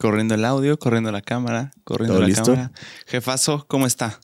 Corriendo 0.00 0.34
el 0.34 0.44
audio, 0.46 0.78
corriendo 0.78 1.12
la 1.12 1.20
cámara, 1.20 1.72
corriendo 1.84 2.14
¿Todo 2.14 2.22
la 2.22 2.28
listo? 2.28 2.44
cámara. 2.54 2.72
Jefazo, 3.06 3.66
¿cómo 3.68 3.86
está? 3.86 4.18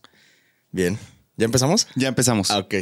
Bien. 0.72 0.98
¿Ya 1.36 1.44
empezamos? 1.44 1.86
Ya 1.96 2.08
empezamos. 2.08 2.50
Ah, 2.50 2.60
ok. 2.60 2.74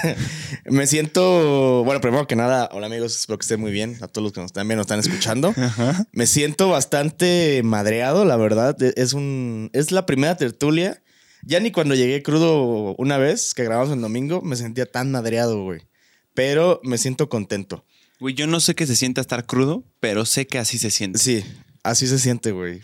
Me 0.64 0.86
siento. 0.86 1.84
Bueno, 1.84 2.00
primero 2.00 2.26
que 2.26 2.36
nada, 2.36 2.70
hola 2.72 2.86
amigos, 2.86 3.14
espero 3.14 3.38
que 3.38 3.42
estén 3.44 3.60
muy 3.60 3.72
bien. 3.72 3.98
A 4.00 4.08
todos 4.08 4.22
los 4.24 4.32
que 4.32 4.40
nos 4.40 4.54
también 4.54 4.78
nos 4.78 4.84
están 4.84 5.00
escuchando. 5.00 5.52
Ajá. 5.56 6.06
Me 6.12 6.26
siento 6.26 6.70
bastante 6.70 7.60
madreado, 7.62 8.24
la 8.24 8.36
verdad. 8.36 8.74
E- 8.82 8.94
Es 8.96 9.12
un. 9.12 9.68
Es 9.74 9.92
la 9.92 10.06
primera 10.06 10.36
tertulia. 10.38 11.02
Ya 11.42 11.60
ni 11.60 11.70
cuando 11.72 11.94
llegué 11.94 12.22
crudo 12.22 12.94
una 12.96 13.18
vez 13.18 13.52
que 13.52 13.64
grabamos 13.64 13.92
el 13.92 14.00
domingo, 14.00 14.40
me 14.40 14.56
sentía 14.56 14.86
tan 14.86 15.10
madreado, 15.10 15.62
güey. 15.62 15.82
Pero 16.34 16.80
me 16.84 16.96
siento 16.96 17.28
contento. 17.28 17.84
Güey, 18.18 18.34
yo 18.34 18.46
no 18.46 18.60
sé 18.60 18.74
qué 18.74 18.86
se 18.86 18.96
siente 18.96 19.20
estar 19.22 19.46
crudo, 19.46 19.84
pero 19.98 20.26
sé 20.26 20.46
que 20.46 20.58
así 20.58 20.76
se 20.78 20.90
siente. 20.90 21.18
Sí, 21.18 21.42
así 21.82 22.06
se 22.06 22.18
siente, 22.18 22.52
güey. 22.52 22.80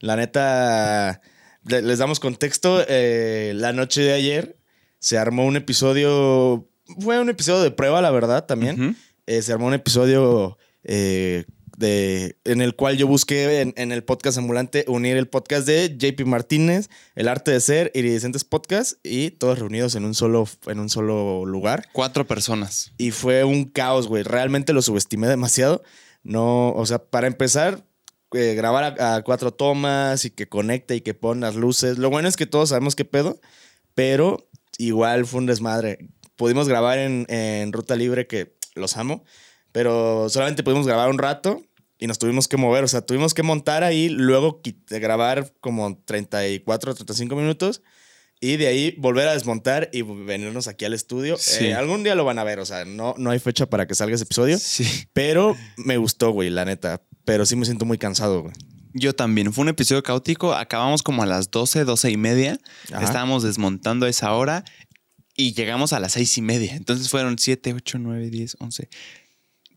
La 0.00 0.16
neta, 0.16 1.20
le- 1.64 1.82
les 1.82 1.98
damos 1.98 2.20
contexto. 2.20 2.82
eh, 2.88 3.52
la 3.56 3.72
noche 3.72 4.02
de 4.02 4.12
ayer 4.12 4.56
se 4.98 5.18
armó 5.18 5.46
un 5.46 5.56
episodio. 5.56 6.68
Fue 6.98 7.20
un 7.20 7.28
episodio 7.28 7.62
de 7.62 7.70
prueba, 7.70 8.00
la 8.02 8.10
verdad, 8.10 8.46
también. 8.46 8.96
Eh, 9.26 9.42
se 9.42 9.52
armó 9.52 9.66
un 9.66 9.74
episodio 9.74 10.58
eh, 10.82 11.44
de, 11.76 12.36
en 12.44 12.60
el 12.60 12.74
cual 12.74 12.96
yo 12.96 13.06
busqué 13.06 13.60
en, 13.60 13.72
en 13.76 13.92
el 13.92 14.02
podcast 14.04 14.36
ambulante 14.38 14.84
unir 14.88 15.16
el 15.16 15.28
podcast 15.28 15.66
de 15.66 15.96
JP 15.96 16.26
Martínez, 16.26 16.90
El 17.14 17.28
Arte 17.28 17.52
de 17.52 17.60
Ser, 17.60 17.90
Iridescentes 17.94 18.44
Podcast 18.44 18.94
y 19.04 19.30
todos 19.30 19.58
reunidos 19.58 19.94
en 19.94 20.04
un 20.04 20.14
solo, 20.14 20.48
en 20.66 20.80
un 20.80 20.88
solo 20.90 21.44
lugar. 21.46 21.86
Cuatro 21.92 22.26
personas. 22.26 22.92
Y 22.98 23.12
fue 23.12 23.44
un 23.44 23.64
caos, 23.66 24.08
güey. 24.08 24.22
Realmente 24.24 24.72
lo 24.72 24.82
subestimé 24.82 25.28
demasiado. 25.28 25.82
No, 26.22 26.72
o 26.72 26.84
sea, 26.86 26.98
para 26.98 27.28
empezar, 27.28 27.84
eh, 28.32 28.54
grabar 28.54 28.98
a, 29.00 29.16
a 29.16 29.22
cuatro 29.22 29.52
tomas 29.52 30.24
y 30.24 30.30
que 30.30 30.48
conecte 30.48 30.96
y 30.96 31.00
que 31.00 31.14
pone 31.14 31.40
las 31.40 31.56
luces. 31.56 31.98
Lo 31.98 32.10
bueno 32.10 32.28
es 32.28 32.36
que 32.36 32.46
todos 32.46 32.70
sabemos 32.70 32.96
qué 32.96 33.04
pedo, 33.04 33.40
pero 33.94 34.48
igual 34.78 35.26
fue 35.26 35.38
un 35.38 35.46
desmadre. 35.46 35.98
Pudimos 36.36 36.68
grabar 36.68 36.98
en, 36.98 37.26
en 37.28 37.72
Ruta 37.72 37.96
Libre, 37.96 38.26
que 38.26 38.56
los 38.74 38.96
amo, 38.96 39.24
pero 39.72 40.28
solamente 40.28 40.62
pudimos 40.62 40.86
grabar 40.86 41.10
un 41.10 41.18
rato 41.18 41.62
y 41.98 42.06
nos 42.06 42.18
tuvimos 42.18 42.48
que 42.48 42.56
mover. 42.56 42.82
O 42.82 42.88
sea, 42.88 43.02
tuvimos 43.02 43.34
que 43.34 43.42
montar 43.42 43.84
ahí, 43.84 44.08
luego 44.08 44.62
grabar 44.88 45.52
como 45.60 46.02
34, 46.04 46.94
35 46.94 47.36
minutos. 47.36 47.82
Y 48.42 48.56
de 48.56 48.68
ahí 48.68 48.94
volver 48.96 49.28
a 49.28 49.34
desmontar 49.34 49.90
y 49.92 50.00
venirnos 50.00 50.66
aquí 50.66 50.86
al 50.86 50.94
estudio. 50.94 51.36
Sí. 51.36 51.66
Eh, 51.66 51.74
algún 51.74 52.02
día 52.02 52.14
lo 52.14 52.24
van 52.24 52.38
a 52.38 52.44
ver, 52.44 52.58
o 52.58 52.64
sea, 52.64 52.86
no, 52.86 53.14
no 53.18 53.30
hay 53.30 53.38
fecha 53.38 53.66
para 53.68 53.86
que 53.86 53.94
salga 53.94 54.14
ese 54.14 54.24
episodio. 54.24 54.58
Sí. 54.58 54.86
Pero 55.12 55.54
me 55.76 55.98
gustó, 55.98 56.30
güey, 56.30 56.48
la 56.48 56.64
neta. 56.64 57.02
Pero 57.30 57.46
sí 57.46 57.54
me 57.54 57.64
siento 57.64 57.84
muy 57.84 57.96
cansado, 57.96 58.42
güey. 58.42 58.54
Yo 58.92 59.14
también. 59.14 59.52
Fue 59.52 59.62
un 59.62 59.68
episodio 59.68 60.02
caótico. 60.02 60.52
Acabamos 60.52 61.04
como 61.04 61.22
a 61.22 61.26
las 61.26 61.48
12, 61.52 61.84
12 61.84 62.10
y 62.10 62.16
media. 62.16 62.58
Ajá. 62.92 63.04
Estábamos 63.04 63.44
desmontando 63.44 64.08
esa 64.08 64.32
hora 64.32 64.64
y 65.36 65.52
llegamos 65.52 65.92
a 65.92 66.00
las 66.00 66.10
seis 66.10 66.36
y 66.38 66.42
media. 66.42 66.74
Entonces 66.74 67.08
fueron 67.08 67.38
7, 67.38 67.72
8, 67.72 67.98
9, 68.00 68.30
10, 68.30 68.56
11. 68.58 68.88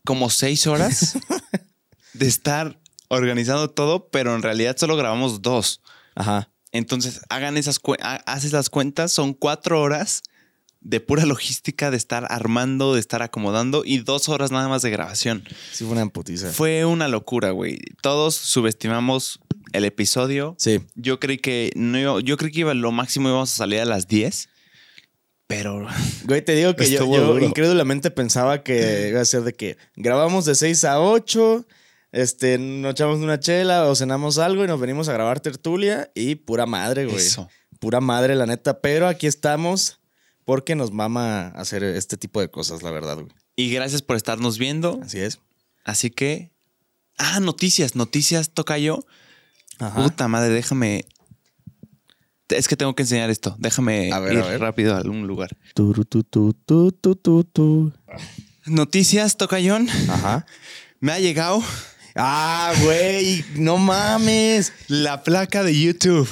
Como 0.04 0.30
seis 0.30 0.66
horas 0.66 1.16
de 2.12 2.26
estar 2.26 2.80
organizando 3.06 3.70
todo, 3.70 4.08
pero 4.08 4.34
en 4.34 4.42
realidad 4.42 4.76
solo 4.76 4.96
grabamos 4.96 5.40
dos. 5.40 5.80
Ajá. 6.16 6.50
Entonces, 6.72 7.20
hagan 7.28 7.56
esas 7.56 7.78
haces 8.26 8.52
las 8.52 8.68
cuentas, 8.68 9.12
son 9.12 9.32
cuatro 9.32 9.80
horas 9.80 10.24
de 10.84 11.00
pura 11.00 11.24
logística, 11.26 11.90
de 11.90 11.96
estar 11.96 12.26
armando, 12.30 12.94
de 12.94 13.00
estar 13.00 13.22
acomodando 13.22 13.82
y 13.84 13.98
dos 13.98 14.28
horas 14.28 14.52
nada 14.52 14.68
más 14.68 14.82
de 14.82 14.90
grabación. 14.90 15.42
Sí, 15.72 15.84
fue 15.84 15.94
una 15.94 16.06
putiza. 16.08 16.52
Fue 16.52 16.84
una 16.84 17.08
locura, 17.08 17.50
güey. 17.50 17.78
Todos 18.02 18.36
subestimamos 18.36 19.40
el 19.72 19.84
episodio. 19.84 20.54
Sí. 20.58 20.80
Yo 20.94 21.18
creí 21.18 21.38
que 21.38 21.72
no 21.74 22.20
yo 22.20 22.36
creí 22.36 22.52
que 22.52 22.60
iba 22.60 22.74
lo 22.74 22.92
máximo 22.92 23.28
íbamos 23.28 23.52
a 23.52 23.56
salir 23.56 23.80
a 23.80 23.86
las 23.86 24.06
10, 24.06 24.48
pero 25.46 25.86
Güey, 26.24 26.42
te 26.42 26.54
digo 26.54 26.76
que 26.76 26.90
yo, 26.90 27.38
incrédulamente 27.38 28.10
pensaba 28.10 28.62
que 28.62 29.08
iba 29.10 29.20
a 29.20 29.24
ser 29.24 29.42
de 29.42 29.54
que 29.54 29.76
grabamos 29.96 30.44
de 30.44 30.54
6 30.54 30.84
a 30.84 31.00
8, 31.00 31.66
este, 32.12 32.58
nos 32.58 32.92
echamos 32.92 33.18
una 33.18 33.40
chela 33.40 33.88
o 33.88 33.94
cenamos 33.96 34.38
algo 34.38 34.64
y 34.64 34.66
nos 34.66 34.78
venimos 34.78 35.08
a 35.08 35.14
grabar 35.14 35.40
tertulia 35.40 36.10
y 36.14 36.36
pura 36.36 36.66
madre, 36.66 37.06
güey. 37.06 37.16
eso. 37.16 37.48
Pura 37.80 38.00
madre, 38.00 38.34
la 38.36 38.46
neta. 38.46 38.80
Pero 38.80 39.08
aquí 39.08 39.26
estamos 39.26 39.98
porque 40.44 40.74
nos 40.74 40.92
mama 40.92 41.48
hacer 41.48 41.82
este 41.84 42.16
tipo 42.16 42.40
de 42.40 42.50
cosas, 42.50 42.82
la 42.82 42.90
verdad, 42.90 43.16
güey. 43.16 43.28
Y 43.56 43.70
gracias 43.70 44.02
por 44.02 44.16
estarnos 44.16 44.58
viendo. 44.58 45.00
Así 45.02 45.20
es. 45.20 45.38
Así 45.84 46.10
que 46.10 46.50
ah, 47.18 47.40
noticias, 47.40 47.94
noticias 47.94 48.50
toca 48.50 48.78
yo. 48.78 49.04
Ajá. 49.78 50.02
Puta 50.02 50.28
madre, 50.28 50.52
déjame 50.52 51.06
es 52.48 52.68
que 52.68 52.76
tengo 52.76 52.94
que 52.94 53.02
enseñar 53.02 53.30
esto. 53.30 53.56
Déjame 53.58 54.12
A 54.12 54.18
ver, 54.20 54.34
ir 54.34 54.38
a 54.40 54.46
ver. 54.46 54.60
rápido 54.60 54.94
a 54.94 54.98
algún 54.98 55.26
lugar. 55.26 55.56
Turu, 55.74 56.04
tu, 56.04 56.22
tu, 56.22 56.52
tu, 56.52 56.92
tu, 56.92 57.16
tu, 57.16 57.42
tu. 57.44 57.92
Noticias, 58.66 59.36
Tocayón. 59.36 59.88
Ajá. 60.08 60.46
Me 61.00 61.12
ha 61.12 61.18
llegado 61.18 61.62
Ah, 62.16 62.72
güey, 62.82 63.44
no 63.56 63.76
mames. 63.78 64.72
la 64.88 65.22
placa 65.24 65.64
de 65.64 65.76
YouTube. 65.78 66.28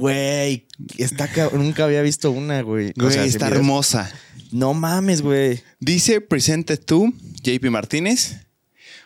Güey, 0.00 0.66
está 0.96 1.28
nunca 1.52 1.84
había 1.84 2.00
visto 2.00 2.30
una, 2.30 2.62
güey. 2.62 2.92
Güey, 2.96 3.08
O 3.08 3.10
sea, 3.10 3.24
está 3.24 3.48
hermosa. 3.48 4.10
No 4.50 4.72
mames, 4.72 5.20
güey. 5.20 5.62
Dice 5.78 6.22
Presented 6.22 6.80
to 6.80 7.12
JP 7.42 7.70
Martínez 7.70 8.36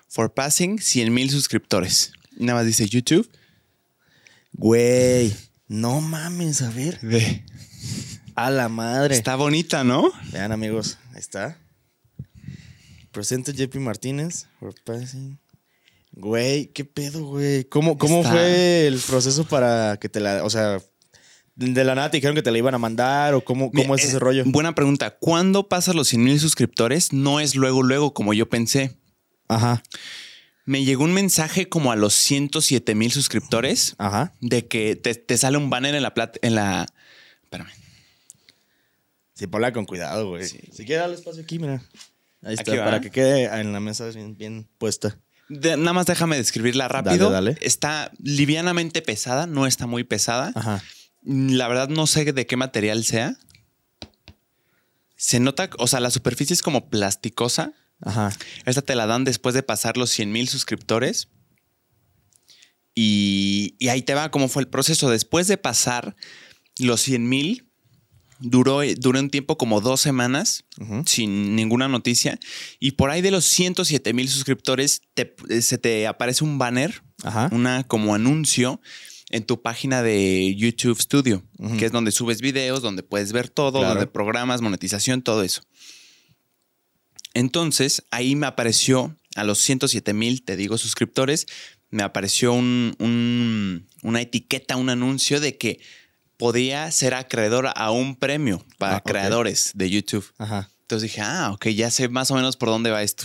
for 0.08 0.32
passing 0.32 0.78
100 0.80 1.12
mil 1.12 1.28
suscriptores. 1.30 2.12
Nada 2.36 2.60
más 2.60 2.66
dice 2.66 2.86
YouTube. 2.86 3.28
Güey, 4.52 5.34
no 5.66 6.00
mames, 6.00 6.62
a 6.62 6.70
ver. 6.70 7.00
Ve. 7.02 7.44
A 8.36 8.50
la 8.50 8.68
madre. 8.68 9.16
Está 9.16 9.34
bonita, 9.34 9.82
¿no? 9.82 10.12
Vean, 10.30 10.52
amigos, 10.52 10.98
ahí 11.12 11.18
está. 11.18 11.58
Presente 13.10 13.52
JP 13.52 13.80
Martínez. 13.80 14.46
for 14.60 14.72
passing. 14.84 15.38
Güey, 16.16 16.66
qué 16.68 16.84
pedo, 16.84 17.24
güey. 17.24 17.64
¿Cómo, 17.64 17.98
cómo 17.98 18.18
Está- 18.18 18.30
fue 18.30 18.86
el 18.86 18.98
proceso 19.00 19.44
para 19.44 19.96
que 19.98 20.08
te 20.08 20.20
la. 20.20 20.44
O 20.44 20.50
sea, 20.50 20.80
de 21.56 21.84
la 21.84 21.94
nada 21.94 22.10
te 22.10 22.16
dijeron 22.18 22.34
que 22.36 22.42
te 22.42 22.50
la 22.52 22.58
iban 22.58 22.74
a 22.74 22.78
mandar 22.78 23.34
o 23.34 23.44
cómo, 23.44 23.70
cómo 23.70 23.82
Mira, 23.82 23.94
es 23.96 24.04
eh, 24.04 24.08
ese 24.08 24.18
rollo? 24.20 24.44
Buena 24.46 24.74
pregunta. 24.74 25.16
¿Cuándo 25.18 25.68
pasas 25.68 25.94
los 25.94 26.08
100 26.08 26.22
mil 26.22 26.40
suscriptores? 26.40 27.12
No 27.12 27.40
es 27.40 27.54
luego, 27.56 27.82
luego, 27.82 28.14
como 28.14 28.32
yo 28.32 28.48
pensé. 28.48 28.96
Ajá, 29.48 29.82
Me 30.64 30.84
llegó 30.84 31.04
un 31.04 31.12
mensaje 31.12 31.68
como 31.68 31.92
a 31.92 31.96
los 31.96 32.14
107 32.14 32.94
mil 32.94 33.12
suscriptores 33.12 33.94
ajá. 33.98 34.32
de 34.40 34.66
que 34.66 34.96
te, 34.96 35.14
te 35.14 35.36
sale 35.36 35.58
un 35.58 35.68
banner 35.68 35.94
en 35.94 36.02
la 36.02 36.14
plata, 36.14 36.38
en 36.42 36.54
la. 36.54 36.86
Espérame. 37.42 37.70
Sí, 39.34 39.46
ponla 39.48 39.72
con 39.72 39.84
cuidado, 39.84 40.28
güey. 40.28 40.46
Sí. 40.46 40.60
Si 40.72 40.84
quieres 40.84 41.00
darle 41.02 41.16
espacio 41.16 41.42
aquí, 41.42 41.58
mira. 41.58 41.82
Ahí 42.42 42.54
está, 42.54 42.70
Aquí 42.72 42.78
para 42.80 43.00
que 43.00 43.10
quede 43.10 43.44
en 43.60 43.72
la 43.72 43.80
mesa 43.80 44.08
bien, 44.10 44.36
bien 44.36 44.68
puesta. 44.78 45.18
De- 45.48 45.76
nada 45.76 45.92
más 45.92 46.06
déjame 46.06 46.36
describirla 46.36 46.88
rápido. 46.88 47.30
Dale, 47.30 47.50
dale. 47.52 47.58
Está 47.66 48.10
livianamente 48.18 49.02
pesada, 49.02 49.46
no 49.46 49.66
está 49.66 49.86
muy 49.86 50.04
pesada. 50.04 50.52
Ajá. 50.54 50.82
La 51.22 51.68
verdad 51.68 51.88
no 51.88 52.06
sé 52.06 52.32
de 52.32 52.46
qué 52.46 52.56
material 52.56 53.04
sea. 53.04 53.36
Se 55.16 55.40
nota, 55.40 55.70
o 55.78 55.86
sea, 55.86 56.00
la 56.00 56.10
superficie 56.10 56.52
es 56.54 56.62
como 56.62 56.88
plasticosa. 56.90 57.72
Ajá. 58.00 58.30
Esta 58.66 58.82
te 58.82 58.94
la 58.94 59.06
dan 59.06 59.24
después 59.24 59.54
de 59.54 59.62
pasar 59.62 59.96
los 59.96 60.10
100 60.10 60.32
mil 60.32 60.48
suscriptores. 60.48 61.28
Y, 62.94 63.74
y 63.78 63.88
ahí 63.88 64.02
te 64.02 64.14
va 64.14 64.30
cómo 64.30 64.48
fue 64.48 64.62
el 64.62 64.68
proceso. 64.68 65.10
Después 65.10 65.46
de 65.48 65.56
pasar 65.56 66.14
los 66.78 67.00
100 67.00 67.28
mil, 67.28 67.63
duró, 68.44 68.80
duró 68.98 69.18
un 69.20 69.30
tiempo 69.30 69.58
como 69.58 69.80
dos 69.80 70.00
semanas 70.00 70.64
sin 71.06 71.56
ninguna 71.56 71.88
noticia. 71.88 72.38
Y 72.80 72.92
por 72.92 73.10
ahí 73.10 73.20
de 73.22 73.30
los 73.30 73.44
107 73.44 74.12
mil 74.12 74.28
suscriptores, 74.28 75.02
te- 75.14 75.34
se 75.62 75.78
te 75.78 76.06
aparece 76.06 76.44
un 76.44 76.58
banner, 76.58 77.02
Ajá. 77.22 77.48
una 77.52 77.84
como 77.84 78.14
anuncio 78.14 78.80
en 79.30 79.44
tu 79.44 79.60
página 79.62 80.02
de 80.02 80.54
YouTube 80.56 81.00
Studio, 81.00 81.42
que 81.78 81.86
es 81.86 81.92
donde 81.92 82.12
subes 82.12 82.40
videos, 82.40 82.82
donde 82.82 83.02
puedes 83.02 83.32
ver 83.32 83.48
todo, 83.48 83.80
Claro. 83.80 83.94
donde 83.94 84.06
programas, 84.06 84.60
monetización, 84.60 85.22
todo 85.22 85.42
eso. 85.42 85.62
Entonces, 87.32 88.04
ahí 88.10 88.36
me 88.36 88.46
apareció 88.46 89.16
a 89.34 89.44
los 89.44 89.58
107 89.58 90.12
mil, 90.14 90.44
te 90.44 90.56
digo, 90.56 90.78
suscriptores, 90.78 91.46
me 91.90 92.02
apareció 92.02 92.52
un- 92.52 92.94
un- 92.98 93.86
una 94.02 94.20
etiqueta, 94.20 94.76
un 94.76 94.88
anuncio 94.88 95.40
de 95.40 95.56
que 95.58 95.80
podía 96.36 96.90
ser 96.90 97.14
acreedor 97.14 97.70
a 97.74 97.90
un 97.90 98.16
premio 98.16 98.64
para 98.78 98.96
Ah, 98.96 99.00
creadores 99.02 99.72
de 99.74 99.90
YouTube. 99.90 100.26
Ajá. 100.38 100.70
Entonces 100.82 101.10
dije, 101.10 101.20
ah, 101.22 101.50
ok, 101.52 101.68
ya 101.68 101.90
sé 101.90 102.08
más 102.08 102.30
o 102.30 102.34
menos 102.34 102.56
por 102.56 102.68
dónde 102.68 102.90
va 102.90 103.02
esto. 103.02 103.24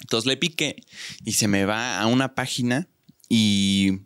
Entonces 0.00 0.26
le 0.26 0.36
piqué 0.36 0.84
y 1.24 1.32
se 1.32 1.48
me 1.48 1.64
va 1.64 1.98
a 2.00 2.06
una 2.06 2.34
página 2.34 2.88
y, 3.28 4.00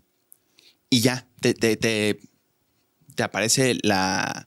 y 0.88 1.00
ya, 1.00 1.26
te, 1.40 1.52
te, 1.54 1.76
te, 1.76 2.20
te 3.14 3.22
aparece 3.22 3.76
la... 3.82 4.46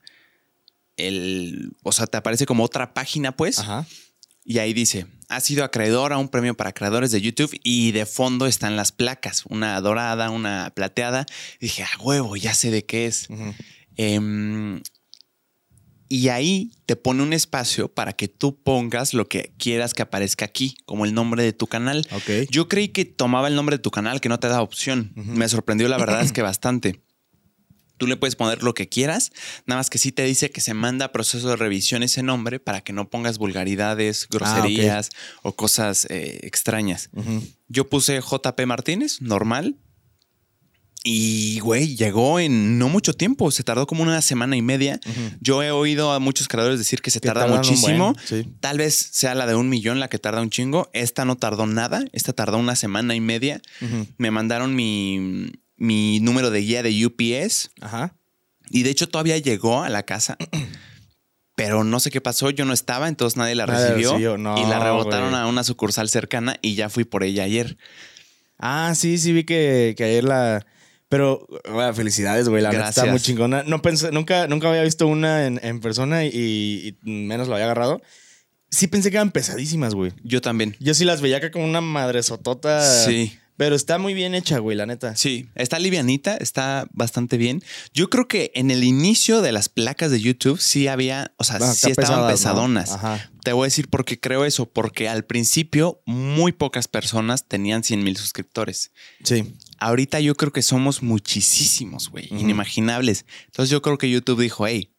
El, 0.95 1.71
o 1.83 1.91
sea, 1.91 2.05
te 2.05 2.17
aparece 2.17 2.45
como 2.45 2.63
otra 2.63 2.93
página, 2.93 3.35
pues, 3.35 3.57
Ajá. 3.59 3.87
y 4.45 4.59
ahí 4.59 4.73
dice, 4.73 5.07
ha 5.35 5.39
sido 5.39 5.63
acreedor 5.63 6.13
a 6.13 6.17
un 6.17 6.29
premio 6.29 6.55
para 6.55 6.73
creadores 6.73 7.11
de 7.11 7.21
YouTube 7.21 7.57
y 7.63 7.91
de 7.91 8.05
fondo 8.05 8.47
están 8.47 8.75
las 8.75 8.91
placas, 8.91 9.43
una 9.47 9.79
dorada, 9.81 10.29
una 10.29 10.71
plateada. 10.75 11.25
dije, 11.59 11.83
a 11.83 11.89
huevo, 12.01 12.35
ya 12.35 12.53
sé 12.53 12.71
de 12.71 12.85
qué 12.85 13.07
es. 13.07 13.27
Em, 13.95 14.81
y 16.09 16.29
ahí 16.29 16.71
te 16.85 16.95
pone 16.95 17.23
un 17.23 17.33
espacio 17.33 17.87
para 17.87 18.13
que 18.13 18.27
tú 18.27 18.61
pongas 18.61 19.13
lo 19.13 19.27
que 19.27 19.53
quieras 19.57 19.93
que 19.93 20.03
aparezca 20.03 20.45
aquí, 20.45 20.75
como 20.85 21.05
el 21.05 21.13
nombre 21.13 21.43
de 21.43 21.53
tu 21.53 21.67
canal. 21.67 22.07
Ok. 22.11 22.49
Yo 22.51 22.67
creí 22.67 22.89
que 22.89 23.05
tomaba 23.05 23.47
el 23.47 23.55
nombre 23.55 23.77
de 23.77 23.81
tu 23.81 23.89
canal, 23.89 24.21
que 24.21 24.29
no 24.29 24.39
te 24.39 24.47
da 24.47 24.61
opción. 24.61 25.11
Me 25.15 25.49
sorprendió, 25.49 25.87
la 25.87 25.97
verdad 25.97 26.21
es 26.21 26.31
que 26.31 26.41
bastante. 26.41 27.01
Tú 27.97 28.07
le 28.07 28.17
puedes 28.17 28.35
poner 28.35 28.63
lo 28.63 28.73
que 28.73 28.89
quieras, 28.89 29.31
nada 29.65 29.79
más 29.79 29.89
que 29.89 29.97
sí 29.97 30.11
te 30.11 30.23
dice 30.23 30.49
que 30.49 30.61
se 30.61 30.73
manda 30.73 31.05
a 31.05 31.11
proceso 31.11 31.49
de 31.49 31.55
revisión 31.55 32.03
ese 32.03 32.23
nombre 32.23 32.59
para 32.59 32.81
que 32.81 32.91
no 32.91 33.09
pongas 33.09 33.37
vulgaridades, 33.37 34.27
groserías 34.29 35.09
o 35.43 35.55
cosas 35.55 36.05
eh, 36.09 36.39
extrañas. 36.43 37.09
Yo 37.67 37.89
puse 37.89 38.19
JP 38.19 38.65
Martínez, 38.65 39.21
normal. 39.21 39.77
Y, 41.05 41.59
güey, 41.59 41.97
llegó 41.97 42.39
en 42.39 42.79
no 42.79 42.87
mucho 42.87 43.13
tiempo. 43.13 43.51
Se 43.51 43.63
tardó 43.63 43.85
como 43.85 44.03
una 44.03 44.21
semana 44.21 44.55
y 44.55 44.61
media. 44.61 45.01
Yo 45.41 45.61
he 45.61 45.69
oído 45.69 46.13
a 46.13 46.19
muchos 46.19 46.47
creadores 46.47 46.79
decir 46.79 47.01
que 47.01 47.11
se 47.11 47.19
Que 47.19 47.27
tarda 47.27 47.45
muchísimo. 47.47 48.13
buen, 48.13 48.25
sí. 48.25 48.49
Tal 48.61 48.77
vez 48.77 49.09
sea 49.11 49.35
la 49.35 49.45
de 49.45 49.55
un 49.55 49.67
millón 49.67 49.99
la 49.99 50.07
que 50.07 50.17
tarda 50.17 50.41
un 50.41 50.49
chingo. 50.49 50.89
Esta 50.93 51.25
no 51.25 51.35
tardó 51.35 51.67
nada. 51.67 52.05
Esta 52.13 52.31
tardó 52.31 52.57
una 52.57 52.77
semana 52.77 53.15
y 53.15 53.19
media. 53.19 53.61
Me 54.17 54.31
mandaron 54.31 54.75
mi, 54.75 55.51
mi 55.83 56.19
número 56.21 56.49
de 56.49 56.61
guía 56.61 56.81
de 56.81 57.05
UPS. 57.05 57.71
Ajá. 57.81 58.15
Y 58.69 58.83
de 58.83 58.89
hecho 58.89 59.09
todavía 59.09 59.37
llegó 59.37 59.83
a 59.83 59.89
la 59.89 60.03
casa. 60.03 60.37
Pero 61.55 61.83
no 61.83 61.99
sé 61.99 62.09
qué 62.09 62.19
pasó, 62.21 62.49
yo 62.49 62.65
no 62.65 62.73
estaba, 62.73 63.07
entonces 63.07 63.37
nadie 63.37 63.53
la 63.53 63.67
Nadie 63.67 63.89
recibió. 63.89 64.11
recibió. 64.13 64.37
No, 64.39 64.57
y 64.57 64.65
la 64.67 64.79
rebotaron 64.79 65.35
a 65.35 65.45
una 65.45 65.63
sucursal 65.63 66.09
cercana 66.09 66.55
y 66.63 66.73
ya 66.73 66.89
fui 66.89 67.03
por 67.03 67.23
ella 67.23 67.43
ayer. 67.43 67.77
Ah, 68.57 68.93
sí, 68.95 69.17
sí 69.19 69.33
vi 69.33 69.43
que, 69.43 69.93
que 69.95 70.03
ayer 70.03 70.23
la. 70.23 70.65
Pero, 71.09 71.45
bueno, 71.71 71.93
felicidades, 71.93 72.49
güey. 72.49 72.63
La 72.63 72.71
neta 72.71 72.89
está 72.89 73.05
muy 73.05 73.19
chingona. 73.19 73.61
No 73.63 73.83
pensé, 73.83 74.11
nunca, 74.11 74.47
nunca 74.47 74.69
había 74.69 74.81
visto 74.81 75.05
una 75.05 75.45
en, 75.45 75.59
en 75.63 75.79
persona 75.79 76.25
y, 76.25 76.31
y 77.03 77.07
menos 77.07 77.47
la 77.47 77.55
había 77.55 77.65
agarrado. 77.65 78.01
Sí 78.71 78.87
pensé 78.87 79.11
que 79.11 79.17
eran 79.17 79.29
pesadísimas, 79.31 79.93
güey. 79.93 80.11
Yo 80.23 80.41
también. 80.41 80.75
Yo 80.79 80.95
sí 80.95 81.05
las 81.05 81.21
veía 81.21 81.37
acá 81.37 81.51
como 81.51 81.65
una 81.65 81.81
madre 81.81 82.23
sotota. 82.23 82.81
Sí. 83.05 83.37
Pero 83.55 83.75
está 83.75 83.97
muy 83.99 84.13
bien 84.13 84.33
hecha, 84.33 84.57
güey, 84.57 84.75
la 84.75 84.85
neta. 84.85 85.15
Sí, 85.15 85.47
está 85.55 85.77
livianita, 85.77 86.35
está 86.37 86.87
bastante 86.91 87.37
bien. 87.37 87.63
Yo 87.93 88.09
creo 88.09 88.27
que 88.27 88.51
en 88.55 88.71
el 88.71 88.83
inicio 88.83 89.41
de 89.41 89.51
las 89.51 89.69
placas 89.69 90.09
de 90.11 90.19
YouTube 90.19 90.59
sí 90.59 90.87
había, 90.87 91.33
o 91.37 91.43
sea, 91.43 91.57
Ah, 91.61 91.73
sí 91.73 91.91
estaban 91.91 92.31
pesadonas. 92.31 92.91
Ajá. 92.91 93.31
Te 93.43 93.53
voy 93.53 93.65
a 93.65 93.67
decir 93.67 93.89
por 93.89 94.05
qué 94.05 94.19
creo 94.19 94.45
eso, 94.45 94.65
porque 94.71 95.07
al 95.07 95.25
principio 95.25 96.01
muy 96.05 96.51
pocas 96.51 96.87
personas 96.87 97.47
tenían 97.47 97.83
100 97.83 98.03
mil 98.03 98.17
suscriptores. 98.17 98.91
Sí. 99.23 99.55
Ahorita 99.77 100.19
yo 100.19 100.35
creo 100.35 100.51
que 100.51 100.61
somos 100.61 101.03
muchísimos, 101.03 102.09
güey, 102.09 102.27
inimaginables. 102.31 103.25
Entonces 103.45 103.69
yo 103.69 103.81
creo 103.81 103.97
que 103.97 104.09
YouTube 104.09 104.41
dijo, 104.41 104.65
hey, 104.65 104.93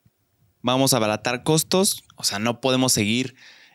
vamos 0.63 0.93
a 0.95 0.99
abaratar 0.99 1.43
costos, 1.43 2.05
o 2.17 2.25
sea, 2.25 2.39
no 2.39 2.61
podemos 2.61 2.93
seguir 2.93 3.35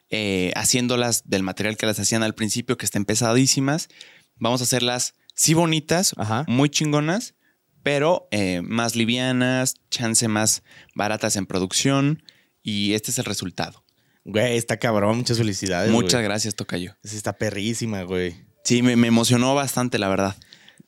eh, 0.10 0.52
haciéndolas 0.56 1.24
del 1.26 1.44
material 1.44 1.78
que 1.78 1.86
las 1.86 2.00
hacían 2.00 2.24
al 2.24 2.34
principio, 2.34 2.78
que 2.78 2.86
estén 2.86 3.06
pesadísimas. 3.06 3.90
Vamos 4.40 4.62
a 4.62 4.64
hacerlas 4.64 5.14
sí 5.36 5.54
bonitas, 5.54 6.14
Ajá. 6.18 6.46
muy 6.48 6.70
chingonas, 6.70 7.36
pero 7.84 8.28
eh, 8.32 8.62
más 8.64 8.96
livianas, 8.96 9.76
chance 9.90 10.28
más 10.28 10.64
baratas 10.96 11.36
en 11.36 11.46
producción. 11.46 12.24
Y 12.62 12.94
este 12.94 13.12
es 13.12 13.20
el 13.20 13.26
resultado. 13.26 13.86
Güey, 14.26 14.58
está 14.58 14.78
cabrón. 14.78 15.18
Muchas 15.18 15.38
felicidades. 15.38 15.92
Muchas 15.92 16.16
güey. 16.20 16.24
gracias, 16.26 16.56
Tocayo. 16.56 16.96
Está 17.04 17.38
perrísima, 17.38 18.04
güey. 18.04 18.36
Sí, 18.64 18.82
me, 18.82 18.96
me 18.96 19.08
emocionó 19.08 19.56
bastante, 19.56 19.98
la 19.98 20.10
verdad. 20.10 20.36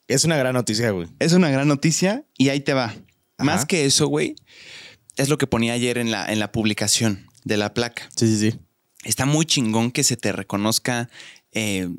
Es 0.08 0.26
una 0.26 0.36
gran 0.36 0.54
noticia, 0.54 0.92
güey. 0.92 1.08
Es 1.20 1.32
una 1.34 1.50
gran 1.50 1.68
noticia 1.68 2.26
y 2.38 2.50
ahí 2.50 2.60
te 2.60 2.74
va. 2.74 2.86
Ajá. 2.86 3.04
Más 3.38 3.66
que 3.66 3.86
eso, 3.86 4.08
güey, 4.08 4.36
es 5.16 5.30
lo 5.30 5.38
que 5.38 5.48
ponía 5.48 5.74
ayer 5.74 5.98
en 5.98 6.12
la, 6.12 6.32
en 6.32 6.40
la 6.40 6.52
publicación 6.52 7.28
de 7.46 7.58
la 7.58 7.74
placa. 7.74 8.10
Sí, 8.16 8.28
sí, 8.28 8.52
sí. 8.52 8.60
Está 9.04 9.26
muy 9.26 9.46
chingón 9.46 9.92
que 9.92 10.04
se 10.04 10.18
te 10.18 10.32
reconozca 10.32 11.10
eh, 11.54 11.90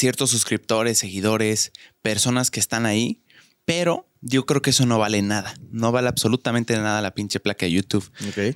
ciertos 0.00 0.30
suscriptores, 0.30 0.98
seguidores, 0.98 1.72
personas 2.02 2.50
que 2.50 2.58
están 2.60 2.86
ahí, 2.86 3.22
pero 3.64 4.08
yo 4.22 4.46
creo 4.46 4.62
que 4.62 4.70
eso 4.70 4.86
no 4.86 4.98
vale 4.98 5.22
nada. 5.22 5.54
No 5.70 5.92
vale 5.92 6.08
absolutamente 6.08 6.74
nada 6.76 7.00
la 7.02 7.14
pinche 7.14 7.38
placa 7.38 7.66
de 7.66 7.72
YouTube. 7.72 8.10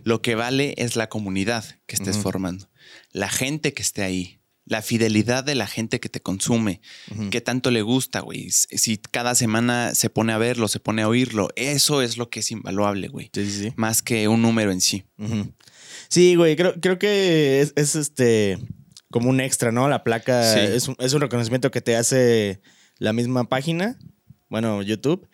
Lo 0.05 0.23
que 0.23 0.35
vale 0.35 0.75
es 0.79 0.97
la 0.97 1.09
comunidad 1.09 1.65
que 1.87 1.97
estés 1.97 2.19
formando, 2.19 2.69
la 3.13 3.29
gente 3.29 3.73
que 3.75 3.83
esté 3.83 4.03
ahí, 4.03 4.41
la 4.67 4.81
fidelidad 4.81 5.45
de 5.45 5.55
la 5.55 5.67
gente 5.67 6.01
que 6.01 6.09
te 6.09 6.21
consume, 6.23 6.81
Ujú. 7.11 7.29
qué 7.29 7.43
tanto 7.43 7.71
le 7.71 7.83
gusta, 7.83 8.21
güey. 8.21 8.51
Si 8.51 8.97
cada 8.97 9.35
semana 9.35 9.95
se 9.95 10.09
pone 10.09 10.33
a 10.33 10.39
verlo, 10.39 10.69
se 10.69 10.81
pone 10.81 11.03
a 11.03 11.09
oírlo, 11.09 11.49
eso 11.57 12.01
es 12.01 12.17
lo 12.17 12.31
que 12.31 12.41
es 12.41 12.51
invaluable, 12.51 13.09
güey. 13.09 13.31
Sí, 13.35 13.45
sí, 13.45 13.59
sí. 13.65 13.73
Más 13.77 14.01
que 14.01 14.27
un 14.29 14.41
número 14.41 14.73
en 14.73 14.81
sí. 14.81 15.05
Sí, 16.09 16.35
güey, 16.35 16.57
creo, 16.57 16.81
creo 16.81 16.99
que 16.99 17.61
es, 17.61 17.73
es, 17.77 17.95
este 17.95 18.59
como 19.15 19.31
un 19.31 19.41
extra, 19.41 19.71
¿no? 19.71 19.89
La 19.89 20.03
placa 20.03 20.43
Sí. 20.55 20.59
es, 20.59 20.89
un, 20.89 20.97
es 20.99 21.13
un 21.13 21.21
reconocimiento 21.21 21.71
que 21.71 21.81
te 21.81 21.95
hace 21.95 22.61
la 22.99 23.13
misma 23.13 23.49
página, 23.49 23.97
bueno, 24.49 24.83
YouTube, 24.83 25.29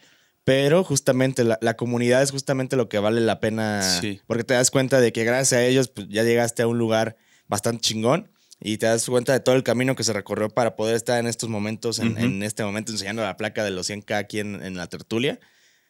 pero 0.45 0.85
justamente 0.85 1.45
la, 1.45 1.59
la 1.63 1.79
comunidad 1.79 2.23
es 2.23 2.31
justamente 2.31 2.77
lo 2.77 2.91
que 2.91 2.99
vale 2.99 3.23
la 3.23 3.41
pena, 3.41 3.81
Sí. 4.03 4.21
porque 4.27 4.45
te 4.45 4.53
das 4.53 4.71
cuenta 4.71 5.01
de 5.01 5.15
que 5.15 5.25
gracias 5.25 5.59
a 5.59 5.65
ellos 5.65 5.89
pues, 5.89 6.09
ya 6.11 6.25
llegaste 6.25 6.61
a 6.61 6.67
un 6.67 6.77
lugar 6.77 7.17
bastante 7.49 7.81
chingón 7.81 8.31
y 8.61 8.77
te 8.77 8.85
das 8.85 9.07
cuenta 9.07 9.33
de 9.33 9.41
todo 9.41 9.55
el 9.55 9.63
camino 9.63 9.97
que 9.97 10.05
se 10.05 10.13
recorrió 10.13 10.51
para 10.51 10.77
poder 10.77 10.95
estar 10.95 11.19
en 11.19 11.27
estos 11.27 11.49
momentos, 11.49 12.01
en, 12.01 12.43
este 12.43 12.63
momento 12.63 12.93
enseñando 12.93 13.23
la 13.23 13.39
placa 13.39 13.65
de 13.65 13.71
los 13.71 13.89
100K 13.89 14.19
aquí 14.19 14.41
en, 14.41 14.63
en 14.63 14.77
la 14.77 14.89
tertulia. 14.89 15.41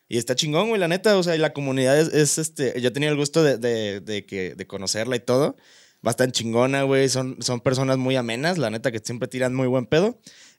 Y 0.09 0.17
está 0.19 0.37
chingón, 0.37 0.69
güey, 0.69 0.81
la 0.81 0.87
neta. 0.87 1.19
O 1.19 1.23
sea, 1.25 1.35
y 1.35 1.39
la 1.39 1.53
comunidad 1.53 1.99
es, 1.99 2.09
es, 2.15 2.39
este. 2.39 2.81
Yo 2.81 2.93
tenía 2.93 3.09
el 3.09 3.17
gusto 3.17 3.43
de, 3.43 3.59
de, 3.59 4.01
de 4.01 4.25
que, 4.27 4.55
de 4.55 4.67
conocerla 4.69 5.17
y 5.17 5.21
todo. 5.21 5.57
Bastante 6.03 6.33
chingona, 6.33 6.83
güey. 6.83 7.09
Son, 7.09 7.37
son 7.41 7.61
personas 7.61 7.99
muy 7.99 8.17
amenas, 8.17 8.59
la 8.59 8.71
neta, 8.71 8.91
que 8.91 9.01
siempre 9.01 9.29
tiran 9.29 9.55
muy 9.55 9.67
buen 9.67 9.87
pedo. 9.87 10.19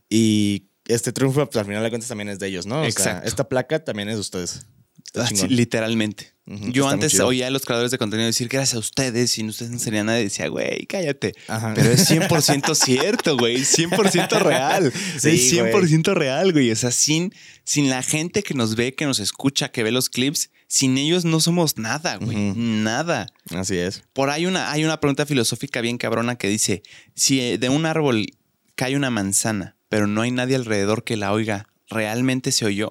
Y 0.09 0.67
este 0.85 1.11
triunfo, 1.11 1.45
pues 1.45 1.57
al 1.57 1.65
final 1.65 1.83
de 1.83 1.89
cuentas 1.89 2.09
también 2.09 2.29
es 2.29 2.39
de 2.39 2.47
ellos, 2.47 2.65
¿no? 2.65 2.77
O 2.77 2.81
sea, 2.81 2.89
Exacto. 2.89 3.27
esta 3.27 3.49
placa 3.49 3.83
también 3.83 4.09
es 4.09 4.15
de 4.15 4.21
ustedes. 4.21 4.65
Chingón. 5.13 5.49
literalmente. 5.49 6.33
Yo 6.45 6.83
está 6.83 6.93
antes 6.93 7.19
oía 7.19 7.47
a 7.47 7.49
los 7.49 7.65
creadores 7.65 7.91
de 7.91 7.97
contenido 7.97 8.27
decir 8.27 8.47
gracias 8.47 8.75
a 8.75 8.79
ustedes 8.79 9.37
y 9.37 9.45
ustedes 9.45 9.71
no 9.71 9.79
serían 9.79 10.07
nadie. 10.07 10.23
Decía, 10.23 10.47
güey, 10.47 10.85
cállate. 10.85 11.33
Ajá. 11.47 11.73
Pero 11.75 11.91
es 11.91 12.09
100% 12.09 12.75
cierto, 12.75 13.37
güey. 13.37 13.57
100% 13.57 14.39
real. 14.41 14.91
Sí, 15.17 15.29
es 15.29 15.53
güey. 15.53 15.71
100% 15.73 16.13
real, 16.13 16.51
güey. 16.51 16.71
O 16.71 16.75
sea, 16.75 16.91
sin, 16.91 17.33
sin 17.63 17.89
la 17.89 18.03
gente 18.03 18.43
que 18.43 18.53
nos 18.53 18.75
ve, 18.75 18.95
que 18.95 19.05
nos 19.05 19.19
escucha, 19.19 19.69
que 19.69 19.83
ve 19.83 19.91
los 19.91 20.09
clips, 20.09 20.49
sin 20.73 20.97
ellos 20.97 21.25
no 21.25 21.41
somos 21.41 21.77
nada, 21.77 22.15
güey. 22.15 22.53
Nada. 22.55 23.27
Así 23.53 23.77
es. 23.77 24.03
Por 24.13 24.29
ahí 24.29 24.45
una, 24.45 24.71
hay 24.71 24.85
una 24.85 25.01
pregunta 25.01 25.25
filosófica 25.25 25.81
bien 25.81 25.97
cabrona 25.97 26.37
que 26.37 26.47
dice: 26.47 26.81
si 27.13 27.41
eh, 27.41 27.57
de 27.57 27.67
un 27.67 27.85
árbol 27.85 28.27
cae 28.75 28.95
una 28.95 29.09
manzana, 29.09 29.75
pero 29.89 30.07
no 30.07 30.21
hay 30.21 30.31
nadie 30.31 30.55
alrededor 30.55 31.03
que 31.03 31.17
la 31.17 31.33
oiga, 31.33 31.67
¿realmente 31.89 32.53
se 32.53 32.63
oyó? 32.63 32.89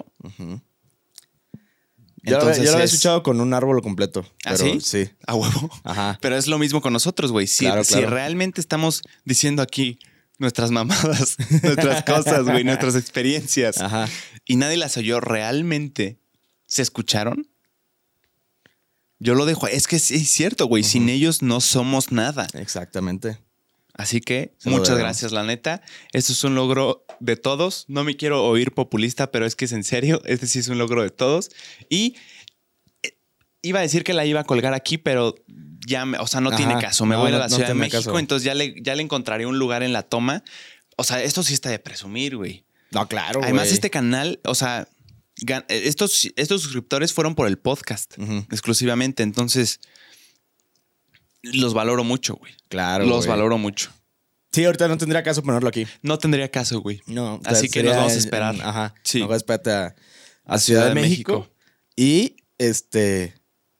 Yo, 2.22 2.32
lo- 2.32 2.37
Entonces 2.37 2.58
yo 2.58 2.64
lo 2.64 2.72
había 2.72 2.84
es- 2.84 2.92
escuchado 2.92 3.22
con 3.22 3.40
un 3.40 3.54
árbol 3.54 3.80
completo. 3.80 4.26
¿Ah, 4.44 4.58
sí? 4.58 4.78
Sí. 4.82 5.08
A 5.26 5.34
huevo. 5.34 5.70
Ajá. 5.84 6.18
Pero 6.20 6.37
es 6.37 6.49
lo 6.49 6.58
mismo 6.58 6.82
con 6.82 6.92
nosotros, 6.92 7.32
güey. 7.32 7.46
Si, 7.46 7.64
Claro, 7.64 7.82
si 7.82 7.94
claro. 7.94 8.10
realmente 8.10 8.60
estamos 8.60 9.00
diciendo 9.25 9.62
aquí 9.62 9.99
nuestras 10.38 10.70
mamadas, 10.70 11.37
nuestras 11.62 12.04
cosas, 12.04 12.44
güey, 12.44 12.62
nuestras 12.62 12.94
experiencias, 12.94 13.78
Ajá. 13.80 14.06
y 14.44 14.56
nadie 14.56 14.76
las 14.76 14.99
oyó, 14.99 15.20
¿realmente 15.20 16.18
se 16.66 16.82
escucharon? 16.82 17.50
Yo 19.20 19.34
lo 19.34 19.44
dejo. 19.46 19.66
Es 19.68 19.86
que 19.86 19.98
sí, 19.98 20.14
es 20.16 20.30
cierto, 20.30 20.66
güey. 20.66 20.82
Sin 20.82 21.08
ellos 21.08 21.42
no 21.42 21.60
somos 21.60 22.10
nada. 22.10 22.46
Exactamente. 22.54 23.38
Así 23.94 24.20
que 24.20 24.54
Se 24.58 24.70
muchas 24.70 24.96
gracias, 24.98 25.30
la 25.32 25.44
neta. 25.44 25.82
Esto 26.12 26.32
es 26.32 26.42
un 26.42 26.54
logro 26.54 27.04
de 27.20 27.36
todos. 27.36 27.84
No 27.88 28.02
me 28.02 28.16
quiero 28.16 28.44
oír 28.46 28.72
populista, 28.72 29.30
pero 29.30 29.44
es 29.44 29.56
que 29.56 29.66
es 29.66 29.72
en 29.72 29.84
serio. 29.84 30.22
Este 30.26 30.46
sí 30.46 30.58
es 30.60 30.68
un 30.68 30.78
logro 30.78 31.02
de 31.02 31.10
todos. 31.10 31.50
Y 31.90 32.16
eh, 33.02 33.16
iba 33.62 33.80
a 33.80 33.82
decir 33.82 34.02
que 34.04 34.14
la 34.14 34.24
iba 34.24 34.40
a 34.40 34.44
colgar 34.44 34.72
aquí, 34.72 34.96
pero 34.96 35.34
ya, 35.86 36.06
me- 36.06 36.18
o 36.18 36.26
sea, 36.26 36.40
no 36.40 36.48
Ajá. 36.48 36.56
tiene 36.56 36.78
caso. 36.80 37.04
Me 37.04 37.14
No, 37.16 37.20
voy 37.22 37.32
a 37.32 37.38
la 37.38 37.48
no 37.48 37.54
Ciudad 37.54 37.68
de 37.68 37.74
México, 37.74 37.98
caso. 38.04 38.18
entonces 38.18 38.44
ya 38.44 38.54
le, 38.54 38.74
ya 38.80 38.94
le 38.94 39.02
encontraré 39.02 39.44
un 39.44 39.58
lugar 39.58 39.82
en 39.82 39.92
la 39.92 40.02
toma. 40.02 40.42
O 40.96 41.04
sea, 41.04 41.22
esto 41.22 41.42
sí 41.42 41.52
está 41.52 41.68
de 41.68 41.78
presumir, 41.78 42.36
güey. 42.36 42.64
No, 42.92 43.06
claro, 43.06 43.40
Además, 43.42 43.70
este 43.70 43.90
canal, 43.90 44.40
o 44.44 44.54
sea, 44.54 44.88
estos, 45.68 46.28
estos 46.37 46.62
suscriptores 46.62 47.12
fueron 47.12 47.35
por 47.35 47.47
el 47.49 47.59
podcast 47.59 48.14
exclusivamente. 48.50 49.23
Entonces, 49.23 49.80
los 51.42 51.75
valoro 51.75 52.04
mucho, 52.04 52.35
güey. 52.35 52.52
Claro. 52.68 53.06
los 53.06 53.18
güey. 53.26 53.28
valoro 53.30 53.59
mucho. 53.59 53.90
Sí, 54.52 54.64
ahorita 54.64 54.88
no 54.88 54.99
tendría 54.99 55.23
caso 55.23 55.42
ponerlo 55.42 55.68
aquí. 55.68 55.87
No 56.02 56.18
tendría 56.18 56.50
caso, 56.50 56.80
güey. 56.80 57.00
No. 57.06 57.40
Así 57.44 57.68
que 57.68 57.82
nos 57.82 57.97
vamos 57.97 58.12
a 58.12 58.16
esperar. 58.18 58.56
ajá. 58.61 58.94
Sí. 59.04 59.20
Mejor 59.20 59.37
espérate 59.37 59.70
a, 59.70 59.94
a 60.44 60.59
Ciudad 60.59 60.88
de 60.88 60.94
México. 60.94 61.49
Y 61.97 62.37
este. 62.59 63.35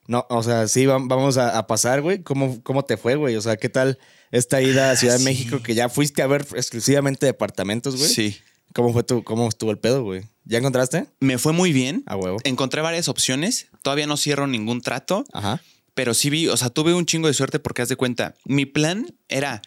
No, 0.07 0.27
o 0.29 0.43
sea, 0.43 0.67
sí, 0.69 0.85
vam- 0.87 1.09
vamos 1.09 1.37
a, 1.39 1.57
a 1.59 1.67
pasar, 1.67 2.03
güey. 2.03 2.23
¿Cómo, 2.23 2.63
¿Cómo 2.63 2.85
te 2.85 2.97
fue, 2.97 3.15
güey? 3.17 3.37
O 3.37 3.41
sea, 3.43 3.57
¿qué 3.57 3.69
tal 3.69 3.99
esta 4.33 4.61
ida 4.63 4.91
a 4.91 4.97
Ciudad 4.97 5.17
Ah, 5.17 5.19
de 5.19 5.25
sí. 5.25 5.31
México 5.31 5.63
que 5.63 5.75
ya 5.75 5.89
fuiste 5.89 6.23
a 6.23 6.27
ver 6.27 6.47
exclusivamente 6.55 7.27
departamentos, 7.27 7.97
güey. 7.97 8.09
Sí. 8.09 8.39
¿Cómo 8.75 8.93
fue 8.93 9.03
tu, 9.03 9.23
cómo 9.25 9.49
estuvo 9.49 9.71
el 9.73 9.79
pedo, 9.79 10.03
güey? 10.05 10.23
¿Ya 10.51 10.59
encontraste? 10.59 11.07
Me 11.21 11.39
fue 11.39 11.53
muy 11.53 11.73
bien. 11.73 12.03
A 12.07 12.17
huevo. 12.17 12.39
Encontré 12.43 12.83
varias 12.83 13.07
opciones. 13.07 13.69
Todavía 13.83 14.09
no 14.09 14.17
cierro 14.17 14.49
ningún 14.49 14.81
trato, 14.81 15.25
Ajá. 15.33 15.63
pero 15.95 16.13
sí 16.13 16.29
vi, 16.29 16.49
o 16.49 16.57
sea, 16.57 16.71
tuve 16.71 16.93
un 16.93 17.07
chingo 17.07 17.29
de 17.29 17.35
suerte 17.35 17.61
porque 17.61 17.83
haz 17.83 17.89
de 17.89 17.95
cuenta, 17.95 18.35
mi 18.45 18.67
plan 18.67 19.07
era, 19.29 19.63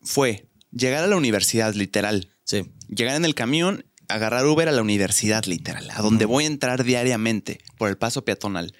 fue 0.00 0.48
llegar 0.72 1.04
a 1.04 1.06
la 1.06 1.16
universidad, 1.16 1.74
literal. 1.74 2.30
Sí. 2.44 2.62
Llegar 2.88 3.14
en 3.16 3.26
el 3.26 3.34
camión, 3.34 3.84
agarrar 4.08 4.46
Uber 4.46 4.70
a 4.70 4.72
la 4.72 4.80
universidad, 4.80 5.44
literal, 5.44 5.90
a 5.90 6.00
donde 6.00 6.24
voy 6.24 6.44
a 6.44 6.46
entrar 6.46 6.82
diariamente 6.82 7.60
por 7.76 7.90
el 7.90 7.98
paso 7.98 8.24
peatonal. 8.24 8.74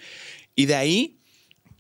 Y 0.57 0.65
de 0.65 0.77
ahí 0.77 1.21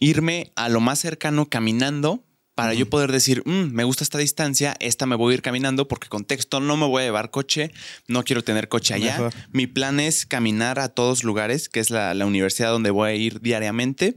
irme 0.00 0.52
a 0.54 0.68
lo 0.68 0.80
más 0.80 0.98
cercano 0.98 1.48
caminando 1.48 2.26
para 2.54 2.74
yo 2.74 2.88
poder 2.88 3.10
decir, 3.10 3.42
"Mm, 3.46 3.72
me 3.72 3.84
gusta 3.84 4.04
esta 4.04 4.18
distancia, 4.18 4.76
esta 4.80 5.06
me 5.06 5.16
voy 5.16 5.32
a 5.32 5.34
ir 5.36 5.42
caminando 5.42 5.88
porque 5.88 6.08
contexto, 6.08 6.60
no 6.60 6.76
me 6.76 6.86
voy 6.86 7.02
a 7.02 7.06
llevar 7.06 7.30
coche, 7.30 7.72
no 8.06 8.24
quiero 8.24 8.44
tener 8.44 8.68
coche 8.68 8.94
allá. 8.94 9.12
Mejor. 9.12 9.34
Mi 9.50 9.66
plan 9.66 10.00
es 10.00 10.26
caminar 10.26 10.78
a 10.78 10.88
todos 10.88 11.24
lugares, 11.24 11.68
que 11.68 11.80
es 11.80 11.90
la, 11.90 12.14
la 12.14 12.26
universidad 12.26 12.70
donde 12.70 12.90
voy 12.90 13.10
a 13.10 13.14
ir 13.14 13.40
diariamente. 13.40 14.14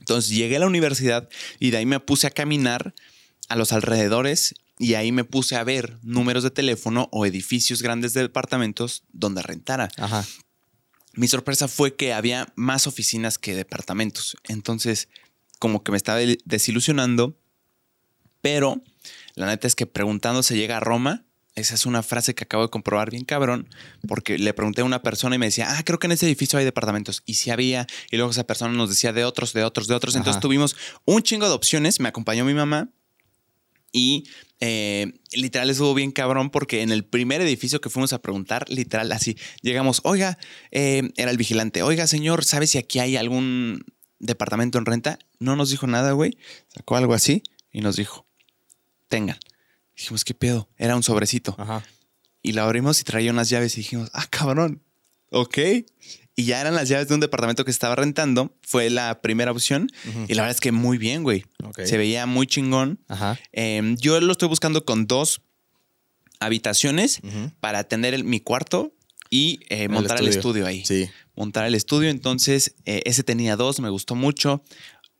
Entonces 0.00 0.30
llegué 0.30 0.56
a 0.56 0.60
la 0.60 0.66
universidad 0.66 1.28
y 1.60 1.70
de 1.70 1.76
ahí 1.78 1.86
me 1.86 2.00
puse 2.00 2.26
a 2.26 2.30
caminar 2.30 2.94
a 3.48 3.56
los 3.56 3.72
alrededores 3.72 4.54
y 4.78 4.94
ahí 4.94 5.12
me 5.12 5.22
puse 5.24 5.54
a 5.54 5.62
ver 5.62 5.98
números 6.02 6.42
de 6.42 6.50
teléfono 6.50 7.08
o 7.12 7.24
edificios 7.26 7.82
grandes 7.82 8.14
de 8.14 8.22
departamentos 8.22 9.04
donde 9.12 9.42
rentara. 9.42 9.88
Ajá. 9.96 10.26
Mi 11.14 11.28
sorpresa 11.28 11.68
fue 11.68 11.94
que 11.94 12.12
había 12.12 12.52
más 12.56 12.86
oficinas 12.86 13.38
que 13.38 13.54
departamentos. 13.54 14.36
Entonces, 14.48 15.08
como 15.58 15.84
que 15.84 15.92
me 15.92 15.98
estaba 15.98 16.18
desilusionando, 16.44 17.38
pero 18.42 18.82
la 19.34 19.46
neta 19.46 19.66
es 19.66 19.74
que 19.74 19.86
preguntando 19.86 20.42
se 20.42 20.56
llega 20.56 20.76
a 20.76 20.80
Roma. 20.80 21.24
Esa 21.54 21.74
es 21.74 21.84
una 21.84 22.02
frase 22.02 22.34
que 22.34 22.44
acabo 22.44 22.62
de 22.62 22.70
comprobar 22.70 23.10
bien 23.10 23.24
cabrón, 23.24 23.68
porque 24.08 24.38
le 24.38 24.54
pregunté 24.54 24.80
a 24.80 24.84
una 24.84 25.02
persona 25.02 25.36
y 25.36 25.38
me 25.38 25.46
decía, 25.46 25.66
ah, 25.68 25.82
creo 25.84 25.98
que 25.98 26.06
en 26.06 26.12
ese 26.12 26.26
edificio 26.26 26.58
hay 26.58 26.64
departamentos. 26.64 27.22
Y 27.26 27.34
sí 27.34 27.50
había, 27.50 27.86
y 28.10 28.16
luego 28.16 28.30
esa 28.30 28.44
persona 28.44 28.72
nos 28.72 28.88
decía 28.88 29.12
de 29.12 29.24
otros, 29.24 29.52
de 29.52 29.62
otros, 29.62 29.86
de 29.86 29.94
otros. 29.94 30.16
Entonces 30.16 30.40
tuvimos 30.40 30.76
un 31.04 31.22
chingo 31.22 31.46
de 31.46 31.54
opciones. 31.54 32.00
Me 32.00 32.08
acompañó 32.08 32.46
mi 32.46 32.54
mamá 32.54 32.88
y 33.92 34.24
eh, 34.60 35.12
literal 35.32 35.68
estuvo 35.68 35.92
bien 35.92 36.10
cabrón 36.10 36.48
porque 36.48 36.80
en 36.80 36.90
el 36.90 37.04
primer 37.04 37.42
edificio 37.42 37.80
que 37.80 37.90
fuimos 37.90 38.14
a 38.14 38.22
preguntar, 38.22 38.68
literal 38.70 39.12
así, 39.12 39.36
llegamos, 39.60 40.00
oiga, 40.04 40.38
eh, 40.70 41.10
era 41.16 41.30
el 41.30 41.36
vigilante, 41.36 41.82
oiga 41.82 42.06
señor, 42.06 42.44
¿sabe 42.44 42.66
si 42.66 42.78
aquí 42.78 42.98
hay 42.98 43.16
algún 43.16 43.84
departamento 44.18 44.78
en 44.78 44.86
renta? 44.86 45.18
No 45.38 45.56
nos 45.56 45.70
dijo 45.70 45.86
nada, 45.86 46.12
güey. 46.12 46.38
Sacó 46.68 46.96
algo 46.96 47.12
así 47.12 47.42
y 47.70 47.82
nos 47.82 47.96
dijo, 47.96 48.26
tengan. 49.12 49.38
Dijimos, 49.96 50.24
¿qué 50.24 50.32
pedo? 50.34 50.68
Era 50.78 50.96
un 50.96 51.02
sobrecito. 51.02 51.54
Ajá. 51.58 51.84
Y 52.42 52.52
la 52.52 52.64
abrimos 52.64 52.98
y 53.00 53.04
traía 53.04 53.30
unas 53.30 53.48
llaves 53.50 53.74
y 53.76 53.82
dijimos, 53.82 54.08
ah, 54.14 54.26
cabrón, 54.30 54.82
ok. 55.30 55.58
Y 56.34 56.44
ya 56.44 56.60
eran 56.62 56.74
las 56.74 56.88
llaves 56.88 57.08
de 57.08 57.14
un 57.14 57.20
departamento 57.20 57.64
que 57.66 57.70
estaba 57.70 57.94
rentando. 57.94 58.56
Fue 58.62 58.88
la 58.88 59.20
primera 59.20 59.52
opción. 59.52 59.88
Y 60.28 60.34
la 60.34 60.42
verdad 60.42 60.56
es 60.56 60.60
que 60.60 60.72
muy 60.72 60.96
bien, 60.96 61.22
güey. 61.22 61.44
Se 61.86 61.98
veía 61.98 62.24
muy 62.26 62.46
chingón. 62.46 62.98
Ajá. 63.08 63.38
Eh, 63.52 63.94
yo 63.98 64.18
lo 64.20 64.32
estoy 64.32 64.48
buscando 64.48 64.84
con 64.86 65.06
dos 65.06 65.42
habitaciones 66.40 67.20
para 67.60 67.84
tener 67.84 68.14
el- 68.14 68.24
mi 68.24 68.40
cuarto 68.40 68.92
y 69.30 69.60
eh, 69.68 69.88
montar 69.88 70.18
el 70.18 70.24
estudio 70.28 70.66
ahí. 70.66 70.84
Sí. 70.84 71.08
Montar 71.36 71.66
el 71.66 71.74
estudio. 71.74 72.10
Entonces, 72.10 72.74
eh, 72.84 73.02
ese 73.04 73.22
tenía 73.22 73.56
dos, 73.56 73.78
me 73.80 73.90
gustó 73.90 74.14
mucho. 74.14 74.62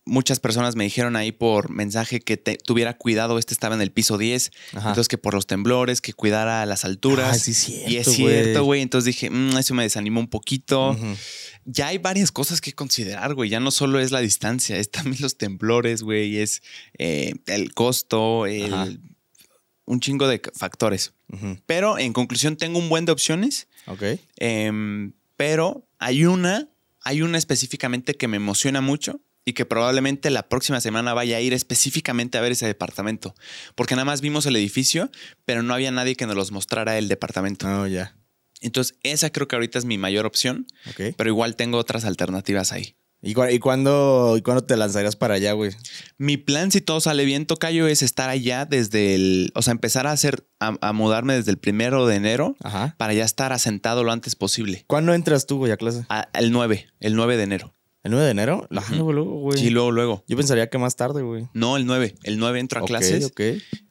Muchas 0.05 0.41
personas 0.41 0.75
me 0.75 0.83
dijeron 0.83 1.15
ahí 1.15 1.31
por 1.31 1.71
mensaje 1.71 2.21
que 2.21 2.37
te- 2.37 2.57
tuviera 2.57 2.97
cuidado. 2.97 3.39
Este 3.39 3.55
estaba 3.55 3.77
en 3.77 3.83
el 3.83 3.93
piso 3.93 4.19
10. 4.19 4.51
Ajá. 4.75 4.89
Entonces, 4.89 5.07
que 5.09 5.17
por 5.17 5.33
los 5.33 5.47
temblores, 5.47 6.01
que 6.01 6.13
cuidara 6.13 6.67
las 6.67 6.85
alturas. 6.85 7.37
Ah, 7.37 7.39
sí, 7.39 7.55
cierto, 7.55 7.91
y 7.91 7.97
es 7.99 8.09
cierto, 8.11 8.65
güey. 8.65 8.81
Entonces 8.83 9.07
dije, 9.07 9.31
"Mm, 9.31 9.57
eso 9.59 9.75
me 9.75 9.85
desanimó 9.85 10.19
un 10.19 10.27
poquito. 10.29 10.97
Ya 11.65 11.87
hay 11.87 11.99
varias 11.99 12.33
cosas 12.33 12.61
que 12.61 12.73
considerar, 12.73 13.35
güey. 13.35 13.49
Ya 13.49 13.61
no 13.61 13.71
solo 13.71 14.01
es 14.01 14.11
la 14.11 14.19
distancia, 14.21 14.77
es 14.77 14.91
también 14.91 15.19
los 15.23 15.39
temblores, 15.39 16.03
güey. 16.03 16.39
Es 16.39 16.63
eh, 16.99 17.35
el 17.47 17.73
costo, 17.73 18.47
el- 18.47 18.75
Ajá. 18.75 18.89
un 19.85 20.01
chingo 20.01 20.27
de 20.27 20.43
factores. 20.55 21.13
Pero 21.67 21.99
en 21.99 22.13
conclusión, 22.13 22.57
tengo 22.57 22.79
un 22.81 22.89
buen 22.89 23.05
de 23.05 23.13
opciones. 23.13 23.69
Ok. 23.87 24.03
em, 24.37 25.13
pero 25.37 25.87
hay 25.99 26.25
una, 26.25 26.69
hay 27.03 27.23
una 27.23 27.39
específicamente 27.39 28.15
que 28.15 28.27
me 28.29 28.37
emociona 28.37 28.81
mucho 28.81 29.21
y 29.45 29.55
que 29.55 29.65
probablemente 29.65 30.31
la 30.31 30.49
próxima 30.49 30.81
semana 30.81 31.15
vaya 31.15 31.37
a 31.37 31.41
ir 31.41 31.53
específicamente 31.53 32.39
a 32.39 32.41
ver 32.41 32.53
ese 32.53 32.67
departamento. 32.67 33.35
Porque 33.75 33.95
nada 33.97 34.05
más 34.05 34.21
vimos 34.21 34.47
el 34.47 34.57
edificio, 34.57 35.11
pero 35.45 35.63
no 35.63 35.75
había 35.75 35.91
nadie 35.91 36.15
que 36.17 36.27
nos 36.27 36.37
los 36.37 36.53
mostrara 36.53 36.97
el 36.99 37.09
departamento. 37.09 37.67
Oh, 37.67 37.87
ya. 37.87 38.17
Entonces, 38.61 38.97
esa 39.03 39.31
creo 39.31 39.49
que 39.49 39.57
ahorita 39.57 39.79
es 39.79 39.85
mi 39.85 39.99
mayor 39.99 40.25
opción, 40.27 40.67
Ok. 40.91 41.15
pero 41.17 41.29
igual 41.31 41.57
tengo 41.57 41.79
otras 41.79 42.05
alternativas 42.05 42.71
ahí. 42.73 42.95
¿Y, 43.25 43.35
cu- 43.35 43.45
y 43.51 43.59
cuándo, 43.61 44.35
¿Y 44.37 44.43
cuándo 44.43 44.65
te 44.65 44.77
lanzarías 44.77 45.15
para 45.15 45.35
allá, 45.35 45.53
güey? 45.53 45.71
Mi 46.19 46.37
plan, 46.39 46.73
si 46.73 46.81
todo 46.81 47.01
sale 47.01 47.25
bien, 47.25 47.47
Tocayo, 47.47 47.87
es 47.87 48.03
estar 48.03 48.29
allá 48.29 48.65
desde 48.65 49.15
el. 49.15 49.53
O 49.55 49.63
sea, 49.63 49.71
empezar 49.73 50.09
a 50.09 50.13
hacer. 50.13 50.45
a, 50.59 50.77
a 50.81 50.93
mudarme 50.93 51.35
desde 51.35 51.51
el 51.53 51.59
primero 51.59 52.07
de 52.07 52.17
enero 52.17 52.57
Ajá. 52.63 52.95
para 52.99 53.15
ya 53.15 53.25
estar 53.25 53.53
asentado 53.53 54.03
lo 54.05 54.11
antes 54.13 54.35
posible. 54.37 54.85
¿Cuándo 54.89 55.15
entras 55.15 55.47
tú, 55.47 55.59
güey, 55.59 55.71
a 55.73 55.77
clase? 55.77 56.05
A- 56.09 56.29
el 56.35 56.51
9, 56.53 56.89
el 57.01 57.15
9 57.17 57.37
de 57.37 57.43
enero. 57.45 57.75
¿El 58.05 58.11
9 58.13 58.25
de 58.25 58.31
enero? 58.33 58.67
La 58.71 58.81
Ujú. 58.81 58.95
luego, 58.95 59.13
luego, 59.13 59.41
güey. 59.41 59.59
Sí, 59.59 59.71
luego, 59.71 59.91
luego. 59.93 60.25
Yo 60.27 60.37
pensaría 60.37 60.69
que 60.69 60.79
más 60.79 60.97
tarde, 60.97 61.23
güey. 61.23 61.47
No, 61.55 61.77
el 61.77 61.87
9. 61.87 62.15
El 62.25 62.39
9 62.39 62.59
entro 62.61 62.81
a 62.81 62.83
Ok, 62.83 62.89
clases 62.89 63.25
ok. 63.27 63.41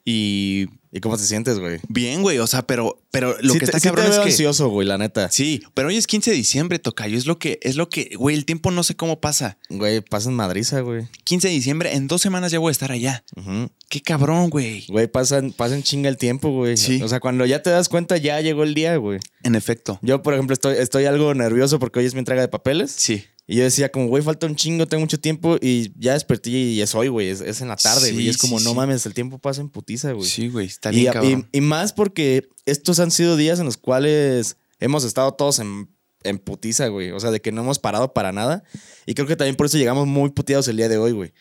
y. 0.05 0.67
¿Y 0.93 0.99
cómo 0.99 1.15
te 1.15 1.23
sientes, 1.23 1.57
güey? 1.57 1.79
Bien, 1.87 2.21
güey. 2.21 2.39
O 2.39 2.47
sea, 2.47 2.63
pero, 2.67 3.01
pero 3.11 3.33
lo 3.39 3.53
Sí 3.53 3.59
que 3.59 3.65
te- 3.65 3.65
está 3.71 3.79
sí 3.79 3.83
te 3.83 3.87
cabrón 3.87 4.07
veo 4.07 4.13
es 4.13 4.19
que. 4.19 4.31
ansioso, 4.31 4.67
güey, 4.67 4.85
la 4.85 4.97
neta. 4.97 5.31
Sí, 5.31 5.63
pero 5.73 5.87
hoy 5.87 5.95
es 5.95 6.05
15 6.05 6.31
de 6.31 6.35
diciembre, 6.35 6.79
Tocayo. 6.79 7.17
Es 7.17 7.25
lo 7.25 7.39
que, 7.39 7.59
es 7.61 7.77
lo 7.77 7.87
que, 7.87 8.11
güey, 8.17 8.35
el 8.35 8.43
tiempo 8.43 8.71
no 8.71 8.83
sé 8.83 8.97
cómo 8.97 9.21
pasa. 9.21 9.57
Güey, 9.69 10.01
pasan 10.01 10.33
madriza, 10.33 10.81
güey. 10.81 11.07
15 11.23 11.47
de 11.47 11.53
diciembre, 11.53 11.93
en 11.95 12.09
dos 12.09 12.21
semanas 12.21 12.51
ya 12.51 12.59
voy 12.59 12.71
a 12.71 12.73
estar 12.73 12.91
allá. 12.91 13.23
Ujú. 13.37 13.69
Qué 13.87 14.01
cabrón, 14.01 14.49
güey. 14.49 14.83
Güey, 14.89 15.07
pasan, 15.07 15.53
pasan 15.53 15.81
chinga 15.81 16.09
el 16.09 16.17
tiempo, 16.17 16.49
güey. 16.51 16.75
Sí. 16.75 17.01
O 17.01 17.07
sea, 17.07 17.21
cuando 17.21 17.45
ya 17.45 17.61
te 17.63 17.69
das 17.69 17.87
cuenta, 17.87 18.17
ya 18.17 18.41
llegó 18.41 18.63
el 18.63 18.73
día, 18.73 18.97
güey. 18.97 19.19
En 19.43 19.55
efecto. 19.55 19.97
Yo, 20.01 20.21
por 20.21 20.33
ejemplo, 20.33 20.53
estoy, 20.55 20.75
estoy 20.77 21.05
algo 21.05 21.33
nervioso 21.33 21.79
porque 21.79 21.99
hoy 21.99 22.05
es 22.05 22.15
mi 22.15 22.19
entrega 22.19 22.41
de 22.41 22.49
papeles. 22.49 22.91
Sí. 22.91 23.23
Y 23.51 23.58
yo 23.58 23.63
decía, 23.63 23.91
como, 23.91 24.08
güey, 24.08 24.24
falta 24.24 24.48
un 24.48 24.55
chingo, 24.55 24.88
tengo 24.88 25.01
mucho 25.01 25.20
tiempo. 25.20 25.58
Y 25.62 25.91
ya 26.00 26.13
desperté 26.13 26.50
y 26.51 26.81
es 26.81 26.96
hoy, 26.96 27.10
güey. 27.10 27.27
Es, 27.27 27.41
es 27.41 27.60
en 27.62 27.67
la 27.67 27.75
tarde, 27.75 28.08
Sí, 28.08 28.13
güey. 28.13 28.25
Y 28.25 28.29
es 28.29 28.38
como, 28.38 28.58
sí, 28.60 28.63
no 28.63 28.72
sí. 28.72 28.75
mames, 28.77 29.05
el 29.05 29.13
tiempo 29.13 29.39
pasa 29.39 29.60
en 29.60 29.70
putiza, 29.70 30.13
güey. 30.13 30.29
Sí, 30.29 30.48
güey. 30.48 30.67
Está 30.67 30.89
bien, 30.91 31.03
y- 31.03 31.13
cabrón. 31.13 31.50
y 31.51 31.60
más 31.62 31.91
porque 31.91 32.48
estos 32.65 33.00
han 33.00 33.12
sido 33.12 33.36
días 33.36 33.60
en 33.60 33.65
los 33.65 33.75
cuales 33.77 34.55
hemos 34.79 35.03
estado 35.03 35.34
todos 35.34 35.60
en, 35.60 35.89
en 36.24 36.39
putiza, 36.39 36.88
güey. 36.88 37.12
O 37.12 37.20
sea, 37.20 37.29
de 37.31 37.41
que 37.41 37.51
no 37.51 37.62
hemos 37.62 37.77
parado 37.79 38.13
para 38.13 38.31
nada. 38.31 38.63
Y 39.05 39.15
creo 39.15 39.27
que 39.27 39.36
también 39.36 39.58
por 39.58 39.65
eso 39.65 39.77
llegamos 39.77 40.08
muy 40.08 40.29
puteados 40.29 40.67
el 40.70 40.77
día 40.77 40.88
de 40.88 40.98
hoy, 40.98 41.12
güey. 41.12 41.34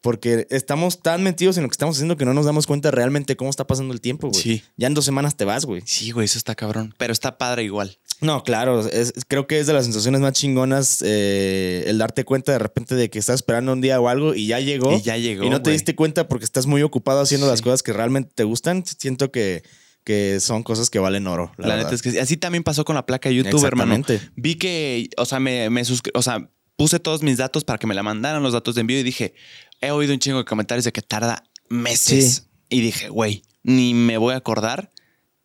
Porque 0.00 0.48
estamos 0.50 1.00
tan 1.00 1.22
metidos 1.22 1.56
en 1.58 1.62
lo 1.62 1.68
que 1.68 1.74
estamos 1.74 1.94
haciendo 1.94 2.16
que 2.16 2.24
no 2.24 2.34
nos 2.34 2.44
damos 2.44 2.66
cuenta 2.66 2.90
realmente 2.90 3.36
cómo 3.36 3.50
está 3.50 3.68
pasando 3.68 3.94
el 3.94 4.00
tiempo, 4.00 4.30
güey. 4.30 4.42
Sí. 4.42 4.62
Ya 4.76 4.88
en 4.88 4.94
dos 4.94 5.04
semanas 5.04 5.36
te 5.36 5.44
vas, 5.44 5.64
güey. 5.64 5.82
Sí, 5.86 6.10
güey, 6.10 6.24
eso 6.24 6.38
está 6.38 6.56
cabrón. 6.56 6.92
Pero 6.98 7.12
está 7.12 7.38
padre 7.38 7.62
igual. 7.62 8.00
No, 8.22 8.44
claro, 8.44 8.86
es- 8.88 9.12
creo 9.26 9.46
que 9.46 9.58
es 9.58 9.66
de 9.66 9.72
las 9.72 9.84
sensaciones 9.84 10.20
más 10.20 10.32
chingonas 10.32 11.02
eh, 11.04 11.84
el 11.88 11.98
darte 11.98 12.24
cuenta 12.24 12.52
de 12.52 12.58
repente 12.60 12.94
de 12.94 13.10
que 13.10 13.18
estás 13.18 13.34
esperando 13.36 13.72
un 13.72 13.80
día 13.80 14.00
o 14.00 14.08
algo 14.08 14.34
y 14.34 14.46
ya 14.46 14.60
llegó. 14.60 14.96
Y 14.96 15.02
ya 15.02 15.16
llegó. 15.16 15.44
Y 15.44 15.50
no 15.50 15.60
te 15.60 15.72
diste 15.72 15.96
cuenta 15.96 16.28
porque 16.28 16.44
estás 16.44 16.66
muy 16.66 16.82
ocupado 16.82 17.20
haciendo 17.20 17.48
las 17.48 17.62
cosas 17.62 17.82
que 17.82 17.92
realmente 17.92 18.30
te 18.34 18.44
gustan. 18.44 18.84
Siento 18.86 19.32
que, 19.32 19.64
que 20.04 20.38
son 20.40 20.62
cosas 20.62 20.88
que 20.88 21.00
valen 21.00 21.26
oro. 21.26 21.52
La, 21.58 21.76
neta 21.76 21.94
es 21.94 22.00
que 22.00 22.12
sí. 22.12 22.18
así 22.18 22.36
también 22.36 22.62
pasó 22.62 22.84
con 22.84 22.94
la 22.94 23.04
placa 23.06 23.28
de 23.28 23.34
YouTube, 23.34 23.64
hermano. 23.64 24.04
Vi 24.36 24.54
que, 24.54 25.10
o 25.16 25.24
sea, 25.24 25.40
me, 25.40 25.68
me 25.68 25.82
o 26.14 26.22
sea, 26.22 26.48
puse 26.76 27.00
todos 27.00 27.22
mis 27.22 27.38
datos 27.38 27.64
para 27.64 27.78
que 27.78 27.88
me 27.88 27.94
la 27.94 28.04
mandaran 28.04 28.42
los 28.42 28.52
datos 28.52 28.76
de 28.76 28.82
envío 28.82 29.00
y 29.00 29.02
dije, 29.02 29.34
he 29.80 29.90
oído 29.90 30.12
un 30.12 30.20
chingo 30.20 30.38
de 30.38 30.44
comentarios 30.44 30.84
de 30.84 30.92
que 30.92 31.02
tarda 31.02 31.42
meses. 31.68 32.34
Sí. 32.34 32.42
Y 32.76 32.80
dije, 32.82 33.08
güey, 33.08 33.42
ni 33.64 33.94
me 33.94 34.16
voy 34.16 34.34
a 34.34 34.36
acordar. 34.36 34.90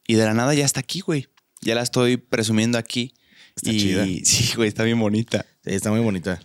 Y 0.07 0.13
de 0.13 0.25
la 0.25 0.33
nada 0.33 0.53
ya 0.53 0.63
está 0.63 0.79
aquí, 0.79 1.01
güey. 1.01 1.27
Ya 1.61 1.75
la 1.75 1.81
estoy 1.81 2.17
presumiendo 2.17 2.77
aquí. 2.77 3.13
Está 3.55 3.71
y 3.71 3.79
chida. 3.79 4.05
sí, 4.23 4.53
güey, 4.55 4.67
está 4.69 4.83
bien 4.83 4.99
bonita. 4.99 5.45
Sí, 5.65 5.71
está 5.73 5.91
muy 5.91 5.99
bonita. 6.01 6.41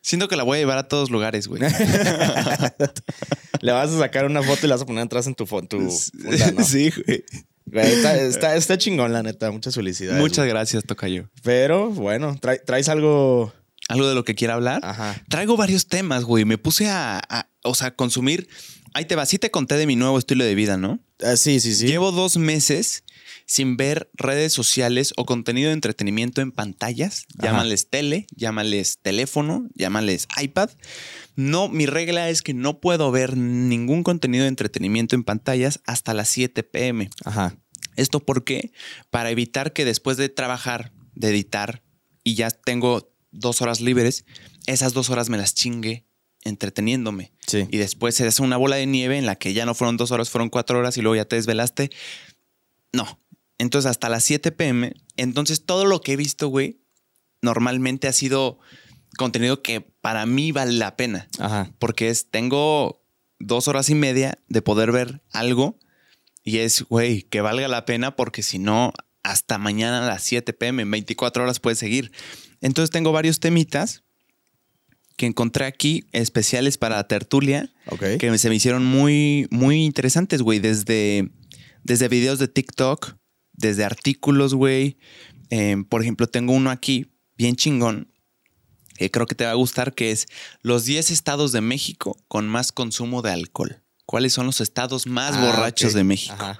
Siento 0.00 0.28
que 0.28 0.36
la 0.36 0.42
voy 0.44 0.56
a 0.56 0.60
llevar 0.60 0.78
a 0.78 0.88
todos 0.88 1.10
lugares, 1.10 1.48
güey. 1.48 1.60
Le 3.60 3.72
vas 3.72 3.90
a 3.90 3.98
sacar 3.98 4.24
una 4.26 4.42
foto 4.42 4.66
y 4.66 4.68
la 4.68 4.76
vas 4.76 4.82
a 4.82 4.86
poner 4.86 5.04
atrás 5.04 5.26
en 5.26 5.34
tu, 5.34 5.44
fo- 5.46 5.66
tu 5.66 5.78
funda, 5.90 6.52
¿no? 6.52 6.64
sí, 6.64 6.90
güey. 6.90 7.24
Güey, 7.66 7.86
está, 7.92 8.16
está, 8.16 8.56
está 8.56 8.78
chingón, 8.78 9.12
la 9.12 9.22
neta. 9.22 9.50
Muchas 9.50 9.74
felicidades. 9.74 10.20
Muchas 10.20 10.38
güey. 10.44 10.50
gracias, 10.50 10.84
Tocayo. 10.84 11.28
Pero 11.42 11.90
bueno, 11.90 12.36
trae- 12.40 12.62
traes 12.64 12.88
algo. 12.88 13.52
¿Algo 13.88 14.08
de 14.08 14.14
lo 14.14 14.24
que 14.24 14.34
quiera 14.34 14.54
hablar? 14.54 14.80
Ajá. 14.84 15.20
Traigo 15.28 15.56
varios 15.56 15.86
temas, 15.88 16.24
güey. 16.24 16.44
Me 16.44 16.58
puse 16.58 16.88
a, 16.88 17.20
a- 17.28 17.48
o 17.64 17.74
sea, 17.74 17.94
consumir. 17.94 18.48
Ahí 18.94 19.04
te 19.04 19.16
va. 19.16 19.26
Sí 19.26 19.38
te 19.38 19.50
conté 19.50 19.76
de 19.76 19.86
mi 19.86 19.96
nuevo 19.96 20.18
estilo 20.18 20.44
de 20.44 20.54
vida, 20.54 20.76
¿no? 20.76 21.00
Ah, 21.22 21.36
sí, 21.36 21.58
sí, 21.60 21.74
sí. 21.74 21.86
Llevo 21.86 22.12
dos 22.12 22.36
meses 22.36 23.02
sin 23.48 23.78
ver 23.78 24.10
redes 24.12 24.52
sociales 24.52 25.14
o 25.16 25.24
contenido 25.24 25.68
de 25.68 25.74
entretenimiento 25.74 26.42
en 26.42 26.52
pantallas. 26.52 27.24
Ajá. 27.38 27.48
Llámales 27.48 27.88
tele, 27.88 28.26
llámales 28.30 28.98
teléfono, 29.00 29.68
llámales 29.74 30.28
iPad. 30.40 30.70
No, 31.34 31.68
mi 31.68 31.86
regla 31.86 32.28
es 32.28 32.42
que 32.42 32.52
no 32.52 32.78
puedo 32.78 33.10
ver 33.10 33.38
ningún 33.38 34.02
contenido 34.02 34.44
de 34.44 34.50
entretenimiento 34.50 35.16
en 35.16 35.24
pantallas 35.24 35.80
hasta 35.86 36.12
las 36.12 36.28
7 36.28 36.62
pm. 36.62 37.08
Ajá. 37.24 37.56
¿Esto 37.96 38.20
por 38.20 38.44
qué? 38.44 38.70
Para 39.10 39.30
evitar 39.30 39.72
que 39.72 39.86
después 39.86 40.18
de 40.18 40.28
trabajar, 40.28 40.92
de 41.14 41.30
editar 41.30 41.82
y 42.22 42.34
ya 42.34 42.50
tengo 42.50 43.10
dos 43.30 43.62
horas 43.62 43.80
libres, 43.80 44.26
esas 44.66 44.92
dos 44.92 45.08
horas 45.08 45.30
me 45.30 45.38
las 45.38 45.54
chingue 45.54 46.04
entreteniéndome. 46.44 47.32
Sí. 47.46 47.66
Y 47.70 47.78
después 47.78 48.14
se 48.14 48.26
hace 48.26 48.42
una 48.42 48.58
bola 48.58 48.76
de 48.76 48.86
nieve 48.86 49.16
en 49.16 49.24
la 49.24 49.36
que 49.36 49.54
ya 49.54 49.64
no 49.64 49.74
fueron 49.74 49.96
dos 49.96 50.10
horas, 50.10 50.28
fueron 50.28 50.50
cuatro 50.50 50.78
horas 50.78 50.98
y 50.98 51.00
luego 51.00 51.16
ya 51.16 51.24
te 51.24 51.36
desvelaste. 51.36 51.90
No. 52.92 53.18
Entonces 53.58 53.90
hasta 53.90 54.08
las 54.08 54.24
7 54.24 54.52
pm. 54.52 54.94
Entonces 55.16 55.64
todo 55.64 55.84
lo 55.84 56.00
que 56.00 56.12
he 56.12 56.16
visto, 56.16 56.48
güey, 56.48 56.80
normalmente 57.42 58.08
ha 58.08 58.12
sido 58.12 58.58
contenido 59.16 59.62
que 59.62 59.80
para 59.80 60.26
mí 60.26 60.52
vale 60.52 60.72
la 60.74 60.96
pena. 60.96 61.28
Ajá. 61.38 61.72
Porque 61.78 62.08
es, 62.08 62.30
tengo 62.30 63.02
dos 63.38 63.68
horas 63.68 63.88
y 63.90 63.94
media 63.94 64.38
de 64.48 64.62
poder 64.62 64.92
ver 64.92 65.22
algo 65.32 65.78
y 66.44 66.58
es, 66.58 66.82
güey, 66.84 67.22
que 67.22 67.40
valga 67.40 67.68
la 67.68 67.84
pena 67.84 68.16
porque 68.16 68.42
si 68.42 68.58
no, 68.58 68.92
hasta 69.22 69.58
mañana 69.58 70.04
a 70.04 70.08
las 70.08 70.22
7 70.22 70.52
pm, 70.52 70.82
en 70.82 70.90
24 70.90 71.42
horas 71.42 71.60
puedes 71.60 71.78
seguir. 71.78 72.12
Entonces 72.60 72.90
tengo 72.90 73.12
varios 73.12 73.40
temitas 73.40 74.02
que 75.16 75.26
encontré 75.26 75.66
aquí 75.66 76.06
especiales 76.12 76.78
para 76.78 77.06
tertulia 77.08 77.72
Ok. 77.86 78.04
que 78.20 78.38
se 78.38 78.48
me 78.48 78.54
hicieron 78.54 78.84
muy, 78.84 79.48
muy 79.50 79.84
interesantes, 79.84 80.42
güey. 80.42 80.60
Desde, 80.60 81.28
desde 81.82 82.08
videos 82.08 82.38
de 82.38 82.46
TikTok, 82.48 83.16
desde 83.58 83.84
artículos, 83.84 84.54
güey. 84.54 84.96
Eh, 85.50 85.76
por 85.88 86.00
ejemplo, 86.02 86.26
tengo 86.26 86.52
uno 86.52 86.70
aquí, 86.70 87.06
bien 87.36 87.56
chingón, 87.56 88.10
que 88.96 89.10
creo 89.10 89.26
que 89.26 89.34
te 89.34 89.44
va 89.44 89.50
a 89.50 89.54
gustar, 89.54 89.94
que 89.94 90.10
es 90.10 90.26
los 90.62 90.84
10 90.84 91.10
estados 91.10 91.52
de 91.52 91.60
México 91.60 92.16
con 92.28 92.48
más 92.48 92.72
consumo 92.72 93.20
de 93.22 93.32
alcohol. 93.32 93.82
¿Cuáles 94.06 94.32
son 94.32 94.46
los 94.46 94.60
estados 94.62 95.06
más 95.06 95.36
Ah, 95.36 95.44
borrachos 95.44 95.92
de 95.92 96.02
México? 96.02 96.34
Ajá. 96.34 96.58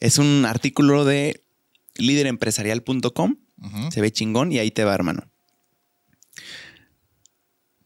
Es 0.00 0.16
un 0.18 0.44
artículo 0.46 1.04
de 1.04 1.44
líderempresarial.com. 1.96 3.36
Se 3.90 4.00
ve 4.00 4.12
chingón 4.12 4.52
y 4.52 4.58
ahí 4.58 4.70
te 4.70 4.84
va, 4.84 4.94
hermano. 4.94 5.30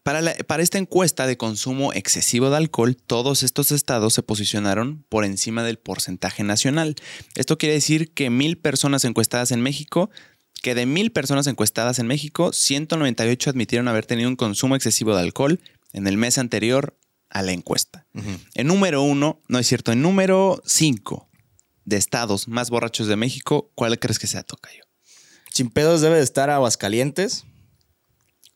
Para, 0.02 0.22
la- 0.22 0.34
para 0.46 0.62
esta 0.62 0.78
encuesta 0.78 1.26
de 1.26 1.36
consumo 1.36 1.92
excesivo 1.92 2.48
de 2.50 2.56
alcohol, 2.56 2.96
todos 2.96 3.42
estos 3.42 3.70
estados 3.70 4.14
se 4.14 4.22
posicionaron 4.22 5.04
por 5.08 5.24
encima 5.24 5.62
del 5.62 5.78
porcentaje 5.78 6.42
nacional. 6.42 6.94
Esto 7.34 7.58
quiere 7.58 7.74
decir 7.74 8.12
que 8.12 8.30
mil 8.30 8.56
personas 8.56 9.04
encuestadas 9.04 9.50
en 9.52 9.60
México, 9.60 10.10
que 10.62 10.74
de 10.74 10.86
mil 10.86 11.12
personas 11.12 11.46
encuestadas 11.46 11.98
en 11.98 12.06
México, 12.06 12.52
198 12.52 13.50
admitieron 13.50 13.88
haber 13.88 14.06
tenido 14.06 14.28
un 14.28 14.36
consumo 14.36 14.74
excesivo 14.74 15.14
de 15.14 15.20
alcohol 15.22 15.60
en 15.92 16.06
el 16.06 16.16
mes 16.16 16.38
anterior 16.38 16.96
a 17.28 17.42
la 17.42 17.52
encuesta. 17.52 18.06
En 18.54 18.66
número 18.66 19.02
uno, 19.02 19.40
no 19.48 19.58
es 19.58 19.66
cierto, 19.66 19.92
en 19.92 20.02
número 20.02 20.62
cinco 20.66 21.28
de 21.84 21.96
estados 21.96 22.48
más 22.48 22.70
borrachos 22.70 23.06
de 23.06 23.16
México, 23.16 23.70
¿cuál 23.74 23.98
crees 23.98 24.18
que 24.18 24.26
sea, 24.26 24.42
Tocayo? 24.44 24.84
Sin 25.52 25.70
pedos 25.70 26.00
debe 26.00 26.16
de 26.16 26.22
estar 26.22 26.48
Aguascalientes. 26.50 27.44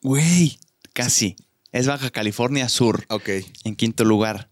Güey, 0.02 0.58
casi. 0.94 1.36
Es 1.72 1.86
Baja 1.86 2.08
California 2.10 2.68
Sur, 2.70 3.04
Ok. 3.10 3.28
en 3.64 3.76
quinto 3.76 4.04
lugar. 4.04 4.48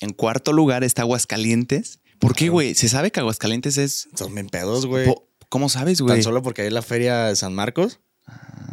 En 0.00 0.12
cuarto 0.12 0.52
lugar 0.52 0.82
está 0.82 1.02
Aguascalientes. 1.02 2.00
¿Por 2.18 2.34
qué, 2.34 2.48
güey? 2.48 2.74
Se 2.74 2.88
sabe 2.88 3.12
que 3.12 3.20
Aguascalientes 3.20 3.78
es... 3.78 4.08
Son 4.16 4.34
bien 4.34 4.48
pedos, 4.48 4.86
güey. 4.86 5.12
¿Cómo 5.48 5.68
sabes, 5.68 6.00
güey? 6.00 6.16
Tan 6.16 6.22
solo 6.22 6.42
porque 6.42 6.62
hay 6.62 6.70
la 6.70 6.82
feria 6.82 7.26
de 7.26 7.36
San 7.36 7.54
Marcos. 7.54 8.00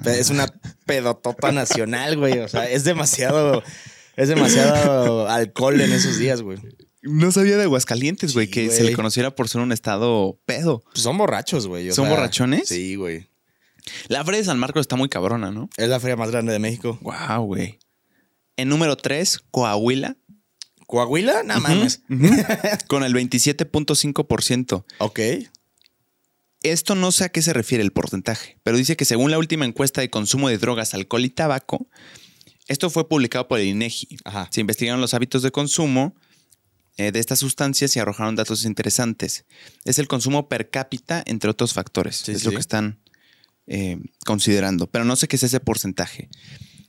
Es 0.06 0.30
una 0.30 0.48
pedotota 0.86 1.52
nacional, 1.52 2.18
güey. 2.18 2.40
O 2.40 2.48
sea, 2.48 2.70
es 2.70 2.84
demasiado. 2.84 3.62
Es 4.16 4.30
demasiado 4.30 5.28
alcohol 5.30 5.80
en 5.82 5.92
esos 5.92 6.18
días, 6.18 6.42
güey. 6.42 6.58
No 7.02 7.32
sabía 7.32 7.58
de 7.58 7.64
Aguascalientes, 7.64 8.34
güey, 8.34 8.48
Sí, 8.48 8.52
que 8.52 8.70
se 8.70 8.84
le 8.84 8.94
conociera 8.94 9.34
por 9.36 9.48
ser 9.48 9.62
un 9.62 9.72
estado 9.72 10.40
pedo. 10.46 10.84
Pues 10.92 11.04
son 11.04 11.18
borrachos, 11.18 11.68
güey. 11.68 11.92
¿Son 11.92 12.06
sea, 12.06 12.16
borrachones? 12.16 12.68
Sí, 12.68 12.96
güey. 12.96 13.30
La 14.08 14.24
Feria 14.24 14.40
de 14.40 14.46
San 14.46 14.60
Marcos 14.60 14.82
está 14.82 14.96
muy 14.96 15.10
cabrona, 15.10 15.52
¿no? 15.52 15.70
Es 15.78 15.90
la 15.90 16.00
feria 16.00 16.16
más 16.16 16.32
grande 16.32 16.54
de 16.54 16.60
México. 16.60 17.00
Wow, 17.02 17.46
güey. 17.46 17.80
En 18.58 18.70
número 18.70 18.98
tres, 18.98 19.44
Coahuila. 19.52 20.18
¿Coahuila? 20.88 21.44
No 21.44 21.60
mames. 21.60 22.02
Con 22.88 23.04
el 23.04 23.14
27.5%. 23.14 24.84
Ok. 24.98 25.20
Esto 26.62 26.96
no 26.96 27.12
sé 27.12 27.24
a 27.24 27.30
qué 27.30 27.42
se 27.42 27.54
refiere 27.54 27.84
el 27.84 27.92
porcentaje, 27.92 28.58
pero 28.64 28.76
dice 28.76 28.98
que 28.98 29.06
según 29.06 29.32
la 29.32 29.38
última 29.38 29.66
encuesta 29.66 30.02
de 30.02 30.10
consumo 30.10 30.50
de 30.50 30.58
drogas, 30.58 30.94
alcohol 30.94 31.24
y 31.24 31.30
tabaco, 31.30 31.88
esto 32.68 32.90
fue 32.90 33.08
publicado 33.08 33.48
por 33.48 33.60
el 33.60 33.68
INEGI. 33.68 34.18
Ajá. 34.26 34.50
Se 34.52 34.62
investigaron 34.62 35.00
los 35.00 35.14
hábitos 35.14 35.42
de 35.42 35.52
consumo 35.52 36.16
eh, 36.98 37.14
de 37.14 37.20
estas 37.20 37.40
sustancias 37.40 37.96
y 37.96 38.00
arrojaron 38.00 38.36
datos 38.36 38.66
interesantes. 38.66 39.46
Es 39.86 40.00
el 40.00 40.10
consumo 40.10 40.50
per 40.50 40.70
cápita, 40.70 41.24
entre 41.26 41.50
otros 41.50 41.74
factores. 41.74 42.18
Sí, 42.18 42.34
es 42.34 42.42
sí. 42.42 42.46
lo 42.46 42.52
que 42.52 42.60
están 42.60 43.00
eh, 43.70 44.00
considerando, 44.26 44.88
pero 44.88 45.06
no 45.06 45.16
sé 45.16 45.28
qué 45.28 45.36
es 45.36 45.44
ese 45.44 45.60
porcentaje. 45.60 46.28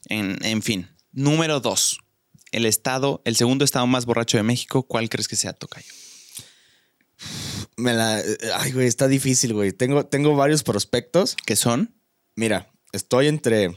En, 0.06 0.38
en 0.44 0.62
fin, 0.62 0.88
número 1.12 1.60
dos. 1.60 2.00
El 2.52 2.64
estado, 2.66 3.22
el 3.26 3.36
segundo 3.36 3.64
estado 3.64 3.86
más 3.86 4.06
borracho 4.06 4.38
de 4.38 4.42
México, 4.42 4.82
¿cuál 4.82 5.08
crees 5.08 5.28
que 5.28 5.36
sea, 5.36 5.52
Tocayo? 5.52 5.92
Me 7.76 7.92
la. 7.92 8.22
Ay, 8.56 8.72
güey, 8.72 8.86
está 8.86 9.08
difícil, 9.08 9.52
güey. 9.52 9.72
Tengo, 9.72 10.06
tengo 10.06 10.34
varios 10.34 10.62
prospectos. 10.62 11.36
¿Qué 11.46 11.54
son? 11.54 11.94
Mira, 12.34 12.72
estoy 12.92 13.28
entre. 13.28 13.76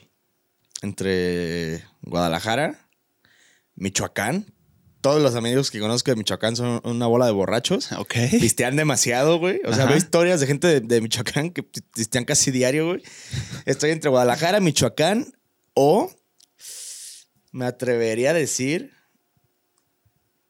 Entre 0.82 1.84
Guadalajara, 2.02 2.90
Michoacán. 3.76 4.54
Todos 5.04 5.22
los 5.22 5.36
amigos 5.36 5.70
que 5.70 5.82
conozco 5.82 6.12
de 6.12 6.16
Michoacán 6.16 6.56
son 6.56 6.80
una 6.86 7.08
bola 7.08 7.26
de 7.26 7.34
borrachos. 7.34 7.92
Ok. 7.92 8.16
Pistean 8.40 8.78
demasiado, 8.78 9.38
güey. 9.38 9.60
O 9.66 9.74
sea, 9.74 9.84
Ajá. 9.84 9.90
veo 9.90 9.98
historias 9.98 10.40
de 10.40 10.48
gente 10.48 10.68
de, 10.68 10.80
de 10.80 11.02
Michoacán 11.02 11.52
que 11.52 11.62
pistean 11.62 12.24
casi 12.24 12.52
diario, 12.52 12.88
güey. 12.88 13.04
Estoy 13.66 13.92
entre 13.92 14.10
Guadalajara, 14.10 14.62
Michoacán 14.62 15.34
o 15.74 16.10
me 17.52 17.66
atrevería 17.66 18.30
a 18.30 18.34
decir 18.34 18.92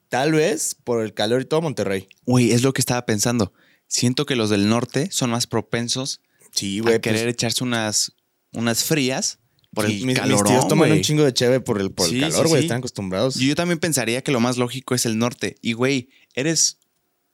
tal 0.08 0.34
vez 0.34 0.76
por 0.76 1.04
el 1.04 1.16
calor 1.16 1.42
y 1.42 1.46
todo 1.46 1.64
Monterrey. 1.64 2.08
Güey, 2.28 2.52
es 2.52 2.62
lo 2.62 2.74
que 2.74 2.82
estaba 2.82 3.04
pensando. 3.08 3.54
Siento 3.88 4.28
que 4.28 4.36
los 4.36 4.52
del 4.52 4.70
norte 4.70 5.10
son 5.10 5.32
más 5.32 5.48
propensos 5.48 6.22
Sí, 6.52 6.80
a 6.82 7.00
querer 7.00 7.24
pues, 7.24 7.34
echarse 7.34 7.64
unas, 7.64 8.14
unas 8.54 8.84
frías 8.84 9.40
por 9.74 9.86
el 9.86 10.06
mis, 10.06 10.18
calor. 10.18 10.44
mis 10.44 10.52
tíos 10.52 10.68
toman 10.68 10.92
un 10.92 11.02
chingo 11.02 11.24
de 11.24 11.34
cheve 11.34 11.60
por 11.60 11.80
el, 11.82 11.92
por 11.92 12.08
Sí, 12.08 12.16
el 12.24 12.30
calor, 12.32 12.48
güey. 12.48 12.62
sí. 12.62 12.66
Están 12.66 12.78
acostumbrados. 12.80 13.36
Yo 13.36 13.56
también 13.56 13.80
pensaría 13.80 14.22
que 14.24 14.32
lo 14.32 14.40
más 14.40 14.58
lógico 14.58 14.96
es 14.96 15.06
el 15.06 15.18
norte. 15.18 15.56
Y, 15.62 15.74
güey, 15.74 16.10
eres 16.36 16.80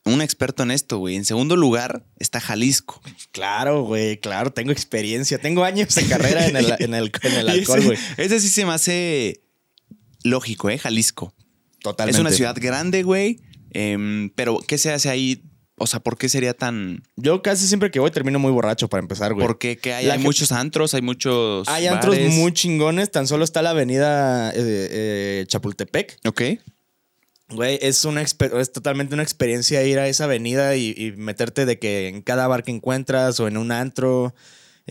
un 0.04 0.22
experto 0.22 0.62
en 0.62 0.70
esto, 0.70 0.98
güey. 0.98 1.16
En 1.16 1.24
segundo 1.24 1.56
lugar 1.56 2.06
está 2.18 2.40
Jalisco. 2.40 3.00
Claro, 3.32 3.82
güey, 3.82 4.18
claro. 4.18 4.52
Tengo 4.52 4.72
experiencia. 4.72 5.38
Tengo 5.38 5.64
años 5.64 5.94
de 5.94 6.06
carrera 6.06 6.46
en 6.46 6.56
el, 6.56 6.66
en 6.78 6.94
el, 6.94 7.12
en 7.22 7.32
el 7.34 7.46
Y 7.46 7.50
alcohol, 7.50 7.82
güey. 7.84 7.98
Ese 8.16 8.40
sí 8.40 8.48
se 8.48 8.64
me 8.64 8.72
hace 8.72 9.42
lógico, 10.22 10.70
¿eh? 10.70 10.78
Jalisco. 10.78 11.34
Totalmente. 11.82 12.16
Es 12.16 12.20
una 12.20 12.30
ciudad 12.32 12.56
grande, 12.58 13.02
güey. 13.02 13.40
Em, 13.72 14.30
pero, 14.34 14.58
¿qué 14.66 14.78
se 14.78 14.90
hace 14.92 15.08
ahí? 15.10 15.42
O 15.82 15.86
sea, 15.86 15.98
¿por 16.00 16.18
qué 16.18 16.28
sería 16.28 16.52
tan...? 16.52 17.02
Yo 17.16 17.40
casi 17.40 17.66
siempre 17.66 17.90
que 17.90 18.00
voy 18.00 18.10
termino 18.10 18.38
muy 18.38 18.52
borracho 18.52 18.88
para 18.88 19.00
empezar, 19.00 19.32
güey. 19.32 19.46
¿Por 19.46 19.58
qué? 19.58 19.78
¿Qué 19.78 19.94
hay? 19.94 20.04
La 20.06 20.12
hay 20.12 20.18
que- 20.18 20.24
muchos 20.24 20.52
antros, 20.52 20.92
hay 20.92 21.00
muchos 21.00 21.66
Hay 21.68 21.86
antros 21.86 22.18
muy 22.18 22.52
chingones. 22.52 23.10
Tan 23.10 23.26
solo 23.26 23.44
está 23.44 23.62
la 23.62 23.70
avenida 23.70 24.50
eh, 24.50 24.54
eh, 24.58 25.44
Chapultepec. 25.48 26.18
Ok. 26.26 26.42
Güey, 27.48 27.78
es, 27.82 28.04
una 28.04 28.22
es 28.22 28.36
totalmente 28.72 29.14
una 29.14 29.22
experiencia 29.24 29.82
ir 29.82 29.98
a 29.98 30.06
esa 30.06 30.24
avenida 30.24 30.76
y, 30.76 30.94
y 30.96 31.12
meterte 31.12 31.64
de 31.66 31.78
que 31.78 32.08
en 32.08 32.22
cada 32.22 32.46
bar 32.46 32.62
que 32.62 32.70
encuentras 32.70 33.40
o 33.40 33.48
en 33.48 33.56
un 33.56 33.72
antro. 33.72 34.34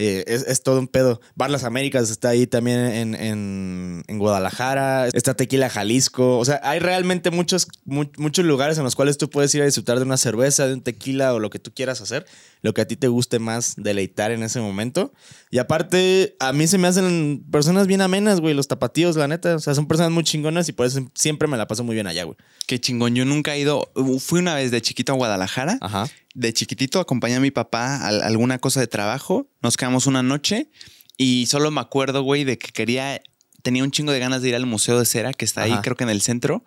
Eh, 0.02 0.24
es, 0.28 0.44
es 0.48 0.64
todo 0.64 0.80
un 0.80 0.88
pedo. 0.88 1.20
Bar 1.36 1.50
Las 1.50 1.66
Américas 1.66 2.10
está 2.10 2.30
ahí 2.30 2.48
también 2.48 2.80
en, 2.80 3.16
en- 3.16 4.04
en 4.08 4.18
Guadalajara. 4.18 5.08
Está 5.10 5.34
Tequila 5.34 5.70
Jalisco. 5.70 6.38
O 6.40 6.46
sea, 6.46 6.62
hay 6.64 6.80
realmente 6.80 7.32
muchos, 7.32 7.68
mu- 7.84 8.06
muchos 8.18 8.46
lugares 8.46 8.78
en 8.78 8.86
los 8.86 8.96
cuales 8.96 9.18
tú 9.18 9.30
puedes 9.30 9.54
ir 9.56 9.62
a 9.62 9.66
disfrutar 9.66 9.98
de 10.00 10.06
una 10.06 10.16
cerveza, 10.16 10.68
de 10.68 10.74
un 10.76 10.82
tequila 10.82 11.34
o 11.34 11.40
lo 11.40 11.50
que 11.50 11.60
tú 11.60 11.74
quieras 11.74 12.00
hacer. 12.00 12.26
Lo 12.62 12.74
que 12.74 12.82
a 12.82 12.88
ti 12.88 12.96
te 12.96 13.08
guste 13.10 13.40
más 13.40 13.74
deleitar 13.78 14.32
en 14.32 14.42
ese 14.44 14.60
momento. 14.62 15.14
Y 15.52 15.58
aparte, 15.58 16.36
a 16.40 16.54
mí 16.54 16.68
se 16.68 16.78
me 16.78 16.88
hacen 16.88 17.44
personas 17.52 17.88
bien 17.88 18.02
amenas, 18.02 18.40
güey, 18.40 18.54
los 18.54 18.68
tapatíos, 18.70 19.16
la 19.18 19.28
neta. 19.28 19.56
O 19.56 19.60
sea, 19.60 19.76
son 19.76 19.88
personas 19.88 20.12
muy 20.12 20.24
chingonas 20.24 20.70
y 20.70 20.72
por 20.74 20.86
eso 20.86 21.00
siempre 21.14 21.48
me 21.48 21.58
la 21.58 21.68
paso 21.68 21.84
muy 21.84 21.96
bien 21.96 22.08
allá, 22.08 22.24
güey. 22.24 22.38
Qué 22.68 22.80
chingón. 22.80 23.16
Yo 23.16 23.26
nunca 23.26 23.56
he 23.56 23.60
ido... 23.60 23.92
Fui 24.20 24.40
una 24.40 24.56
vez 24.56 24.72
de 24.72 24.82
chiquito 24.82 25.12
a 25.14 25.16
Guadalajara. 25.16 25.78
Ajá. 25.82 26.08
De 26.40 26.54
chiquitito 26.54 27.00
acompañé 27.00 27.36
a 27.36 27.40
mi 27.40 27.52
papá 27.52 27.98
a 27.98 28.08
alguna 28.08 28.60
cosa 28.60 28.80
de 28.80 28.88
trabajo. 28.88 29.50
Nos 29.62 29.78
quedamos 29.78 30.08
una 30.08 30.24
noche 30.24 30.70
y 31.18 31.46
solo 31.48 31.70
me 31.72 31.82
acuerdo, 31.82 32.22
güey, 32.24 32.44
de 32.46 32.58
que 32.58 32.72
quería, 32.72 33.22
tenía 33.62 33.84
un 33.84 33.92
chingo 33.92 34.12
de 34.12 34.20
ganas 34.20 34.42
de 34.42 34.50
ir 34.50 34.56
al 34.56 34.66
Museo 34.66 34.98
de 35.00 35.06
Cera, 35.06 35.34
que 35.34 35.46
está 35.46 35.64
ahí, 35.64 35.72
Ajá. 35.74 35.82
creo 35.82 35.96
que 35.96 36.04
en 36.06 36.10
el 36.10 36.22
centro. 36.22 36.64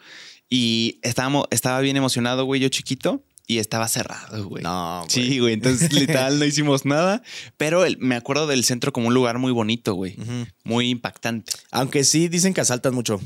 Y 0.50 0.98
estábamos, 1.02 1.46
estaba 1.50 1.80
bien 1.80 1.96
emocionado, 1.96 2.44
güey, 2.44 2.60
yo 2.60 2.68
chiquito. 2.68 3.24
y 3.44 3.58
estaba 3.58 3.88
cerrado, 3.88 4.46
güey. 4.48 4.62
No, 4.62 5.00
güey. 5.00 5.10
Sí, 5.10 5.38
güey. 5.40 5.54
Entonces, 5.54 5.92
literal, 5.92 6.38
no 6.38 6.44
hicimos 6.44 6.84
nada. 6.86 7.22
Pero 7.56 7.84
el- 7.84 7.98
me 7.98 8.14
acuerdo 8.14 8.46
del 8.46 8.62
centro 8.64 8.92
como 8.92 9.08
un 9.08 9.14
lugar 9.14 9.38
muy 9.38 9.50
bonito, 9.52 9.94
güey. 9.94 10.16
Muy 10.64 10.88
impactante. 10.90 11.52
Aunque 11.70 12.04
sí 12.04 12.28
dicen 12.28 12.54
que 12.54 12.60
asaltan 12.60 12.94
mucho. 12.94 13.20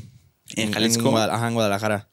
¿En 0.55 0.71
Jalisco? 0.73 1.11
Guada- 1.11 1.35
ajá, 1.35 1.47
en 1.49 1.53
Guadalajara. 1.53 2.09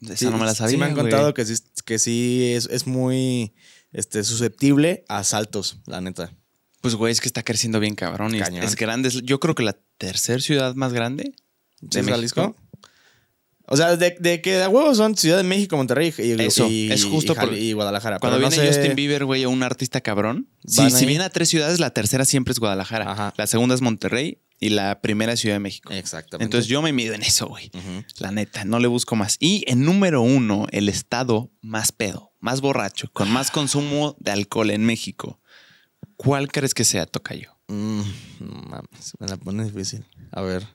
Esa 0.00 0.16
Sí, 0.16 0.24
no 0.26 0.38
me 0.38 0.46
la 0.46 0.54
sabía. 0.54 0.70
Sí 0.70 0.76
me 0.78 0.86
han 0.86 0.92
güey. 0.94 1.02
contado 1.02 1.34
que 1.34 1.44
sí, 1.44 1.54
que 1.88 1.98
sí 1.98 2.52
es, 2.52 2.66
es 2.70 2.86
muy 2.86 3.54
este, 3.92 4.22
susceptible 4.22 5.04
a 5.08 5.18
asaltos, 5.20 5.80
la 5.86 6.02
neta. 6.02 6.36
Pues, 6.82 6.94
güey, 6.94 7.10
es 7.12 7.22
que 7.22 7.28
está 7.28 7.42
creciendo 7.42 7.80
bien 7.80 7.94
cabrón. 7.94 8.34
Y 8.34 8.40
es- 8.40 8.76
grande. 8.76 9.08
Es- 9.08 9.22
yo 9.22 9.40
creo 9.40 9.54
que 9.54 9.62
la 9.62 9.74
tercera 9.96 10.38
ciudad 10.38 10.74
más 10.74 10.92
grande 10.92 11.32
¿Sí 11.80 11.86
de 11.86 12.00
es 12.00 12.04
México. 12.06 12.10
Jalisco? 12.42 12.56
O 13.70 13.76
sea, 13.76 13.96
de, 13.96 14.16
de 14.18 14.40
que 14.40 14.62
a 14.62 14.68
huevos 14.68 14.96
son 14.96 15.16
Ciudad 15.16 15.36
de 15.36 15.42
México, 15.42 15.76
Monterrey 15.76 16.12
y, 16.18 16.40
Eso, 16.42 16.66
y- 16.70 16.90
es 16.90 17.04
justo 17.04 17.32
y 17.32 17.36
Jal- 17.36 17.48
por- 17.50 17.58
y 17.58 17.72
Guadalajara. 17.72 18.18
Cuando 18.18 18.38
viene 18.38 18.56
no 18.56 18.62
sé- 18.62 18.68
Justin 18.68 18.96
Bieber, 18.96 19.24
güey, 19.26 19.44
o 19.44 19.50
un 19.50 19.62
artista 19.62 20.00
cabrón, 20.00 20.48
si, 20.66 21.04
viene 21.06 21.24
a 21.24 21.30
tres 21.30 21.48
ciudades, 21.50 21.78
la 21.78 21.90
tercera 21.90 22.24
siempre 22.24 22.52
es 22.52 22.58
Guadalajara. 22.58 23.10
Ajá. 23.12 23.34
La 23.36 23.46
segunda 23.46 23.74
es 23.74 23.80
Monterrey 23.82 24.38
y 24.58 24.70
la 24.70 25.00
primera 25.02 25.34
es 25.34 25.40
Ciudad 25.40 25.56
de 25.56 25.60
México. 25.60 25.92
Exactamente. 25.92 26.44
Entonces 26.44 26.68
yo 26.68 26.80
me 26.82 26.92
mido 26.92 27.14
en 27.14 27.22
eso, 27.22 27.46
güey. 27.46 27.70
La 28.18 28.30
neta, 28.32 28.64
no 28.64 28.78
le 28.78 28.88
busco 28.88 29.16
más. 29.16 29.36
Y 29.38 29.64
en 29.70 29.84
número 29.84 30.22
uno, 30.22 30.66
el 30.70 30.88
estado 30.88 31.50
más 31.60 31.92
pedo, 31.92 32.32
más 32.40 32.60
borracho, 32.62 33.10
con 33.12 33.30
más 33.30 33.50
consumo 33.50 34.16
de 34.18 34.30
alcohol 34.30 34.70
en 34.70 34.84
México. 34.84 35.40
¿Cuál 36.16 36.48
crees 36.50 36.74
que 36.74 36.84
sea, 36.84 37.06
Tocayo? 37.06 37.50
Mm, 37.68 38.00
mames, 38.40 39.12
me 39.20 39.26
la 39.28 39.36
pone 39.36 39.64
difícil. 39.64 40.04
A 40.32 40.40
ver. 40.40 40.66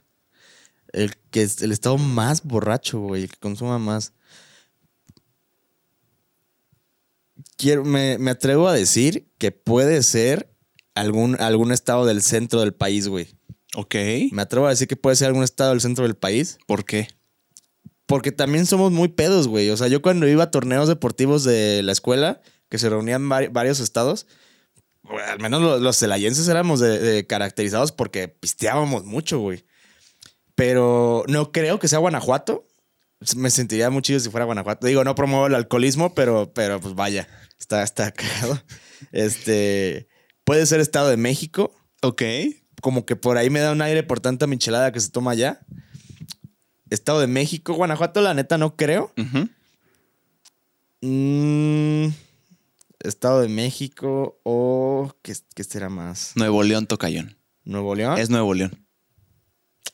El 0.93 1.15
que 1.31 1.41
es 1.41 1.61
el 1.61 1.71
estado 1.71 1.97
más 1.97 2.43
borracho, 2.43 2.99
güey, 2.99 3.23
el 3.23 3.29
que 3.29 3.37
consuma 3.37 3.79
más. 3.79 4.13
Quiero, 7.57 7.83
me, 7.83 8.17
me 8.17 8.31
atrevo 8.31 8.67
a 8.67 8.73
decir 8.73 9.27
que 9.37 9.51
puede 9.51 10.03
ser 10.03 10.53
algún, 10.95 11.39
algún 11.41 11.71
estado 11.71 12.05
del 12.05 12.21
centro 12.21 12.59
del 12.61 12.73
país, 12.73 13.07
güey. 13.07 13.27
Ok. 13.75 13.95
Me 14.31 14.41
atrevo 14.41 14.67
a 14.67 14.69
decir 14.69 14.87
que 14.87 14.95
puede 14.95 15.15
ser 15.15 15.27
algún 15.27 15.43
estado 15.43 15.71
del 15.71 15.81
centro 15.81 16.03
del 16.03 16.15
país. 16.15 16.57
¿Por 16.67 16.85
qué? 16.85 17.07
Porque 18.05 18.31
también 18.31 18.65
somos 18.65 18.91
muy 18.91 19.07
pedos, 19.07 19.47
güey. 19.47 19.69
O 19.69 19.77
sea, 19.77 19.87
yo 19.87 20.01
cuando 20.01 20.27
iba 20.27 20.43
a 20.43 20.51
torneos 20.51 20.87
deportivos 20.87 21.43
de 21.43 21.81
la 21.83 21.91
escuela, 21.91 22.41
que 22.69 22.77
se 22.77 22.89
reunían 22.89 23.27
vari- 23.29 23.51
varios 23.51 23.79
estados, 23.79 24.27
al 25.27 25.39
menos 25.39 25.61
los, 25.61 25.81
los 25.81 25.97
celayenses 25.97 26.47
éramos 26.47 26.79
de- 26.79 26.99
de 26.99 27.25
caracterizados 27.27 27.91
porque 27.91 28.27
pisteábamos 28.27 29.05
mucho, 29.05 29.39
güey. 29.39 29.65
Pero 30.55 31.23
no 31.27 31.51
creo 31.51 31.79
que 31.79 31.87
sea 31.87 31.99
Guanajuato. 31.99 32.67
Me 33.35 33.49
sentiría 33.49 33.89
muy 33.89 34.01
chido 34.01 34.19
si 34.19 34.29
fuera 34.29 34.45
Guanajuato. 34.45 34.85
Digo, 34.85 35.03
no 35.03 35.15
promuevo 35.15 35.47
el 35.47 35.55
alcoholismo, 35.55 36.13
pero, 36.13 36.53
pero 36.53 36.79
pues 36.79 36.93
vaya, 36.95 37.27
está, 37.59 37.83
está 37.83 38.11
cagado. 38.11 38.61
Este, 39.11 40.07
puede 40.45 40.65
ser 40.65 40.79
Estado 40.79 41.09
de 41.09 41.17
México. 41.17 41.75
Ok. 42.01 42.23
Como 42.81 43.05
que 43.05 43.17
por 43.17 43.37
ahí 43.37 43.49
me 43.49 43.59
da 43.59 43.73
un 43.73 43.81
aire 43.81 44.01
por 44.01 44.21
tanta 44.21 44.47
michelada 44.47 44.93
que 44.93 45.01
se 45.01 45.09
toma 45.09 45.31
allá. 45.31 45.59
Estado 46.89 47.19
de 47.19 47.27
México, 47.27 47.73
Guanajuato, 47.73 48.21
la 48.21 48.33
neta 48.33 48.57
no 48.57 48.77
creo. 48.77 49.11
Mm, 51.01 52.07
Estado 52.99 53.41
de 53.41 53.49
México 53.49 54.39
o 54.43 55.13
¿qué, 55.21 55.35
qué 55.53 55.63
será 55.65 55.89
más? 55.89 56.31
Nuevo 56.35 56.63
León, 56.63 56.87
Tocayón. 56.87 57.37
Nuevo 57.65 57.95
León. 57.95 58.17
Es 58.17 58.29
Nuevo 58.29 58.53
León. 58.53 58.82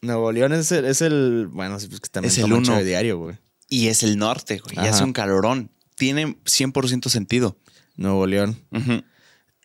Nuevo 0.02 0.32
León 0.32 0.54
es 0.54 0.72
el, 0.72 0.86
es 0.86 1.02
el 1.02 1.48
bueno, 1.52 1.80
sí, 1.80 1.88
pues 1.88 2.00
que 2.00 2.10
también 2.10 2.32
Es 2.32 2.38
el 2.38 2.52
uno. 2.52 2.82
diario, 2.84 3.18
güey. 3.18 3.36
Y 3.68 3.88
es 3.88 4.02
el 4.04 4.18
norte, 4.18 4.60
güey. 4.60 4.76
Y 4.86 4.88
hace 4.90 5.04
un 5.04 5.14
calorón. 5.14 5.72
Tiene 5.96 6.38
100% 6.46 7.10
sentido. 7.10 7.58
Nuevo 7.96 8.26
León. 8.26 8.58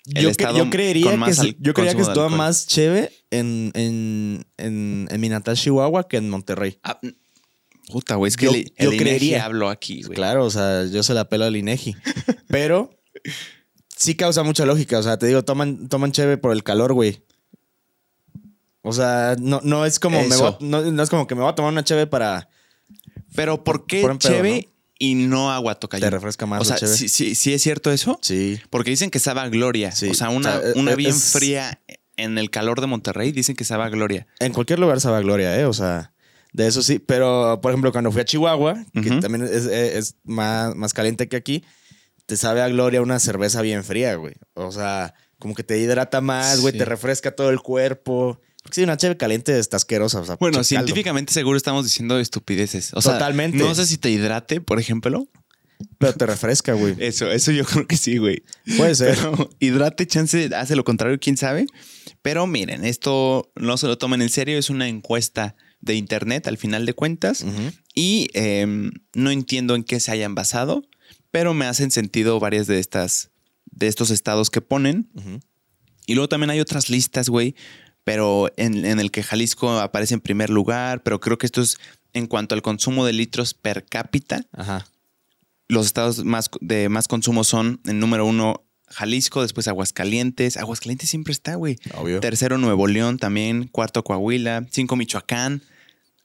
Yo, 0.06 0.30
cre- 0.32 0.56
yo 0.56 0.68
creería 0.68 1.16
que, 1.16 1.40
al- 1.40 1.56
yo 1.60 1.72
creería 1.72 1.94
que 1.96 2.02
alcohol. 2.02 2.30
más 2.32 2.66
cheve 2.66 3.10
en, 3.30 3.70
en, 3.74 4.44
en, 4.58 5.08
en 5.10 5.20
mi 5.20 5.28
natal 5.30 5.56
Chihuahua 5.56 6.06
que 6.08 6.18
en 6.18 6.28
Monterrey. 6.28 6.78
Ah, 6.82 7.00
puta, 7.88 8.16
güey. 8.16 8.28
Es 8.28 8.36
que 8.36 8.46
Yo- 8.46 8.52
el, 8.52 8.64
yo 8.78 8.90
el 8.90 8.98
creería. 8.98 9.44
habló 9.44 9.70
aquí, 9.70 10.02
güey. 10.02 10.14
Claro, 10.14 10.44
o 10.44 10.50
sea, 10.50 10.84
yo 10.84 11.02
se 11.02 11.14
la 11.14 11.28
pelo 11.30 11.44
al 11.46 11.56
INEGI. 11.56 11.96
Pero 12.48 12.90
sí 13.96 14.14
causa 14.14 14.42
mucha 14.42 14.66
lógica. 14.66 14.98
O 14.98 15.02
sea, 15.02 15.18
te 15.18 15.26
digo, 15.26 15.42
toman, 15.44 15.88
toman 15.88 16.12
cheve 16.12 16.36
por 16.36 16.52
el 16.52 16.62
calor, 16.62 16.92
güey. 16.92 17.22
O 18.86 18.92
sea, 18.92 19.34
no, 19.40 19.60
no 19.64 19.86
es 19.86 19.98
como 19.98 20.20
me 20.22 20.36
voy- 20.36 20.56
no, 20.60 20.82
no 20.82 21.02
es 21.02 21.08
como 21.10 21.26
que 21.26 21.34
me 21.34 21.40
voy 21.40 21.50
a 21.50 21.54
tomar 21.54 21.72
una 21.72 21.82
cheve 21.84 22.06
para. 22.06 22.48
Pero 23.34 23.64
¿por 23.64 23.86
qué 23.86 24.02
Por 24.02 24.10
un 24.12 24.18
pedo, 24.18 24.32
cheve 24.32 24.68
y 24.98 25.14
no 25.14 25.50
agua, 25.50 25.74
Tocayón? 25.74 26.06
Te 26.06 26.10
refresca 26.10 26.46
más 26.46 26.60
O 26.60 26.64
la 26.70 26.76
sea, 26.78 26.86
cheve. 26.86 26.96
¿sí, 26.96 27.08
sí, 27.08 27.34
sí 27.34 27.52
es 27.54 27.62
cierto 27.62 27.90
eso? 27.90 28.18
Sí. 28.22 28.60
Porque 28.70 28.90
dicen 28.90 29.10
que 29.10 29.18
sabe 29.18 29.40
a 29.40 29.48
gloria. 29.48 29.90
Sí. 29.92 30.10
O 30.10 30.14
sea, 30.14 30.28
una, 30.28 30.58
O 30.58 30.60
sea, 30.62 30.72
una 30.76 30.90
es- 30.92 30.96
bien 30.96 31.10
es- 31.10 31.32
fría 31.32 31.80
en 32.16 32.38
el 32.38 32.50
calor 32.50 32.80
de 32.80 32.86
Monterrey, 32.86 33.32
dicen 33.32 33.56
que 33.56 33.64
sabe 33.64 33.84
a 33.84 33.88
gloria. 33.88 34.26
En 34.38 34.52
cualquier 34.52 34.78
lugar 34.78 35.00
sabe 35.00 35.16
a 35.16 35.20
gloria, 35.20 35.58
¿eh? 35.58 35.64
O 35.64 35.72
sea, 35.72 36.12
de 36.52 36.66
eso 36.68 36.82
sí. 36.82 36.98
Pero, 37.00 37.58
por 37.62 37.72
ejemplo, 37.72 37.90
cuando 37.90 38.12
fui 38.12 38.20
a 38.20 38.24
Chihuahua, 38.24 38.84
que 38.92 39.10
también 39.20 39.44
es, 39.44 39.64
es 39.66 40.16
más, 40.24 40.76
más 40.76 40.92
caliente 40.92 41.26
que 41.28 41.36
aquí, 41.36 41.64
te 42.26 42.36
sabe 42.36 42.62
a 42.62 42.68
gloria 42.68 43.02
una 43.02 43.18
cerveza 43.18 43.62
bien 43.62 43.82
fría, 43.82 44.14
güey. 44.14 44.34
O 44.54 44.70
sea, 44.70 45.14
como 45.40 45.54
que 45.54 45.64
te 45.64 45.78
hidrata 45.78 46.20
más, 46.20 46.60
güey, 46.60 46.72
Sí. 46.72 46.78
te 46.78 46.84
refresca 46.84 47.34
todo 47.34 47.50
el 47.50 47.60
cuerpo. 47.60 48.40
Porque 48.64 48.76
sí, 48.76 48.82
una 48.82 48.96
cheve 48.96 49.18
caliente 49.18 49.58
está 49.58 49.76
asquerosa. 49.76 50.20
O 50.20 50.24
sea, 50.24 50.36
Bueno, 50.36 50.64
científicamente 50.64 51.34
seguro 51.34 51.58
estamos 51.58 51.84
diciendo 51.84 52.18
estupideces. 52.18 52.94
O 52.94 53.02
sea, 53.02 53.12
Totalmente. 53.12 53.58
No 53.58 53.74
sé 53.74 53.84
si 53.86 53.98
te 53.98 54.10
hidrate, 54.10 54.62
por 54.62 54.80
ejemplo. 54.80 55.28
Pero 55.98 56.14
te 56.14 56.24
refresca, 56.24 56.72
güey. 56.72 56.94
Eso, 56.98 57.30
eso 57.30 57.52
yo 57.52 57.66
creo 57.66 57.86
que 57.86 57.98
sí, 57.98 58.16
güey. 58.16 58.42
Puede 58.78 58.94
ser. 58.94 59.16
Pero 59.16 59.50
hidrate, 59.60 60.06
chance, 60.06 60.48
hace 60.56 60.76
lo 60.76 60.84
contrario, 60.84 61.18
quién 61.20 61.36
sabe. 61.36 61.66
Pero 62.22 62.46
miren, 62.46 62.86
esto 62.86 63.52
no 63.54 63.76
se 63.76 63.86
lo 63.86 63.98
tomen 63.98 64.22
en 64.22 64.30
serio, 64.30 64.56
es 64.56 64.70
una 64.70 64.88
encuesta 64.88 65.56
de 65.82 65.94
internet 65.96 66.46
al 66.46 66.56
final 66.56 66.86
de 66.86 66.94
cuentas. 66.94 67.44
Y 67.94 68.28
eh, 68.32 68.66
no 69.12 69.30
entiendo 69.30 69.74
en 69.74 69.84
qué 69.84 70.00
se 70.00 70.10
hayan 70.10 70.34
basado, 70.34 70.88
pero 71.30 71.52
me 71.52 71.66
hacen 71.66 71.90
sentido 71.90 72.40
varias 72.40 72.66
de 72.66 72.78
estas, 72.78 73.30
de 73.66 73.88
estos 73.88 74.10
estados 74.10 74.48
que 74.48 74.62
ponen. 74.62 75.10
Y 76.06 76.14
luego 76.14 76.28
también 76.30 76.48
hay 76.48 76.60
otras 76.60 76.88
listas, 76.88 77.28
güey, 77.28 77.54
pero 78.04 78.50
en, 78.56 78.84
en 78.84 79.00
el 79.00 79.10
que 79.10 79.22
Jalisco 79.22 79.78
aparece 79.80 80.14
en 80.14 80.20
primer 80.20 80.50
lugar, 80.50 81.02
pero 81.02 81.20
creo 81.20 81.38
que 81.38 81.46
esto 81.46 81.62
es 81.62 81.78
en 82.12 82.26
cuanto 82.26 82.54
al 82.54 82.62
consumo 82.62 83.04
de 83.04 83.12
litros 83.12 83.54
per 83.54 83.84
cápita. 83.84 84.46
Ajá. 84.52 84.86
Los 85.66 85.86
estados 85.86 86.24
más, 86.24 86.50
de 86.60 86.88
más 86.88 87.08
consumo 87.08 87.42
son 87.42 87.80
en 87.86 87.98
número 87.98 88.26
uno 88.26 88.62
Jalisco, 88.86 89.42
después 89.42 89.66
Aguascalientes. 89.66 90.56
Aguascalientes 90.56 91.08
siempre 91.08 91.32
está, 91.32 91.56
güey. 91.56 91.78
Obvio. 91.96 92.20
Tercero 92.20 92.58
Nuevo 92.58 92.86
León 92.86 93.18
también, 93.18 93.68
cuarto 93.68 94.04
Coahuila, 94.04 94.66
cinco 94.70 94.94
Michoacán. 94.96 95.62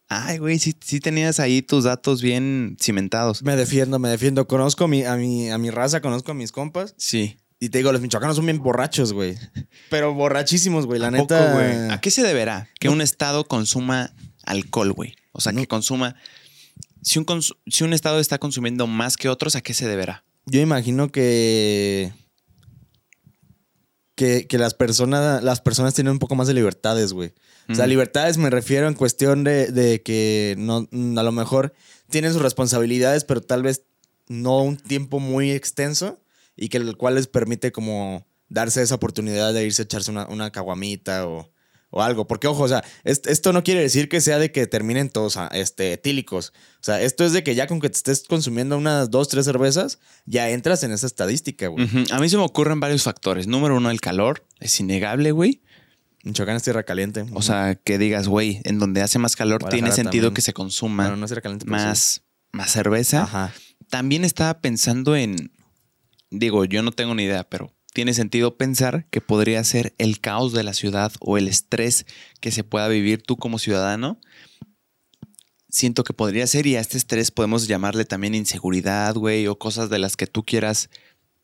Ay, 0.09 0.39
güey, 0.39 0.59
sí, 0.59 0.73
sí 0.79 0.99
tenías 0.99 1.39
ahí 1.39 1.61
tus 1.61 1.83
datos 1.83 2.21
bien 2.21 2.75
cimentados. 2.81 3.43
Me 3.43 3.55
defiendo, 3.55 3.99
me 3.99 4.09
defiendo. 4.09 4.47
Conozco 4.47 4.85
a 4.85 4.87
mi, 4.87 5.03
a 5.03 5.15
mi, 5.15 5.49
a 5.49 5.57
mi 5.57 5.69
raza, 5.69 6.01
conozco 6.01 6.31
a 6.31 6.35
mis 6.35 6.51
compas. 6.51 6.95
Sí. 6.97 7.37
Y 7.59 7.69
te 7.69 7.79
digo, 7.79 7.91
los 7.91 7.99
michoacanos 8.01 8.37
son 8.37 8.45
bien 8.45 8.59
borrachos, 8.59 9.11
güey. 9.13 9.37
Pero 9.89 10.13
borrachísimos, 10.13 10.85
güey. 10.85 10.99
La 10.99 11.07
¿A 11.07 11.11
poco, 11.11 11.33
neta. 11.35 11.53
güey? 11.53 11.91
¿A 11.91 11.99
qué 11.99 12.09
se 12.11 12.23
deberá 12.23 12.69
que 12.79 12.87
un 12.89 13.01
estado 13.01 13.43
consuma 13.45 14.13
alcohol, 14.45 14.93
güey? 14.93 15.15
O 15.33 15.41
sea, 15.41 15.51
No. 15.51 15.59
que 15.61 15.67
consuma. 15.67 16.15
Si 17.01 17.19
un, 17.19 17.25
cons- 17.25 17.55
si 17.67 17.83
un 17.83 17.93
estado 17.93 18.19
está 18.19 18.37
consumiendo 18.39 18.87
más 18.87 19.17
que 19.17 19.27
otros, 19.29 19.55
¿a 19.55 19.61
qué 19.61 19.73
se 19.73 19.87
deberá? 19.87 20.23
Yo 20.45 20.61
imagino 20.61 21.11
que. 21.11 22.13
Que, 24.15 24.47
que 24.47 24.57
las, 24.57 24.73
personas, 24.73 25.41
las 25.43 25.61
personas 25.61 25.93
tienen 25.93 26.11
un 26.11 26.19
poco 26.19 26.35
más 26.35 26.47
de 26.47 26.53
libertades, 26.53 27.13
güey. 27.13 27.33
O 27.69 27.75
sea, 27.75 27.85
Mm. 27.85 27.89
libertades 27.89 28.37
me 28.37 28.49
refiero 28.49 28.87
en 28.89 28.93
cuestión 28.93 29.43
de, 29.45 29.67
de 29.71 30.01
que 30.01 30.55
no, 30.57 30.89
a 31.19 31.23
lo 31.23 31.31
mejor 31.31 31.73
tienen 32.09 32.33
sus 32.33 32.41
responsabilidades, 32.41 33.23
pero 33.23 33.39
tal 33.41 33.63
vez 33.63 33.83
no 34.27 34.61
un 34.61 34.75
tiempo 34.75 35.19
muy 35.19 35.51
extenso 35.51 36.19
y 36.59 36.69
que 36.69 36.77
el 36.77 36.95
cual 36.97 37.15
les 37.15 37.27
permite 37.27 37.71
como 37.71 38.27
darse 38.49 38.81
esa 38.81 38.95
oportunidad 38.95 39.53
de 39.53 39.65
irse 39.65 39.81
a 39.81 39.85
echarse 39.85 40.11
una, 40.11 40.27
una 40.27 40.51
caguamita 40.51 41.27
o, 41.27 41.51
o 41.91 42.01
algo. 42.01 42.27
Porque, 42.27 42.47
ojo, 42.47 42.63
o 42.63 42.67
sea, 42.67 42.83
est- 43.03 43.27
esto 43.27 43.53
no 43.53 43.63
quiere 43.63 43.81
decir 43.81 44.09
que 44.09 44.21
sea 44.21 44.39
de 44.39 44.51
que 44.51 44.65
terminen 44.67 45.09
todos 45.09 45.37
ah, 45.37 45.49
este, 45.53 45.93
etílicos. 45.93 46.51
O 46.75 46.83
sea, 46.83 47.01
esto 47.01 47.23
es 47.25 47.31
de 47.33 47.43
que 47.43 47.55
ya 47.55 47.67
con 47.67 47.79
que 47.79 47.89
te 47.89 47.97
estés 47.97 48.23
consumiendo 48.27 48.77
unas 48.77 49.09
dos, 49.11 49.27
tres 49.29 49.45
cervezas, 49.45 49.99
ya 50.25 50.49
entras 50.49 50.83
en 50.83 50.91
esa 50.91 51.05
estadística, 51.07 51.67
güey. 51.67 51.87
A 52.11 52.19
mí 52.19 52.27
se 52.29 52.37
me 52.37 52.43
ocurren 52.43 52.79
varios 52.79 53.03
factores. 53.03 53.47
Número 53.47 53.77
uno, 53.77 53.91
el 53.91 54.01
calor. 54.01 54.45
Es 54.59 54.79
innegable, 54.79 55.31
güey. 55.31 55.61
Michoacán 56.23 56.57
es 56.57 56.63
tierra 56.63 56.83
caliente. 56.83 57.25
O 57.33 57.41
sea, 57.41 57.75
que 57.75 57.97
digas, 57.97 58.27
güey, 58.27 58.59
en 58.65 58.77
donde 58.77 59.01
hace 59.01 59.19
más 59.19 59.35
calor 59.37 59.63
tiene 59.69 59.91
sentido 59.93 60.23
también. 60.23 60.33
que 60.33 60.41
se 60.41 60.51
consuma 60.53 61.03
Bueno, 61.03 61.15
no 61.17 61.25
es 61.25 61.29
tierra 61.29 61.41
caliente, 61.43 61.65
pero 61.65 61.77
sí. 61.79 61.85
más, 61.85 62.21
más 62.51 62.71
cerveza. 62.71 63.23
Ajá. 63.23 63.53
También 63.89 64.25
estaba 64.25 64.59
pensando 64.59 65.15
en, 65.15 65.51
digo, 66.31 66.65
yo 66.65 66.81
no 66.81 66.91
tengo 66.91 67.15
ni 67.15 67.23
idea, 67.23 67.43
pero 67.43 67.73
tiene 67.93 68.13
sentido 68.13 68.57
pensar 68.57 69.05
que 69.09 69.21
podría 69.21 69.63
ser 69.63 69.93
el 69.97 70.19
caos 70.19 70.53
de 70.53 70.63
la 70.63 70.73
ciudad 70.73 71.11
o 71.19 71.37
el 71.37 71.47
estrés 71.47 72.05
que 72.39 72.51
se 72.51 72.63
pueda 72.63 72.87
vivir 72.87 73.23
tú 73.23 73.37
como 73.37 73.59
ciudadano. 73.59 74.19
siento 75.71 76.03
que 76.03 76.13
podría 76.13 76.47
ser 76.47 76.65
y 76.65 76.75
a 76.75 76.79
este 76.79 76.97
estrés 76.97 77.29
podemos 77.29 77.67
llamarle 77.67 78.03
también 78.03 78.33
inseguridad, 78.33 79.13
güey, 79.15 79.45
o 79.45 79.59
cosas 79.59 79.89
de 79.91 79.99
las 79.99 80.17
que 80.17 80.25
tú 80.25 80.43
quieras 80.43 80.89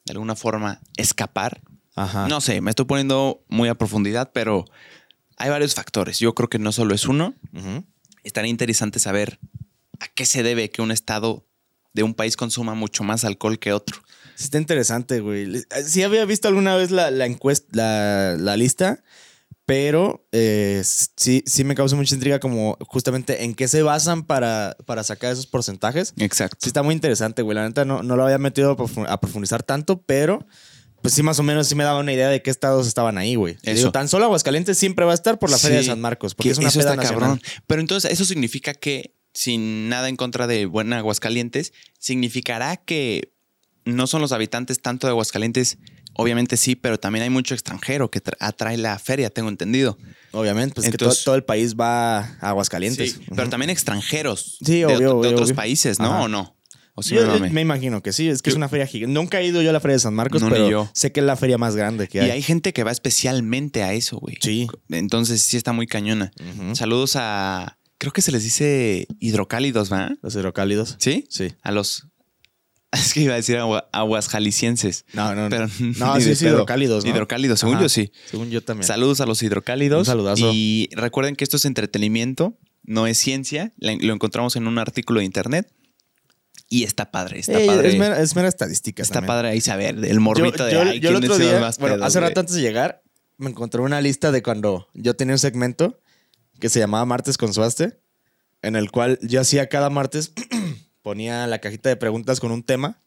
de 0.06 0.13
alguna 0.13 0.36
forma 0.36 0.82
escapar. 0.98 1.62
Ajá. 1.95 2.28
No 2.28 2.41
sé, 2.41 2.60
me 2.62 2.71
estoy 2.71 2.86
poniendo 2.86 3.43
muy 3.48 3.69
a 3.69 3.76
profundidad, 3.76 4.32
pero 4.34 4.65
hay 5.38 5.50
varios 5.50 5.76
factores. 5.76 6.19
Yo 6.19 6.34
creo 6.34 6.50
que 6.50 6.60
no 6.60 6.71
solo 6.71 6.95
es 6.95 7.06
uno. 7.06 7.36
Ujú. 7.54 7.86
Estaría 8.24 8.50
interesante 8.50 9.00
saber 9.00 9.39
a 10.00 10.08
qué 10.08 10.26
se 10.26 10.43
debe 10.43 10.69
que 10.69 10.82
un 10.82 10.91
estado 10.91 11.45
de 11.93 12.04
un 12.04 12.13
país 12.13 12.36
consuma 12.36 12.74
mucho 12.74 13.04
más 13.04 13.24
alcohol 13.24 13.60
que 13.60 13.74
otro. 13.74 14.02
Sí 14.36 14.43
Está 14.45 14.58
interesante, 14.58 15.19
güey. 15.21 15.63
Sí 15.86 16.04
había 16.04 16.26
visto 16.26 16.48
alguna 16.48 16.76
vez 16.76 16.91
la, 16.91 17.10
la 17.12 17.26
encuesta, 17.26 17.67
la, 17.71 18.36
la 18.38 18.58
lista, 18.58 19.04
pero 19.65 20.28
eh, 20.32 20.82
sí, 20.84 21.43
sí 21.48 21.63
me 21.63 21.74
causa 21.74 21.95
mucha 21.95 22.13
intriga 22.13 22.39
como 22.39 22.78
justamente 22.82 23.43
en 23.45 23.56
qué 23.56 23.67
se 23.67 23.82
basan 23.82 24.24
para, 24.24 24.78
para 24.86 25.04
sacar 25.04 25.32
esos 25.34 25.48
porcentajes. 25.48 26.13
Exacto. 26.17 26.58
Sí 26.62 26.69
está 26.69 26.84
muy 26.84 26.93
interesante, 26.93 27.41
güey. 27.41 27.56
La 27.56 27.67
neta 27.67 27.84
no, 27.86 28.04
no 28.04 28.15
lo 28.15 28.24
había 28.26 28.38
metido 28.38 28.71
a 28.71 28.78
profu- 28.78 29.06
a 29.08 29.19
profundizar 29.19 29.63
tanto, 29.63 30.02
pero 30.02 30.45
pues 31.02 31.13
sí 31.13 31.24
más 31.24 31.39
o 31.39 31.43
menos 31.43 31.67
sí 31.67 31.76
me 31.76 31.84
daba 31.84 32.00
una 32.00 32.13
idea 32.13 32.30
de 32.30 32.41
qué 32.41 32.50
estados 32.52 32.88
estaban 32.88 33.17
ahí, 33.17 33.36
güey. 33.36 33.58
Eso. 33.63 33.76
Digo, 33.76 33.91
tan 33.91 34.08
solo 34.08 34.26
Aguascalientes 34.26 34.78
siempre 34.78 35.06
va 35.06 35.12
a 35.12 35.15
estar 35.15 35.39
por 35.39 35.50
la 35.50 35.58
Feria 35.58 35.78
de 35.78 35.84
San 35.86 36.02
Marcos, 36.02 36.36
porque 36.36 36.50
que 36.50 36.54
es 36.54 36.58
una 36.58 36.69
eso 36.69 36.80
peda 36.80 36.91
está 36.91 37.02
nacional. 37.04 37.39
cabrón. 37.39 37.41
Pero 37.67 37.82
entonces, 37.82 38.12
eso 38.12 38.26
significa 38.26 38.74
que, 38.74 39.15
sin 39.34 39.88
nada 39.89 40.10
en 40.10 40.15
contra 40.15 40.48
de 40.48 40.65
Buena 40.65 40.98
Aguascalientes, 40.98 41.74
significará 42.00 42.78
que 42.78 43.34
no 43.86 44.08
son 44.08 44.21
los 44.21 44.32
habitantes 44.32 44.82
tanto 44.82 45.08
de 45.08 45.12
Aguascalientes. 45.12 45.78
Obviamente 46.17 46.56
sí, 46.56 46.76
pero 46.76 46.98
también 46.98 47.24
hay 47.24 47.30
mucho 47.30 47.54
extranjero 47.54 48.10
que 48.10 48.24
tra- 48.24 48.38
atrae 48.39 48.78
la 48.78 48.98
feria, 49.00 49.30
tengo 49.30 49.50
entendido. 49.50 49.98
Obviamente, 50.32 50.76
pues 50.76 50.88
Entonces- 50.88 51.17
que 51.19 51.24
todo, 51.24 51.24
todo 51.26 51.36
el 51.36 51.43
país 51.43 51.76
va 51.76 52.19
a 52.19 52.50
Aguascalientes. 52.50 53.13
Sí, 53.13 53.19
pero 53.36 53.50
también 53.50 53.69
extranjeros 53.69 54.58
Sí, 54.65 54.80
de, 54.80 54.86
obvio, 54.86 55.21
de 55.21 55.28
otros 55.30 55.50
obvio. 55.50 55.56
países, 55.56 56.00
¿no? 56.00 56.06
Ajá. 56.13 56.21
¿O 56.24 56.28
no? 56.30 56.56
O 56.98 57.04
sí 57.04 57.15
Yo, 57.15 57.39
me 57.52 57.60
imagino 57.60 58.02
que 58.02 58.13
sí, 58.13 58.30
es 58.30 58.41
que 58.41 58.50
es 58.50 58.56
una 58.56 58.69
feria 58.69 58.88
gigante. 58.88 59.13
Nunca 59.13 59.41
he 59.41 59.45
ido 59.45 59.62
yo 59.62 59.69
a 59.69 59.74
la 59.74 59.82
Feria 59.82 59.95
de 59.95 60.00
San 60.00 60.13
Marcos, 60.13 60.41
No, 60.41 60.50
pero 60.50 60.69
yo. 60.69 60.89
sé 60.93 61.12
que 61.12 61.19
es 61.19 61.26
la 61.26 61.36
feria 61.36 61.58
más 61.58 61.76
grande 61.76 62.08
que 62.08 62.21
hay. 62.21 62.28
Y 62.30 62.32
hay 62.32 62.41
gente 62.41 62.71
que 62.71 62.86
va 62.86 62.91
especialmente 62.91 63.84
a 63.84 63.91
eso, 63.93 64.17
güey. 64.17 64.38
Sí. 64.39 64.67
Entonces 64.89 65.41
sí 65.41 65.58
está 65.58 65.74
muy 65.74 65.88
cañona. 65.88 66.32
Saludos 66.74 67.17
a. 67.17 67.78
Creo 67.98 68.13
que 68.13 68.21
se 68.21 68.32
les 68.32 68.43
dice 68.43 69.08
hidrocálidos, 69.19 69.91
¿va? 69.91 70.12
Los 70.21 70.36
hidrocálidos. 70.36 70.95
¿Sí? 71.00 71.26
Sí. 71.30 71.50
A 71.63 71.71
los. 71.74 72.08
Es 72.91 73.13
que 73.13 73.21
iba 73.21 73.34
a 73.34 73.38
decir 73.38 73.58
agua- 73.58 73.89
aguasjalicienses. 73.91 75.06
No, 75.13 75.36
no, 75.36 75.50
Pero 75.50 75.67
No, 75.98 76.15
ni 76.17 76.21
sí, 76.21 76.36
sí, 76.36 76.45
hidrocálidos, 76.45 77.04
¿no? 77.04 77.12
Hidrocálidos, 77.12 77.60
según 77.60 77.76
Ajá. 77.76 77.84
yo 77.84 77.89
sí. 77.89 78.12
Según 78.30 78.50
yo 78.50 78.63
también. 78.63 78.88
Saludos 78.88 79.19
a 79.21 79.26
los 79.26 79.41
hidrocálidos. 79.43 80.00
Un 80.00 80.06
saludazo. 80.06 80.52
Y 80.54 80.89
recuerden 80.93 81.36
que 81.36 81.43
esto 81.43 81.58
es 81.58 81.65
entretenimiento, 81.65 82.58
no 82.84 83.08
es 83.08 83.17
ciencia. 83.17 83.74
Lo 83.78 84.13
encontramos 84.13 84.56
en 84.56 84.67
un 84.67 84.78
artículo 84.78 85.19
de 85.19 85.26
internet. 85.26 85.71
Y 86.67 86.84
está 86.84 87.12
padre, 87.12 87.39
está 87.39 87.60
Ey, 87.60 87.67
padre. 87.67 87.89
Es 87.89 87.98
mera, 88.00 88.19
es 88.21 88.36
mera 88.36 88.48
estadística. 88.48 89.04
está 89.04 89.15
también. 89.15 89.28
padre 89.28 89.50
ahí 89.50 89.62
saber 89.62 90.04
el 90.04 90.19
morbito 90.19 90.67
yo, 90.69 90.84
de 90.84 90.89
ay, 90.91 91.00
yo 91.00 91.10
el 91.10 91.19
¿quién 91.19 91.32
otro 91.32 91.43
es 91.43 91.52
día, 91.52 91.60
más 91.60 91.78
bueno, 91.78 91.95
pedos, 91.98 92.08
hace 92.08 92.19
rato 92.19 92.39
antes 92.39 92.56
de 92.56 92.62
llegar, 92.62 93.04
me 93.38 93.50
encontré 93.52 93.82
una 93.82 94.02
lista 94.02 94.32
de 94.32 94.41
cuando 94.41 94.88
yo 94.95 95.15
tenía 95.15 95.36
un 95.36 95.39
segmento 95.39 96.00
que 96.60 96.69
se 96.69 96.80
llamaba 96.80 97.06
Martes 97.06 97.38
con 97.38 97.54
Suaste, 97.54 98.00
en 98.63 98.76
el 98.76 98.89
cual 98.89 99.19
yo 99.21 99.41
hacía 99.41 99.69
cada 99.69 99.91
martes, 99.91 100.32
ponía 101.06 101.46
la 101.46 101.60
cajita 101.60 101.88
de 101.89 101.98
preguntas 101.98 102.39
con 102.39 102.52
un 102.52 102.63
tema 102.63 103.00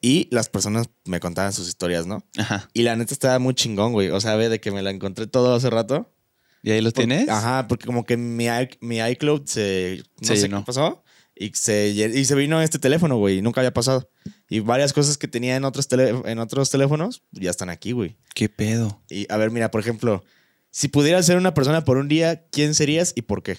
y 0.00 0.28
las 0.30 0.48
personas 0.48 0.86
me 1.04 1.18
contaban 1.18 1.52
sus 1.52 1.66
historias, 1.66 2.06
¿no? 2.06 2.24
Ajá. 2.38 2.68
Y 2.74 2.82
la 2.82 2.94
neta 2.94 3.12
estaba 3.12 3.40
muy 3.40 3.54
chingón, 3.54 3.92
güey. 3.92 4.10
O 4.10 4.20
sea, 4.20 4.36
ve 4.36 4.48
de 4.48 4.60
que 4.60 4.70
me 4.70 4.82
la 4.82 4.90
encontré 4.90 5.26
todo 5.26 5.52
hace 5.56 5.68
rato. 5.68 6.14
¿Y 6.62 6.70
ahí 6.70 6.80
los 6.80 6.92
Por- 6.92 7.06
tienes? 7.06 7.28
Ajá, 7.28 7.66
porque 7.66 7.86
como 7.86 8.04
que 8.04 8.16
mi, 8.16 8.46
mi 8.80 8.98
iCloud 9.00 9.42
se... 9.46 10.04
No 10.20 10.28
sé 10.28 10.36
llenó. 10.36 10.60
qué 10.60 10.66
pasó. 10.66 11.02
Y 11.34 11.48
se, 11.54 11.88
y 11.88 12.24
se 12.24 12.34
vino 12.36 12.62
este 12.62 12.78
teléfono, 12.78 13.16
güey. 13.16 13.42
Nunca 13.42 13.60
había 13.60 13.74
pasado. 13.74 14.08
Y 14.48 14.60
varias 14.60 14.92
cosas 14.92 15.18
que 15.18 15.26
tenía 15.26 15.56
en 15.56 15.64
otros, 15.64 15.88
tele- 15.88 16.22
en 16.30 16.38
otros 16.38 16.70
teléfonos 16.70 17.24
ya 17.32 17.50
están 17.50 17.68
aquí, 17.68 17.90
güey. 17.90 18.16
¿Qué 18.36 18.48
pedo? 18.48 19.02
Y 19.10 19.26
a 19.32 19.36
ver, 19.38 19.50
mira, 19.50 19.72
por 19.72 19.80
ejemplo, 19.80 20.22
si 20.70 20.86
pudieras 20.86 21.26
ser 21.26 21.36
una 21.38 21.52
persona 21.52 21.82
por 21.84 21.96
un 21.96 22.06
día, 22.06 22.44
¿quién 22.52 22.74
serías 22.74 23.12
y 23.16 23.22
por 23.22 23.42
qué? 23.42 23.58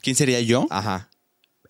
¿Quién 0.00 0.16
sería 0.16 0.40
yo? 0.40 0.66
Ajá. 0.70 1.10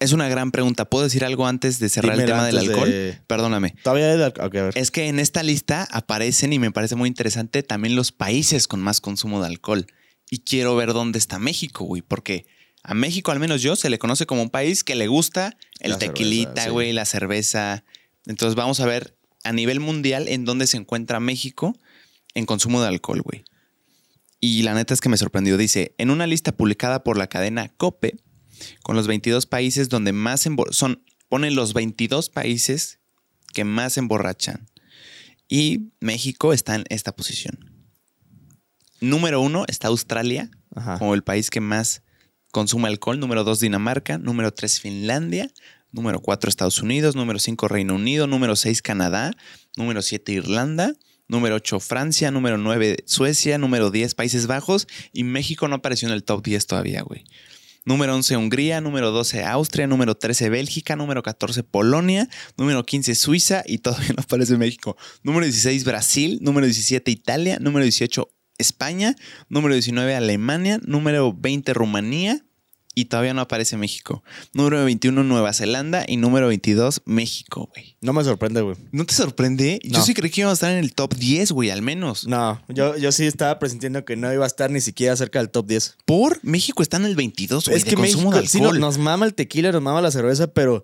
Es 0.00 0.12
una 0.12 0.28
gran 0.28 0.50
pregunta. 0.50 0.84
¿Puedo 0.84 1.04
decir 1.04 1.24
algo 1.24 1.46
antes 1.46 1.78
de 1.78 1.88
cerrar 1.88 2.18
el 2.18 2.26
tema 2.26 2.44
del 2.46 2.58
alcohol? 2.58 2.88
de- 2.90 3.18
Perdóname. 3.26 3.74
Todavía 3.82 4.10
hay 4.12 4.18
de 4.18 4.24
alco- 4.26 4.44
ok, 4.46 4.54
a 4.56 4.62
ver. 4.64 4.72
Es 4.78 4.90
que 4.90 5.08
en 5.08 5.18
esta 5.18 5.42
lista 5.42 5.86
aparecen, 5.90 6.52
y 6.52 6.58
me 6.58 6.70
parece 6.70 6.96
muy 6.96 7.08
interesante, 7.08 7.62
también 7.62 7.96
los 7.96 8.12
países 8.12 8.68
con 8.68 8.80
más 8.80 9.00
consumo 9.00 9.40
de 9.40 9.46
alcohol. 9.48 9.86
Y 10.30 10.40
quiero 10.40 10.74
ver 10.76 10.92
dónde 10.92 11.18
está 11.18 11.38
México, 11.38 11.84
güey, 11.84 12.02
porque 12.02 12.46
a 12.82 12.94
México, 12.94 13.30
al 13.32 13.40
menos 13.40 13.62
yo, 13.62 13.76
se 13.76 13.90
le 13.90 13.98
conoce 13.98 14.26
como 14.26 14.42
un 14.42 14.50
país 14.50 14.84
que 14.84 14.94
le 14.94 15.06
gusta 15.08 15.56
el 15.80 15.92
La 15.92 15.98
tequilita, 15.98 16.48
cerveza, 16.50 16.64
sí. 16.64 16.70
güey, 16.70 16.92
la 16.92 17.04
cerveza. 17.04 17.84
Entonces 18.26 18.54
vamos 18.56 18.80
a 18.80 18.86
ver 18.86 19.16
a 19.44 19.52
nivel 19.52 19.80
mundial 19.80 20.28
en 20.28 20.44
dónde 20.44 20.66
se 20.66 20.76
encuentra 20.76 21.20
México 21.20 21.76
en 22.34 22.44
consumo 22.46 22.80
de 22.82 22.88
alcohol, 22.88 23.22
güey. 23.22 23.44
Y 24.40 24.62
la 24.62 24.74
neta 24.74 24.92
es 24.94 25.00
que 25.00 25.08
me 25.08 25.16
sorprendió. 25.16 25.56
Dice, 25.56 25.94
en 25.98 26.10
una 26.10 26.26
lista 26.26 26.52
publicada 26.52 27.02
por 27.02 27.16
la 27.16 27.26
cadena 27.28 27.68
COPE, 27.76 28.16
con 28.82 28.96
los 28.96 29.06
22 29.06 29.46
países 29.46 29.88
donde 29.88 30.12
más 30.12 30.48
son, 30.70 31.02
ponen 31.28 31.54
los 31.54 31.72
22 31.72 32.30
países 32.30 32.98
que 33.52 33.64
más 33.64 33.96
emborrachan. 33.96 34.68
Y 35.48 35.92
México 36.00 36.52
está 36.52 36.74
en 36.74 36.84
esta 36.88 37.14
posición. 37.14 37.72
Número 39.00 39.40
uno 39.40 39.64
está 39.68 39.88
Australia, 39.88 40.50
Ajá. 40.74 40.98
como 40.98 41.14
el 41.14 41.22
país 41.22 41.50
que 41.50 41.60
más 41.60 42.02
consume 42.50 42.88
alcohol. 42.88 43.20
Número 43.20 43.44
dos, 43.44 43.60
Dinamarca. 43.60 44.18
Número 44.18 44.52
tres, 44.52 44.80
Finlandia. 44.80 45.50
Número 45.92 46.20
cuatro, 46.20 46.48
Estados 46.48 46.80
Unidos. 46.82 47.14
Número 47.14 47.38
cinco, 47.38 47.68
Reino 47.68 47.94
Unido. 47.94 48.26
Número 48.26 48.56
seis, 48.56 48.82
Canadá. 48.82 49.32
Número 49.76 50.02
siete, 50.02 50.32
Irlanda. 50.32 50.94
Número 51.28 51.56
8, 51.56 51.80
Francia. 51.80 52.30
Número 52.30 52.56
9, 52.56 52.98
Suecia. 53.04 53.58
Número 53.58 53.90
10, 53.90 54.14
Países 54.14 54.46
Bajos. 54.46 54.86
Y 55.12 55.24
México 55.24 55.66
no 55.68 55.76
apareció 55.76 56.08
en 56.08 56.14
el 56.14 56.22
top 56.22 56.44
10 56.44 56.66
todavía, 56.66 57.02
güey. 57.02 57.24
Número 57.86 58.14
11, 58.14 58.36
Hungría. 58.36 58.80
Número 58.82 59.12
12, 59.12 59.44
Austria. 59.44 59.86
Número 59.86 60.16
13, 60.16 60.50
Bélgica. 60.50 60.96
Número 60.96 61.22
14, 61.22 61.62
Polonia. 61.62 62.28
Número 62.58 62.84
15, 62.84 63.14
Suiza. 63.14 63.62
Y 63.64 63.78
todavía 63.78 64.08
no 64.16 64.22
aparece 64.22 64.58
México. 64.58 64.96
Número 65.22 65.46
16, 65.46 65.84
Brasil. 65.84 66.38
Número 66.42 66.66
17, 66.66 67.10
Italia. 67.10 67.58
Número 67.60 67.84
18, 67.84 68.28
España. 68.58 69.14
Número 69.48 69.72
19, 69.74 70.14
Alemania. 70.16 70.80
Número 70.82 71.32
20, 71.32 71.72
Rumanía. 71.72 72.44
Y 72.98 73.04
todavía 73.04 73.34
no 73.34 73.42
aparece 73.42 73.76
México. 73.76 74.24
Número 74.54 74.82
21, 74.82 75.22
Nueva 75.22 75.52
Zelanda. 75.52 76.06
Y 76.08 76.16
número 76.16 76.48
22, 76.48 77.02
México, 77.04 77.68
güey. 77.74 77.94
No 78.00 78.14
me 78.14 78.24
sorprende, 78.24 78.62
güey. 78.62 78.78
¿No 78.90 79.04
te 79.04 79.12
sorprende? 79.12 79.78
Yo 79.84 80.00
sí 80.00 80.14
creí 80.14 80.30
que 80.30 80.40
íbamos 80.40 80.52
a 80.52 80.66
estar 80.66 80.72
en 80.72 80.82
el 80.82 80.94
top 80.94 81.14
10, 81.14 81.52
güey, 81.52 81.68
al 81.68 81.82
menos. 81.82 82.26
No, 82.26 82.58
yo, 82.68 82.96
yo 82.96 83.12
sí 83.12 83.26
estaba 83.26 83.58
presintiendo 83.58 84.06
que 84.06 84.16
no 84.16 84.32
iba 84.32 84.44
a 84.44 84.46
estar 84.46 84.70
ni 84.70 84.80
siquiera 84.80 85.14
cerca 85.14 85.40
del 85.40 85.50
top 85.50 85.66
10. 85.66 85.98
Por 86.06 86.42
México 86.42 86.82
está 86.82 86.96
en 86.96 87.04
el 87.04 87.16
22, 87.16 87.66
güey, 87.66 87.76
es 87.76 87.84
de 87.84 87.90
que 87.90 87.96
consumo 87.96 88.30
México 88.30 88.40
de 88.40 88.48
sí 88.48 88.58
alcohol. 88.60 88.80
nos 88.80 88.96
mama 88.96 89.26
el 89.26 89.34
tequila, 89.34 89.72
nos 89.72 89.82
mama 89.82 90.00
la 90.00 90.10
cerveza, 90.10 90.46
pero, 90.46 90.82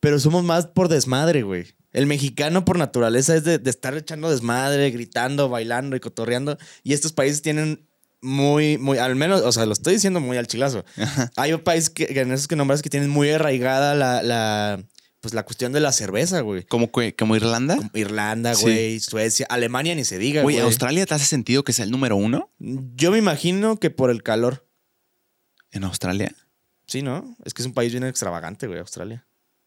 pero 0.00 0.18
somos 0.18 0.44
más 0.44 0.68
por 0.68 0.88
desmadre, 0.88 1.42
güey. 1.42 1.66
El 1.92 2.06
mexicano 2.06 2.64
por 2.64 2.78
naturaleza 2.78 3.36
es 3.36 3.44
de, 3.44 3.58
de 3.58 3.68
estar 3.68 3.94
echando 3.94 4.30
desmadre, 4.30 4.90
gritando, 4.90 5.50
bailando 5.50 5.96
y 5.96 6.00
cotorreando. 6.00 6.56
Y 6.82 6.94
estos 6.94 7.12
países 7.12 7.42
tienen 7.42 7.86
muy, 8.22 8.78
muy, 8.78 8.98
al 8.98 9.14
menos, 9.16 9.42
o 9.42 9.52
sea, 9.52 9.66
lo 9.66 9.72
estoy 9.72 9.94
diciendo 9.94 10.20
muy 10.20 10.36
al 10.38 10.46
chilazo. 10.46 10.84
Hay 11.36 11.52
un 11.52 11.60
país 11.60 11.90
que, 11.90 12.06
que 12.06 12.20
en 12.20 12.32
esos 12.32 12.48
que 12.48 12.56
nombras 12.56 12.80
que 12.82 12.88
tienen 12.90 13.10
muy 13.10 13.28
arraigada 13.30 13.94
la, 13.94 14.22
la, 14.22 14.82
pues 15.20 15.34
la 15.34 15.42
cuestión 15.42 15.72
de 15.72 15.80
la 15.80 15.92
cerveza, 15.92 16.40
güey. 16.40 16.62
¿Como, 16.64 16.90
que- 16.92 17.14
como 17.14 17.34
Irlanda? 17.36 17.76
Como 17.76 17.90
Irlanda, 17.94 18.54
Sí. 18.54 18.62
güey, 18.62 19.00
Suecia, 19.00 19.46
Alemania 19.50 19.94
ni 19.94 20.04
se 20.04 20.18
diga, 20.18 20.42
Güey, 20.42 20.56
güey. 20.56 20.64
¿Australia 20.66 21.04
te 21.04 21.14
hace 21.14 21.26
sentido 21.26 21.64
que 21.64 21.72
sea 21.72 21.84
el 21.84 21.90
número 21.90 22.16
uno 22.16 22.50
Yo 22.58 23.10
me 23.10 23.18
imagino 23.18 23.78
que 23.78 23.90
por 23.90 24.10
el 24.10 24.22
calor. 24.22 24.66
en 25.72 25.84
Australia? 25.84 26.34
Sí, 26.86 27.02
¿no? 27.02 27.36
Es 27.44 27.54
que 27.54 27.62
es 27.62 27.66
un 27.66 27.72
país 27.74 27.90
bien 27.92 28.04
extravagante, 28.04 28.66
güey, 28.66 28.78
Australia. 28.78 29.26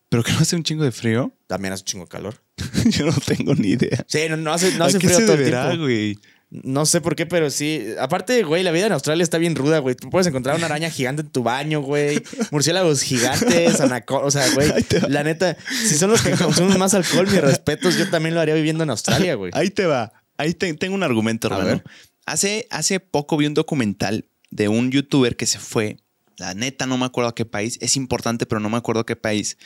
¿Pero 0.09 0.23
que 0.23 0.31
no 0.31 0.39
hace 0.39 0.55
un 0.55 0.63
chingo 0.63 0.83
de 0.83 0.91
frío? 0.91 1.33
También 1.47 1.73
hace 1.73 1.81
un 1.81 1.85
chingo 1.85 2.05
de 2.05 2.09
calor. 2.09 2.41
Yo 2.85 3.05
no 3.07 3.13
tengo 3.25 3.53
ni 3.55 3.69
idea. 3.69 4.05
Sí, 4.07 4.19
no, 4.29 4.37
no 4.37 4.53
hace, 4.53 4.71
no 4.77 4.83
¿A 4.83 4.87
hace 4.87 4.99
qué 4.99 5.07
frío 5.07 5.19
se 5.19 5.25
todo 5.25 5.33
el 5.33 5.39
deberá, 5.39 5.67
tiempo. 5.69 5.83
güey? 5.85 6.17
No 6.63 6.85
sé 6.85 7.01
por 7.01 7.15
qué, 7.15 7.25
pero 7.25 7.49
sí. 7.49 7.83
Aparte, 7.99 8.43
güey, 8.43 8.63
la 8.63 8.71
vida 8.71 8.85
en 8.87 8.91
Australia 8.93 9.23
está 9.23 9.37
bien 9.37 9.55
ruda, 9.55 9.79
güey. 9.79 9.95
Tú 9.95 10.09
puedes 10.09 10.27
encontrar 10.27 10.55
una 10.55 10.67
araña 10.67 10.89
gigante 10.89 11.21
en 11.21 11.29
tu 11.29 11.43
baño, 11.43 11.81
güey. 11.81 12.21
Murciélagos 12.51 13.01
gigantes, 13.01 13.81
anaco... 13.81 14.19
O 14.21 14.31
sea, 14.31 14.47
güey, 14.53 14.71
la 15.09 15.23
neta, 15.23 15.57
si 15.87 15.95
son 15.97 16.11
los 16.11 16.21
que 16.21 16.31
consumen 16.31 16.77
más 16.79 16.93
alcohol, 16.93 17.27
mis 17.27 17.41
respetos, 17.41 17.97
yo 17.97 18.09
también 18.09 18.35
lo 18.35 18.41
haría 18.41 18.55
viviendo 18.55 18.83
en 18.83 18.89
Australia, 18.91 19.35
güey. 19.35 19.51
Ahí 19.55 19.69
te 19.69 19.85
va. 19.85 20.13
Ahí 20.37 20.53
te- 20.53 20.73
tengo 20.75 20.95
un 20.95 21.03
argumento, 21.03 21.47
hermano. 21.47 21.81
Hace, 22.25 22.67
hace 22.71 22.99
poco 22.99 23.37
vi 23.37 23.45
un 23.47 23.53
documental 23.53 24.25
de 24.49 24.67
un 24.67 24.91
youtuber 24.91 25.35
que 25.35 25.45
se 25.45 25.59
fue. 25.59 25.97
La 26.37 26.53
neta, 26.53 26.85
no 26.85 26.97
me 26.97 27.05
acuerdo 27.05 27.29
a 27.29 27.35
qué 27.35 27.45
país. 27.45 27.77
Es 27.81 27.95
importante, 27.95 28.45
pero 28.45 28.59
no 28.59 28.69
me 28.69 28.75
acuerdo 28.77 29.01
a 29.01 29.05
qué 29.05 29.15
país. 29.15 29.57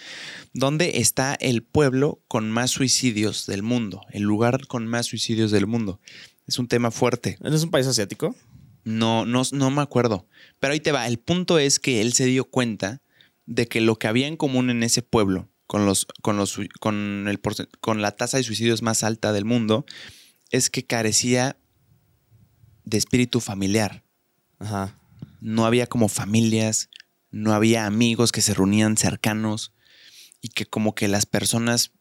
Donde 0.54 1.00
está 1.00 1.36
el 1.40 1.64
pueblo 1.64 2.22
con 2.28 2.52
más 2.52 2.70
suicidios 2.72 3.46
del 3.48 3.64
mundo. 3.64 4.02
El 4.12 4.24
lugar 4.24 4.68
con 4.68 4.86
más 4.88 5.08
suicidios 5.08 5.50
del 5.52 5.66
mundo. 5.66 6.00
Es 6.50 6.58
un 6.58 6.68
tema 6.68 6.90
fuerte. 6.90 7.38
¿No 7.42 7.56
es 7.56 7.64
un 7.64 7.70
país 7.70 7.86
asiático? 7.86 8.36
No, 8.84 9.24
no, 9.24 9.44
no 9.52 9.70
me 9.70 9.84
acuerdo. 9.84 10.28
Pero 10.60 10.74
ahí 10.74 10.80
te 10.80 10.92
va. 10.92 11.06
El 11.06 11.20
punto 11.20 11.60
es 11.60 11.80
que 11.80 12.02
él 12.02 12.14
se 12.14 12.26
dio 12.26 12.44
cuenta 12.46 13.04
de 13.46 13.68
que 13.68 13.82
lo 13.82 13.98
que 13.98 14.08
había 14.08 14.26
en 14.26 14.36
común 14.36 14.72
en 14.72 14.82
ese 14.82 15.04
pueblo, 15.04 15.48
con, 15.68 15.86
los, 15.86 16.08
con, 16.24 16.38
los, 16.38 16.60
con, 16.80 17.28
el, 17.28 17.40
con 17.82 18.02
la 18.02 18.14
tasa 18.14 18.38
de 18.38 18.44
suicidios 18.44 18.82
más 18.82 19.04
alta 19.04 19.32
del 19.32 19.46
mundo, 19.46 19.86
es 20.50 20.72
que 20.72 20.88
carecía 20.88 21.56
de 22.84 22.98
espíritu 22.98 23.42
familiar. 23.42 24.04
Ajá. 24.58 24.96
No 25.42 25.68
había 25.68 25.86
como 25.86 26.10
familias, 26.10 26.90
no 27.30 27.54
había 27.54 27.86
amigos 27.86 28.32
que 28.32 28.42
se 28.42 28.56
reunían 28.56 28.98
cercanos 28.98 29.72
y 30.42 30.48
que 30.48 30.66
como 30.66 30.96
que 30.96 31.08
las 31.08 31.28
personas 31.28 31.92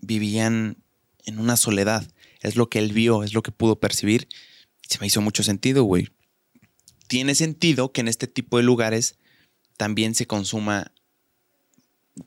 vivían 0.00 0.76
en 1.24 1.38
una 1.38 1.56
soledad. 1.56 2.06
Es 2.44 2.56
lo 2.56 2.68
que 2.68 2.78
él 2.78 2.92
vio, 2.92 3.24
es 3.24 3.34
lo 3.34 3.42
que 3.42 3.50
pudo 3.50 3.80
percibir. 3.80 4.28
Se 4.88 4.98
me 5.00 5.06
hizo 5.06 5.20
mucho 5.20 5.42
sentido, 5.42 5.82
güey. 5.84 6.10
Tiene 7.08 7.34
sentido 7.34 7.90
que 7.92 8.02
en 8.02 8.08
este 8.08 8.26
tipo 8.26 8.58
de 8.58 8.62
lugares 8.62 9.16
también 9.76 10.14
se 10.14 10.26
consuma 10.26 10.92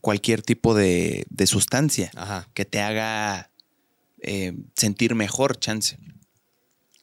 cualquier 0.02 0.42
tipo 0.42 0.76
de, 0.76 1.26
sustancia 1.46 2.12
que 2.54 2.66
te 2.66 2.82
haga 2.82 3.52
eh, 4.22 4.54
sentir 4.76 5.16
mejor, 5.16 5.58
chance. 5.60 5.98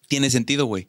Tiene 0.08 0.28
sentido, 0.30 0.66
güey. 0.66 0.88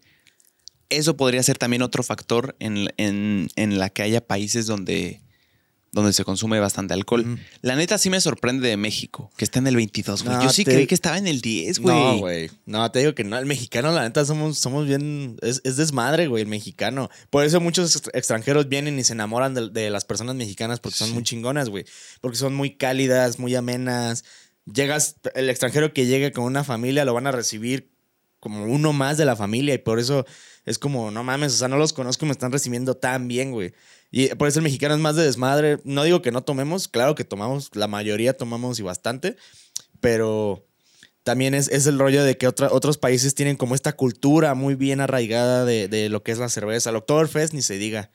Eso 0.89 1.15
podría 1.15 1.41
ser 1.41 1.57
también 1.57 1.81
otro 1.81 2.03
factor 2.03 2.55
en, 2.59 2.89
en 2.97 3.79
la 3.79 3.89
que 3.89 4.03
haya 4.03 4.25
países 4.25 4.65
donde 4.65 5.24
donde 5.95 6.11
se 6.11 6.25
consume 6.25 6.59
bastante 6.59 6.93
alcohol. 6.93 7.39
La 7.61 7.77
neta 7.77 7.97
sí 7.97 8.09
me 8.09 8.19
sorprende 8.19 8.67
de 8.67 8.75
México, 8.75 9.31
que 9.37 9.45
está 9.45 9.59
en 9.59 9.67
el 9.67 9.77
22, 9.77 10.23
güey. 10.23 10.43
Yo 10.43 10.49
sí 10.49 10.65
creí 10.65 10.87
que 10.87 10.93
estaba 10.93 11.17
en 11.17 11.25
el 11.25 11.39
10, 11.39 11.79
güey. 11.79 11.95
No, 11.95 12.17
güey. 12.17 12.51
No, 12.65 12.91
te 12.91 12.99
digo 12.99 13.15
que 13.15 13.23
no. 13.23 13.37
El 13.37 13.45
mexicano, 13.45 13.93
la 13.93 14.03
neta, 14.03 14.25
somos, 14.25 14.59
somos 14.59 14.85
bien. 14.85 15.37
Es, 15.41 15.61
desmadre, 15.63 16.27
güey, 16.27 16.43
el 16.43 16.49
mexicano. 16.49 17.09
Por 17.29 17.45
eso 17.45 17.61
muchos 17.61 18.03
extranjeros 18.13 18.67
vienen 18.67 18.99
y 18.99 19.05
se 19.05 19.13
enamoran 19.13 19.53
de, 19.53 19.89
las 19.89 20.03
personas 20.03 20.35
mexicanas 20.35 20.81
porque 20.81 20.97
son 20.97 21.13
muy 21.13 21.23
chingonas, 21.23 21.69
güey. 21.69 21.85
Porque 22.19 22.37
son 22.37 22.53
muy 22.53 22.75
cálidas, 22.75 23.39
muy 23.39 23.55
amenas. 23.55 24.25
Llegas, 24.65 25.15
el 25.33 25.49
extranjero 25.49 25.93
que 25.93 26.07
llegue 26.07 26.33
con 26.33 26.43
una 26.43 26.65
familia 26.65 27.05
lo 27.05 27.13
van 27.13 27.27
a 27.27 27.31
recibir 27.31 27.89
como 28.41 28.65
uno 28.65 28.91
más 28.91 29.17
de 29.17 29.23
la 29.23 29.37
familia 29.37 29.73
y 29.73 29.77
por 29.77 29.99
eso 29.99 30.25
es 30.65 30.79
como, 30.79 31.11
no 31.11 31.23
mames, 31.23 31.53
o 31.53 31.57
sea, 31.57 31.67
no 31.67 31.77
los 31.77 31.93
conozco 31.93 32.25
me 32.25 32.31
están 32.31 32.51
recibiendo 32.51 32.95
tan 32.95 33.27
bien, 33.27 33.51
güey. 33.51 33.73
Y 34.11 34.29
por 34.35 34.47
eso 34.47 34.59
el 34.59 34.63
mexicano 34.63 34.95
es 34.95 34.99
más 34.99 35.15
de 35.15 35.23
desmadre. 35.23 35.79
No 35.83 36.03
digo 36.03 36.21
que 36.21 36.31
no 36.31 36.43
tomemos, 36.43 36.87
claro 36.87 37.15
que 37.15 37.23
tomamos, 37.23 37.69
la 37.75 37.87
mayoría 37.87 38.35
tomamos 38.35 38.79
y 38.79 38.83
bastante, 38.83 39.35
pero 39.99 40.65
también 41.25 41.55
es, 41.55 41.69
es 41.69 41.87
el 41.87 41.97
rollo 41.97 42.23
de 42.23 42.37
que 42.37 42.47
otros 42.47 42.99
países 42.99 43.33
tienen 43.33 43.57
como 43.57 43.73
esta 43.73 43.93
cultura 43.93 44.53
muy 44.53 44.75
bien 44.75 45.01
arraigada 45.01 45.65
de, 45.65 45.87
de 45.87 46.07
lo 46.07 46.21
que 46.21 46.31
es 46.31 46.37
la 46.37 46.49
cerveza. 46.49 46.91
El 46.91 46.97
Oktoberfest 46.97 47.51
ni 47.51 47.63
se 47.63 47.79
diga. 47.79 48.11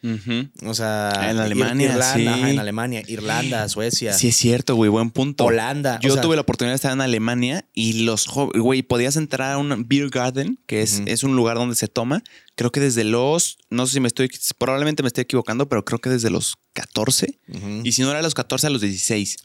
O 0.64 0.74
sea, 0.74 1.28
en 1.28 1.38
Alemania, 1.38 1.88
Irlanda, 1.88 2.50
en 2.50 2.58
Alemania, 2.60 3.02
Irlanda, 3.08 3.68
Suecia. 3.68 4.12
Sí, 4.12 4.28
es 4.28 4.36
cierto, 4.36 4.76
güey, 4.76 4.88
buen 4.88 5.10
punto. 5.10 5.44
Holanda. 5.44 5.98
Yo 6.00 6.20
tuve 6.20 6.36
la 6.36 6.42
oportunidad 6.42 6.70
de 6.70 6.76
estar 6.76 6.92
en 6.92 7.00
Alemania 7.00 7.64
y 7.74 8.04
los 8.04 8.26
jóvenes, 8.26 8.62
güey, 8.62 8.82
podías 8.82 9.16
entrar 9.16 9.54
a 9.54 9.58
un 9.58 9.88
beer 9.88 10.08
garden, 10.08 10.60
que 10.66 10.82
es, 10.82 11.02
es 11.06 11.24
un 11.24 11.34
lugar 11.34 11.56
donde 11.56 11.74
se 11.74 11.88
toma. 11.88 12.22
Creo 12.54 12.70
que 12.70 12.78
desde 12.78 13.02
los, 13.02 13.58
no 13.70 13.88
sé 13.88 13.94
si 13.94 14.00
me 14.00 14.06
estoy, 14.06 14.30
probablemente 14.56 15.02
me 15.02 15.08
estoy 15.08 15.22
equivocando, 15.22 15.68
pero 15.68 15.84
creo 15.84 15.98
que 15.98 16.10
desde 16.10 16.30
los 16.30 16.58
14. 16.74 17.40
Y 17.82 17.90
si 17.90 18.02
no 18.02 18.10
era 18.10 18.20
a 18.20 18.22
los 18.22 18.34
14, 18.34 18.68
a 18.68 18.70
los 18.70 18.82
16 18.82 19.36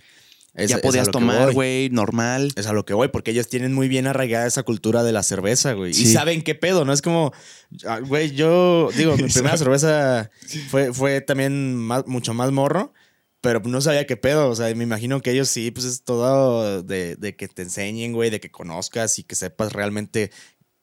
ya 0.58 0.78
podías 0.80 1.12
tomar, 1.12 1.54
güey, 1.54 1.90
normal. 1.90 2.52
Es 2.56 2.68
a 2.68 2.74
lo 2.74 2.86
que 2.86 2.94
voy, 2.94 3.10
porque 3.10 3.32
ellos 3.32 3.48
tienen 3.48 3.74
muy 3.74 3.88
bien 3.88 4.08
arraigada 4.08 4.48
esa 4.48 4.64
cultura 4.64 5.04
de 5.04 5.12
la 5.12 5.24
cerveza, 5.24 5.74
güey. 5.74 5.92
Y 5.92 6.06
saben 6.14 6.42
qué 6.42 6.56
pedo, 6.56 6.86
¿no? 6.86 6.94
Es 6.94 7.02
como, 7.02 7.34
ah, 7.86 8.00
güey, 8.00 8.32
yo, 8.32 8.90
digo, 8.96 9.18
mi 9.18 9.24
primera 9.34 9.58
cerveza 9.58 10.30
fue, 10.70 10.94
fue 10.94 11.22
también 11.22 11.76
mucho 12.06 12.34
más 12.34 12.52
morro, 12.52 12.94
pero 13.42 13.60
no 13.66 13.82
sabía 13.82 14.08
qué 14.08 14.16
pedo. 14.16 14.50
O 14.50 14.56
sea, 14.56 14.74
me 14.76 14.84
imagino 14.84 15.22
que 15.22 15.32
ellos 15.32 15.50
sí, 15.50 15.72
pues 15.72 15.86
es 15.86 16.04
todo 16.04 16.84
de, 16.84 17.16
de 17.18 17.36
que 17.36 17.48
te 17.48 17.64
enseñen, 17.64 18.14
güey, 18.14 18.30
de 18.30 18.40
que 18.40 18.50
conozcas 18.50 19.20
y 19.20 19.24
que 19.24 19.36
sepas 19.36 19.74
realmente 19.74 20.32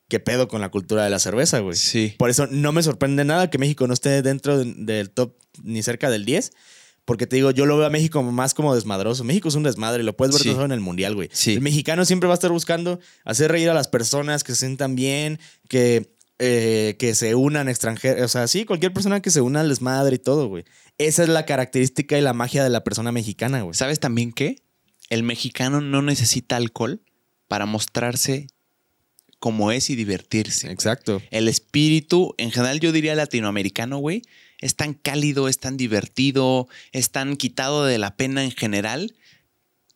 qué 0.09 0.21
pedo 0.21 0.49
con 0.49 0.61
la 0.61 0.71
cultura 0.71 1.05
de 1.05 1.11
la 1.11 1.19
cerveza, 1.19 1.61
güey. 1.61 1.77
Sí. 1.77 2.15
Por 2.19 2.29
eso 2.29 2.47
no 2.47 2.73
me 2.73 2.83
sorprende 2.83 3.25
nada 3.25 3.49
que 3.49 3.57
México 3.57 3.87
no 3.87 3.95
esté 3.95 4.21
dentro 4.21 4.63
del 4.63 5.11
top 5.11 5.35
ni 5.63 5.83
cerca 5.83 6.11
del 6.11 6.27
10 6.27 6.53
porque 7.05 7.27
te 7.27 7.37
digo, 7.37 7.51
yo 7.51 7.67
lo 7.67 7.77
veo 7.77 7.87
a 7.87 7.91
México 7.91 8.23
más 8.23 8.55
como 8.55 8.75
desmadroso. 8.75 9.25
México 9.25 9.49
es 9.49 9.55
un 9.55 9.65
desmadre, 9.65 10.03
lo 10.03 10.17
puedes 10.17 10.35
ver 10.35 10.55
todo 10.55 10.65
en 10.65 10.73
el 10.73 10.81
mundial, 10.81 11.15
güey. 11.15 11.31
El 11.47 11.61
mexicano 11.61 12.05
siempre 12.05 12.29
va 12.29 12.35
a 12.35 12.37
estar 12.37 12.53
buscando 12.53 13.01
hacer 13.25 13.51
reír 13.51 13.71
a 13.71 13.75
las 13.75 13.89
personas, 13.89 14.45
que 14.45 14.53
se 14.53 14.59
sientan 14.59 14.95
bien, 14.95 15.41
que, 15.69 16.15
eh, 16.39 16.97
que 16.99 17.15
se 17.15 17.35
unan 17.35 17.69
extranjeros. 17.69 18.23
O 18.23 18.29
sea, 18.29 18.47
sí, 18.47 18.65
cualquier 18.65 18.93
persona 18.93 19.21
que 19.21 19.31
se 19.31 19.41
una 19.41 19.61
al 19.61 19.69
desmadre 19.69 20.17
y 20.17 20.19
todo, 20.21 20.47
güey. 20.49 20.65
Esa 20.99 21.25
es 21.25 21.29
la 21.29 21.45
característica 21.45 22.17
y 22.17 22.21
la 22.21 22.35
magia 22.35 22.63
de 22.63 22.71
la 22.71 22.85
persona 22.85 23.11
mexicana, 23.11 23.63
güey. 23.63 23.75
¿Sabes 23.75 23.99
también 23.99 24.33
qué? 24.33 24.63
El 25.11 25.25
mexicano 25.25 25.81
no 25.81 26.03
necesita 26.03 26.57
alcohol 26.57 27.03
para 27.49 27.67
mostrarse 27.67 28.47
como 29.41 29.73
es 29.73 29.91
y 29.91 29.97
divertirse. 29.97 30.71
Exacto. 30.71 31.21
El 31.33 31.49
espíritu, 31.49 32.33
en 32.39 32.53
general, 32.53 32.79
yo 32.79 32.93
diría 32.93 33.17
latinoamericano, 33.17 33.99
güey, 33.99 34.23
es 34.63 34.77
tan 34.77 34.95
cálido, 34.95 35.49
es 35.49 35.59
tan 35.59 35.77
divertido, 35.77 36.69
es 36.93 37.11
tan 37.11 37.37
quitado 37.37 37.85
de 37.85 37.99
la 37.99 38.17
pena 38.17 38.43
en 38.45 38.53
general, 38.53 39.15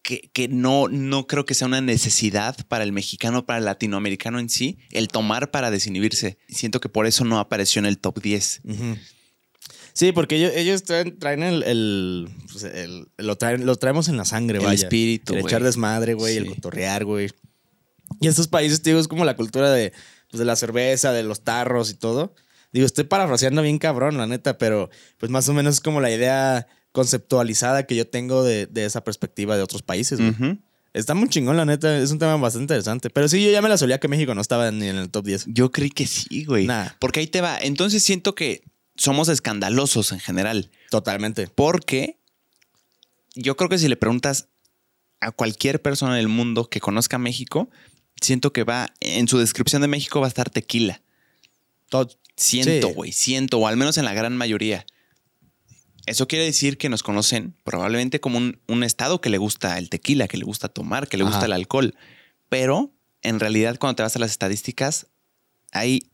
que, 0.03 0.31
que, 0.33 0.49
no, 0.49 0.89
no 0.89 1.27
creo 1.27 1.47
que 1.47 1.55
sea 1.55 1.67
una 1.67 1.81
necesidad 1.81 2.57
para 2.67 2.85
el 2.85 2.93
mexicano, 2.93 3.47
para 3.47 3.59
el 3.59 3.65
latinoamericano 3.65 4.39
en 4.39 4.51
sí, 4.51 4.79
el 4.91 5.09
tomar 5.09 5.51
para 5.51 5.71
desinhibirse. 5.71 6.39
Siento 6.49 6.81
que 6.81 6.89
por 6.89 7.07
eso 7.07 7.25
no 7.25 7.39
apareció 7.39 7.79
en 7.79 7.87
el 7.87 7.99
top 7.99 8.21
10. 8.21 8.63
Sí, 9.93 10.13
porque 10.13 10.53
ellos, 10.61 10.83
traen, 10.85 11.43
el, 11.43 12.29
pues, 12.53 12.67
lo, 13.17 13.39
lo, 13.41 13.77
traemos 13.77 14.09
en 14.09 14.17
la 14.19 14.27
sangre, 14.27 14.59
el 14.59 14.73
espíritu, 14.73 15.35
El 15.35 15.41
echar 15.41 15.63
desmadre, 15.63 16.15
güey, 16.15 16.37
el 16.37 16.47
cotorrear, 16.47 17.05
güey. 17.05 17.31
Y 18.21 18.29
estos 18.29 18.47
países, 18.47 18.83
digo, 18.83 19.01
es 19.01 19.09
como 19.09 19.25
la 19.25 19.37
cultura 19.37 19.71
de, 19.71 19.93
pues, 20.31 20.39
de 20.39 20.45
la 20.45 20.55
cerveza, 20.55 21.13
de 21.13 21.23
los 21.23 21.45
tarros 21.45 21.91
y 21.91 21.95
todo. 21.95 22.35
Digo, 22.77 22.85
estoy 22.85 23.05
parafraseando 23.05 23.63
bien 23.63 23.79
cabrón, 23.79 24.19
la 24.19 24.27
neta, 24.27 24.59
pero 24.59 24.91
pues 25.17 25.33
más 25.33 25.49
o 25.49 25.55
menos 25.55 25.77
es 25.77 25.81
como 25.81 26.03
la 26.03 26.11
idea 26.11 26.67
conceptualizada 26.93 27.87
que 27.87 27.97
yo 27.97 28.07
tengo 28.07 28.45
de, 28.45 28.69
esa 28.75 29.03
perspectiva 29.03 29.57
de 29.57 29.63
otros 29.63 29.81
países. 29.81 30.21
Está 30.93 31.15
muy 31.15 31.31
chingón, 31.31 31.57
la 31.57 31.65
neta. 31.65 31.97
Es 31.97 32.11
un 32.11 32.19
tema 32.19 32.37
bastante 32.37 32.65
interesante. 32.65 33.09
Pero 33.09 33.29
sí, 33.29 33.43
yo 33.43 33.51
ya 33.51 33.63
me 33.63 33.71
la 33.71 33.79
solía 33.79 33.99
que 33.99 34.09
México 34.09 34.35
no 34.35 34.43
estaba 34.43 34.71
ni 34.73 34.89
en 34.89 34.97
el 34.97 35.09
top 35.09 35.25
10. 35.25 35.47
Yo 35.49 35.73
creí 35.73 35.89
que 35.89 36.07
sí, 36.07 36.45
güey. 36.45 36.69
Porque 36.99 37.21
ahí 37.21 37.27
te 37.29 37.41
va. 37.41 37.57
Entonces 37.59 38.03
siento 38.03 38.35
que 38.35 38.63
somos 38.95 39.31
escandalosos 39.31 40.13
en 40.13 40.21
general. 40.21 40.71
Totalmente. 40.91 41.47
Porque 41.47 42.19
yo 43.35 43.57
creo 43.57 43.71
que 43.71 43.79
si 43.79 43.89
le 43.89 43.97
preguntas 43.97 44.49
a 45.21 45.33
cualquier 45.33 45.81
persona 45.81 46.17
del 46.17 46.29
mundo 46.29 46.69
que 46.69 46.81
conozca 46.81 47.17
México, 47.17 47.71
siento 48.21 48.53
que 48.53 48.65
va, 48.65 48.93
en 49.01 49.29
su 49.29 49.39
descripción 49.39 49.81
de 49.81 49.89
México 49.89 50.21
va 50.21 50.27
a 50.27 50.29
estar 50.29 50.51
tequila. 50.51 51.01
Siento, 52.37 52.89
güey, 52.89 53.13
siento, 53.13 53.59
o 53.59 53.67
al 53.67 53.77
menos 53.77 53.97
en 53.99 54.05
la 54.05 54.13
gran 54.13 54.37
mayoría. 54.37 54.85
Eso 56.07 56.29
quiere 56.29 56.45
decir 56.45 56.79
que 56.79 56.89
nos 56.89 57.03
conocen 57.03 57.55
probablemente 57.65 58.21
como 58.21 58.39
un, 58.39 58.85
estado 58.85 59.21
que 59.21 59.31
le 59.31 59.39
gusta 59.39 59.79
el 59.79 59.91
tequila, 59.91 60.29
que 60.29 60.37
le 60.37 60.45
gusta 60.45 60.69
tomar, 60.69 61.09
que 61.09 61.17
le 61.17 61.25
gusta 61.25 61.47
el 61.47 61.53
alcohol. 61.53 61.97
Pero 62.49 62.93
en 63.23 63.41
realidad, 63.41 63.77
cuando 63.79 63.97
te 63.97 64.03
vas 64.05 64.15
a 64.15 64.21
las 64.21 64.31
estadísticas, 64.31 65.09
hay 65.73 66.11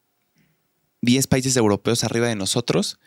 10 1.02 1.26
países 1.26 1.56
europeos 1.56 2.04
arriba 2.04 2.28
de 2.28 2.36
nosotros 2.36 2.98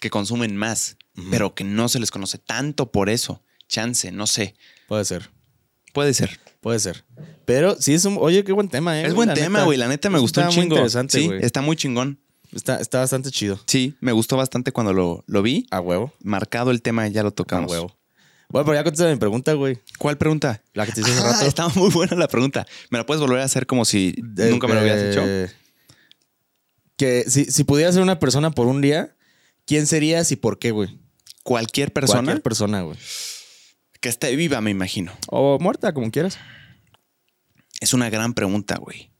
que 0.00 0.10
consumen 0.10 0.56
más, 0.56 0.96
pero 1.30 1.54
que 1.54 1.64
no 1.64 1.88
se 1.88 1.98
les 1.98 2.12
conoce 2.12 2.38
tanto 2.38 2.92
por 2.92 3.10
eso. 3.10 3.42
Chance, 3.68 4.12
no 4.12 4.28
sé. 4.28 4.54
Puede 4.86 5.04
ser. 5.04 5.30
Puede 5.92 6.14
ser. 6.14 6.38
Puede 6.60 6.78
ser. 6.80 7.04
Pero 7.44 7.76
sí 7.80 7.94
es 7.94 8.04
un. 8.04 8.16
Oye, 8.20 8.44
qué 8.44 8.52
buen 8.52 8.68
tema, 8.68 9.00
¿eh? 9.00 9.06
Es 9.06 9.14
buen 9.14 9.32
tema, 9.32 9.64
güey. 9.64 9.78
La 9.78 9.88
neta 9.88 10.10
me 10.10 10.18
gustó 10.18 10.42
un 10.42 10.48
chingo. 10.48 10.76
interesante, 10.76 11.18
sí, 11.18 11.30
está 11.40 11.60
muy 11.60 11.76
chingón. 11.76 12.20
Está, 12.52 12.80
está 12.80 13.00
bastante 13.00 13.30
chido. 13.30 13.60
Sí, 13.66 13.94
me 14.00 14.12
gustó 14.12 14.36
bastante 14.36 14.72
cuando 14.72 14.92
lo, 14.92 15.24
lo 15.26 15.42
vi. 15.42 15.66
A 15.70 15.80
huevo. 15.80 16.12
Marcado 16.22 16.70
el 16.70 16.82
tema, 16.82 17.06
ya 17.08 17.22
lo 17.22 17.30
tocamos. 17.30 17.70
A 17.70 17.74
huevo. 17.74 17.98
Bueno, 18.48 18.64
pero 18.64 18.78
ya 18.78 18.84
contesta 18.84 19.10
mi 19.10 19.16
pregunta, 19.16 19.52
güey. 19.52 19.78
¿Cuál 19.98 20.16
pregunta? 20.16 20.62
La 20.72 20.86
que 20.86 20.92
te 20.92 21.02
hice 21.02 21.10
hace 21.10 21.20
ah, 21.20 21.32
rato. 21.32 21.44
Estaba 21.46 21.68
muy 21.74 21.90
buena 21.90 22.16
la 22.16 22.28
pregunta. 22.28 22.66
¿Me 22.90 22.98
la 22.98 23.04
puedes 23.04 23.20
volver 23.20 23.40
a 23.40 23.44
hacer 23.44 23.66
como 23.66 23.84
si 23.84 24.14
nunca 24.18 24.66
me 24.66 24.74
lo 24.74 24.80
hubieras 24.80 25.02
hecho? 25.02 25.52
Que 26.96 27.24
si, 27.28 27.44
si 27.44 27.64
pudieras 27.64 27.94
ser 27.94 28.02
una 28.02 28.18
persona 28.18 28.50
por 28.50 28.66
un 28.66 28.80
día, 28.80 29.14
¿quién 29.66 29.86
serías 29.86 30.32
y 30.32 30.36
por 30.36 30.58
qué, 30.58 30.70
güey? 30.70 30.98
Cualquier 31.44 31.92
persona. 31.92 32.22
Cualquier 32.22 32.42
persona, 32.42 32.82
güey. 32.82 32.96
Que 34.00 34.08
esté 34.08 34.34
viva, 34.36 34.60
me 34.60 34.70
imagino. 34.70 35.12
O 35.28 35.58
muerta, 35.58 35.92
como 35.92 36.10
quieras. 36.10 36.38
Es 37.80 37.92
una 37.94 38.10
gran 38.10 38.34
pregunta, 38.34 38.76
güey. 38.76 39.10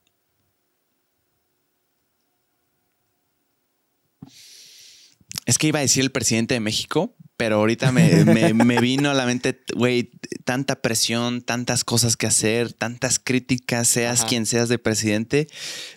Es 5.46 5.56
que 5.58 5.68
iba 5.68 5.78
a 5.78 5.82
decir 5.82 6.02
el 6.02 6.10
presidente 6.10 6.54
de 6.54 6.60
México, 6.60 7.16
pero 7.38 7.56
ahorita 7.56 7.90
me, 7.92 8.24
vino 8.80 9.10
a 9.10 9.14
la 9.14 9.24
mente, 9.24 9.58
güey, 9.74 10.10
tanta 10.44 10.82
presión, 10.82 11.40
tantas 11.40 11.84
cosas 11.84 12.16
que 12.16 12.26
hacer, 12.26 12.72
tantas 12.72 13.18
críticas, 13.18 13.88
seas 13.88 14.24
quien 14.24 14.44
seas 14.44 14.68
de 14.68 14.78
presidente. 14.78 15.48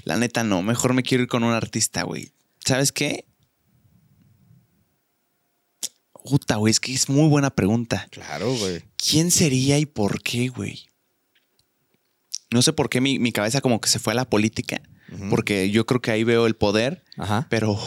La 0.03 0.17
neta, 0.17 0.43
no. 0.43 0.61
Mejor 0.61 0.93
me 0.93 1.03
quiero 1.03 1.23
ir 1.23 1.27
con 1.27 1.43
un 1.43 1.53
artista, 1.53 2.03
güey. 2.03 2.31
¿Sabes 2.63 2.91
qué? 2.91 3.25
Puta, 6.23 6.55
güey, 6.55 6.71
es 6.71 6.79
que 6.79 6.93
es 6.93 7.09
muy 7.09 7.27
buena 7.27 7.49
pregunta. 7.49 8.07
Claro, 8.11 8.53
güey. 8.55 8.83
¿Quién 8.97 9.31
sería 9.31 9.79
y 9.79 9.85
por 9.85 10.21
qué, 10.21 10.49
güey? 10.49 10.87
No 12.51 12.61
sé 12.61 12.73
por 12.73 12.89
qué 12.89 13.01
mi, 13.01 13.17
mi 13.17 13.31
cabeza 13.31 13.61
como 13.61 13.79
que 13.79 13.89
se 13.89 13.99
fue 13.99 14.13
a 14.13 14.15
la 14.15 14.29
política, 14.29 14.81
porque 15.29 15.71
yo 15.71 15.85
creo 15.85 16.01
que 16.01 16.11
ahí 16.11 16.23
veo 16.23 16.47
el 16.47 16.55
poder, 16.55 17.03
Ajá. 17.17 17.47
pero, 17.49 17.79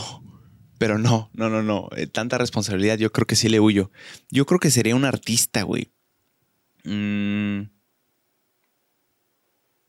pero 0.78 0.98
no, 0.98 1.30
no, 1.34 1.50
no, 1.50 1.62
no. 1.62 1.88
Eh, 1.96 2.06
tanta 2.06 2.38
responsabilidad, 2.38 2.96
yo 2.96 3.12
creo 3.12 3.26
que 3.26 3.36
sí 3.36 3.48
le 3.48 3.60
huyo. 3.60 3.90
Yo 4.30 4.46
creo 4.46 4.58
que 4.58 4.70
sería 4.70 4.96
un 4.96 5.04
artista, 5.04 5.62
güey. 5.62 5.92
Mm. 6.84 7.70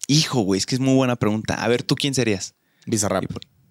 Hijo, 0.08 0.42
güey, 0.42 0.60
es 0.60 0.66
que 0.66 0.76
es 0.76 0.82
muy 0.82 0.94
buena 0.94 1.16
pregunta. 1.16 1.56
A 1.56 1.68
ver, 1.68 1.82
¿tú 1.84 1.96
quién 1.96 2.14
serías? 2.14 2.54
Bizarrap. 2.86 3.26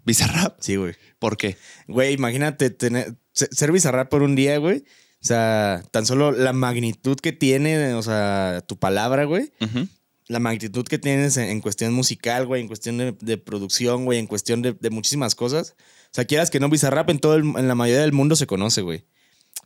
Bizarrap. 0.05 0.57
Sí, 0.61 0.77
güey. 0.77 0.95
¿Por 1.19 1.37
qué? 1.37 1.57
Güey, 1.89 2.13
imagínate 2.15 2.71
tener, 2.71 3.15
se- 3.33 3.49
ser 3.53 3.73
Bizarrap 3.73 4.09
por 4.11 4.23
un 4.23 4.35
día, 4.37 4.59
güey. 4.59 4.79
O 5.23 5.27
sea, 5.27 5.83
tan 5.91 6.05
solo 6.05 6.33
la 6.33 6.53
magnitud 6.53 7.17
que 7.17 7.33
tiene, 7.33 7.95
o 7.95 8.03
sea, 8.03 8.63
tu 8.67 8.79
palabra, 8.79 9.25
güey. 9.25 9.51
La 10.29 10.39
magnitud 10.39 10.85
que 10.87 10.99
tienes 10.99 11.37
en, 11.37 11.45
en 11.49 11.61
cuestión 11.61 11.93
musical, 11.93 12.47
güey, 12.47 12.61
en 12.63 12.67
cuestión 12.69 12.97
de, 12.99 13.13
de 13.21 13.37
producción, 13.39 14.05
güey, 14.05 14.19
en 14.19 14.27
cuestión 14.27 14.63
de, 14.63 14.73
de 14.73 14.91
muchísimas 14.91 15.35
cosas. 15.35 15.75
O 15.79 16.11
sea, 16.15 16.25
quieras 16.27 16.51
que 16.51 16.61
no, 16.61 16.69
Bizarrap 16.69 17.09
en, 17.11 17.19
todo 17.19 17.35
el- 17.37 17.45
en 17.57 17.69
la 17.69 17.75
mayoría 17.75 18.03
del 18.03 18.13
mundo 18.13 18.37
se 18.37 18.47
conoce, 18.47 18.83
güey. 18.83 19.05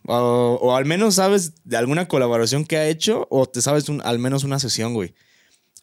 O, 0.05 0.57
o 0.61 0.75
al 0.75 0.85
menos 0.85 1.15
sabes 1.15 1.53
de 1.65 1.75
alguna 1.77 2.07
colaboración 2.07 2.63
que 2.65 2.77
ha 2.77 2.87
hecho 2.87 3.27
o 3.29 3.45
te 3.45 3.61
sabes 3.61 3.89
un- 3.89 4.01
al 4.05 4.17
menos 4.19 4.43
una 4.45 4.59
sesión, 4.59 4.93
güey. 4.93 5.13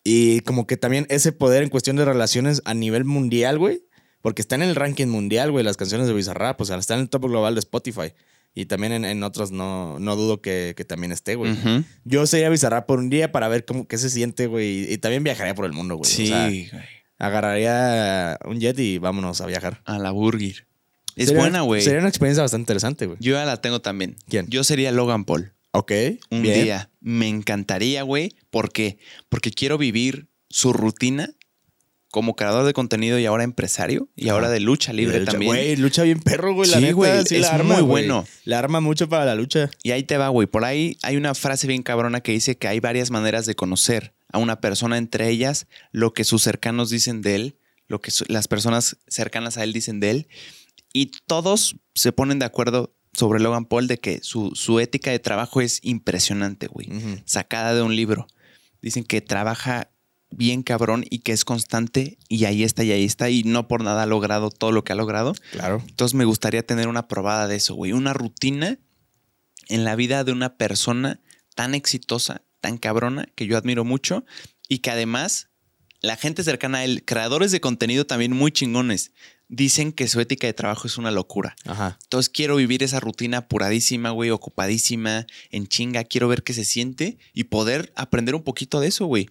Y 0.04 0.40
como 0.40 0.66
que 0.66 0.76
también 0.76 1.06
ese 1.10 1.32
poder 1.32 1.62
en 1.62 1.68
cuestión 1.68 1.96
de 1.96 2.04
relaciones 2.04 2.62
a 2.64 2.74
nivel 2.74 3.04
mundial, 3.04 3.58
güey. 3.58 3.82
Porque 4.26 4.42
está 4.42 4.56
en 4.56 4.62
el 4.62 4.74
ranking 4.74 5.06
mundial, 5.06 5.52
güey, 5.52 5.64
las 5.64 5.76
canciones 5.76 6.08
de 6.08 6.12
Bizarrap. 6.12 6.60
O 6.60 6.64
sea, 6.64 6.76
está 6.78 6.94
en 6.94 7.00
el 7.02 7.08
top 7.08 7.26
global 7.28 7.54
de 7.54 7.60
Spotify. 7.60 8.12
Y 8.56 8.66
también 8.66 8.92
en, 8.92 9.04
en 9.04 9.22
otros 9.22 9.52
no, 9.52 10.00
no 10.00 10.16
dudo 10.16 10.40
que, 10.40 10.74
que 10.76 10.84
también 10.84 11.12
esté, 11.12 11.36
güey. 11.36 11.54
Yo 12.04 12.26
sería 12.26 12.48
Bizarrap 12.48 12.86
por 12.86 12.98
un 12.98 13.08
día 13.08 13.30
para 13.30 13.46
ver 13.46 13.64
cómo, 13.64 13.86
qué 13.86 13.98
se 13.98 14.10
siente, 14.10 14.48
güey. 14.48 14.92
Y 14.92 14.98
también 14.98 15.22
viajaría 15.22 15.54
por 15.54 15.64
el 15.64 15.72
mundo, 15.72 15.94
güey. 15.94 16.10
Sí, 16.10 16.24
O 16.24 16.26
sea, 16.26 16.46
güey. 16.48 16.68
agarraría 17.18 18.38
un 18.46 18.58
jet 18.60 18.76
y 18.80 18.98
vámonos 18.98 19.40
a 19.40 19.46
viajar. 19.46 19.80
A 19.84 19.98
la 20.00 20.10
Burger. 20.10 20.66
Es 21.14 21.26
Sería- 21.28 21.40
buena, 21.42 21.60
güey. 21.60 21.82
Sería 21.82 22.00
una 22.00 22.08
experiencia 22.08 22.42
bastante 22.42 22.62
interesante, 22.62 23.06
güey. 23.06 23.18
Yo 23.20 23.34
ya 23.34 23.44
la 23.44 23.60
tengo 23.60 23.80
también. 23.80 24.16
¿Quién? 24.28 24.46
Yo 24.48 24.64
sería 24.64 24.90
Logan 24.90 25.24
Paul. 25.24 25.52
Ok. 25.70 25.92
Un 26.30 26.42
bien. 26.42 26.64
día. 26.64 26.90
Me 27.00 27.28
encantaría, 27.28 28.02
güey. 28.02 28.34
¿Por 28.50 28.72
qué? 28.72 28.98
Porque 29.28 29.50
quiero 29.50 29.78
vivir 29.78 30.26
su 30.48 30.72
rutina 30.72 31.30
como 32.16 32.34
creador 32.34 32.64
de 32.64 32.72
contenido 32.72 33.18
y 33.18 33.26
ahora 33.26 33.44
empresario 33.44 34.08
y 34.16 34.30
ahora 34.30 34.48
de 34.48 34.58
lucha 34.58 34.94
libre 34.94 35.18
Lucha- 35.20 35.32
también. 35.32 35.50
Güey, 35.52 35.76
lucha 35.76 36.02
bien 36.02 36.18
perro, 36.18 36.54
güey. 36.54 36.70
La 36.70 36.78
Sí, 36.78 36.82
neta, 36.84 36.94
güey, 36.94 37.26
sí 37.26 37.34
es 37.34 37.42
la 37.42 37.48
arma, 37.50 37.74
muy 37.74 37.82
güey. 37.82 38.06
bueno. 38.08 38.26
La 38.46 38.58
arma 38.58 38.80
mucho 38.80 39.06
para 39.06 39.26
la 39.26 39.34
lucha. 39.34 39.68
Y 39.82 39.90
ahí 39.90 40.02
te 40.02 40.16
va, 40.16 40.28
güey. 40.30 40.46
Por 40.46 40.64
ahí 40.64 40.96
hay 41.02 41.18
una 41.18 41.34
frase 41.34 41.66
bien 41.66 41.82
cabrona 41.82 42.22
que 42.22 42.32
dice 42.32 42.56
que 42.56 42.68
hay 42.68 42.80
varias 42.80 43.10
maneras 43.10 43.44
de 43.44 43.54
conocer 43.54 44.14
a 44.32 44.38
una 44.38 44.62
persona, 44.62 44.96
entre 44.96 45.28
ellas 45.28 45.66
lo 45.92 46.14
que 46.14 46.24
sus 46.24 46.42
cercanos 46.42 46.88
dicen 46.88 47.20
de 47.20 47.34
él, 47.34 47.58
lo 47.86 48.00
que 48.00 48.10
las 48.28 48.48
personas 48.48 48.96
cercanas 49.08 49.58
a 49.58 49.64
él 49.64 49.74
dicen 49.74 50.00
de 50.00 50.10
él. 50.12 50.28
Y 50.94 51.10
todos 51.26 51.76
se 51.94 52.12
ponen 52.12 52.38
de 52.38 52.46
acuerdo 52.46 52.96
sobre 53.12 53.40
Logan 53.40 53.66
Paul 53.66 53.88
de 53.88 53.98
que 53.98 54.20
su, 54.22 54.52
su 54.54 54.80
ética 54.80 55.10
de 55.10 55.18
trabajo 55.18 55.60
es 55.60 55.80
impresionante, 55.82 56.66
güey. 56.66 56.88
Sacada 57.26 57.74
de 57.74 57.82
un 57.82 57.94
libro. 57.94 58.26
Dicen 58.80 59.04
que 59.04 59.20
trabaja 59.20 59.90
bien 60.30 60.62
cabrón 60.62 61.04
y 61.08 61.20
que 61.20 61.32
es 61.32 61.44
constante 61.44 62.18
y 62.28 62.44
ahí 62.44 62.64
está 62.64 62.84
y 62.84 62.92
ahí 62.92 63.04
está 63.04 63.30
y 63.30 63.44
no 63.44 63.68
por 63.68 63.82
nada 63.82 64.02
ha 64.02 64.06
logrado 64.06 64.50
todo 64.50 64.72
lo 64.72 64.84
que 64.84 64.92
ha 64.92 64.96
logrado. 64.96 65.34
Claro. 65.52 65.82
Entonces 65.88 66.14
me 66.14 66.24
gustaría 66.24 66.64
tener 66.64 66.88
una 66.88 67.08
probada 67.08 67.48
de 67.48 67.56
eso, 67.56 67.74
güey. 67.74 67.92
Una 67.92 68.12
rutina 68.12 68.78
en 69.68 69.84
la 69.84 69.96
vida 69.96 70.24
de 70.24 70.32
una 70.32 70.56
persona 70.56 71.20
tan 71.54 71.74
exitosa, 71.74 72.42
tan 72.60 72.78
cabrona, 72.78 73.26
que 73.34 73.46
yo 73.46 73.56
admiro 73.56 73.84
mucho 73.84 74.24
y 74.68 74.78
que 74.78 74.90
además 74.90 75.48
la 76.00 76.16
gente 76.16 76.44
cercana 76.44 76.78
a 76.78 76.84
él, 76.84 77.04
creadores 77.04 77.50
de 77.50 77.60
contenido 77.60 78.06
también 78.06 78.32
muy 78.32 78.52
chingones, 78.52 79.12
dicen 79.48 79.92
que 79.92 80.08
su 80.08 80.20
ética 80.20 80.46
de 80.46 80.52
trabajo 80.52 80.86
es 80.86 80.98
una 80.98 81.10
locura. 81.10 81.56
Ajá. 81.64 81.98
Entonces 82.02 82.28
quiero 82.28 82.56
vivir 82.56 82.82
esa 82.82 83.00
rutina 83.00 83.38
apuradísima, 83.38 84.10
güey, 84.10 84.30
ocupadísima, 84.30 85.26
en 85.50 85.66
chinga. 85.66 86.04
Quiero 86.04 86.28
ver 86.28 86.42
qué 86.42 86.52
se 86.52 86.64
siente 86.64 87.18
y 87.32 87.44
poder 87.44 87.92
aprender 87.96 88.34
un 88.34 88.42
poquito 88.42 88.80
de 88.80 88.88
eso, 88.88 89.06
güey. 89.06 89.30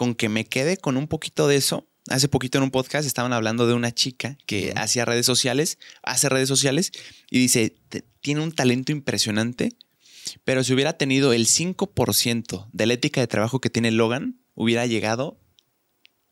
Con 0.00 0.14
que 0.14 0.30
me 0.30 0.46
quede 0.46 0.78
con 0.78 0.96
un 0.96 1.08
poquito 1.08 1.46
de 1.46 1.56
eso. 1.56 1.86
Hace 2.08 2.26
poquito 2.26 2.56
en 2.56 2.64
un 2.64 2.70
podcast 2.70 3.06
estaban 3.06 3.34
hablando 3.34 3.66
de 3.66 3.74
una 3.74 3.92
chica 3.92 4.38
que 4.46 4.72
hacía 4.74 5.04
redes 5.04 5.26
sociales, 5.26 5.76
hace 6.02 6.30
redes 6.30 6.48
sociales 6.48 6.90
y 7.30 7.38
dice, 7.38 7.76
"Te- 7.90 8.04
tiene 8.22 8.40
un 8.40 8.50
talento 8.50 8.92
impresionante, 8.92 9.68
pero 10.42 10.64
si 10.64 10.72
hubiera 10.72 10.94
tenido 10.94 11.34
el 11.34 11.46
5% 11.46 12.66
de 12.72 12.86
la 12.86 12.94
ética 12.94 13.20
de 13.20 13.26
trabajo 13.26 13.60
que 13.60 13.68
tiene 13.68 13.90
Logan, 13.90 14.40
hubiera 14.54 14.86
llegado 14.86 15.38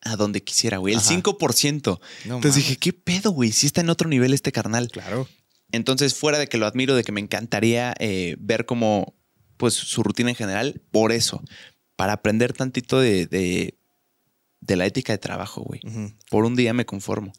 a 0.01 0.17
donde 0.17 0.43
quisiera, 0.43 0.79
güey. 0.79 0.95
El 0.95 1.01
Ajá. 1.01 1.09
5%. 1.11 2.01
No 2.25 2.37
Entonces 2.37 2.53
mames. 2.53 2.55
dije, 2.55 2.77
¿qué 2.79 2.95
pedo, 2.95 3.33
güey? 3.33 3.53
Si 3.53 3.67
está 3.67 3.83
en 3.83 3.91
otro 3.91 4.09
nivel 4.09 4.33
este 4.33 4.51
carnal. 4.51 4.89
Claro. 4.91 5.29
Entonces, 5.73 6.15
fuera 6.15 6.39
de 6.39 6.47
que 6.47 6.57
lo 6.57 6.65
admiro, 6.67 6.95
de 6.95 7.05
que 7.05 7.13
me 7.13 7.21
encantaría 7.21 7.93
eh, 8.01 8.37
ver 8.41 8.65
como, 8.65 9.15
pues, 9.59 9.75
su 9.75 10.03
rutina 10.03 10.31
en 10.31 10.37
general, 10.37 10.81
por 10.91 11.13
eso, 11.13 11.43
para 11.99 12.13
aprender 12.13 12.53
tantito 12.53 13.01
de, 13.01 13.27
de, 13.27 13.75
de 14.61 14.77
la 14.77 14.87
ética 14.87 15.13
de 15.13 15.19
trabajo, 15.19 15.63
güey. 15.63 15.81
Por 16.31 16.45
un 16.45 16.55
día 16.55 16.73
me 16.73 16.87
conformo. 16.87 17.33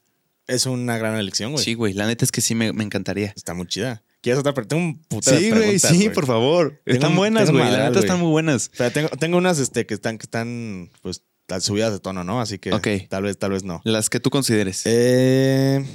Es 0.47 0.65
una 0.65 0.97
gran 0.97 1.15
elección, 1.15 1.53
güey. 1.53 1.63
Sí, 1.63 1.75
güey, 1.75 1.93
la 1.93 2.05
neta 2.07 2.25
es 2.25 2.31
que 2.33 2.41
sí 2.41 2.55
me, 2.55 2.73
me 2.73 2.83
encantaría. 2.83 3.31
Está 3.37 3.53
muy 3.53 3.67
chida. 3.67 4.03
¿Quieres 4.19 4.37
otra 4.41 4.53
pregunta? 4.53 4.67
Tengo 4.75 4.83
un 4.85 4.99
de 4.99 5.49
preguntas, 5.49 5.93
güey. 5.93 6.25
favor. 6.25 6.81
Tengo 6.83 6.95
Están 6.97 7.11
un- 7.11 7.15
buenas, 7.15 7.51
güey. 7.51 7.63
La 7.71 7.87
neta 7.87 7.99
están 8.01 8.19
muy 8.19 8.29
buenas. 8.31 8.69
Tengo, 8.93 9.07
tengo 9.11 9.37
unas 9.37 9.59
este, 9.59 9.85
que 9.85 9.93
están, 9.93 10.17
que 10.17 10.23
están, 10.23 10.89
pues, 11.01 11.23
subidas 11.61 11.93
de 11.93 11.99
tono, 12.01 12.25
¿no? 12.25 12.41
Así 12.41 12.59
que 12.59 12.73
Ok. 12.73 12.87
tal 13.07 13.23
vez, 13.23 13.37
tal 13.37 13.51
vez 13.51 13.63
no. 13.63 13.79
Las 13.85 14.09
que 14.09 14.19
tú 14.19 14.29
consideres. 14.29 14.81
Eh, 14.83 15.85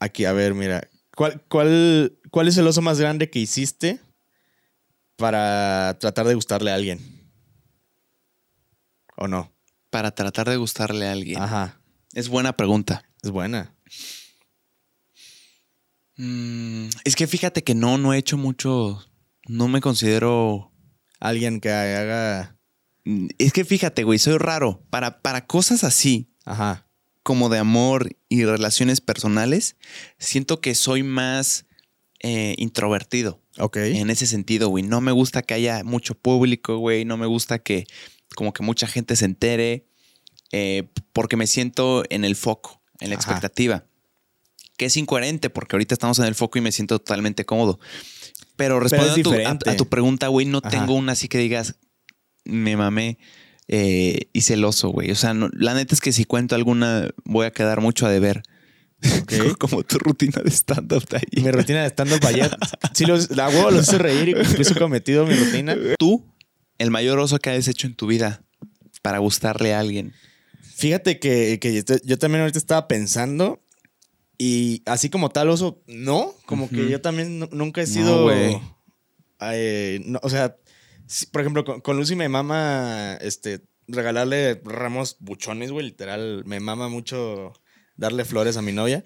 aquí, 0.00 0.26
a 0.26 0.32
ver, 0.34 0.52
mira. 0.52 0.86
¿Cuál, 1.16 1.42
cuál, 1.48 2.18
¿Cuál 2.30 2.48
es 2.48 2.58
el 2.58 2.66
oso 2.66 2.82
más 2.82 3.00
grande 3.00 3.30
que 3.30 3.38
hiciste 3.38 4.00
para 5.16 5.96
tratar 6.00 6.26
de 6.26 6.34
gustarle 6.34 6.70
a 6.70 6.74
alguien? 6.74 7.00
¿O 9.16 9.28
no? 9.28 9.52
Para 9.90 10.10
tratar 10.14 10.48
de 10.48 10.56
gustarle 10.56 11.06
a 11.08 11.12
alguien. 11.12 11.40
Ajá. 11.40 11.80
Es 12.12 12.28
buena 12.28 12.56
pregunta. 12.56 13.04
Es 13.22 13.30
buena. 13.30 13.74
Mm, 16.16 16.88
es 17.04 17.16
que 17.16 17.26
fíjate 17.26 17.62
que 17.64 17.74
no, 17.74 17.98
no 17.98 18.12
he 18.12 18.18
hecho 18.18 18.36
mucho. 18.36 19.04
No 19.46 19.68
me 19.68 19.80
considero 19.80 20.70
Alguien 21.20 21.60
que 21.60 21.70
haga. 21.70 22.58
Mm, 23.04 23.28
Es 23.38 23.52
que 23.52 23.64
fíjate, 23.64 24.04
güey, 24.04 24.18
soy 24.18 24.36
raro. 24.36 24.82
Para, 24.90 25.22
para 25.22 25.46
cosas 25.46 25.82
así, 25.82 26.30
Ajá. 26.44 26.86
como 27.22 27.48
de 27.48 27.58
amor 27.58 28.10
y 28.28 28.44
relaciones 28.44 29.00
personales, 29.00 29.76
siento 30.18 30.60
que 30.60 30.74
soy 30.74 31.02
más 31.02 31.64
eh, 32.26 32.54
introvertido. 32.56 33.40
Ok. 33.58 33.76
En 33.76 34.08
ese 34.08 34.26
sentido, 34.26 34.68
güey. 34.70 34.82
No 34.82 35.00
me 35.02 35.12
gusta 35.12 35.42
que 35.42 35.52
haya 35.52 35.84
mucho 35.84 36.14
público, 36.14 36.78
güey. 36.78 37.04
No 37.04 37.16
me 37.18 37.26
gusta 37.26 37.58
que 37.58 37.84
como 38.34 38.52
que 38.54 38.62
mucha 38.62 38.86
gente 38.86 39.14
se 39.14 39.26
entere. 39.26 39.86
eh, 40.56 40.88
porque 41.12 41.36
me 41.36 41.46
siento 41.48 42.04
en 42.10 42.24
el 42.24 42.36
foco, 42.36 42.80
en 43.00 43.10
la 43.10 43.16
Ajá. 43.16 43.24
expectativa. 43.24 43.84
Que 44.76 44.84
es 44.86 44.96
incoherente 44.96 45.50
porque 45.50 45.74
ahorita 45.76 45.94
estamos 45.94 46.18
en 46.20 46.26
el 46.26 46.34
foco 46.36 46.58
y 46.58 46.62
me 46.62 46.70
siento 46.72 46.98
totalmente 46.98 47.44
cómodo. 47.44 47.78
Pero 48.56 48.78
respondiendo 48.80 49.32
a 49.48 49.58
tu- 49.58 49.70
a, 49.70 49.76
tu 49.76 49.88
pregunta, 49.88 50.28
güey, 50.28 50.46
no 50.46 50.58
Ajá. 50.58 50.70
tengo 50.70 50.94
una 50.94 51.12
así 51.12 51.26
que 51.28 51.38
digas, 51.38 51.74
me 52.44 52.76
mamé 52.76 53.18
eh, 53.66 54.28
y 54.32 54.42
celoso, 54.42 54.90
güey. 54.90 55.10
O 55.10 55.16
sea, 55.16 55.34
no- 55.34 55.48
la 55.54 55.74
neta 55.74 55.94
es 55.94 56.00
que 56.00 56.12
si 56.12 56.24
cuento 56.24 56.54
alguna, 56.54 57.08
voy 57.24 57.46
a 57.46 57.50
quedar 57.52 57.80
mucho 57.80 58.06
a 58.06 58.10
deber. 58.10 58.42
Como 59.58 59.82
tu 59.82 59.98
rutina 59.98 60.42
de 60.42 60.50
stand-up. 60.50 61.04
Mi 61.32 61.50
rutina 61.50 61.82
de 61.82 61.88
stand-up 61.90 62.24
ayer. 62.26 62.56
Sí, 62.92 63.04
los, 63.06 63.30
la 63.30 63.48
huevo 63.48 63.70
los 63.70 63.88
hice 63.88 63.98
reír 63.98 64.28
y 64.30 64.34
cumplí 64.34 64.64
su 64.64 64.74
cometido, 64.74 65.26
mi 65.26 65.34
rutina. 65.34 65.76
Tú, 65.98 66.24
el 66.78 66.90
mayor 66.90 67.18
oso 67.18 67.38
que 67.38 67.50
hayas 67.50 67.68
hecho 67.68 67.86
en 67.86 67.94
tu 67.94 68.06
vida 68.06 68.42
para 69.02 69.18
gustarle 69.18 69.74
a 69.74 69.80
alguien. 69.80 70.12
Fíjate 70.76 71.18
que, 71.18 71.58
que 71.60 71.84
yo, 72.04 72.18
también 72.18 72.40
ahorita 72.42 72.58
estaba 72.58 72.88
pensando 72.88 73.62
y 74.38 74.82
así 74.86 75.08
como 75.10 75.28
tal 75.30 75.48
oso, 75.50 75.82
no, 75.86 76.32
como 76.46 76.68
que 76.68 76.88
yo 76.90 77.00
también 77.00 77.38
nu- 77.38 77.48
nunca 77.52 77.80
he 77.82 77.86
No, 77.86 77.92
sido... 77.92 78.22
güey. 78.24 78.58
eh, 79.40 80.00
no, 80.04 80.18
o 80.22 80.28
sea, 80.30 80.56
si- 81.06 81.26
por 81.26 81.42
ejemplo, 81.42 81.64
con, 81.64 81.80
con 81.80 81.96
Lucy 81.96 82.16
me 82.16 82.28
mama 82.28 83.16
este, 83.20 83.60
regalarle 83.86 84.60
ramos 84.64 85.16
buchones, 85.20 85.70
güey, 85.70 85.86
literal, 85.86 86.42
me 86.46 86.58
mama 86.60 86.88
mucho 86.88 87.52
darle 87.96 88.24
flores 88.24 88.56
a 88.56 88.62
mi 88.62 88.72
novia 88.72 89.02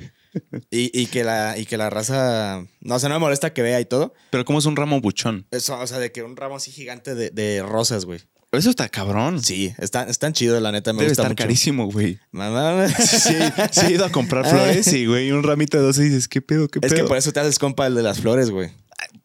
y, 0.70 0.90
y 0.98 1.06
que, 1.06 1.24
la, 1.24 1.56
y 1.58 1.66
que 1.66 1.76
la 1.76 1.90
raza, 1.90 2.64
no, 2.80 2.94
o 2.94 2.98
sea, 2.98 3.08
no 3.08 3.14
me 3.16 3.20
molesta 3.20 3.52
que 3.52 3.62
vea 3.62 3.80
y 3.80 3.84
todo. 3.84 4.14
Pero 4.30 4.44
como 4.44 4.58
es 4.58 4.66
un 4.66 4.76
ramo 4.76 5.00
buchón. 5.00 5.46
Eso, 5.50 5.78
o 5.78 5.86
sea, 5.86 5.98
de 5.98 6.12
que 6.12 6.22
un 6.22 6.36
ramo 6.36 6.56
así 6.56 6.70
gigante 6.70 7.14
de, 7.14 7.30
de 7.30 7.62
rosas, 7.62 8.04
güey. 8.04 8.20
Eso 8.50 8.70
está 8.70 8.88
cabrón. 8.88 9.42
Sí, 9.42 9.74
están, 9.78 10.08
están 10.08 10.32
chidos, 10.32 10.62
la 10.62 10.72
neta. 10.72 10.94
Me 10.94 11.00
Debe 11.00 11.10
gusta 11.10 11.22
estar 11.22 11.32
mucho. 11.32 11.42
carísimo, 11.44 11.90
güey. 11.90 12.18
Mamá. 12.30 12.86
Sí, 12.98 13.34
sí, 13.72 13.86
he 13.86 13.90
ido 13.92 14.06
a 14.06 14.10
comprar 14.10 14.48
flores 14.48 14.90
y, 14.94 15.04
güey, 15.04 15.30
un 15.32 15.42
ramito 15.42 15.76
de 15.76 15.82
12 15.82 16.00
y 16.02 16.04
dices, 16.08 16.28
¿qué 16.28 16.40
pedo, 16.40 16.66
qué 16.68 16.78
Es 16.82 16.92
pedo? 16.92 17.02
que 17.02 17.08
por 17.08 17.18
eso 17.18 17.30
te 17.32 17.40
haces 17.40 17.58
compa 17.58 17.86
el 17.86 17.94
de 17.94 18.02
las 18.02 18.20
flores, 18.20 18.50
güey. 18.50 18.70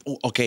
Uh, 0.05 0.17
ok, 0.23 0.39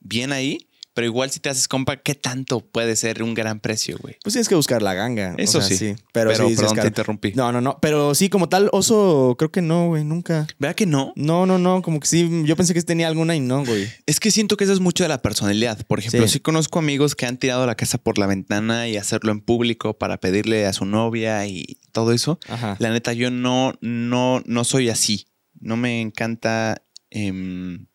bien 0.00 0.32
ahí, 0.32 0.68
pero 0.94 1.06
igual 1.06 1.30
si 1.30 1.40
te 1.40 1.48
haces 1.48 1.66
compa, 1.66 1.96
¿qué 1.96 2.14
tanto 2.14 2.60
puede 2.60 2.94
ser 2.94 3.22
un 3.24 3.34
gran 3.34 3.58
precio, 3.58 3.98
güey? 4.00 4.16
Pues 4.22 4.32
tienes 4.34 4.48
que 4.48 4.54
buscar 4.54 4.80
la 4.80 4.94
ganga. 4.94 5.34
o 5.36 5.42
Eso 5.42 5.60
sea, 5.60 5.76
sí. 5.76 5.94
Pero, 6.12 6.30
Pero, 6.30 6.48
sí, 6.48 6.54
sí 6.54 6.60
perdón, 6.60 6.76
te 6.80 6.86
interrumpí. 6.86 7.32
No, 7.34 7.50
no, 7.50 7.60
no. 7.60 7.78
Pero 7.82 8.14
sí, 8.14 8.28
como 8.28 8.48
tal, 8.48 8.68
oso, 8.72 9.34
creo 9.36 9.50
que 9.50 9.60
no, 9.60 9.88
güey, 9.88 10.04
nunca. 10.04 10.46
¿Verdad 10.58 10.76
que 10.76 10.86
no? 10.86 11.12
No, 11.16 11.46
no, 11.46 11.58
no. 11.58 11.82
Como 11.82 11.98
que 11.98 12.06
sí, 12.06 12.44
yo 12.44 12.54
pensé 12.56 12.74
que 12.74 12.82
tenía 12.82 13.08
alguna 13.08 13.34
y 13.34 13.40
no, 13.40 13.64
güey. 13.64 13.88
Es 14.06 14.20
que 14.20 14.30
siento 14.30 14.56
que 14.56 14.62
eso 14.64 14.72
es 14.72 14.78
mucho 14.80 15.02
de 15.02 15.08
la 15.08 15.20
personalidad. 15.20 15.84
Por 15.86 15.98
ejemplo, 15.98 16.28
Sí. 16.28 16.34
sí, 16.34 16.40
conozco 16.40 16.78
amigos 16.78 17.16
que 17.16 17.26
han 17.26 17.38
tirado 17.38 17.66
la 17.66 17.74
casa 17.74 17.98
por 17.98 18.16
la 18.18 18.26
ventana 18.26 18.86
y 18.88 18.96
hacerlo 18.96 19.32
en 19.32 19.40
público 19.40 19.98
para 19.98 20.18
pedirle 20.18 20.64
a 20.66 20.72
su 20.72 20.84
novia 20.86 21.44
y 21.46 21.78
todo 21.90 22.12
eso. 22.12 22.38
Ajá. 22.48 22.76
La 22.78 22.90
neta, 22.90 23.12
yo 23.12 23.32
no, 23.32 23.74
no, 23.80 24.42
no 24.46 24.62
soy 24.64 24.90
así. 24.90 25.26
No 25.58 25.76
me 25.76 26.00
encanta 26.00 26.82
em, 27.10 27.86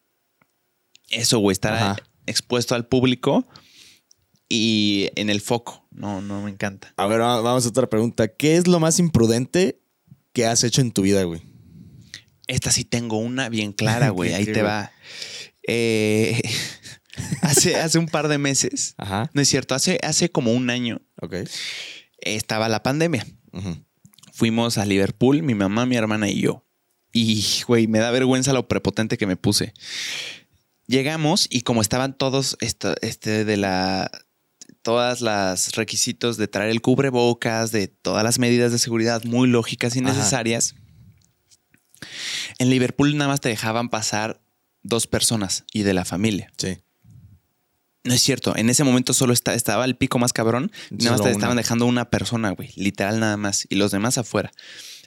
eso, 1.10 1.40
güey, 1.40 1.54
estar. 1.54 2.04
Expuesto 2.30 2.76
al 2.76 2.88
público 2.88 3.48
y 4.48 5.10
en 5.16 5.30
el 5.30 5.42
foco. 5.42 5.86
No, 5.92 6.22
no 6.22 6.42
me 6.44 6.52
encanta. 6.52 6.94
A 6.98 7.08
ver, 7.08 7.22
va- 7.22 7.42
vamos 7.42 7.66
a 7.66 7.70
otra 7.70 7.88
pregunta. 7.90 8.28
¿Qué 8.28 8.56
es 8.56 8.68
lo 8.68 8.80
más 8.80 9.00
imprudente 9.00 9.80
que 10.34 10.46
has 10.46 10.64
hecho 10.64 10.82
en 10.82 10.92
tu 10.92 11.02
vida, 11.04 11.24
güey? 11.24 11.42
Esta 12.48 12.72
sí 12.72 12.84
tengo 12.84 13.18
una 13.18 13.50
bien 13.50 13.74
clara, 13.74 14.10
güey. 14.12 14.30
¿Qué- 14.32 14.36
Ahí 14.36 14.46
te 14.46 14.62
va. 14.64 14.92
Eh, 15.68 16.42
hace, 17.42 17.76
hace 17.76 18.00
un 18.00 18.08
par 18.08 18.28
de 18.28 18.38
meses, 18.38 18.96
Ajá. 18.98 19.30
no 19.34 19.42
es 19.42 19.48
cierto, 19.48 19.76
hace, 19.76 20.00
hace 20.02 20.30
como 20.32 20.54
un 20.54 20.70
año 20.70 21.02
Ok. 21.22 21.36
estaba 22.22 22.70
la 22.70 22.82
pandemia. 22.82 23.26
Fuimos 24.34 24.78
a 24.78 24.86
Liverpool, 24.86 25.44
mi 25.44 25.54
mamá, 25.54 25.86
mi 25.86 25.96
hermana 25.96 26.30
y 26.30 26.42
yo. 26.42 26.66
Y, 27.12 27.44
güey, 27.68 27.88
me 27.88 28.00
da 28.00 28.12
vergüenza 28.12 28.54
lo 28.54 28.68
prepotente 28.68 29.18
que 29.18 29.26
me 29.28 29.36
puse. 29.36 29.74
Llegamos 30.90 31.46
y 31.52 31.62
como 31.62 31.82
estaban 31.82 32.18
todos 32.18 32.58
esto- 32.62 32.96
este 33.02 33.46
de 33.46 33.58
la 33.58 34.10
todas 34.82 35.22
las 35.22 35.74
requisitos 35.76 36.36
de 36.38 36.48
traer 36.48 36.72
el 36.72 36.82
cubrebocas, 36.82 37.72
de 37.72 37.88
todas 37.88 38.24
las 38.24 38.40
medidas 38.40 38.72
de 38.72 38.80
seguridad 38.80 39.24
muy 39.24 39.48
lógicas 39.48 39.96
y 39.96 40.00
Ajá. 40.00 40.10
necesarias. 40.14 40.74
En 42.58 42.72
Liverpool 42.72 43.16
nada 43.16 43.28
más 43.30 43.40
te 43.40 43.50
dejaban 43.50 43.90
pasar 43.90 44.42
dos 44.82 45.06
personas 45.06 45.64
y 45.74 45.84
de 45.84 45.94
la 45.94 46.06
familia. 46.06 46.52
Sí. 46.58 46.80
No 48.04 48.14
es 48.16 48.22
cierto, 48.24 48.56
en 48.58 48.70
ese 48.72 48.84
momento 48.84 49.14
solo 49.14 49.32
está- 49.34 49.54
estaba 49.54 49.86
el 49.86 49.96
pico 49.96 50.18
más 50.18 50.34
cabrón. 50.34 50.72
Nada 50.90 51.12
más 51.12 51.20
te 51.22 51.28
una. 51.28 51.32
estaban 51.34 51.58
dejando 51.58 51.86
una 51.86 52.10
persona, 52.10 52.50
güey. 52.52 52.72
Literal 52.76 53.20
nada 53.20 53.38
más. 53.38 53.68
Y 53.70 53.76
los 53.76 53.92
demás 53.92 54.18
afuera. 54.18 54.52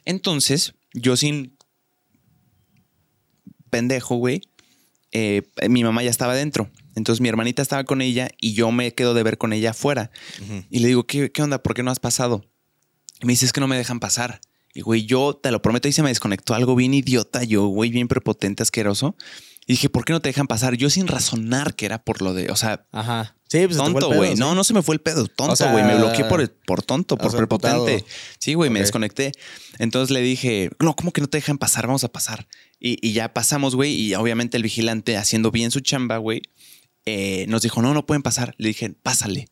Entonces, 0.05 0.75
yo 0.93 1.17
sin 1.17 1.57
pendejo, 3.69 4.15
güey. 4.15 4.41
Eh, 5.13 5.43
mi 5.69 5.83
mamá 5.83 6.03
ya 6.03 6.09
estaba 6.09 6.35
dentro. 6.35 6.69
Entonces 6.95 7.21
mi 7.21 7.29
hermanita 7.29 7.61
estaba 7.61 7.83
con 7.85 8.01
ella 8.01 8.29
y 8.39 8.53
yo 8.53 8.71
me 8.71 8.93
quedo 8.93 9.13
de 9.13 9.23
ver 9.23 9.37
con 9.37 9.53
ella 9.53 9.71
afuera. 9.71 10.11
Y 10.69 10.79
le 10.79 10.87
digo, 10.89 11.05
¿qué, 11.07 11.31
qué 11.31 11.41
onda? 11.41 11.61
¿Por 11.63 11.73
qué 11.73 11.83
no 11.83 11.91
has 11.91 11.99
pasado? 11.99 12.43
Y 13.21 13.25
me 13.25 13.33
dice, 13.33 13.45
es 13.45 13.53
que 13.53 13.61
no 13.61 13.67
me 13.67 13.77
dejan 13.77 13.99
pasar. 13.99 14.41
Y 14.75 14.81
güey, 14.81 15.05
yo 15.05 15.39
te 15.41 15.51
lo 15.51 15.61
prometo, 15.61 15.87
y 15.87 15.91
se 15.91 16.01
me 16.03 16.09
desconectó 16.09 16.55
algo 16.55 16.75
bien 16.75 16.93
idiota, 16.95 17.43
yo, 17.43 17.67
güey, 17.67 17.91
bien 17.91 18.07
prepotente, 18.07 18.63
asqueroso. 18.63 19.15
Y 19.65 19.73
dije, 19.73 19.87
¿por 19.87 20.03
qué 20.03 20.13
no 20.13 20.19
te 20.19 20.29
dejan 20.29 20.47
pasar? 20.47 20.75
Yo 20.75 20.89
sin 20.89 21.07
razonar 21.07 21.75
que 21.75 21.85
era 21.85 22.03
por 22.03 22.21
lo 22.21 22.33
de, 22.33 22.49
o 22.51 22.55
sea, 22.55 22.85
Ajá. 22.91 23.37
Sí, 23.47 23.65
pues 23.67 23.77
tonto, 23.77 24.11
güey. 24.11 24.31
sí. 24.33 24.39
No, 24.39 24.55
no 24.55 24.63
se 24.63 24.73
me 24.73 24.81
fue 24.81 24.95
el 24.95 25.01
pedo. 25.01 25.27
Tonto, 25.27 25.53
O 25.53 25.55
sea, 25.55 25.71
güey. 25.71 25.83
me 25.83 25.95
bloqueé 25.95 26.25
por, 26.25 26.49
por 26.65 26.81
tonto, 26.81 27.17
por 27.17 27.35
prepotente. 27.37 28.03
Sí, 28.39 28.55
güey, 28.55 28.71
me 28.71 28.79
desconecté. 28.79 29.31
Entonces 29.77 30.09
le 30.09 30.21
dije, 30.21 30.71
no, 30.79 30.95
¿cómo 30.95 31.11
que 31.11 31.21
no 31.21 31.27
te 31.27 31.37
dejan 31.37 31.59
pasar? 31.59 31.85
Vamos 31.85 32.03
a 32.03 32.07
pasar. 32.07 32.47
Y, 32.85 32.97
y 33.01 33.13
ya 33.13 33.33
pasamos, 33.33 33.75
güey. 33.75 33.93
Y 33.93 34.13
obviamente 34.13 34.57
el 34.57 34.63
vigilante, 34.63 35.15
haciendo 35.15 35.51
bien 35.51 35.71
su 35.71 35.79
chamba, 35.79 36.17
güey, 36.17 36.41
eh, 37.05 37.45
nos 37.47 37.61
dijo, 37.61 37.81
no, 37.81 37.93
no 37.93 38.05
pueden 38.05 38.23
pasar. 38.23 38.55
Le 38.57 38.67
dije, 38.67 38.89
pásale. 38.89 39.47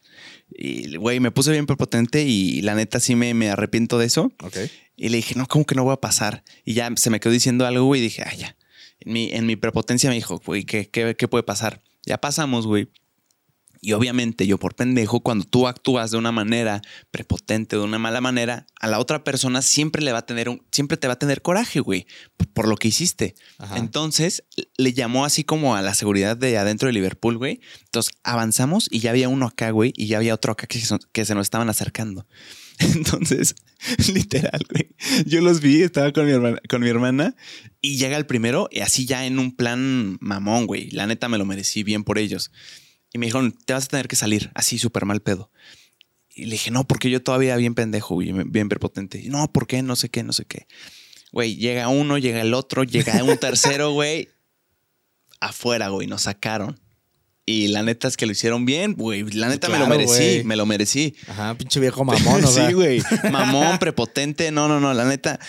Y, 0.49 0.97
güey, 0.97 1.21
me 1.21 1.31
puse 1.31 1.51
bien 1.51 1.65
prepotente 1.65 2.23
y 2.23 2.61
la 2.61 2.75
neta 2.75 2.99
sí 2.99 3.15
me, 3.15 3.33
me 3.33 3.49
arrepiento 3.49 3.97
de 3.97 4.05
eso. 4.05 4.33
Ok. 4.43 4.57
Y 4.97 5.09
le 5.09 5.17
dije, 5.17 5.35
no, 5.35 5.47
¿cómo 5.47 5.65
que 5.65 5.75
no 5.75 5.85
voy 5.85 5.93
a 5.93 6.01
pasar? 6.01 6.43
Y 6.65 6.73
ya 6.73 6.91
se 6.97 7.09
me 7.09 7.21
quedó 7.21 7.31
diciendo 7.31 7.65
algo, 7.65 7.85
güey, 7.85 8.01
y 8.01 8.03
dije, 8.03 8.23
ah, 8.25 8.35
ya. 8.35 8.57
En 8.99 9.13
mi, 9.13 9.31
en 9.31 9.45
mi 9.45 9.55
prepotencia 9.55 10.09
me 10.09 10.15
dijo, 10.15 10.41
güey, 10.45 10.65
¿qué, 10.65 10.89
qué, 10.89 11.15
qué 11.17 11.27
puede 11.29 11.43
pasar? 11.43 11.81
Ya 12.05 12.19
pasamos, 12.19 12.67
güey. 12.67 12.89
Y 13.83 13.93
obviamente 13.93 14.45
yo 14.45 14.59
por 14.59 14.75
pendejo, 14.75 15.21
cuando 15.21 15.43
tú 15.43 15.67
actúas 15.67 16.11
de 16.11 16.17
una 16.17 16.31
manera 16.31 16.83
prepotente, 17.09 17.75
de 17.75 17.81
una 17.81 17.97
mala 17.97 18.21
manera, 18.21 18.67
a 18.79 18.87
la 18.87 18.99
otra 18.99 19.23
persona 19.23 19.63
siempre 19.63 20.03
le 20.03 20.11
va 20.11 20.19
a 20.19 20.25
tener 20.27 20.49
un, 20.49 20.63
siempre 20.71 20.97
te 20.97 21.07
va 21.07 21.13
a 21.13 21.19
tener 21.19 21.41
coraje, 21.41 21.79
güey, 21.79 22.05
por, 22.53 22.67
lo 22.67 22.77
que 22.77 22.89
hiciste. 22.89 23.33
Ajá. 23.57 23.77
Entonces 23.77 24.43
le 24.77 24.93
llamó 24.93 25.25
así 25.25 25.43
como 25.43 25.75
a 25.75 25.81
la 25.81 25.95
seguridad 25.95 26.37
de 26.37 26.59
adentro 26.59 26.87
de 26.87 26.93
Liverpool, 26.93 27.39
güey. 27.39 27.59
Entonces 27.85 28.13
avanzamos 28.23 28.87
y 28.91 28.99
ya 28.99 29.09
había 29.09 29.29
uno 29.29 29.47
acá, 29.47 29.71
güey, 29.71 29.93
y 29.97 30.05
ya 30.05 30.17
había 30.17 30.35
otro 30.35 30.51
acá 30.51 30.67
que 30.67 30.79
se, 30.79 30.95
que 31.11 31.25
se 31.25 31.33
nos 31.33 31.47
estaban 31.47 31.69
acercando. 31.69 32.27
Entonces, 32.79 33.55
literal, 34.13 34.61
güey. 34.69 34.89
Yo 35.25 35.41
los 35.41 35.59
vi, 35.59 35.81
estaba 35.81 36.11
con 36.13 36.25
mi 36.25 36.31
hermana, 36.33 36.59
con 36.69 36.81
mi 36.81 36.89
hermana 36.89 37.35
y 37.81 37.97
llega 37.97 38.17
el 38.17 38.27
primero 38.27 38.69
y 38.71 38.81
así 38.81 39.05
ya 39.05 39.25
en 39.25 39.39
un 39.39 39.55
plan 39.55 40.17
mamón, 40.21 40.67
güey. 40.67 40.91
La 40.91 41.07
neta 41.07 41.27
me 41.29 41.37
lo 41.37 41.45
merecí 41.45 41.83
bien 41.83 42.03
por 42.03 42.19
ellos. 42.19 42.51
Y 43.13 43.17
me 43.17 43.25
dijeron, 43.25 43.51
te 43.65 43.73
vas 43.73 43.85
a 43.85 43.87
tener 43.87 44.07
que 44.07 44.15
salir, 44.15 44.51
así 44.55 44.77
súper 44.79 45.05
mal 45.05 45.21
pedo. 45.21 45.51
Y 46.33 46.45
le 46.45 46.51
dije, 46.51 46.71
no, 46.71 46.85
porque 46.85 47.09
yo 47.09 47.21
todavía 47.21 47.55
bien 47.57 47.75
pendejo, 47.75 48.15
güey, 48.15 48.31
bien 48.45 48.69
prepotente. 48.69 49.19
Y, 49.19 49.29
no, 49.29 49.51
¿por 49.51 49.67
qué? 49.67 49.81
No 49.83 49.95
sé 49.95 50.09
qué, 50.09 50.23
no 50.23 50.31
sé 50.31 50.45
qué. 50.45 50.65
Güey, 51.31 51.55
llega 51.57 51.87
uno, 51.89 52.17
llega 52.17 52.41
el 52.41 52.53
otro, 52.53 52.83
llega 52.83 53.21
un 53.23 53.37
tercero, 53.37 53.91
güey. 53.93 54.29
Afuera, 55.39 55.89
güey, 55.89 56.07
nos 56.07 56.23
sacaron. 56.23 56.79
Y 57.45 57.69
la 57.69 57.81
neta 57.83 58.07
es 58.07 58.15
que 58.17 58.25
lo 58.27 58.31
hicieron 58.31 58.65
bien, 58.65 58.93
güey. 58.93 59.23
La 59.31 59.49
neta 59.49 59.67
me 59.67 59.79
lo 59.79 59.87
merecí, 59.87 60.43
me 60.45 60.55
lo 60.55 60.65
merecí. 60.65 61.15
Ajá, 61.27 61.55
pinche 61.55 61.79
viejo 61.79 62.05
mamón, 62.05 62.43
o 62.45 62.47
sea. 62.51 62.67
sí, 62.67 62.73
güey. 62.73 63.01
Mamón, 63.31 63.77
prepotente. 63.79 64.51
No, 64.51 64.67
no, 64.67 64.79
no. 64.79 64.93
La 64.93 65.05
neta, 65.05 65.39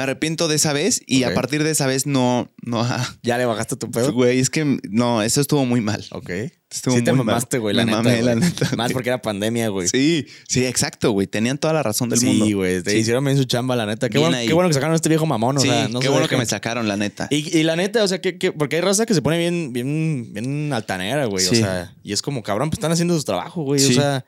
me 0.00 0.04
arrepiento 0.04 0.48
de 0.48 0.56
esa 0.56 0.72
vez 0.72 1.02
y 1.06 1.24
a 1.24 1.34
partir 1.34 1.62
de 1.62 1.70
esa 1.70 1.86
vez 1.86 2.06
no, 2.06 2.50
no. 2.62 2.86
¿Ya 3.22 3.36
le 3.38 3.44
bajaste 3.44 3.76
tu 3.76 3.90
pedo? 3.90 4.12
Güey, 4.12 4.38
es 4.38 4.48
que 4.50 4.78
no, 4.88 5.22
eso 5.22 5.40
estuvo 5.40 5.64
muy 5.66 5.80
mal. 5.80 6.04
Ok. 6.12 6.30
Estuvo 6.72 6.94
sí 6.96 7.02
te 7.02 7.12
mamaste, 7.12 7.58
güey, 7.58 7.74
la 7.74 7.84
neta. 7.84 7.96
mamé, 7.98 8.22
la 8.22 8.36
neta. 8.36 8.70
Más 8.76 8.92
porque 8.92 9.08
era 9.08 9.20
pandemia, 9.20 9.68
güey. 9.70 9.88
Sí, 9.88 10.26
sí, 10.48 10.64
exacto, 10.64 11.10
güey. 11.10 11.26
Tenían 11.26 11.58
toda 11.58 11.74
la 11.74 11.82
razón 11.82 12.08
del 12.08 12.20
mundo. 12.22 12.46
Sí, 12.46 12.52
güey. 12.52 12.80
Te 12.82 12.96
hicieron 12.96 13.24
bien 13.24 13.36
su 13.36 13.44
chamba, 13.44 13.74
la 13.74 13.86
neta. 13.86 14.08
Qué 14.08 14.18
bueno, 14.18 14.36
qué 14.46 14.52
bueno 14.52 14.68
que 14.68 14.74
sacaron 14.74 14.92
a 14.92 14.96
este 14.96 15.08
viejo 15.08 15.26
mamón, 15.26 15.58
o 15.58 15.60
Sí, 15.60 15.66
sea, 15.68 15.88
no 15.88 15.98
qué 15.98 16.06
se 16.06 16.12
bueno 16.12 16.28
que 16.28 16.36
me 16.36 16.46
sacaron, 16.46 16.86
la 16.86 16.96
neta. 16.96 17.26
Y, 17.30 17.58
y 17.58 17.64
la 17.64 17.74
neta, 17.74 18.04
o 18.04 18.08
sea, 18.08 18.20
que, 18.20 18.38
que- 18.38 18.52
porque 18.52 18.76
hay 18.76 18.82
raza 18.82 19.04
que 19.04 19.14
se 19.14 19.20
pone 19.20 19.36
bien, 19.38 19.72
bien, 19.72 20.32
bien 20.32 20.72
altanera, 20.72 21.24
güey. 21.26 21.44
O 21.44 21.50
sea, 21.54 21.92
y 22.04 22.12
es 22.12 22.22
como, 22.22 22.42
cabrón, 22.44 22.70
pues 22.70 22.78
están 22.78 22.92
haciendo 22.92 23.18
su 23.18 23.24
trabajo, 23.24 23.62
güey. 23.64 23.84
O 23.84 23.92
sea, 23.92 24.24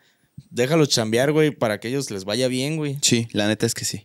déjalos 0.49 0.89
chambear, 0.89 1.31
güey, 1.31 1.51
para 1.51 1.79
que 1.79 1.87
ellos 1.87 2.11
les 2.11 2.25
vaya 2.25 2.49
bien, 2.49 2.75
güey. 2.75 2.97
Sí, 3.01 3.27
la 3.31 3.47
neta 3.47 3.65
es 3.65 3.73
que 3.73 3.85
sí. 3.85 4.01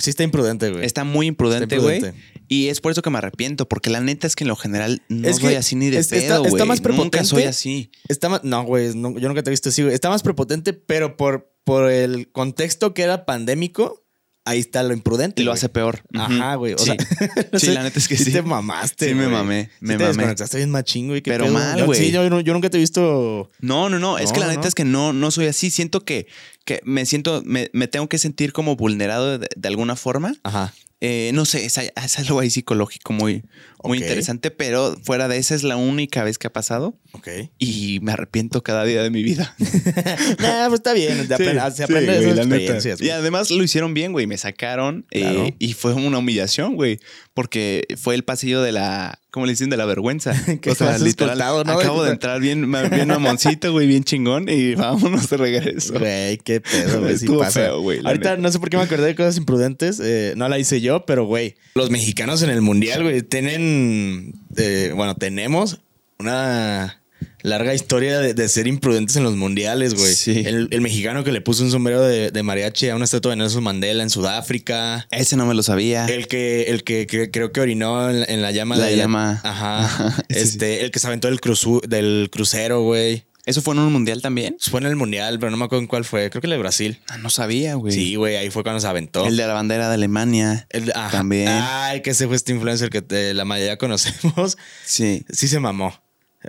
Sí 0.00 0.10
está 0.10 0.24
imprudente, 0.24 0.70
güey. 0.70 0.84
Está 0.84 1.04
muy 1.04 1.26
imprudente, 1.26 1.76
Está 1.76 1.84
güey. 1.86 2.02
Y 2.48 2.68
es 2.68 2.80
por 2.80 2.90
eso 2.92 3.02
que 3.02 3.10
me 3.10 3.18
arrepiento, 3.18 3.68
porque 3.68 3.88
la 3.90 4.00
neta 4.00 4.26
es 4.26 4.34
que 4.34 4.44
en 4.44 4.48
lo 4.48 4.56
general 4.56 5.02
no 5.08 5.28
Es 5.28 5.38
que 5.38 5.46
soy 5.46 5.54
así 5.54 5.76
ni 5.76 5.90
de 5.90 5.98
es- 5.98 6.10
está- 6.12 6.16
pedo, 6.34 6.44
está 6.44 6.50
güey. 6.50 6.66
más 6.66 6.80
Nunca 6.80 6.88
prepotente. 6.88 7.24
soy 7.24 7.42
así. 7.44 7.90
Está 8.08 8.28
más, 8.28 8.42
no, 8.44 8.64
güey, 8.64 8.94
no- 8.94 9.16
yo 9.18 9.28
nunca 9.28 9.42
te 9.42 9.50
he 9.50 9.52
visto 9.52 9.68
así, 9.68 9.82
güey. 9.82 9.94
Está 9.94 10.08
más 10.10 10.22
prepotente, 10.22 10.72
pero 10.72 11.16
por, 11.16 11.52
por 11.64 11.90
el 11.90 12.30
contexto 12.32 12.94
que 12.94 13.02
era 13.02 13.24
pandémico, 13.26 14.02
ahí 14.44 14.60
está 14.60 14.82
lo 14.84 14.92
imprudente. 14.92 15.42
Y 15.42 15.44
lo 15.44 15.50
hace 15.52 15.68
peor. 15.68 16.02
Ajá, 16.14 16.54
güey. 16.54 16.74
O 16.74 16.78
sí. 16.78 16.84
sea, 16.86 16.96
no 17.52 17.58
Sí, 17.58 17.66
sé, 17.66 17.72
la 17.74 17.82
neta 17.82 17.98
es 17.98 18.06
que 18.08 18.16
sí. 18.16 18.32
te 18.32 18.42
mamaste, 18.42 19.08
Sí 19.08 19.14
me 19.14 19.26
mamé, 19.28 19.64
Sí 19.66 19.70
me 19.80 19.94
te 19.94 19.98
mamé. 19.98 20.06
desconectaste 20.08 20.56
bien 20.58 20.70
machín, 20.70 21.08
güey. 21.08 21.20
Pero 21.20 21.44
pedo. 21.46 21.54
mal, 21.54 21.84
güey. 21.84 21.98
Sí, 21.98 22.10
yo, 22.12 22.28
nunca 22.28 22.70
te 22.70 22.76
he 22.76 22.80
visto... 22.80 23.50
No, 23.60 23.88
no, 23.88 23.98
no. 23.98 24.18
Es 24.18 24.32
que 24.32 24.38
la 24.40 24.46
neta 24.48 24.60
no. 24.62 24.66
es 24.68 24.74
que 24.76 24.84
no, 24.84 25.12
no 25.12 25.30
soy 25.32 25.46
así. 25.46 25.70
Siento 25.70 26.04
que, 26.04 26.28
que 26.66 26.80
me 26.84 27.06
siento, 27.06 27.42
me, 27.46 27.70
me 27.72 27.88
tengo 27.88 28.08
que 28.08 28.18
sentir 28.18 28.52
como 28.52 28.76
vulnerado 28.76 29.38
de, 29.38 29.48
de 29.56 29.68
alguna 29.68 29.96
forma. 29.96 30.34
Ajá. 30.42 30.74
Eh, 31.02 31.30
no 31.34 31.44
sé, 31.44 31.66
es, 31.66 31.76
es 31.76 32.18
algo 32.18 32.40
ahí 32.40 32.48
psicológico 32.48 33.12
muy, 33.12 33.44
muy 33.84 33.98
interesante, 33.98 34.50
pero 34.50 34.96
fuera 35.02 35.28
de 35.28 35.36
esa 35.36 35.54
es 35.54 35.62
la 35.62 35.76
única 35.76 36.24
vez 36.24 36.38
que 36.38 36.46
ha 36.46 36.52
pasado 36.52 36.98
Ok. 37.12 37.28
y 37.58 37.98
me 38.00 38.12
arrepiento 38.12 38.62
cada 38.62 38.84
día 38.84 39.02
de 39.02 39.10
mi 39.10 39.22
vida. 39.22 39.54
nah, 40.38 40.68
pues 40.68 40.80
está 40.80 40.94
bien. 40.94 41.28
Se 41.28 41.34
aprende, 41.34 41.70
se 41.70 41.84
aprende 41.84 42.12
de 42.12 42.30
esas 42.30 42.38
experiencias. 42.38 43.02
Y 43.02 43.10
además 43.10 43.50
lo 43.50 43.62
hicieron 43.62 43.92
bien, 43.92 44.12
güey. 44.12 44.26
Me 44.26 44.38
sacaron 44.38 45.06
eh, 45.10 45.54
y 45.58 45.74
fue 45.74 45.92
una 45.92 46.16
humillación, 46.16 46.76
güey. 46.76 46.98
Porque 47.34 47.86
fue 47.98 48.14
el 48.14 48.24
pasillo 48.24 48.62
de 48.62 48.72
la, 48.72 49.20
¿cómo 49.36 49.44
le 49.44 49.52
dicen? 49.52 49.68
De 49.68 49.76
la 49.76 49.84
vergüenza. 49.84 50.32
Que 50.62 50.70
vas 50.70 51.02
escoltado, 51.02 51.62
¿no? 51.62 51.72
acabo 51.72 52.02
de 52.04 52.12
entrar 52.12 52.40
bien, 52.40 52.72
bien 52.90 53.08
mamoncito, 53.08 53.70
güey, 53.70 53.86
bien 53.86 54.02
chingón 54.02 54.48
y 54.48 54.74
vámonos 54.76 55.28
de 55.28 55.36
regreso. 55.36 55.98
Güey, 55.98 56.38
qué 56.38 56.62
pedo, 56.62 57.02
güey. 57.02 57.18
Sí 57.18 57.26
pasa. 57.28 57.60
feo, 57.60 57.82
güey, 57.82 58.00
Ahorita 58.02 58.30
neta. 58.30 58.40
no 58.40 58.50
sé 58.50 58.58
por 58.58 58.70
qué 58.70 58.78
me 58.78 58.84
acordé 58.84 59.08
de 59.08 59.14
cosas 59.14 59.36
imprudentes. 59.36 60.00
eh, 60.02 60.32
no 60.38 60.48
la 60.48 60.58
hice 60.58 60.80
yo, 60.80 61.04
pero 61.04 61.26
güey. 61.26 61.56
Los 61.74 61.90
mexicanos 61.90 62.40
en 62.40 62.48
el 62.48 62.62
mundial, 62.62 63.02
güey, 63.02 63.20
tienen. 63.20 64.32
eh, 64.56 64.92
bueno, 64.96 65.16
tenemos 65.16 65.80
una. 66.18 67.02
Larga 67.46 67.74
historia 67.74 68.18
de, 68.20 68.34
de 68.34 68.48
ser 68.48 68.66
imprudentes 68.66 69.16
en 69.16 69.22
los 69.24 69.36
mundiales, 69.36 69.94
güey. 69.94 70.14
Sí. 70.14 70.42
El, 70.44 70.68
el 70.70 70.80
mexicano 70.80 71.24
que 71.24 71.32
le 71.32 71.40
puso 71.40 71.62
un 71.62 71.70
sombrero 71.70 72.02
de, 72.02 72.30
de 72.30 72.42
mariachi 72.42 72.88
a 72.88 72.96
una 72.96 73.04
estatua 73.04 73.30
de 73.30 73.36
Nelson 73.36 73.62
Mandela 73.62 74.02
en 74.02 74.10
Sudáfrica. 74.10 75.06
Ese 75.10 75.36
no 75.36 75.46
me 75.46 75.54
lo 75.54 75.62
sabía. 75.62 76.06
El 76.06 76.26
que, 76.28 76.64
el 76.64 76.84
que, 76.84 77.06
que 77.06 77.30
creo 77.30 77.52
que 77.52 77.60
orinó 77.60 78.10
en 78.10 78.20
la, 78.20 78.26
en 78.26 78.42
la 78.42 78.50
llama 78.50 78.76
La 78.76 78.86
de 78.86 78.96
llama. 78.96 79.40
Ajá. 79.44 79.78
Ajá, 79.86 80.16
sí, 80.28 80.36
este, 80.36 80.84
el 80.84 80.90
que 80.90 80.98
se 80.98 81.06
aventó 81.06 81.28
del, 81.28 81.40
cruzu- 81.40 81.82
del 81.86 82.28
crucero, 82.32 82.82
güey. 82.82 83.24
¿Eso 83.46 83.62
fue 83.62 83.74
en 83.74 83.80
un 83.80 83.92
mundial 83.92 84.22
también? 84.22 84.56
Fue 84.58 84.80
en 84.80 84.86
el 84.86 84.96
mundial, 84.96 85.38
pero 85.38 85.52
no 85.52 85.56
me 85.56 85.64
acuerdo 85.66 85.82
en 85.82 85.86
cuál 85.86 86.04
fue. 86.04 86.28
Creo 86.30 86.40
que 86.40 86.48
el 86.48 86.50
de 86.50 86.58
Brasil. 86.58 86.98
Ah, 87.08 87.16
no 87.18 87.30
sabía, 87.30 87.74
güey. 87.76 87.94
Sí, 87.94 88.16
güey, 88.16 88.34
ahí 88.34 88.50
fue 88.50 88.64
cuando 88.64 88.80
se 88.80 88.88
aventó. 88.88 89.24
El 89.24 89.36
de 89.36 89.46
la 89.46 89.52
bandera 89.54 89.86
de 89.88 89.94
Alemania. 89.94 90.66
El- 90.70 90.90
ajá. 90.96 91.18
También. 91.18 91.46
Ay, 91.48 92.02
que 92.02 92.10
ese 92.10 92.26
fue 92.26 92.34
este 92.34 92.52
influencer 92.52 92.90
que 92.90 93.02
te- 93.02 93.34
la 93.34 93.44
mayoría 93.44 93.78
conocemos. 93.78 94.58
Sí. 94.84 95.24
Sí 95.30 95.46
se 95.46 95.60
mamó. 95.60 95.94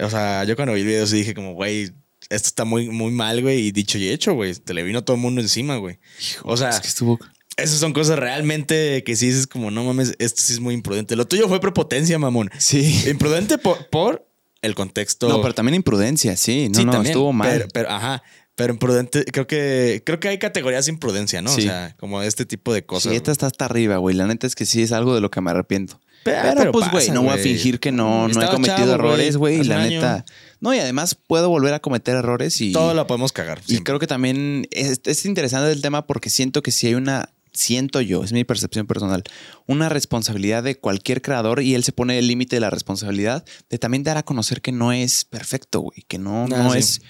O 0.01 0.09
sea, 0.09 0.43
yo 0.43 0.55
cuando 0.55 0.73
vi 0.73 0.81
el 0.81 0.87
video 0.87 1.07
sí 1.07 1.17
dije 1.17 1.33
como, 1.33 1.53
güey, 1.53 1.91
esto 2.29 2.47
está 2.47 2.65
muy, 2.65 2.89
muy 2.89 3.11
mal, 3.11 3.41
güey. 3.41 3.67
Y 3.67 3.71
dicho 3.71 3.97
y 3.97 4.09
hecho, 4.09 4.33
güey. 4.33 4.53
Te 4.55 4.73
le 4.73 4.83
vino 4.83 5.03
todo 5.03 5.15
el 5.15 5.21
mundo 5.21 5.41
encima, 5.41 5.77
güey. 5.77 5.99
O 6.43 6.57
sea, 6.57 6.69
Es 6.69 6.79
que 6.79 6.87
estuvo. 6.87 7.19
esas 7.57 7.79
son 7.79 7.93
cosas 7.93 8.19
realmente 8.19 9.03
que 9.03 9.15
sí 9.15 9.27
dices 9.27 9.47
como, 9.47 9.71
no 9.71 9.83
mames, 9.83 10.15
esto 10.19 10.41
sí 10.41 10.53
es 10.53 10.59
muy 10.59 10.73
imprudente. 10.73 11.15
Lo 11.15 11.25
tuyo 11.27 11.47
fue 11.47 11.59
prepotencia, 11.59 12.17
mamón. 12.19 12.49
Sí. 12.57 13.03
Imprudente 13.09 13.57
por, 13.57 13.87
por 13.89 14.27
el 14.61 14.75
contexto. 14.75 15.29
No, 15.29 15.41
pero 15.41 15.53
también 15.53 15.75
imprudencia, 15.75 16.35
sí. 16.35 16.69
No, 16.69 16.79
Sí, 16.79 16.85
no, 16.85 16.91
también, 16.91 17.11
estuvo 17.11 17.31
mal. 17.33 17.49
Pero, 17.49 17.67
pero, 17.73 17.89
ajá. 17.89 18.23
Pero 18.55 18.73
imprudente, 18.73 19.23
creo 19.25 19.45
que, 19.45 20.01
creo 20.03 20.19
que 20.19 20.29
hay 20.29 20.39
categorías 20.39 20.85
de 20.87 20.91
imprudencia, 20.91 21.43
¿no? 21.43 21.51
Sí. 21.51 21.61
O 21.61 21.63
sea, 21.65 21.95
como 21.99 22.23
este 22.23 22.43
tipo 22.45 22.73
de 22.73 22.83
cosas. 22.83 23.11
sí, 23.11 23.15
esta 23.15 23.31
está 23.31 23.45
hasta 23.45 23.65
arriba, 23.65 23.97
güey. 23.97 24.15
La 24.15 24.25
neta 24.25 24.47
es 24.47 24.55
que 24.55 24.65
sí 24.65 24.81
es 24.81 24.91
algo 24.91 25.13
de 25.13 25.21
lo 25.21 25.29
que 25.29 25.41
me 25.41 25.51
arrepiento. 25.51 26.01
Pero- 26.31 26.71
pues, 26.71 26.91
güey, 26.91 27.09
no 27.11 27.23
voy 27.23 27.33
a 27.33 27.37
fingir 27.37 27.79
que 27.79 27.91
no, 27.91 28.27
no 28.27 28.41
he 28.41 28.47
cometido 28.49 28.77
chavo, 28.77 28.93
errores, 28.93 29.37
güey. 29.37 29.61
Y 29.61 29.63
la 29.63 29.81
año. 29.81 29.89
neta. 30.01 30.25
No, 30.59 30.73
y 30.73 30.79
además 30.79 31.15
puedo 31.15 31.49
volver 31.49 31.73
a 31.73 31.79
cometer 31.79 32.15
errores 32.15 32.59
y. 32.61 32.71
Todo 32.71 32.93
lo 32.93 33.05
podemos 33.07 33.31
cagar. 33.31 33.59
Y 33.65 33.69
siempre. 33.71 33.83
creo 33.85 33.99
que 33.99 34.07
también 34.07 34.67
es, 34.71 35.01
es 35.05 35.25
interesante 35.25 35.71
el 35.71 35.81
tema 35.81 36.07
porque 36.07 36.29
siento 36.29 36.61
que 36.63 36.71
si 36.71 36.87
hay 36.87 36.95
una, 36.95 37.29
siento 37.53 38.01
yo, 38.01 38.23
es 38.23 38.33
mi 38.33 38.43
percepción 38.43 38.87
personal, 38.87 39.23
una 39.65 39.89
responsabilidad 39.89 40.63
de 40.63 40.75
cualquier 40.79 41.21
creador 41.21 41.61
y 41.61 41.75
él 41.75 41.83
se 41.83 41.91
pone 41.91 42.17
el 42.19 42.27
límite 42.27 42.55
de 42.55 42.59
la 42.61 42.69
responsabilidad 42.69 43.45
de 43.69 43.77
también 43.79 44.03
dar 44.03 44.17
a 44.17 44.23
conocer 44.23 44.61
que 44.61 44.71
no 44.71 44.91
es 44.91 45.25
perfecto, 45.25 45.79
güey, 45.81 46.03
que 46.07 46.17
no, 46.17 46.43
Ah, 46.45 46.47
no 46.47 46.73
sí. 46.73 46.79
es, 46.79 47.01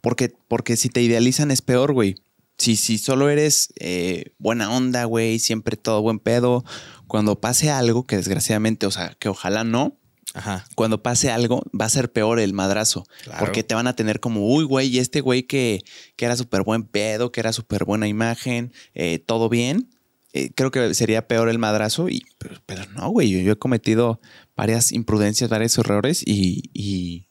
porque, 0.00 0.32
porque 0.48 0.76
si 0.76 0.88
te 0.90 1.00
idealizan 1.02 1.50
es 1.50 1.62
peor, 1.62 1.92
güey. 1.92 2.16
Si, 2.56 2.76
si 2.76 2.98
solo 2.98 3.30
eres 3.30 3.72
eh, 3.80 4.26
buena 4.38 4.70
onda, 4.70 5.06
güey, 5.06 5.40
siempre 5.40 5.76
todo 5.76 6.02
buen 6.02 6.20
pedo, 6.20 6.64
cuando 7.06 7.40
pase 7.40 7.70
algo, 7.70 8.06
que 8.06 8.16
desgraciadamente, 8.16 8.86
o 8.86 8.90
sea, 8.90 9.16
que 9.18 9.28
ojalá 9.28 9.64
no, 9.64 9.98
Ajá. 10.34 10.64
cuando 10.74 11.02
pase 11.02 11.30
algo, 11.30 11.62
va 11.78 11.84
a 11.84 11.90
ser 11.90 12.12
peor 12.12 12.40
el 12.40 12.52
madrazo. 12.52 13.06
Claro. 13.22 13.38
Porque 13.40 13.62
te 13.62 13.74
van 13.74 13.86
a 13.86 13.94
tener 13.96 14.20
como, 14.20 14.46
uy, 14.46 14.64
güey, 14.64 14.88
y 14.88 14.98
este 14.98 15.20
güey 15.20 15.44
que, 15.44 15.82
que 16.16 16.24
era 16.24 16.36
súper 16.36 16.62
buen 16.62 16.84
pedo, 16.84 17.30
que 17.32 17.40
era 17.40 17.52
súper 17.52 17.84
buena 17.84 18.08
imagen, 18.08 18.72
eh, 18.94 19.18
todo 19.18 19.48
bien. 19.48 19.90
Eh, 20.32 20.50
creo 20.52 20.72
que 20.72 20.94
sería 20.94 21.28
peor 21.28 21.48
el 21.48 21.58
madrazo. 21.58 22.08
Y, 22.08 22.24
pero, 22.38 22.56
pero 22.66 22.84
no, 22.90 23.08
güey, 23.10 23.30
yo, 23.30 23.38
yo 23.38 23.52
he 23.52 23.56
cometido 23.56 24.20
varias 24.56 24.92
imprudencias, 24.92 25.48
varios 25.48 25.78
errores 25.78 26.22
y, 26.26 26.70
y, 26.74 27.28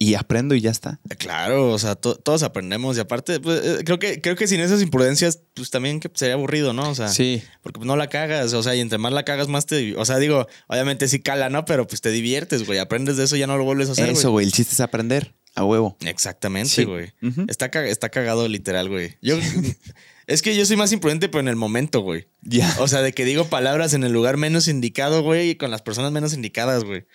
y 0.00 0.14
aprendo 0.14 0.54
y 0.54 0.60
ya 0.60 0.70
está. 0.70 1.00
Claro, 1.18 1.70
o 1.72 1.78
sea, 1.78 1.96
to- 1.96 2.14
todos 2.16 2.42
aprendemos 2.44 2.96
y 2.96 3.00
aparte, 3.00 3.40
pues, 3.40 3.60
eh, 3.64 3.78
creo 3.84 3.98
que 3.98 4.20
creo 4.20 4.36
que 4.36 4.46
sin 4.46 4.60
esas 4.60 4.80
imprudencias, 4.80 5.40
pues 5.54 5.70
también 5.70 5.98
que 5.98 6.08
sería 6.14 6.34
aburrido, 6.34 6.72
¿no? 6.72 6.88
O 6.90 6.94
sea, 6.94 7.08
Sí. 7.08 7.42
porque 7.62 7.80
no 7.84 7.96
la 7.96 8.08
cagas, 8.08 8.52
o 8.52 8.62
sea, 8.62 8.74
y 8.76 8.80
entre 8.80 8.98
más 8.98 9.12
la 9.12 9.24
cagas, 9.24 9.48
más 9.48 9.66
te, 9.66 9.96
o 9.96 10.04
sea, 10.04 10.18
digo, 10.18 10.46
obviamente 10.68 11.08
sí 11.08 11.18
cala, 11.20 11.50
¿no? 11.50 11.64
Pero 11.64 11.86
pues 11.86 12.00
te 12.00 12.10
diviertes, 12.10 12.64
güey, 12.64 12.78
aprendes 12.78 13.16
de 13.16 13.24
eso, 13.24 13.34
ya 13.36 13.46
no 13.48 13.56
lo 13.58 13.64
vuelves 13.64 13.88
a 13.88 13.92
hacer, 13.92 14.08
Eso, 14.10 14.30
güey. 14.30 14.46
el 14.46 14.52
chiste 14.52 14.74
es 14.74 14.80
aprender 14.80 15.34
a 15.56 15.64
huevo. 15.64 15.96
Exactamente, 16.06 16.70
Sí. 16.70 16.84
güey. 16.84 17.12
Está, 17.48 17.66
está 17.86 18.08
cagado 18.10 18.46
literal, 18.48 18.88
güey. 18.88 19.16
Yo 19.20 19.36
es 20.28 20.42
que 20.42 20.54
yo 20.54 20.64
soy 20.64 20.76
más 20.76 20.92
imprudente, 20.92 21.28
pero 21.28 21.40
en 21.40 21.48
el 21.48 21.56
momento, 21.56 22.00
güey. 22.02 22.28
Ya. 22.42 22.72
O 22.78 22.86
sea, 22.86 23.02
de 23.02 23.12
que 23.12 23.24
digo 23.24 23.46
palabras 23.48 23.94
en 23.94 24.04
el 24.04 24.12
lugar 24.12 24.36
menos 24.36 24.68
indicado, 24.68 25.22
güey, 25.22 25.50
y 25.50 25.54
con 25.56 25.72
las 25.72 25.82
personas 25.82 26.12
menos 26.12 26.34
indicadas, 26.34 26.84
güey. 26.84 27.06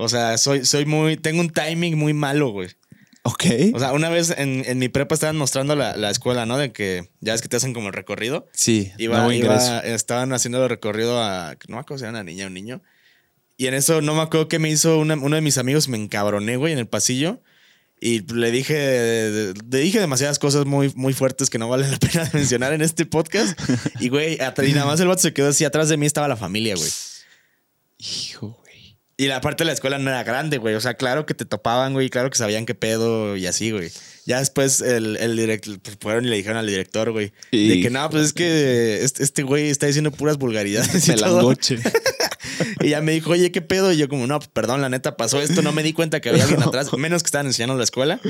O 0.00 0.08
sea, 0.08 0.38
soy, 0.38 0.64
soy 0.64 0.86
muy, 0.86 1.16
tengo 1.16 1.40
un 1.40 1.50
timing 1.50 1.96
muy 1.98 2.12
malo, 2.14 2.48
güey. 2.50 2.68
Ok. 3.22 3.44
O 3.74 3.78
sea, 3.78 3.92
una 3.92 4.08
vez 4.08 4.30
en, 4.36 4.64
en 4.66 4.78
mi 4.78 4.88
prepa 4.88 5.14
estaban 5.14 5.36
mostrando 5.36 5.76
la, 5.76 5.94
la 5.96 6.08
escuela, 6.10 6.46
¿no? 6.46 6.56
De 6.56 6.72
que 6.72 7.10
ya 7.20 7.32
ves 7.32 7.42
que 7.42 7.48
te 7.48 7.56
hacen 7.56 7.74
como 7.74 7.88
el 7.88 7.92
recorrido. 7.92 8.48
sí, 8.52 8.92
Iba, 8.96 9.18
nuevo 9.18 9.32
iba- 9.32 9.80
estaban 9.80 10.32
haciendo 10.32 10.62
el 10.62 10.70
recorrido 10.70 11.22
a. 11.22 11.54
No 11.68 11.76
me 11.76 11.80
acuerdo 11.82 11.98
si 11.98 12.04
era 12.04 12.10
una 12.12 12.24
niña 12.24 12.44
o 12.44 12.48
un 12.48 12.54
niño. 12.54 12.82
Y 13.58 13.66
en 13.66 13.74
eso 13.74 14.00
no 14.00 14.14
me 14.14 14.22
acuerdo 14.22 14.48
qué 14.48 14.58
me 14.58 14.70
hizo 14.70 14.98
una- 14.98 15.16
uno 15.16 15.36
de 15.36 15.42
mis 15.42 15.58
amigos, 15.58 15.86
me 15.88 15.98
encabroné, 15.98 16.56
güey, 16.56 16.72
en 16.72 16.78
el 16.78 16.88
pasillo. 16.88 17.42
Y 18.00 18.20
le 18.32 18.50
dije, 18.50 19.52
le 19.70 19.78
dije 19.80 20.00
demasiadas 20.00 20.38
cosas 20.38 20.64
muy, 20.64 20.90
muy 20.96 21.12
fuertes 21.12 21.50
que 21.50 21.58
no 21.58 21.68
vale 21.68 21.86
la 21.90 21.98
pena 22.00 22.30
mencionar 22.32 22.72
en 22.72 22.80
este 22.80 23.04
podcast. 23.04 23.60
Y, 24.00 24.08
güey, 24.08 24.36
y 24.36 24.72
nada 24.72 24.86
más 24.86 24.98
el 25.00 25.08
vato 25.08 25.20
se 25.20 25.34
quedó 25.34 25.48
así. 25.48 25.66
Atrás 25.66 25.90
de 25.90 25.98
mí 25.98 26.06
estaba 26.06 26.26
la 26.26 26.38
familia, 26.38 26.74
güey. 26.74 26.88
Hijo. 27.98 28.59
Y 29.20 29.26
la 29.26 29.40
parte 29.42 29.64
de 29.64 29.66
la 29.66 29.72
escuela 29.72 29.98
no 29.98 30.08
era 30.08 30.22
grande, 30.24 30.56
güey. 30.56 30.74
O 30.76 30.80
sea, 30.80 30.94
claro 30.94 31.26
que 31.26 31.34
te 31.34 31.44
topaban, 31.44 31.92
güey. 31.92 32.08
Claro 32.08 32.30
que 32.30 32.38
sabían 32.38 32.64
qué 32.64 32.74
pedo 32.74 33.36
y 33.36 33.46
así, 33.46 33.70
güey. 33.70 33.90
Ya 34.24 34.38
después 34.38 34.80
el, 34.80 35.16
el 35.16 35.36
director, 35.36 35.78
pues 35.80 35.98
fueron 36.00 36.24
y 36.24 36.28
le 36.28 36.36
dijeron 36.36 36.56
al 36.56 36.66
director, 36.66 37.10
güey. 37.12 37.32
Y- 37.50 37.68
De 37.68 37.80
que 37.82 37.90
no, 37.90 38.08
pues 38.08 38.24
es 38.26 38.32
que 38.32 39.02
este, 39.04 39.22
este 39.22 39.42
güey 39.42 39.68
está 39.68 39.86
diciendo 39.86 40.10
puras 40.10 40.38
vulgaridades 40.38 41.06
y 41.06 41.12
todo. 41.16 41.16
Pelangoche. 41.16 41.78
Y 42.80 42.90
ya 42.90 43.00
me 43.00 43.12
dijo, 43.12 43.30
oye, 43.30 43.52
¿qué 43.52 43.62
pedo? 43.62 43.92
Y 43.92 43.96
yo 43.96 44.08
como, 44.08 44.26
no, 44.26 44.38
pues, 44.38 44.48
perdón, 44.48 44.80
la 44.80 44.88
neta 44.88 45.16
pasó 45.16 45.40
esto. 45.40 45.62
No 45.62 45.72
me 45.72 45.82
di 45.82 45.92
cuenta 45.92 46.20
que 46.20 46.30
había 46.30 46.44
alguien 46.44 46.62
atrás. 46.66 46.92
Menos 46.92 47.22
que 47.22 47.28
estaban 47.28 47.46
enseñando 47.46 47.76
la 47.76 47.84
escuela. 47.84 48.20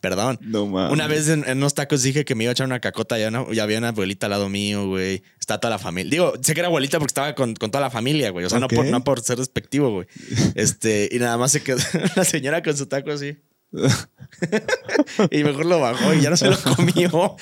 Perdón. 0.00 0.38
No 0.42 0.66
mames. 0.66 0.92
Una 0.92 1.06
vez 1.06 1.28
en, 1.28 1.44
en 1.48 1.58
unos 1.58 1.74
tacos 1.74 2.02
dije 2.02 2.24
que 2.24 2.34
me 2.34 2.44
iba 2.44 2.50
a 2.50 2.52
echar 2.52 2.66
una 2.66 2.80
cacota. 2.80 3.18
Ya, 3.18 3.30
no, 3.30 3.52
ya 3.52 3.62
había 3.62 3.78
una 3.78 3.88
abuelita 3.88 4.26
al 4.26 4.30
lado 4.30 4.48
mío, 4.48 4.86
güey. 4.86 5.22
Está 5.40 5.58
toda 5.58 5.70
la 5.70 5.78
familia. 5.78 6.10
Digo, 6.10 6.34
sé 6.42 6.54
que 6.54 6.60
era 6.60 6.68
abuelita 6.68 6.98
porque 6.98 7.10
estaba 7.10 7.34
con, 7.34 7.54
con 7.54 7.70
toda 7.70 7.82
la 7.82 7.90
familia, 7.90 8.30
güey. 8.30 8.44
O 8.44 8.50
sea, 8.50 8.60
no, 8.60 8.68
por, 8.68 8.86
no 8.86 9.04
por 9.04 9.20
ser 9.20 9.38
despectivo, 9.38 9.90
güey. 9.90 10.06
Este, 10.54 11.08
y 11.10 11.18
nada 11.18 11.36
más 11.36 11.52
se 11.52 11.62
quedó 11.62 11.78
la 12.16 12.24
señora 12.24 12.62
con 12.62 12.76
su 12.76 12.86
taco 12.86 13.10
así. 13.10 13.36
y 15.30 15.44
mejor 15.44 15.66
lo 15.66 15.80
bajó 15.80 16.14
y 16.14 16.20
ya 16.20 16.30
no 16.30 16.36
se 16.36 16.48
lo 16.48 16.56
comió. 16.60 17.36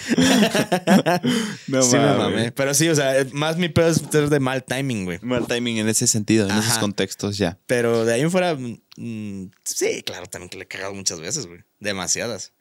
No 1.69 1.83
sí, 1.83 1.97
me 1.97 2.17
mamé. 2.17 2.53
Pero 2.53 2.75
sí, 2.75 2.89
o 2.89 2.95
sea, 2.95 3.27
más 3.33 3.57
mi 3.57 3.69
pedo 3.69 3.89
es 3.89 4.03
ser 4.11 4.29
de 4.29 4.41
mal 4.41 4.65
timing, 4.65 5.05
güey. 5.05 5.19
Mal 5.23 5.47
timing 5.47 5.79
en 5.79 5.89
ese 5.89 6.07
sentido, 6.07 6.49
en 6.49 6.57
esos 6.57 6.79
contextos 6.79 7.39
ya. 7.39 7.59
Pero 7.67 8.05
de 8.05 8.15
ahí 8.15 8.23
en 8.23 8.31
fuera, 8.31 8.57
mm, 8.57 9.51
sí, 9.65 10.03
claro, 10.05 10.27
también 10.27 10.49
que 10.49 10.59
le 10.59 10.65
he 10.65 10.69
cagado 10.69 10.95
muchas 10.95 11.21
veces, 11.21 11.47
güey. 11.47 11.61
Demasiadas. 11.81 12.53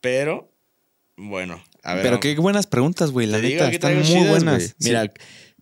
Pero, 0.00 0.52
bueno, 1.16 1.62
a 1.82 1.94
ver. 1.94 2.02
Pero 2.02 2.16
vamos. 2.16 2.22
qué 2.22 2.36
buenas 2.36 2.66
preguntas, 2.66 3.10
güey. 3.10 3.26
La 3.26 3.38
neta, 3.38 3.70
están 3.70 3.94
muy 3.94 4.04
chidas, 4.04 4.28
buenas. 4.28 4.54
güey. 4.56 4.66
Sí. 4.68 4.74
Mira, 4.80 5.12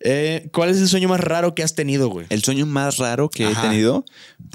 eh, 0.01 0.49
¿cuál 0.51 0.69
es 0.69 0.77
el 0.77 0.87
sueño 0.87 1.07
más 1.07 1.21
raro 1.21 1.55
que 1.55 1.63
has 1.63 1.73
tenido, 1.73 2.09
güey? 2.09 2.27
El 2.29 2.43
sueño 2.43 2.65
más 2.65 2.97
raro 2.97 3.29
que 3.29 3.45
Ajá. 3.45 3.65
he 3.65 3.69
tenido, 3.69 4.03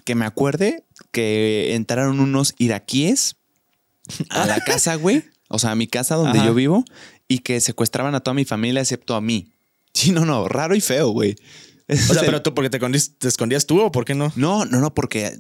que 0.05 0.15
me 0.15 0.27
acuerde 0.27 0.85
que 1.11 1.75
entraron 1.75 2.21
unos 2.21 2.55
iraquíes 2.59 3.37
a 4.31 4.47
la 4.47 4.61
casa, 4.61 4.95
güey. 4.97 5.25
O 5.49 5.59
sea, 5.59 5.73
a 5.73 5.75
mi 5.75 5.87
casa 5.87 6.15
donde 6.15 6.39
Ajá. 6.39 6.49
yo 6.49 6.55
vivo 6.55 6.85
y 7.29 7.41
que 7.41 7.61
secuestraban 7.61 8.15
a 8.15 8.21
toda 8.21 8.35
mi 8.35 8.45
familia 8.45 8.81
excepto 8.81 9.15
a 9.15 9.21
mí. 9.21 9.53
Sí, 9.93 10.13
no, 10.13 10.25
no, 10.25 10.49
raro 10.49 10.77
y 10.77 10.81
feo, 10.81 11.09
güey. 11.09 11.37
O 11.89 12.15
sea, 12.15 12.23
pero 12.23 12.43
tú, 12.43 12.55
porque 12.55 12.71
te, 12.71 12.79
te 12.79 13.29
escondías 13.29 13.67
tú 13.67 13.81
o 13.81 13.91
por 13.91 14.05
qué 14.05 14.15
no? 14.15 14.33
No, 14.37 14.65
no, 14.65 14.81
no, 14.81 14.95
porque, 14.95 15.33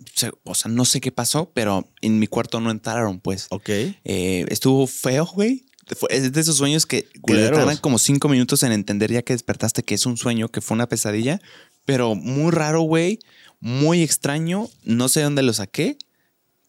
o 0.44 0.54
sea, 0.54 0.70
no 0.70 0.84
sé 0.84 1.00
qué 1.00 1.12
pasó, 1.12 1.52
pero 1.54 1.88
en 2.00 2.18
mi 2.18 2.26
cuarto 2.26 2.60
no 2.60 2.70
entraron, 2.70 3.20
pues. 3.20 3.46
Ok. 3.50 3.68
Eh, 3.68 4.46
estuvo 4.48 4.86
feo, 4.86 5.26
güey. 5.26 5.66
Es 6.08 6.32
de 6.32 6.40
esos 6.40 6.56
sueños 6.56 6.86
que 6.86 7.02
te 7.02 7.48
tardan 7.48 7.76
como 7.78 7.98
cinco 7.98 8.28
minutos 8.28 8.62
en 8.62 8.72
entender 8.72 9.10
ya 9.12 9.22
que 9.22 9.32
despertaste 9.32 9.82
que 9.82 9.94
es 9.94 10.06
un 10.06 10.16
sueño, 10.16 10.48
que 10.48 10.60
fue 10.60 10.76
una 10.76 10.88
pesadilla, 10.88 11.40
pero 11.84 12.14
muy 12.14 12.52
raro, 12.52 12.82
güey. 12.82 13.18
Muy 13.60 14.02
extraño. 14.02 14.68
No 14.84 15.08
sé 15.08 15.22
dónde 15.22 15.42
lo 15.42 15.52
saqué, 15.52 15.96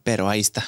pero 0.04 0.30
ahí 0.30 0.40
está. 0.40 0.66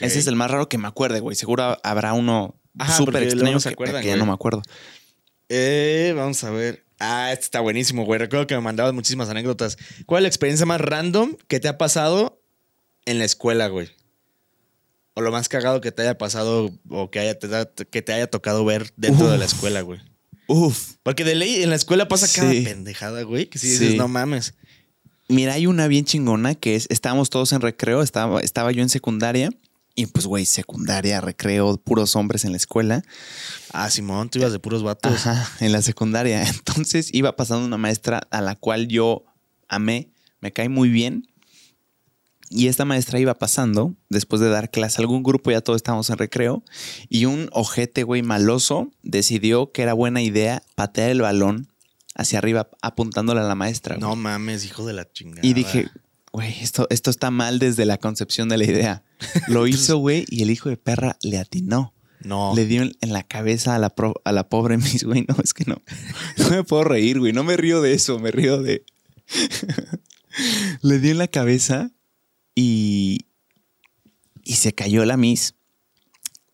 Ese 0.00 0.18
es 0.18 0.26
el 0.26 0.36
más 0.36 0.50
raro 0.50 0.68
que 0.68 0.78
me 0.78 0.88
acuerde, 0.88 1.20
güey. 1.20 1.36
Seguro 1.36 1.78
habrá 1.82 2.12
uno 2.12 2.58
súper 2.96 3.22
extraño 3.22 3.58
que, 3.60 3.68
acuerdan, 3.68 4.02
que 4.02 4.08
ya 4.08 4.16
no 4.16 4.26
me 4.26 4.32
acuerdo. 4.32 4.62
Eh, 5.48 6.12
vamos 6.16 6.42
a 6.44 6.50
ver. 6.50 6.84
Ah, 6.98 7.30
este 7.32 7.44
está 7.44 7.60
buenísimo, 7.60 8.04
güey. 8.04 8.18
Recuerdo 8.18 8.46
que 8.46 8.54
me 8.54 8.60
mandabas 8.62 8.92
muchísimas 8.94 9.28
anécdotas. 9.28 9.76
¿Cuál 10.06 10.20
es 10.20 10.22
la 10.24 10.28
experiencia 10.28 10.66
más 10.66 10.80
random 10.80 11.36
que 11.46 11.60
te 11.60 11.68
ha 11.68 11.78
pasado 11.78 12.42
en 13.04 13.18
la 13.18 13.24
escuela, 13.24 13.68
güey? 13.68 13.90
O 15.14 15.20
lo 15.20 15.30
más 15.30 15.48
cagado 15.48 15.80
que 15.80 15.92
te 15.92 16.02
haya 16.02 16.18
pasado 16.18 16.70
o 16.88 17.10
que, 17.10 17.20
haya, 17.20 17.38
que 17.90 18.02
te 18.02 18.12
haya 18.12 18.26
tocado 18.26 18.64
ver 18.64 18.92
dentro 18.96 19.30
de 19.30 19.38
la 19.38 19.44
escuela, 19.44 19.82
güey. 19.82 20.00
Uf. 20.48 20.94
Porque 21.02 21.24
de 21.24 21.34
ley 21.34 21.62
en 21.62 21.70
la 21.70 21.76
escuela 21.76 22.08
pasa 22.08 22.28
cada 22.34 22.52
Sí. 22.52 22.62
pendejada, 22.62 23.22
güey. 23.22 23.46
Que 23.46 23.58
si 23.58 23.68
dices, 23.68 23.94
no 23.96 24.08
mames. 24.08 24.54
Mira, 25.28 25.54
hay 25.54 25.66
una 25.66 25.88
bien 25.88 26.04
chingona 26.04 26.54
que 26.54 26.76
es, 26.76 26.86
estábamos 26.90 27.30
todos 27.30 27.52
en 27.52 27.60
recreo, 27.60 28.02
estaba, 28.02 28.40
estaba 28.40 28.70
yo 28.72 28.82
en 28.82 28.88
secundaria 28.88 29.50
y 29.98 30.06
pues, 30.06 30.26
güey, 30.26 30.44
secundaria, 30.44 31.22
recreo, 31.22 31.78
puros 31.78 32.16
hombres 32.16 32.44
en 32.44 32.52
la 32.52 32.58
escuela. 32.58 33.02
Ah, 33.72 33.90
Simón, 33.90 34.28
tú 34.28 34.38
ibas 34.38 34.52
de 34.52 34.58
puros 34.58 34.82
vatos. 34.82 35.26
Ajá, 35.26 35.50
en 35.58 35.72
la 35.72 35.80
secundaria. 35.80 36.42
Entonces 36.48 37.08
iba 37.12 37.34
pasando 37.34 37.64
una 37.64 37.78
maestra 37.78 38.20
a 38.30 38.42
la 38.42 38.56
cual 38.56 38.88
yo 38.88 39.24
amé, 39.68 40.12
me 40.40 40.52
cae 40.52 40.68
muy 40.68 40.90
bien. 40.90 41.26
Y 42.50 42.68
esta 42.68 42.84
maestra 42.84 43.18
iba 43.18 43.34
pasando, 43.34 43.94
después 44.08 44.40
de 44.40 44.50
dar 44.50 44.70
clase 44.70 45.00
a 45.00 45.02
algún 45.02 45.24
grupo, 45.24 45.50
ya 45.50 45.62
todos 45.62 45.78
estábamos 45.78 46.10
en 46.10 46.18
recreo, 46.18 46.62
y 47.08 47.24
un 47.24 47.48
ojete, 47.50 48.04
güey, 48.04 48.22
maloso, 48.22 48.92
decidió 49.02 49.72
que 49.72 49.82
era 49.82 49.94
buena 49.94 50.22
idea 50.22 50.62
patear 50.76 51.10
el 51.10 51.22
balón 51.22 51.68
hacia 52.16 52.38
arriba, 52.38 52.68
apuntándole 52.82 53.40
a 53.40 53.44
la 53.44 53.54
maestra. 53.54 53.96
No 53.98 54.16
mames, 54.16 54.64
hijo 54.64 54.86
de 54.86 54.92
la 54.94 55.10
chingada. 55.12 55.46
y 55.46 55.52
dije, 55.54 55.88
güey, 56.32 56.54
esto, 56.62 56.86
esto 56.90 57.10
está 57.10 57.30
mal 57.30 57.58
desde 57.58 57.84
la 57.84 57.98
concepción 57.98 58.48
de 58.48 58.58
la 58.58 58.64
idea. 58.64 59.04
Lo 59.48 59.66
hizo, 59.66 59.98
güey, 59.98 60.24
y 60.28 60.42
el 60.42 60.50
hijo 60.50 60.68
de 60.68 60.76
perra 60.76 61.16
le 61.22 61.38
atinó. 61.38 61.92
No. 62.22 62.54
Le 62.56 62.64
dio 62.66 62.82
en, 62.82 62.92
en 63.02 63.12
la 63.12 63.22
cabeza 63.22 63.74
a 63.74 63.78
la, 63.78 63.90
pro- 63.94 64.20
a 64.24 64.32
la 64.32 64.48
pobre 64.48 64.76
Miss, 64.78 65.04
güey. 65.04 65.24
No, 65.28 65.36
es 65.44 65.52
que 65.54 65.64
no. 65.66 65.82
No 66.38 66.50
me 66.50 66.64
puedo 66.64 66.82
reír, 66.84 67.20
güey. 67.20 67.32
No 67.32 67.44
me 67.44 67.56
río 67.56 67.82
de 67.82 67.92
eso, 67.92 68.18
me 68.18 68.30
río 68.30 68.60
de. 68.62 68.84
Le 70.82 70.98
dio 70.98 71.10
en 71.12 71.18
la 71.18 71.28
cabeza 71.28 71.90
y. 72.54 73.26
Y 74.42 74.54
se 74.54 74.72
cayó 74.74 75.04
la 75.04 75.16
Miss. 75.16 75.55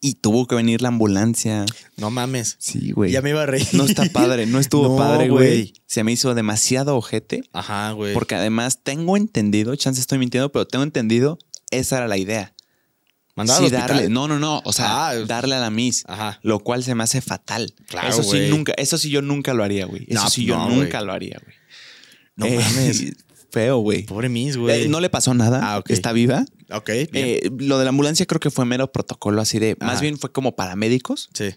Y 0.05 0.14
tuvo 0.14 0.48
que 0.48 0.57
venir 0.57 0.82
la 0.82 0.88
ambulancia. 0.88 1.64
No 1.96 2.11
mames. 2.11 2.57
Sí, 2.59 2.90
güey. 2.90 3.12
Ya 3.12 3.22
me 3.22 3.30
iba 3.30 3.44
a 3.44 3.46
reír. 3.46 3.68
No 3.72 3.84
está 3.84 4.05
padre, 4.07 4.46
no 4.46 4.59
estuvo 4.59 4.88
No, 4.88 4.96
padre, 4.96 5.28
güey. 5.28 5.74
Se 5.86 6.03
me 6.03 6.11
hizo 6.11 6.34
demasiado 6.34 6.96
ojete. 6.96 7.44
Ajá, 7.53 7.92
güey. 7.92 8.12
Porque 8.12 8.34
además 8.34 8.80
tengo 8.82 9.16
entendido, 9.16 9.76
chance 9.76 10.00
estoy 10.00 10.18
mintiendo, 10.18 10.50
pero 10.50 10.66
tengo 10.66 10.82
entendido, 10.82 11.38
esa 11.70 11.98
era 11.98 12.09
la 12.09 12.18
idea. 12.18 12.53
Mandaba 13.36 13.61
sí, 13.61 13.66
al 13.66 13.72
hospital. 13.74 13.96
darle. 13.96 14.09
No, 14.12 14.26
no, 14.26 14.40
no. 14.40 14.61
O 14.64 14.72
sea, 14.72 15.07
Ah, 15.11 15.14
darle 15.20 15.55
a 15.55 15.61
la 15.61 15.70
Miss. 15.70 16.03
Ajá. 16.09 16.40
Lo 16.42 16.59
cual 16.59 16.82
se 16.82 16.96
me 16.96 17.05
hace 17.05 17.20
fatal. 17.20 17.72
Claro, 17.86 18.09
eso 18.09 18.24
sí 18.24 18.48
nunca, 18.50 18.72
eso 18.78 18.98
sí 18.98 19.09
yo 19.09 19.22
nunca 19.22 19.55
lo 19.55 19.62
haría, 19.62 19.86
güey. 19.86 20.05
Eso 20.09 20.24
No, 20.24 20.30
sí 20.30 20.44
yo 20.44 20.57
no, 20.59 20.68
nunca 20.68 21.00
lo 21.03 21.12
haría, 21.12 21.40
güey. 21.42 21.57
No 22.34 22.46
Eh, 22.46 22.57
mames. 22.59 23.05
Feo, 23.53 23.78
güey. 23.78 24.03
Pobre 24.05 24.28
Miss, 24.28 24.57
güey. 24.57 24.84
Eh, 24.84 24.88
no 24.88 24.98
le 25.00 25.11
pasó 25.11 25.34
nada. 25.34 25.61
Ah, 25.62 25.78
ok. 25.78 25.90
Está 25.90 26.12
viva. 26.12 26.44
Ok, 26.70 26.88
bien. 26.88 27.09
Eh, 27.12 27.50
lo 27.59 27.78
de 27.78 27.84
la 27.84 27.90
ambulancia 27.90 28.26
creo 28.26 28.40
que 28.40 28.50
fue 28.50 28.64
mero 28.64 28.90
protocolo 28.90 29.40
así 29.40 29.59
de. 29.61 29.76
Más 29.80 29.92
Ajá. 29.92 30.00
bien 30.00 30.18
fue 30.18 30.32
como 30.32 30.57
paramédicos, 30.57 31.28
sí. 31.34 31.50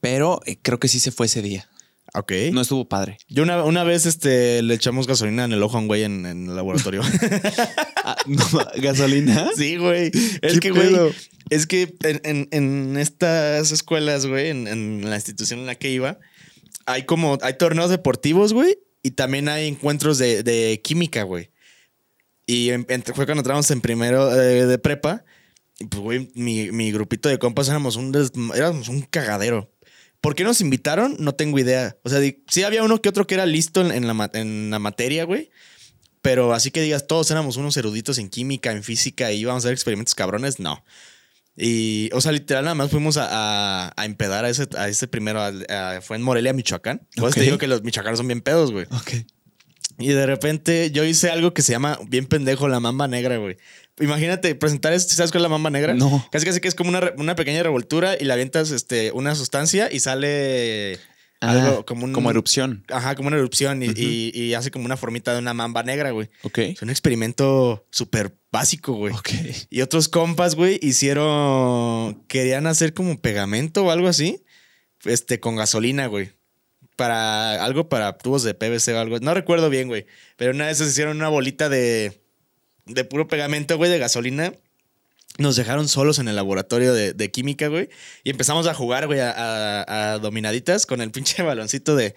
pero 0.00 0.40
eh, 0.46 0.56
creo 0.60 0.78
que 0.80 0.88
sí 0.88 0.98
se 1.00 1.10
fue 1.12 1.26
ese 1.26 1.42
día. 1.42 1.68
Ok. 2.16 2.32
No 2.52 2.60
estuvo 2.60 2.88
padre. 2.88 3.18
Yo 3.28 3.42
una, 3.42 3.64
una 3.64 3.82
vez 3.82 4.06
este, 4.06 4.62
le 4.62 4.74
echamos 4.74 5.06
gasolina 5.06 5.44
en 5.44 5.52
el 5.52 5.62
ojo 5.62 5.76
a 5.76 5.80
un 5.80 5.88
güey 5.88 6.04
en, 6.04 6.24
en 6.26 6.48
el 6.48 6.56
laboratorio. 6.56 7.02
Ah, 8.06 8.16
no, 8.26 8.44
¿Gasolina? 8.82 9.48
sí, 9.56 9.78
güey. 9.78 10.10
Es 10.42 10.52
¿Qué 10.54 10.60
que, 10.60 10.70
güey, 10.72 10.94
es 11.48 11.66
que 11.66 11.96
en, 12.02 12.20
en- 12.24 12.48
en 12.50 12.96
estas 12.98 13.72
escuelas, 13.72 14.26
güey, 14.26 14.50
en, 14.50 14.66
en 14.68 15.08
la 15.08 15.16
institución 15.16 15.60
en 15.60 15.64
la 15.66 15.74
que 15.76 15.90
iba, 15.90 16.18
hay 16.84 17.04
como, 17.04 17.38
hay 17.40 17.56
torneos 17.56 17.88
deportivos, 17.88 18.52
güey, 18.52 18.76
y 19.04 19.12
también 19.12 19.48
hay 19.48 19.68
encuentros 19.68 20.18
de, 20.18 20.42
de 20.42 20.80
química, 20.82 21.22
güey. 21.22 21.50
Y 22.46 22.70
en- 22.70 22.86
entre- 22.88 23.14
fue 23.14 23.26
cuando 23.26 23.42
entramos 23.42 23.70
en 23.70 23.80
primero 23.80 24.32
eh, 24.34 24.66
de 24.66 24.78
prepa, 24.78 25.24
y 25.78 25.84
pues, 25.84 26.02
güey, 26.02 26.30
mi, 26.34 26.72
mi 26.72 26.90
grupito 26.90 27.28
de 27.28 27.38
compas 27.38 27.68
éramos 27.68 27.94
un, 27.94 28.12
éramos 28.54 28.88
un 28.88 29.02
cagadero. 29.02 29.70
¿Por 30.20 30.34
qué 30.34 30.42
nos 30.42 30.60
invitaron? 30.60 31.16
No 31.20 31.34
tengo 31.34 31.58
idea. 31.58 31.96
O 32.02 32.08
sea, 32.08 32.18
sí 32.48 32.62
había 32.64 32.82
uno 32.82 33.00
que 33.02 33.08
otro 33.10 33.26
que 33.26 33.34
era 33.34 33.46
listo 33.46 33.80
en, 33.82 33.92
en 33.92 34.06
la, 34.06 34.30
en 34.34 34.70
la 34.70 34.78
materia, 34.78 35.24
güey. 35.24 35.50
Pero 36.22 36.54
así 36.54 36.70
que 36.70 36.80
digas, 36.80 37.06
todos 37.06 37.30
éramos 37.30 37.58
unos 37.58 37.76
eruditos 37.76 38.16
en 38.16 38.30
química, 38.30 38.72
en 38.72 38.82
física 38.82 39.30
y 39.32 39.40
íbamos 39.40 39.62
a 39.62 39.68
hacer 39.68 39.74
experimentos 39.74 40.14
cabrones, 40.14 40.58
no. 40.58 40.82
Y, 41.56 42.10
o 42.12 42.20
sea, 42.20 42.32
literal, 42.32 42.64
nada 42.64 42.74
más 42.74 42.90
fuimos 42.90 43.16
a, 43.16 43.28
a, 43.30 43.92
a 43.96 44.04
empedar 44.04 44.44
a 44.44 44.48
ese, 44.50 44.66
a 44.76 44.88
ese 44.88 45.06
primero. 45.06 45.40
a- 45.42 46.00
fue 46.02 46.16
en 46.16 46.22
Morelia, 46.22 46.52
Michoacán. 46.52 47.06
Pues 47.16 47.34
te 47.34 47.42
digo 47.42 47.58
que 47.58 47.68
los 47.68 47.82
michoacanos 47.82 48.18
son 48.18 48.26
bien 48.26 48.40
pedos, 48.40 48.72
güey. 48.72 48.86
Ok. 48.90 49.12
Y 49.98 50.08
de 50.08 50.26
repente 50.26 50.90
yo 50.90 51.04
hice 51.04 51.30
algo 51.30 51.54
que 51.54 51.62
se 51.62 51.70
llama 51.70 51.98
bien 52.08 52.26
pendejo 52.26 52.66
la 52.66 52.80
mamba 52.80 53.06
negra, 53.06 53.36
güey. 53.36 53.56
Imagínate 54.00 54.52
presentar 54.56 54.92
esto, 54.92 55.14
¿sabes 55.14 55.30
cuál 55.30 55.42
es 55.42 55.44
la 55.44 55.48
mamba 55.50 55.70
negra? 55.70 55.94
No. 55.94 56.26
Casi 56.32 56.44
casi 56.44 56.60
que 56.60 56.66
es 56.66 56.74
como 56.74 56.90
una, 56.90 57.12
una 57.16 57.36
pequeña 57.36 57.62
revoltura 57.62 58.16
y 58.18 58.24
le 58.24 58.32
avientas 58.32 58.72
este, 58.72 59.12
una 59.12 59.36
sustancia 59.36 59.88
y 59.92 60.00
sale 60.00 60.98
algo 61.50 61.78
Ah, 61.80 61.86
como 61.86 62.04
un. 62.04 62.12
Como 62.12 62.30
erupción. 62.30 62.84
Ajá, 62.88 63.14
como 63.14 63.28
una 63.28 63.36
erupción 63.36 63.82
y, 63.82 63.88
Ujú. 63.90 63.98
y- 64.00 64.30
y 64.34 64.54
hace 64.54 64.70
como 64.70 64.84
una 64.84 64.96
formita 64.96 65.32
de 65.32 65.38
una 65.38 65.54
mamba 65.54 65.82
negra, 65.82 66.10
güey. 66.10 66.28
Ok. 66.42 66.58
Es 66.58 66.82
un 66.82 66.90
experimento 66.90 67.86
súper 67.90 68.36
básico, 68.52 68.92
güey. 68.94 69.12
Ok. 69.14 69.30
Y 69.70 69.80
otros 69.80 70.08
compas, 70.08 70.54
güey, 70.54 70.78
hicieron. 70.82 72.22
Querían 72.28 72.66
hacer 72.66 72.94
como 72.94 73.18
pegamento 73.20 73.84
o 73.84 73.90
algo 73.90 74.08
así. 74.08 74.44
Este, 75.04 75.40
con 75.40 75.56
gasolina, 75.56 76.06
güey. 76.06 76.30
Para 76.96 77.64
algo 77.64 77.88
para 77.88 78.16
tubos 78.18 78.42
de 78.44 78.54
PVC 78.54 78.92
o 78.94 79.00
algo. 79.00 79.18
No 79.20 79.34
recuerdo 79.34 79.68
bien, 79.68 79.88
güey. 79.88 80.06
Pero 80.36 80.52
una 80.52 80.66
vez 80.66 80.80
hicieron 80.80 81.16
una 81.16 81.28
bolita 81.28 81.68
de. 81.68 82.20
De 82.86 83.04
puro 83.04 83.26
pegamento, 83.28 83.76
güey, 83.78 83.90
de 83.90 83.98
gasolina. 83.98 84.52
Nos 85.38 85.56
dejaron 85.56 85.88
solos 85.88 86.18
en 86.20 86.28
el 86.28 86.36
laboratorio 86.36 86.94
de, 86.94 87.12
de 87.12 87.30
química, 87.30 87.66
güey. 87.68 87.88
Y 88.22 88.30
empezamos 88.30 88.66
a 88.68 88.74
jugar, 88.74 89.06
güey, 89.06 89.18
a, 89.20 89.30
a- 89.32 90.12
a 90.12 90.18
dominaditas 90.18 90.86
con 90.86 91.00
el 91.00 91.10
pinche 91.10 91.42
baloncito 91.44 91.96
de, 91.96 92.14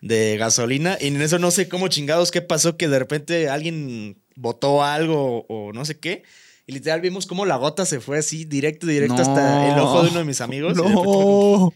de 0.00 0.36
gasolina. 0.36 0.98
Y 1.00 1.08
en 1.08 1.22
eso 1.22 1.38
no 1.38 1.50
sé 1.52 1.68
cómo 1.68 1.88
chingados 1.88 2.30
qué 2.32 2.42
pasó, 2.42 2.76
que 2.76 2.88
de 2.88 2.98
repente 2.98 3.48
alguien 3.48 4.20
botó 4.34 4.82
algo 4.82 5.46
o, 5.48 5.72
no 5.72 5.84
sé 5.84 5.98
qué. 5.98 6.24
Y 6.66 6.72
literal 6.72 7.00
vimos 7.00 7.26
cómo 7.26 7.46
la 7.46 7.54
gota 7.56 7.86
se 7.86 8.00
fue 8.00 8.18
así 8.18 8.44
directo, 8.44 8.88
directo 8.88 9.14
No. 9.14 9.22
hasta 9.22 9.72
el 9.72 9.78
ojo 9.78 10.02
de 10.02 10.10
uno 10.10 10.18
de 10.18 10.24
mis 10.24 10.40
amigos. 10.40 10.76
Y 10.76 10.82
No. 10.82 11.72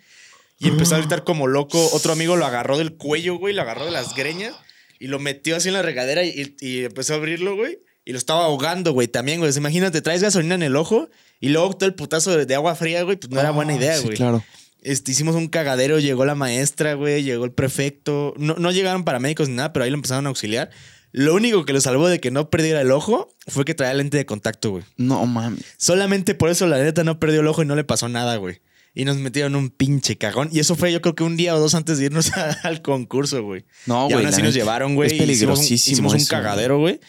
y 0.59 0.68
empezó 0.68 0.97
a 0.97 0.99
gritar 0.99 1.22
como 1.22 1.47
loco. 1.47 1.78
Otro 1.93 2.12
amigo 2.12 2.34
lo 2.34 2.45
agarró 2.47 2.76
del 2.76 2.97
cuello, 2.97 3.36
güey, 3.36 3.55
lo 3.55 3.62
agarró 3.62 3.84
de 3.84 3.93
las 3.93 4.16
greñas 4.16 4.57
y 4.99 5.07
lo 5.07 5.20
metió 5.20 5.55
así 5.55 5.68
en 5.68 5.74
la 5.74 5.82
regadera 5.82 6.24
y, 6.24 6.57
y 6.61 6.84
empezó 6.84 7.14
a 7.14 7.16
abrirlo, 7.18 7.55
güey. 7.55 7.78
Y 8.05 8.12
lo 8.12 8.18
estaba 8.18 8.44
ahogando, 8.44 8.92
güey, 8.92 9.09
también, 9.09 9.38
güey. 9.38 9.51
O 9.51 9.53
sea, 9.53 9.61
Imagínate, 9.61 10.01
traes 10.03 10.22
gasolina 10.22 10.55
en 10.55 10.62
el 10.62 10.76
ojo 10.76 11.09
y 11.40 11.51
luego 11.51 11.74
todo 11.74 11.86
el 11.88 11.94
putazo 11.94 12.36
de, 12.36 12.46
de 12.46 12.55
agua 12.55 12.74
fría, 12.74 13.03
güey, 13.03 13.16
pues 13.16 13.30
no 13.30 13.40
era 13.40 13.51
buena 13.51 13.72
Ah, 13.72 13.76
idea, 13.76 13.96
sí, 13.98 14.05
güey. 14.05 14.16
claro. 14.16 14.42
Este, 14.82 15.12
hicimos 15.12 15.36
un 15.36 15.48
cagadero, 15.48 15.98
llegó 15.98 16.24
la 16.24 16.34
maestra, 16.34 16.94
güey, 16.94 17.22
llegó 17.22 17.44
el 17.44 17.53
prefecto. 17.53 18.32
No, 18.38 18.55
no 18.57 18.70
llegaron 18.72 19.05
paramédicos 19.05 19.48
ni 19.48 19.57
nada, 19.57 19.72
pero 19.74 19.84
ahí 19.84 19.90
lo 19.90 19.96
empezaron 19.96 20.24
a 20.26 20.30
auxiliar. 20.30 20.70
Lo 21.12 21.34
único 21.34 21.64
que 21.64 21.72
lo 21.72 21.80
salvó 21.80 22.09
de 22.09 22.20
que 22.20 22.30
no 22.30 22.48
perdiera 22.51 22.80
el 22.80 22.90
ojo 22.92 23.34
fue 23.48 23.64
que 23.64 23.74
traía 23.74 23.92
lente 23.94 24.16
de 24.16 24.24
contacto, 24.26 24.70
güey. 24.70 24.84
No 24.96 25.26
mames. 25.26 25.64
Solamente 25.76 26.34
por 26.34 26.48
eso 26.51 26.66
la 26.66 26.78
neta 26.78 27.05
no 27.05 27.18
perdió 27.20 27.40
el 27.40 27.46
ojo 27.48 27.62
y 27.62 27.66
no 27.66 27.74
le 27.76 27.84
pasó 27.84 28.09
nada, 28.09 28.36
güey. 28.36 28.61
Y 28.94 29.05
nos 29.05 29.16
metieron 29.18 29.55
un 29.57 29.70
pinche 29.70 30.16
cagón. 30.16 30.48
Y 30.53 30.61
eso 30.61 30.76
fue 30.76 30.92
yo 30.92 31.01
creo 31.03 31.14
que 31.14 31.24
un 31.24 31.36
día 31.36 31.55
o 31.55 31.61
dos 31.61 31.74
antes 31.74 31.98
de 31.98 32.07
irnos 32.07 32.32
a- 32.36 32.51
al 32.62 32.80
concurso, 32.80 33.42
güey. 33.42 33.64
No, 33.86 34.03
y 34.05 34.12
güey. 34.12 34.14
aún 34.14 34.22
la 34.22 34.28
así 34.30 34.40
nos 34.42 34.55
llevaron, 34.55 34.94
güey. 34.94 35.09
Es 35.09 35.12
y 35.12 35.16
hicimos 35.16 35.59
un- 35.59 35.64
peligrosísimo. 35.66 35.92
Hicimos 36.09 36.14
un, 36.14 36.24
cagadero, 36.26 36.78
güey. 36.78 37.01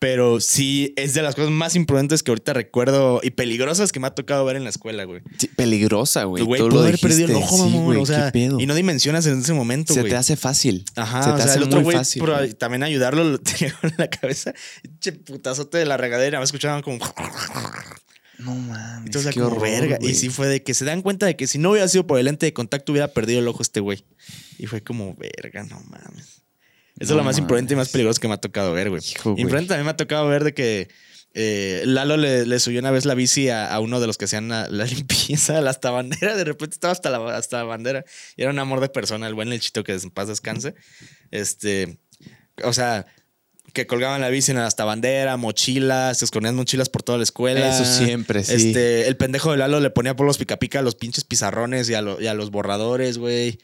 Pero 0.00 0.38
sí, 0.40 0.92
es 0.96 1.14
de 1.14 1.22
las 1.22 1.34
cosas 1.34 1.50
más 1.50 1.74
imprudentes 1.74 2.22
que 2.22 2.30
ahorita 2.30 2.52
recuerdo 2.52 3.20
y 3.22 3.30
peligrosas 3.30 3.90
que 3.90 3.98
me 3.98 4.06
ha 4.06 4.14
tocado 4.14 4.44
ver 4.44 4.54
en 4.54 4.62
la 4.62 4.70
escuela, 4.70 5.02
güey. 5.02 5.22
Sí, 5.38 5.48
peligrosa, 5.48 6.22
güey. 6.22 6.44
Güey, 6.44 6.60
lo 6.68 6.80
haber 6.80 7.00
perdido 7.00 7.28
el 7.28 7.34
ojo, 7.34 7.56
Sí, 7.56 7.62
mamón. 7.62 7.84
güey, 7.84 7.98
o 7.98 8.06
sea, 8.06 8.30
y 8.32 8.66
no 8.66 8.74
dimensionas 8.76 9.26
en 9.26 9.40
ese 9.40 9.54
momento, 9.54 9.94
Se 9.94 10.00
güey. 10.00 10.10
te 10.12 10.16
hace 10.16 10.36
fácil. 10.36 10.84
Ajá, 10.94 11.24
Se 11.24 11.30
o 11.30 11.34
te 11.34 11.42
sea, 11.42 11.50
hace 11.50 11.58
el 11.58 11.64
otro 11.64 11.78
muy 11.80 11.84
güey, 11.84 11.96
fácil. 11.96 12.20
por 12.20 12.32
güey. 12.32 12.52
también 12.54 12.84
ayudarlo, 12.84 13.24
lo 13.30 13.38
tenía 13.38 13.74
en 13.82 13.94
la 13.98 14.08
cabeza. 14.08 14.52
Che 15.00 15.10
putazote 15.12 15.78
de 15.78 15.84
la 15.86 15.96
regadera, 15.96 16.38
me 16.38 16.44
escuchaban 16.44 16.80
como. 16.82 16.98
No 18.38 18.54
mames. 18.54 19.06
Entonces, 19.06 19.34
qué 19.34 19.40
como 19.40 19.56
horror, 19.56 19.62
verga. 19.68 19.98
Y 20.00 20.14
sí 20.14 20.28
fue 20.28 20.46
de 20.46 20.62
que 20.62 20.74
se 20.74 20.84
dan 20.84 21.02
cuenta 21.02 21.26
de 21.26 21.34
que 21.34 21.48
si 21.48 21.58
no 21.58 21.72
hubiera 21.72 21.88
sido 21.88 22.06
por 22.06 22.20
el 22.20 22.26
lente 22.26 22.46
de 22.46 22.52
contacto, 22.52 22.92
hubiera 22.92 23.08
perdido 23.08 23.40
el 23.40 23.48
ojo 23.48 23.62
este 23.62 23.80
güey. 23.80 24.04
Y 24.58 24.66
fue 24.66 24.80
como, 24.80 25.16
verga, 25.16 25.64
no 25.64 25.80
mames. 25.80 26.42
Eso 27.00 27.14
No 27.14 27.14
es 27.14 27.16
lo 27.18 27.24
más 27.24 27.38
imprudente 27.38 27.74
y 27.74 27.76
más 27.76 27.86
mames. 27.86 27.92
peligroso 27.92 28.20
que 28.20 28.28
me 28.28 28.34
ha 28.34 28.38
tocado 28.38 28.72
ver, 28.72 28.90
güey. 28.90 29.02
Imprudente 29.36 29.68
también 29.68 29.84
me 29.84 29.90
ha 29.90 29.96
tocado 29.96 30.26
ver 30.28 30.44
de 30.44 30.54
que 30.54 30.88
eh, 31.34 31.82
Lalo 31.84 32.16
le, 32.16 32.46
le 32.46 32.58
subió 32.58 32.80
una 32.80 32.90
vez 32.90 33.04
la 33.04 33.14
bici 33.14 33.48
a, 33.50 33.72
a 33.72 33.80
uno 33.80 34.00
de 34.00 34.06
los 34.06 34.16
que 34.18 34.24
hacían 34.24 34.48
la, 34.48 34.68
la 34.68 34.84
limpieza, 34.86 35.60
la 35.60 35.70
hasta 35.70 35.90
bandera. 35.90 36.36
De 36.36 36.44
repente 36.44 36.74
estaba 36.74 36.92
hasta 36.92 37.10
la, 37.10 37.36
hasta 37.36 37.58
la 37.58 37.64
bandera. 37.64 38.04
Y 38.36 38.42
era 38.42 38.50
un 38.50 38.58
amor 38.58 38.80
de 38.80 38.88
persona, 38.88 39.26
el 39.28 39.34
buen 39.34 39.48
lechito 39.50 39.84
que 39.84 39.92
en 39.94 40.10
paz 40.10 40.28
descanse. 40.28 40.74
Este, 41.30 41.98
o 42.64 42.72
sea, 42.72 43.06
que 43.74 43.86
colgaban 43.86 44.20
la 44.22 44.30
bici 44.30 44.50
en 44.50 44.56
la 44.56 44.66
hasta 44.66 44.84
bandera, 44.84 45.36
mochilas, 45.36 46.18
se 46.18 46.24
escondían 46.24 46.56
mochilas 46.56 46.88
por 46.88 47.02
toda 47.02 47.18
la 47.18 47.24
escuela. 47.24 47.68
Eso 47.68 47.84
siempre, 47.84 48.42
sí. 48.42 48.54
Este, 48.54 49.06
el 49.06 49.16
pendejo 49.16 49.52
de 49.52 49.58
Lalo 49.58 49.78
le 49.78 49.90
ponía 49.90 50.16
por 50.16 50.26
los 50.26 50.38
pica 50.38 50.56
pica 50.56 50.78
a 50.78 50.82
los 50.82 50.94
pinches 50.96 51.22
pizarrones 51.24 51.88
y 51.90 51.94
a, 51.94 52.02
lo- 52.02 52.20
y 52.20 52.26
a 52.26 52.34
los 52.34 52.50
borradores, 52.50 53.18
güey. 53.18 53.60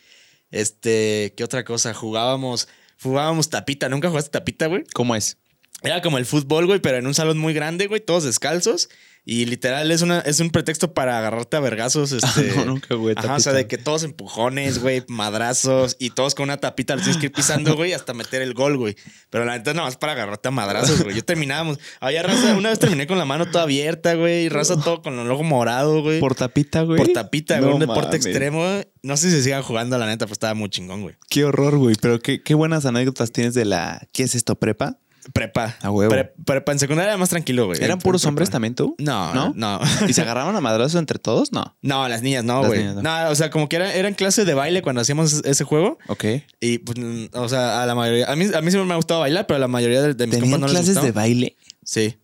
Este, 0.51 1.32
¿qué 1.37 1.43
otra 1.43 1.64
cosa? 1.64 1.95
Jugábamos, 1.95 2.68
jugábamos 3.03 3.51
tapita. 3.51 3.88
¿Nunca 3.88 4.09
jugaste 4.09 4.30
tapita, 4.30 4.66
güey? 4.66 4.84
¿Cómo 4.95 5.14
es? 5.14 5.38
Era 5.85 6.03
como 6.03 6.18
el 6.18 6.26
fútbol, 6.26 6.66
güey, 6.66 6.80
pero 6.80 6.97
en 6.97 7.07
un 7.07 7.14
salón 7.14 7.39
muy 7.39 7.55
grande, 7.55 7.87
güey, 7.87 8.01
todos 8.01 8.24
descalzos. 8.24 8.89
Y 9.26 9.47
literal 9.47 9.91
es, 9.91 10.03
una, 10.03 10.20
es 10.20 10.39
un 10.41 10.51
pretexto 10.51 10.93
para 10.93 11.16
agarrarte 11.18 11.57
a 11.57 11.61
vergazos. 11.61 12.12
Este, 12.12 12.51
Ah, 12.51 12.55
no, 12.59 12.64
nunca, 12.66 12.95
güey. 12.95 13.14
Ajá, 13.16 13.37
o 13.37 13.41
sea, 13.41 13.55
de 13.55 13.66
que 13.66 13.78
todos 13.78 14.03
empujones, 14.03 14.80
güey, 14.82 15.03
madrazos 15.09 15.97
y 15.99 16.11
todos 16.11 16.35
con 16.35 16.45
una 16.45 16.59
tapita 16.59 16.95
los 16.95 17.05
tienes 17.05 17.18
que 17.18 17.26
ir 17.26 17.32
pisando, 17.32 17.74
güey, 17.74 17.95
hasta 17.95 18.12
meter 18.12 18.43
el 18.43 18.53
gol, 18.53 18.76
güey. 18.76 18.97
Pero 19.30 19.47
la 19.47 19.57
neta 19.57 19.70
es 19.70 19.76
nada 19.76 19.89
más 19.89 19.97
para 19.97 20.12
agarrarte 20.12 20.49
a 20.49 20.51
madrazos, 20.51 21.03
güey. 21.03 21.16
Yo 21.16 21.24
terminábamos. 21.24 21.78
Había 22.01 22.22
raza, 22.22 22.55
una 22.55 22.68
vez 22.68 22.78
terminé 22.78 23.07
con 23.07 23.16
la 23.16 23.24
mano 23.24 23.47
toda 23.51 23.64
abierta, 23.64 24.14
güey, 24.14 24.45
y 24.45 24.49
raza 24.51 24.78
todo 24.78 25.01
con 25.01 25.18
el 25.18 25.30
ojo 25.30 25.43
morado, 25.43 26.03
güey. 26.03 26.20
Por 26.20 26.35
tapita, 26.35 26.82
güey. 26.82 26.99
Por 26.99 27.09
tapita, 27.09 27.59
güey, 27.61 27.70
No 27.70 27.76
un 27.76 27.80
deporte 27.80 28.03
mames. 28.18 28.26
extremo. 28.26 28.59
güey. 28.59 28.87
No 29.03 29.16
sé 29.16 29.30
si 29.30 29.43
sigan 29.43 29.62
jugando, 29.62 29.97
la 29.97 30.07
neta, 30.07 30.26
pues 30.26 30.32
estaba 30.37 30.53
muy 30.53 30.68
chingón, 30.68 31.01
güey. 31.01 31.14
Qué 31.30 31.45
horror, 31.47 31.78
güey. 31.78 31.97
Pero 31.99 32.20
qué, 32.20 32.43
qué 32.43 32.53
buenas 32.55 32.85
anécdotas 32.85 33.32
tienes 33.32 33.55
de 33.55 33.64
la. 33.64 34.07
¿Qué 34.12 34.22
es 34.24 34.35
esto, 34.35 34.55
prepa? 34.59 34.99
Prepa. 35.33 35.77
A 35.81 35.91
huevo. 35.91 36.11
Pre- 36.11 36.33
prepa. 36.45 36.72
En 36.72 36.79
secundaria 36.79 37.11
era 37.12 37.16
más 37.18 37.31
tranquilo, 37.31 37.66
güey. 37.66 37.83
¿Eran 37.83 37.99
puros 37.99 38.25
hombres 38.27 38.51
también 38.51 38.75
tú? 38.75 38.95
No, 38.99 39.33
¿No? 39.35 39.53
no. 39.57 39.81
¿Y 40.09 40.12
se 40.12 40.20
agarraban 40.22 40.55
a 40.55 40.61
madrazos 40.61 40.99
entre 40.99 41.18
todos? 41.18 41.51
No. 41.53 41.77
No, 41.83 42.07
las 42.09 42.20
niñas 42.22 42.45
no, 42.45 42.64
güey. 42.64 42.85
no. 42.85 43.01
No. 43.03 43.31
o 43.31 43.35
sea, 43.35 43.51
como 43.51 43.68
que 43.68 43.77
era, 43.77 43.95
era 43.95 44.07
en 44.09 44.14
clase 44.14 44.45
de 44.45 44.53
baile 44.55 44.83
cuando 44.83 45.01
hacíamos 45.01 45.43
ese 45.45 45.64
juego. 45.64 45.99
Ok. 46.09 46.25
Y 46.61 46.79
pues, 46.79 46.99
mm, 46.99 47.27
o 47.33 47.49
sea, 47.49 47.83
a 47.83 47.87
la 47.87 47.95
mayoría. 47.95 48.31
A 48.31 48.37
mí, 48.37 48.45
a 48.55 48.61
mí 48.61 48.70
siempre 48.70 48.85
me 48.87 48.93
ha 48.93 48.97
gustado 48.97 49.20
bailar, 49.20 49.47
pero 49.47 49.57
a 49.57 49.61
la 49.61 49.68
mayoría 49.68 50.03
de, 50.03 50.14
de 50.14 50.27
mis 50.27 50.37
¿Tenían 50.37 50.51
compas 50.53 50.61
no 50.61 50.66
les 50.66 50.72
clases 50.72 50.89
gustaba. 50.95 51.07
de 51.07 51.12
baile? 51.12 51.57
Sí. 51.85 52.18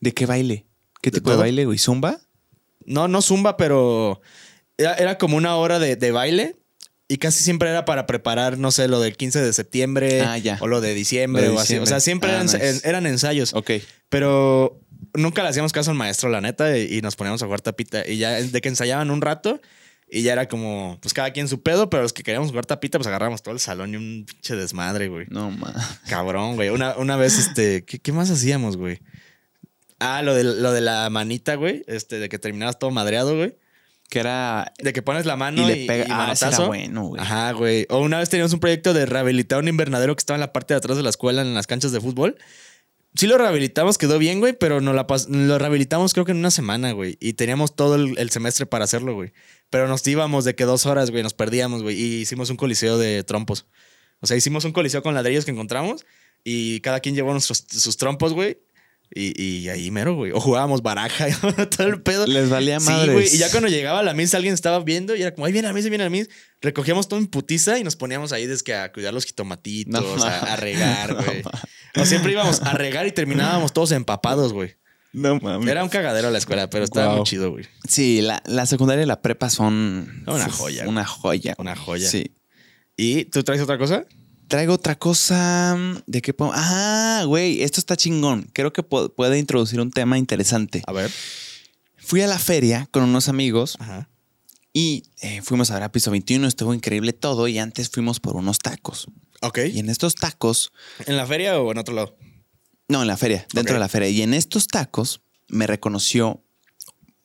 ¿De 0.00 0.14
qué 0.14 0.26
baile? 0.26 0.66
¿Qué 1.02 1.10
¿De 1.10 1.18
tipo 1.18 1.30
de, 1.30 1.36
baile, 1.36 1.64
güey? 1.64 1.78
¿Zumba? 1.78 2.18
No, 2.84 3.06
no 3.08 3.20
zumba, 3.22 3.56
pero 3.56 4.20
era, 4.78 4.94
era 4.94 5.18
como 5.18 5.36
una 5.36 5.56
hora 5.56 5.78
de, 5.78 5.96
de 5.96 6.10
baile. 6.12 6.56
Y 7.10 7.16
casi 7.16 7.42
siempre 7.42 7.70
era 7.70 7.86
para 7.86 8.06
preparar, 8.06 8.58
no 8.58 8.70
sé, 8.70 8.86
lo 8.86 9.00
del 9.00 9.16
15 9.16 9.40
de 9.40 9.52
septiembre 9.54 10.20
Ah, 10.20 10.36
ya. 10.36 10.58
o 10.60 10.66
lo 10.66 10.80
de 10.82 10.92
diciembre 10.94 11.42
Lo 11.42 11.50
de 11.52 11.56
o 11.56 11.60
así. 11.60 11.76
O 11.78 11.86
sea, 11.86 12.00
siempre 12.00 12.30
Ah, 12.30 12.34
eran, 12.34 12.46
nice. 12.46 12.68
en- 12.68 12.80
eran 12.84 13.06
ensayos. 13.06 13.54
Ok. 13.54 13.70
Pero 14.10 14.78
nunca 15.14 15.42
le 15.42 15.48
hacíamos 15.48 15.72
caso 15.72 15.90
al 15.90 15.96
maestro, 15.96 16.28
la 16.28 16.40
neta, 16.42 16.76
y, 16.76 16.98
y 16.98 17.00
nos 17.00 17.16
poníamos 17.16 17.42
a 17.42 17.46
jugar 17.46 17.62
tapita. 17.62 18.06
Y 18.06 18.18
ya 18.18 18.32
de 18.32 18.60
que 18.60 18.68
ensayaban 18.68 19.10
un 19.10 19.22
rato, 19.22 19.58
y 20.10 20.22
ya 20.22 20.32
era 20.32 20.48
como, 20.48 20.98
pues 21.00 21.14
cada 21.14 21.32
quien 21.32 21.48
su 21.48 21.62
pedo, 21.62 21.88
pero 21.90 22.02
los 22.02 22.12
que 22.12 22.22
queríamos 22.22 22.50
jugar 22.50 22.66
tapita, 22.66 22.98
pues 22.98 23.06
agarramos 23.06 23.42
todo 23.42 23.54
el 23.54 23.60
salón 23.60 23.94
y 23.94 23.96
un 23.96 24.26
pinche 24.26 24.54
desmadre, 24.56 25.08
güey. 25.08 25.26
No, 25.30 25.50
ma. 25.50 25.74
Cabrón, 26.08 26.56
güey. 26.56 26.68
Una, 26.68 26.96
una 26.98 27.16
vez, 27.16 27.38
este, 27.38 27.84
¿qué, 27.86 27.98
qué 28.00 28.12
más 28.12 28.30
hacíamos, 28.30 28.76
güey? 28.76 29.00
Ah, 29.98 30.22
lo 30.22 30.34
de, 30.34 30.44
lo 30.44 30.72
de 30.72 30.80
la 30.80 31.08
manita, 31.10 31.56
güey. 31.56 31.82
Este, 31.86 32.18
de 32.18 32.28
que 32.28 32.38
terminabas 32.38 32.78
todo 32.78 32.90
madreado, 32.90 33.36
güey. 33.36 33.56
Que 34.08 34.20
era. 34.20 34.72
De 34.78 34.92
que 34.92 35.02
pones 35.02 35.26
la 35.26 35.36
mano 35.36 35.62
Y 35.62 35.64
y, 35.64 35.74
le 35.74 35.86
pega. 35.86 36.04
y 36.06 36.10
ah, 36.10 36.34
era 36.40 36.58
bueno, 36.60 37.08
güey. 37.08 37.20
Ajá, 37.20 37.52
güey. 37.52 37.86
O 37.90 37.98
una 37.98 38.18
vez 38.18 38.30
teníamos 38.30 38.52
un 38.52 38.60
proyecto 38.60 38.94
de 38.94 39.06
rehabilitar 39.06 39.58
un 39.58 39.68
invernadero 39.68 40.14
que 40.14 40.20
estaba 40.20 40.36
en 40.36 40.40
la 40.40 40.52
parte 40.52 40.74
de 40.74 40.78
atrás 40.78 40.96
de 40.96 41.02
la 41.02 41.10
escuela, 41.10 41.42
en 41.42 41.54
las 41.54 41.66
canchas 41.66 41.92
de 41.92 42.00
fútbol. 42.00 42.36
Sí 43.14 43.26
lo 43.26 43.36
rehabilitamos, 43.36 43.98
quedó 43.98 44.18
bien, 44.18 44.38
güey, 44.38 44.52
pero 44.52 44.80
no 44.80 44.92
la 44.92 45.06
lo 45.28 45.58
rehabilitamos 45.58 46.12
creo 46.12 46.24
que 46.24 46.32
en 46.32 46.38
una 46.38 46.50
semana, 46.50 46.92
güey. 46.92 47.16
Y 47.20 47.34
teníamos 47.34 47.74
todo 47.74 47.96
el, 47.96 48.16
el 48.18 48.30
semestre 48.30 48.66
para 48.66 48.84
hacerlo, 48.84 49.14
güey. 49.14 49.32
Pero 49.70 49.88
nos 49.88 50.06
íbamos 50.06 50.44
de 50.44 50.54
que 50.54 50.64
dos 50.64 50.86
horas, 50.86 51.10
güey, 51.10 51.22
nos 51.22 51.34
perdíamos, 51.34 51.82
güey. 51.82 52.00
Y 52.00 52.20
hicimos 52.20 52.50
un 52.50 52.56
coliseo 52.56 52.96
de 52.96 53.24
trompos. 53.24 53.66
O 54.20 54.26
sea, 54.26 54.36
hicimos 54.36 54.64
un 54.64 54.72
coliseo 54.72 55.02
con 55.02 55.14
ladrillos 55.14 55.44
que 55.44 55.50
encontramos 55.50 56.04
y 56.44 56.80
cada 56.80 57.00
quien 57.00 57.14
llevó 57.14 57.32
nuestros, 57.32 57.64
sus 57.68 57.96
trompos, 57.96 58.32
güey. 58.32 58.58
Y, 59.14 59.40
y 59.42 59.68
ahí 59.70 59.90
mero, 59.90 60.14
güey. 60.14 60.32
O 60.32 60.40
jugábamos 60.40 60.82
baraja, 60.82 61.26
todo 61.76 61.86
el 61.88 62.02
pedo. 62.02 62.26
Les 62.26 62.50
valía 62.50 62.78
Sí, 62.78 62.90
madres. 62.90 63.12
güey. 63.14 63.34
Y 63.34 63.38
ya 63.38 63.50
cuando 63.50 63.68
llegaba 63.68 64.02
la 64.02 64.12
misa, 64.14 64.36
alguien 64.36 64.52
estaba 64.54 64.80
viendo 64.80 65.16
y 65.16 65.22
era 65.22 65.34
como, 65.34 65.46
ahí 65.46 65.52
viene 65.52 65.66
la 65.68 65.74
misa, 65.74 65.88
viene 65.88 66.04
la 66.04 66.10
misa. 66.10 66.28
Recogíamos 66.60 67.08
todo 67.08 67.18
en 67.18 67.26
putiza 67.26 67.78
y 67.78 67.84
nos 67.84 67.96
poníamos 67.96 68.32
ahí 68.32 68.46
desde 68.46 68.64
que 68.64 68.74
a 68.74 68.92
cuidar 68.92 69.14
los 69.14 69.24
jitomatitos, 69.24 69.92
No, 70.18 70.24
a, 70.24 70.38
a 70.38 70.56
regar, 70.56 71.10
no, 71.16 71.24
güey. 71.24 71.42
o 71.96 72.04
siempre 72.04 72.32
íbamos 72.32 72.60
a 72.62 72.72
regar 72.74 73.06
y 73.06 73.12
terminábamos 73.12 73.72
todos 73.72 73.92
empapados, 73.92 74.52
güey. 74.52 74.76
No 75.14 75.38
mames. 75.40 75.66
Era 75.68 75.82
un 75.82 75.88
cagadero 75.88 76.30
la 76.30 76.36
escuela, 76.36 76.68
pero 76.68 76.84
estaba 76.84 77.14
muy 77.16 77.24
chido, 77.24 77.50
güey. 77.50 77.64
Sí, 77.88 78.20
la, 78.20 78.42
la 78.44 78.66
secundaria 78.66 79.02
y 79.04 79.06
la 79.06 79.22
prepa 79.22 79.48
son. 79.48 80.22
Una 80.26 80.50
joya. 80.50 80.86
Una 80.86 81.06
joya. 81.06 81.54
Una 81.56 81.74
joya. 81.74 82.08
Sí. 82.10 82.34
¿Y 82.94 83.24
tú 83.24 83.42
traes 83.42 83.62
otra 83.62 83.78
cosa? 83.78 84.04
Traigo 84.48 84.74
otra 84.74 84.98
cosa. 84.98 85.76
¿De 86.06 86.22
qué 86.22 86.32
puedo? 86.34 86.52
Ah, 86.54 87.22
güey, 87.26 87.62
esto 87.62 87.80
está 87.80 87.96
chingón. 87.96 88.48
Creo 88.54 88.72
que 88.72 88.82
pu- 88.82 89.14
puede 89.14 89.38
introducir 89.38 89.80
un 89.80 89.90
tema 89.90 90.16
interesante. 90.18 90.82
A 90.86 90.92
ver. 90.92 91.10
Fui 91.96 92.22
a 92.22 92.26
la 92.26 92.38
feria 92.38 92.88
con 92.90 93.02
unos 93.02 93.28
amigos 93.28 93.76
Ajá. 93.78 94.08
y 94.72 95.02
eh, 95.20 95.42
fuimos 95.42 95.70
a 95.70 95.74
ver 95.74 95.82
a 95.82 95.92
piso 95.92 96.10
21. 96.10 96.46
Estuvo 96.48 96.72
increíble 96.72 97.12
todo. 97.12 97.46
Y 97.48 97.58
antes 97.58 97.90
fuimos 97.90 98.20
por 98.20 98.36
unos 98.36 98.58
tacos. 98.58 99.08
Ok. 99.42 99.58
Y 99.72 99.78
en 99.80 99.90
estos 99.90 100.14
tacos, 100.14 100.72
¿En 101.06 101.16
la 101.16 101.26
feria 101.26 101.60
o 101.60 101.70
en 101.70 101.78
otro 101.78 101.94
lado? 101.94 102.16
no, 102.88 103.02
en 103.02 103.06
la 103.08 103.18
feria, 103.18 103.46
dentro 103.52 103.74
de 103.74 103.80
la 103.80 103.88
feria. 103.88 104.08
Y 104.08 104.22
en 104.22 104.32
estos 104.32 104.66
tacos 104.66 105.20
me 105.48 105.66
reconoció, 105.66 106.42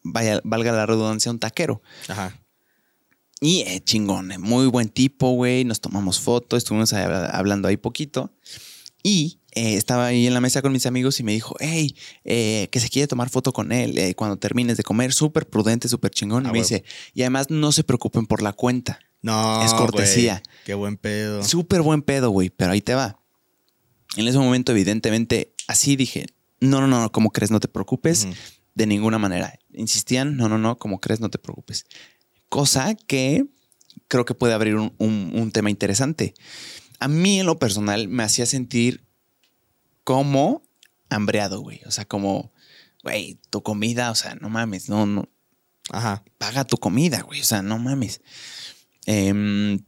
vaya, 0.04 0.42
valga 0.44 0.74
la 0.74 0.86
redundancia, 0.86 1.32
un 1.32 1.40
taquero. 1.40 1.82
Ajá. 2.10 2.38
Y 3.44 3.60
eh, 3.68 3.82
chingón, 3.84 4.32
eh, 4.32 4.38
muy 4.38 4.68
buen 4.68 4.88
tipo, 4.88 5.32
güey. 5.32 5.66
Nos 5.66 5.82
tomamos 5.82 6.22
fotos, 6.22 6.60
estuvimos 6.60 6.94
hablando 6.94 7.68
ahí 7.68 7.76
poquito. 7.76 8.32
Y 9.04 9.40
eh, 9.52 9.76
estaba 9.76 10.06
ahí 10.06 10.26
en 10.26 10.34
la 10.34 10.40
mesa 10.40 10.62
con 10.62 10.72
mis 10.72 10.86
amigos 10.86 11.20
y 11.20 11.24
me 11.24 11.34
dijo, 11.34 11.56
hey, 11.60 11.94
eh, 12.24 12.70
que 12.72 12.80
se 12.80 12.88
quiere 12.88 13.06
tomar 13.06 13.30
foto 13.30 13.52
con 13.52 13.74
él 13.74 13.98
eh, 13.98 14.16
cuando 14.16 14.38
termines 14.38 14.78
de 14.78 14.84
comer. 14.84 15.12
Súper 15.12 15.46
prudente, 15.50 15.90
súper 15.90 16.12
chingón. 16.12 16.46
Ah, 16.46 16.50
y 16.50 16.54
me 16.54 16.60
huevo. 16.60 16.70
dice, 16.70 16.86
y 17.14 17.24
además 17.24 17.50
no 17.50 17.74
se 17.74 17.84
preocupen 17.84 18.28
por 18.28 18.42
la 18.42 18.54
cuenta. 18.54 19.00
No. 19.22 19.62
Es 19.62 19.74
cortesía. 19.74 20.42
güey. 20.46 20.58
Qué 20.66 20.74
buen 20.74 20.96
pedo. 20.96 21.44
Súper 21.44 21.82
buen 21.82 22.02
pedo, 22.02 22.30
güey, 22.30 22.50
pero 22.50 22.72
ahí 22.72 22.82
te 22.82 22.96
va. 22.96 23.20
En 24.16 24.26
ese 24.26 24.38
momento, 24.38 24.72
evidentemente, 24.72 25.54
así 25.68 25.98
dije, 25.98 26.28
no, 26.62 26.80
no, 26.80 26.88
no, 26.88 27.12
¿cómo 27.12 27.32
crees? 27.32 27.52
No 27.52 27.60
te 27.60 27.68
preocupes. 27.68 28.24
Ujú. 28.24 28.34
De 28.74 28.88
ninguna 28.88 29.20
manera. 29.20 29.60
Insistían, 29.74 30.38
no, 30.38 30.48
no, 30.48 30.58
no, 30.58 30.80
como 30.80 31.00
crees, 31.02 31.20
no 31.20 31.30
te 31.30 31.38
preocupes. 31.38 31.86
Cosa 32.54 32.94
que 32.94 33.46
creo 34.08 34.26
que 34.26 34.36
puede 34.36 34.54
abrir 34.54 34.76
un, 34.76 34.94
un- 35.00 35.32
un 35.34 35.52
tema 35.52 35.72
interesante. 35.72 36.36
A 37.00 37.08
mí, 37.08 37.40
en 37.40 37.48
lo 37.48 37.58
personal, 37.58 38.08
me 38.10 38.22
hacía 38.22 38.46
sentir 38.46 39.04
como 40.04 40.62
hambreado, 41.10 41.62
güey. 41.62 41.82
O 41.88 41.90
sea, 41.92 42.06
como, 42.06 42.54
güey, 43.02 43.40
tu 43.50 43.64
comida, 43.64 44.12
o 44.12 44.16
sea, 44.16 44.36
no 44.36 44.50
mames, 44.50 44.88
no, 44.88 45.08
no, 45.08 45.30
Ajá. 45.90 46.24
paga 46.38 46.64
tu 46.64 46.78
comida, 46.78 47.22
güey. 47.24 47.42
O 47.42 47.44
sea, 47.44 47.64
no 47.64 47.80
mames. 47.80 48.22
Em, 49.08 49.80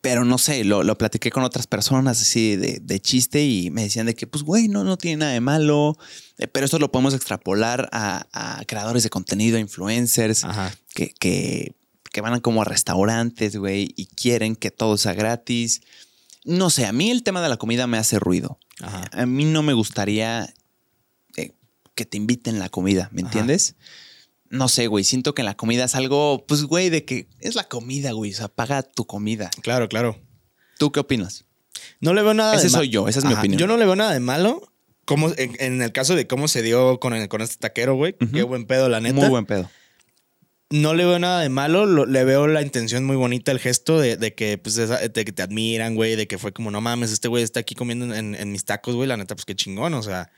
pero 0.00 0.24
no 0.24 0.38
sé, 0.38 0.64
lo, 0.64 0.82
lo 0.82 0.96
platiqué 0.96 1.30
con 1.30 1.42
otras 1.44 1.66
personas 1.66 2.20
así 2.22 2.56
de, 2.56 2.80
de 2.80 3.00
chiste 3.00 3.44
y 3.44 3.70
me 3.70 3.82
decían 3.82 4.06
de 4.06 4.14
que, 4.14 4.26
pues, 4.26 4.44
güey, 4.44 4.68
no, 4.68 4.82
no 4.82 4.96
tiene 4.96 5.18
nada 5.18 5.32
de 5.32 5.40
malo. 5.40 5.98
Eh, 6.38 6.46
pero 6.46 6.64
esto 6.64 6.78
lo 6.78 6.90
podemos 6.90 7.12
extrapolar 7.14 7.88
a, 7.92 8.26
a 8.32 8.64
creadores 8.64 9.02
de 9.02 9.10
contenido, 9.10 9.58
influencers, 9.58 10.44
Ajá. 10.44 10.72
que, 10.94 11.12
que, 11.18 11.74
que 12.12 12.20
van 12.22 12.40
como 12.40 12.62
a 12.62 12.64
restaurantes, 12.64 13.56
güey, 13.56 13.92
y 13.94 14.06
quieren 14.06 14.56
que 14.56 14.70
todo 14.70 14.96
sea 14.96 15.12
gratis. 15.12 15.82
No 16.44 16.70
sé, 16.70 16.86
a 16.86 16.92
mí 16.92 17.10
el 17.10 17.22
tema 17.22 17.42
de 17.42 17.50
la 17.50 17.58
comida 17.58 17.86
me 17.86 17.98
hace 17.98 18.18
ruido. 18.18 18.58
Ajá. 18.80 19.04
A 19.12 19.26
mí 19.26 19.44
no 19.44 19.62
me 19.62 19.74
gustaría 19.74 20.54
eh, 21.36 21.52
que 21.94 22.06
te 22.06 22.16
inviten 22.16 22.58
la 22.58 22.70
comida, 22.70 23.10
¿me 23.12 23.20
Ajá. 23.20 23.28
entiendes? 23.28 23.74
No 24.50 24.68
sé, 24.68 24.88
güey, 24.88 25.04
siento 25.04 25.32
que 25.34 25.42
la 25.44 25.56
comida 25.56 25.84
es 25.84 25.94
algo, 25.94 26.44
pues, 26.46 26.64
güey, 26.64 26.90
de 26.90 27.04
que 27.04 27.28
es 27.38 27.54
la 27.54 27.64
comida, 27.68 28.12
güey, 28.12 28.32
o 28.32 28.36
sea, 28.36 28.48
paga 28.48 28.82
tu 28.82 29.06
comida. 29.06 29.48
Claro, 29.62 29.88
claro. 29.88 30.18
¿Tú 30.76 30.90
qué 30.92 31.00
opinas? 31.00 31.44
No 32.00 32.12
le 32.14 32.22
veo 32.22 32.34
nada 32.34 32.54
Ese 32.56 32.64
de 32.64 32.70
soy 32.70 32.88
yo, 32.88 33.06
esa 33.08 33.20
es 33.20 33.24
mi 33.24 33.32
opinión. 33.34 33.58
Yo 33.60 33.66
no 33.66 33.76
le 33.76 33.84
veo 33.86 33.96
nada 33.96 34.12
de 34.12 34.20
malo. 34.20 34.62
Como 35.04 35.28
en, 35.36 35.56
en 35.60 35.82
el 35.82 35.92
caso 35.92 36.14
de 36.14 36.26
cómo 36.26 36.46
se 36.48 36.62
dio 36.62 37.00
con, 37.00 37.14
el- 37.14 37.28
con 37.28 37.40
este 37.42 37.56
taquero, 37.56 37.94
güey. 37.94 38.16
Qué 38.32 38.42
buen 38.42 38.64
pedo, 38.66 38.88
la 38.88 39.00
neta. 39.00 39.14
Muy 39.14 39.28
buen 39.28 39.46
pedo. 39.46 39.70
No 40.70 40.94
le 40.94 41.04
veo 41.04 41.18
nada 41.18 41.40
de 41.40 41.48
malo. 41.48 41.84
lo- 41.86 42.06
le 42.06 42.22
veo 42.24 42.46
la 42.46 42.62
intención 42.62 43.04
muy 43.04 43.16
bonita, 43.16 43.50
el 43.50 43.58
gesto 43.58 43.98
de, 43.98 44.16
de 44.16 44.34
que, 44.34 44.56
pues, 44.58 44.74
de 44.76 45.24
que 45.24 45.32
te 45.32 45.42
admiran, 45.42 45.94
güey. 45.96 46.14
De 46.16 46.28
que 46.28 46.38
fue 46.38 46.52
como, 46.52 46.70
no 46.70 46.80
mames, 46.80 47.10
este 47.12 47.26
güey 47.28 47.42
está 47.42 47.60
aquí 47.60 47.74
comiendo 47.74 48.14
en, 48.14 48.34
en 48.34 48.52
mis 48.52 48.64
tacos, 48.64 48.94
güey. 48.94 49.08
La 49.08 49.16
neta, 49.16 49.34
pues 49.34 49.44
qué 49.44 49.56
chingón. 49.56 49.94
O 49.94 50.02
sea, 50.02 50.30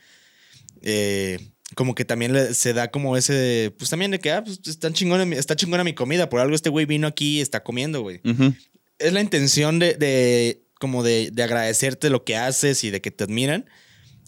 eh, 0.81 1.39
como 1.75 1.95
que 1.95 2.05
también 2.05 2.33
le- 2.33 2.53
se 2.53 2.73
da 2.73 2.89
como 2.91 3.17
ese, 3.17 3.73
pues 3.77 3.89
también 3.89 4.11
de 4.11 4.19
que, 4.19 4.31
ah, 4.31 4.43
pues 4.43 4.59
está 4.65 4.91
chingona, 4.93 5.23
está 5.35 5.55
chingona 5.55 5.83
mi 5.83 5.93
comida. 5.93 6.29
Por 6.29 6.39
algo 6.39 6.55
este 6.55 6.69
güey 6.69 6.85
vino 6.85 7.07
aquí 7.07 7.37
y 7.37 7.41
está 7.41 7.63
comiendo, 7.63 8.01
güey 8.01 8.21
Ujú. 8.23 8.53
es 8.99 9.13
la 9.13 9.21
intención 9.21 9.79
de, 9.79 9.95
de 9.95 10.63
como 10.79 11.03
de, 11.03 11.29
de 11.31 11.43
agradecerte 11.43 12.09
lo 12.09 12.23
que 12.25 12.35
haces 12.37 12.83
y 12.83 12.91
de 12.91 13.01
que 13.01 13.11
te 13.11 13.23
admiran. 13.23 13.65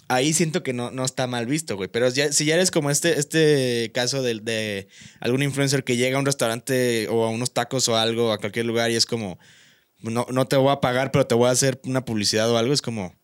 Ahí 0.08 0.34
siento 0.34 0.62
que 0.62 0.72
no, 0.72 0.92
no 0.92 1.04
está 1.04 1.26
mal 1.26 1.48
visto, 1.48 1.76
güey. 1.76 1.90
Pero 1.90 2.08
ya, 2.10 2.32
si 2.32 2.46
ya 2.46 2.54
eres 2.54 2.70
como 2.70 2.92
este, 2.92 3.20
este 3.20 3.92
caso 3.94 4.22
de, 4.22 4.36
de 4.40 4.88
algún 5.20 5.42
influencer 5.42 5.84
que 5.84 5.98
llega 5.98 6.18
a 6.18 6.20
un 6.20 6.28
restaurante 6.28 7.08
o 7.10 7.26
a 7.26 7.30
unos 7.32 7.54
tacos 7.54 7.88
o 7.88 7.98
algo, 7.98 8.32
a 8.32 8.38
cualquier 8.38 8.68
lugar 8.68 8.92
y 8.92 8.96
es 8.96 9.08
como, 9.08 9.40
no, 10.02 10.28
no 10.32 10.46
te 10.48 10.58
voy 10.58 10.72
a 10.72 10.80
pagar, 10.80 11.12
pero 11.12 11.26
te 11.26 11.34
voy 11.34 11.48
a 11.48 11.52
hacer 11.52 11.82
una 11.86 12.06
publicidad 12.06 12.48
o 12.52 12.58
algo, 12.60 12.72
es 12.72 12.84
como, 12.84 13.16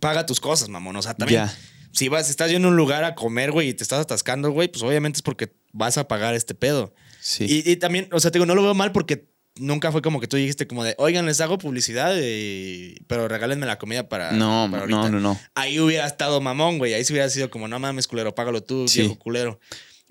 paga 0.00 0.26
tus 0.26 0.38
cosas, 0.40 0.68
mamón. 0.68 0.96
O 0.96 1.02
sea, 1.02 1.14
también, 1.14 1.46
Ya. 1.46 1.58
Si 1.94 2.08
vas, 2.08 2.28
estás 2.28 2.50
yendo 2.50 2.68
a 2.68 2.70
un 2.72 2.76
lugar 2.76 3.04
a 3.04 3.14
comer, 3.14 3.52
güey, 3.52 3.68
y 3.70 3.74
te 3.74 3.82
estás 3.82 4.00
atascando, 4.00 4.50
güey, 4.50 4.68
pues 4.68 4.82
obviamente 4.82 5.18
es 5.18 5.22
porque 5.22 5.54
vas 5.72 5.96
a 5.96 6.06
pagar 6.08 6.34
este 6.34 6.54
pedo. 6.54 6.94
Sí. 7.20 7.46
Y, 7.48 7.70
y 7.70 7.76
también, 7.76 8.08
o 8.12 8.20
sea, 8.20 8.30
te 8.30 8.38
digo, 8.38 8.46
no 8.46 8.54
lo 8.54 8.62
veo 8.62 8.74
mal 8.74 8.92
porque 8.92 9.28
nunca 9.56 9.92
fue 9.92 10.02
como 10.02 10.20
que 10.20 10.26
tú 10.26 10.36
dijiste 10.36 10.66
como 10.66 10.82
de, 10.84 10.94
oigan, 10.98 11.24
les 11.26 11.40
hago 11.40 11.56
publicidad, 11.58 12.14
y- 12.20 12.96
pero 13.06 13.28
regálenme 13.28 13.64
la 13.66 13.78
comida 13.78 14.08
para, 14.08 14.32
no, 14.32 14.68
para 14.70 14.86
no, 14.86 14.96
ahorita". 14.98 15.10
no, 15.12 15.20
no. 15.20 15.40
Ahí 15.54 15.78
hubiera 15.78 16.06
estado 16.06 16.40
mamón, 16.40 16.78
güey. 16.78 16.92
Ahí 16.94 17.04
se 17.04 17.12
hubiera 17.12 17.30
sido 17.30 17.48
como, 17.50 17.68
no 17.68 17.78
mames, 17.78 18.08
culero, 18.08 18.34
págalo 18.34 18.62
tú, 18.62 18.88
Sí. 18.88 19.00
viejo 19.00 19.16
culero. 19.18 19.60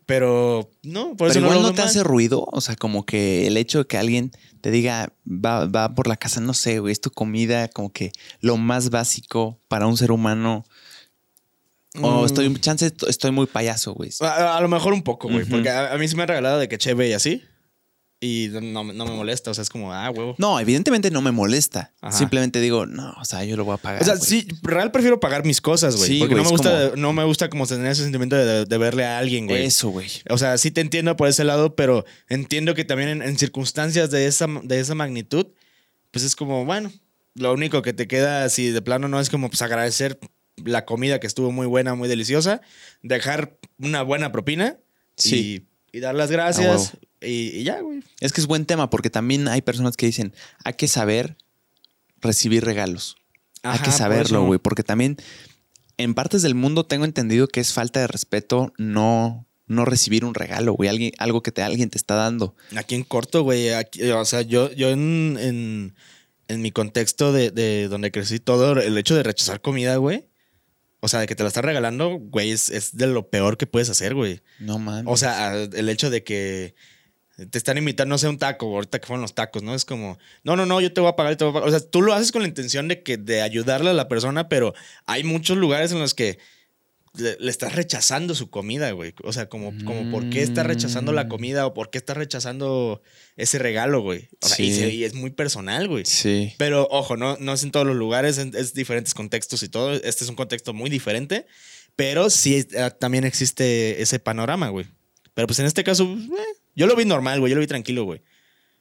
Pero 0.05 0.69
no, 0.84 1.15
por 1.15 1.29
Pero 1.29 1.31
eso 1.31 1.39
igual 1.39 1.53
no 1.55 1.61
no, 1.61 1.67
lo 1.69 1.73
te 1.73 1.77
veo 1.77 1.86
mal. 1.86 1.89
hace 1.89 2.03
ruido, 2.03 2.45
o 2.51 2.59
sea, 2.61 2.75
como 2.75 3.05
que 3.05 3.47
el 3.47 3.55
hecho 3.55 3.79
de 3.79 3.86
que 3.86 3.97
alguien 3.97 4.31
te 4.59 4.69
diga, 4.69 5.13
va, 5.25 5.65
va 5.65 5.95
por 5.95 6.07
la 6.07 6.17
casa, 6.17 6.41
no 6.41 6.53
sé, 6.53 6.79
güey, 6.79 6.91
es 6.91 6.99
tu 6.99 7.09
comida, 7.09 7.69
como 7.69 7.91
que 7.91 8.11
lo 8.41 8.57
más 8.57 8.89
básico 8.89 9.59
para 9.69 9.88
un 9.88 9.95
ser 9.97 10.11
humano. 10.11 10.65
O 12.01 12.21
Mm. 12.23 12.25
estoy, 12.25 12.53
chance, 12.59 12.91
estoy 13.07 13.31
muy 13.31 13.45
payaso, 13.45 13.93
güey. 13.93 14.09
A, 14.21 14.57
a 14.57 14.61
lo 14.61 14.67
mejor 14.67 14.93
un 14.93 15.03
poco, 15.03 15.27
güey. 15.27 15.43
Ujú. 15.43 15.51
Porque 15.51 15.69
a, 15.69 15.93
a 15.93 15.97
mí 15.97 16.07
sí 16.07 16.15
me 16.15 16.23
han 16.23 16.27
regalado 16.29 16.57
de 16.59 16.67
que 16.67 16.77
cheve 16.77 17.09
y 17.09 17.13
así. 17.13 17.43
y 18.25 18.47
no, 18.53 18.85
no 18.85 19.05
me 19.05 19.11
molesta. 19.11 19.51
O 19.51 19.53
sea, 19.53 19.61
es 19.63 19.69
como, 19.69 19.91
ah, 19.93 20.09
huevo. 20.09 20.33
No, 20.37 20.57
evidentemente 20.59 21.11
no 21.11 21.21
me 21.21 21.31
molesta. 21.33 21.91
Ajá. 22.01 22.17
Simplemente 22.17 22.61
digo, 22.61 22.85
no, 22.85 23.13
o 23.19 23.25
sea, 23.25 23.43
yo 23.43 23.57
lo 23.57 23.65
voy 23.65 23.73
a 23.73 23.77
pagar. 23.77 24.01
O 24.01 24.05
sea, 24.05 24.15
güey. 24.15 24.25
sí, 24.27 24.47
real 24.61 24.91
prefiero 24.91 25.19
pagar 25.19 25.43
mis 25.45 25.59
cosas, 25.59 25.97
güey. 25.97 26.07
Sí, 26.07 26.19
porque 26.19 26.35
güey, 26.35 26.43
no 26.43 26.49
me 26.49 26.51
gusta, 26.55 26.89
como- 26.91 27.01
no 27.01 27.11
me 27.13 27.23
gusta 27.25 27.49
como 27.49 27.67
tener 27.67 27.87
ese 27.91 28.03
sentimiento 28.03 28.37
de, 28.37 28.63
de 28.65 28.77
verle 28.77 29.03
a 29.05 29.17
alguien, 29.19 29.45
güey. 29.47 29.65
Eso, 29.65 29.89
güey. 29.89 30.07
O 30.29 30.37
sea, 30.37 30.57
sí 30.57 30.71
te 30.71 30.79
entiendo 30.79 31.17
por 31.17 31.27
ese 31.27 31.43
lado, 31.43 31.75
pero 31.75 32.05
entiendo 32.29 32.73
que 32.75 32.85
también 32.85 33.09
en, 33.09 33.21
en 33.23 33.37
circunstancias 33.37 34.09
de 34.09 34.25
esa, 34.25 34.47
de 34.63 34.79
esa 34.79 34.95
magnitud, 34.95 35.47
pues 36.11 36.23
es 36.23 36.35
como, 36.37 36.63
bueno, 36.63 36.93
lo 37.35 37.51
único 37.53 37.81
que 37.81 37.91
te 37.91 38.07
queda, 38.07 38.47
si 38.49 38.69
de 38.71 38.81
plano 38.81 39.09
no 39.09 39.19
es 39.19 39.29
como 39.29 39.49
pues 39.49 39.61
agradecer 39.61 40.17
la 40.58 40.86
comida 40.86 41.20
que 41.20 41.28
estuvo 41.28 41.51
muy 41.51 41.68
buena, 41.68 41.95
muy 41.95 42.08
deliciosa, 42.08 42.62
dejar 43.01 43.58
una 43.80 44.01
buena 44.04 44.32
propina 44.32 44.78
Sí. 45.16 45.66
y, 45.91 45.97
y 45.97 45.99
dar 45.99 46.16
las 46.16 46.32
gracias 46.32 46.97
y, 47.22 47.49
y 47.60 47.64
ya, 47.64 47.80
güey. 47.82 48.01
Es 48.20 48.34
que 48.34 48.41
es 48.41 48.47
buen 48.47 48.66
tema 48.66 48.89
porque 48.89 49.10
también 49.10 49.47
hay 49.47 49.62
personas 49.62 49.95
que 49.97 50.06
dicen, 50.08 50.34
hay 50.64 50.74
que 50.74 50.88
saber 50.88 51.38
recibir 52.22 52.64
regalos. 52.66 53.16
hay 53.64 53.80
que 53.80 53.91
saberlo, 53.91 54.43
güey, 54.45 54.60
porque 54.60 54.84
también 54.84 55.18
en 55.97 56.14
partes 56.14 56.41
del 56.41 56.56
mundo 56.56 56.86
tengo 56.86 57.06
entendido 57.06 57.47
que 57.47 57.60
es 57.60 57.74
falta 57.74 57.99
de 57.99 58.08
respeto 58.08 58.74
no, 58.78 59.45
no 59.68 59.86
recibir 59.86 60.26
un 60.26 60.34
regalo, 60.34 60.74
güey, 60.74 60.89
alguien, 60.89 61.12
algo 61.18 61.41
que 61.43 61.51
te, 61.51 61.62
alguien 61.62 61.89
te 61.89 61.97
está 61.97 62.16
dando. 62.16 62.56
Aquí 62.76 62.95
en 62.95 63.04
corto, 63.04 63.43
güey. 63.43 63.70
aquí- 63.72 64.10
O 64.12 64.26
sea, 64.26 64.41
yo, 64.41 64.72
yo 64.74 64.89
en, 64.89 65.38
en, 65.39 65.95
en 66.47 66.62
mi 66.62 66.72
contexto 66.72 67.32
de, 67.32 67.51
de 67.51 67.88
donde 67.88 68.12
crecí 68.12 68.39
todo, 68.39 68.74
el 68.82 68.97
hecho 68.97 69.16
de 69.16 69.24
rechazar 69.24 69.62
comida, 69.62 69.95
güey. 69.97 70.26
O 71.04 71.10
sea, 71.10 71.20
de 71.20 71.28
que 71.28 71.36
te 71.36 71.43
la 71.43 71.49
están 71.49 71.66
regalando, 71.66 72.18
güey, 72.18 72.51
es, 72.51 72.70
es 72.70 72.95
de 72.95 73.08
lo 73.08 73.30
peor 73.30 73.58
que 73.58 73.68
puedes 73.68 73.89
hacer, 73.89 74.16
güey. 74.16 74.39
No 74.60 74.80
mames. 74.80 75.04
O 75.06 75.18
sea, 75.18 75.54
el 75.54 75.89
hecho 75.89 76.10
de 76.10 76.24
que 76.24 76.76
te 77.49 77.58
están 77.58 77.78
invitando, 77.78 78.14
no 78.14 78.18
sé, 78.18 78.30
un 78.30 78.38
taco, 78.38 78.68
ahorita 78.68 78.99
que 78.99 79.08
fueron 79.08 79.22
los 79.22 79.36
tacos, 79.36 79.64
¿no? 79.64 79.76
Es 79.76 79.84
como, 79.84 80.18
no, 80.45 80.56
no, 80.56 80.66
no, 80.66 80.80
yo 80.80 80.93
te 80.93 81.01
voy 81.01 81.10
a 81.10 81.18
pagar, 81.18 81.36
te 81.36 81.43
voy 81.43 81.51
a 81.51 81.54
pagar. 81.56 81.68
O 81.68 81.72
sea, 81.78 81.82
tú 81.82 82.01
lo 82.01 82.14
haces 82.14 82.32
con 82.32 82.43
la 82.43 82.47
intención 82.47 82.88
de 82.88 83.04
que 83.04 83.18
de 83.18 83.41
ayudarle 83.41 83.89
a 83.89 83.93
la 83.93 84.08
persona, 84.08 84.47
pero 84.47 84.74
hay 85.06 85.26
muchos 85.26 85.58
lugares 85.58 85.91
en 85.91 85.99
los 85.99 86.14
que 86.14 86.39
le, 87.18 87.38
le 87.39 87.51
estás 87.51 87.76
rechazando 87.76 88.34
su 88.36 88.49
comida, 88.49 88.91
güey. 88.91 89.14
O 89.24 89.32
sea, 89.34 89.47
como, 89.47 89.72
como 89.86 90.09
por 90.11 90.30
qué 90.32 90.41
estás 90.41 90.66
rechazando 90.66 91.11
la 91.14 91.26
Mm. 91.26 91.30
comida 91.30 91.66
o 91.68 91.74
por 91.74 91.89
qué 91.91 91.97
estás 91.99 92.18
rechazando 92.18 93.01
ese 93.36 93.59
regalo, 93.59 94.01
güey. 94.01 94.30
O 94.41 94.47
sea, 94.47 94.66
y, 94.66 94.72
Sí. 94.74 94.80
se- 94.80 94.89
y 94.93 95.03
es 95.03 95.14
muy 95.14 95.30
personal, 95.30 95.88
güey. 95.88 96.05
sí. 96.05 96.53
Pero 96.57 96.88
ojo, 96.89 97.16
no, 97.16 97.38
no 97.39 97.53
es 97.53 97.64
en 97.64 97.72
todos 97.72 97.86
los 97.86 97.95
lugares, 97.95 98.38
es, 98.39 98.53
es 98.55 98.74
diferentes 98.74 99.14
contextos 99.14 99.61
y 99.64 99.70
todo. 99.70 99.93
Este 99.93 100.24
es 100.24 100.30
un 100.30 100.36
contexto 100.36 100.74
muy 100.74 100.89
diferente, 100.89 101.45
pero 101.95 102.30
sí 102.32 102.66
eh, 102.72 102.91
también 102.99 103.26
existe 103.26 104.01
ese 104.01 104.18
panorama, 104.20 104.70
güey. 104.70 104.88
Pero 105.36 105.45
pues 105.47 105.59
en 105.59 105.66
este 105.68 105.84
caso, 105.84 106.03
eh, 106.05 106.57
yo 106.76 106.88
lo 106.88 106.95
vi 106.95 107.05
normal, 107.05 107.39
güey, 107.39 107.51
yo 107.51 107.55
lo 107.55 107.61
vi 107.61 107.68
tranquilo, 107.68 108.05
güey. 108.05 108.22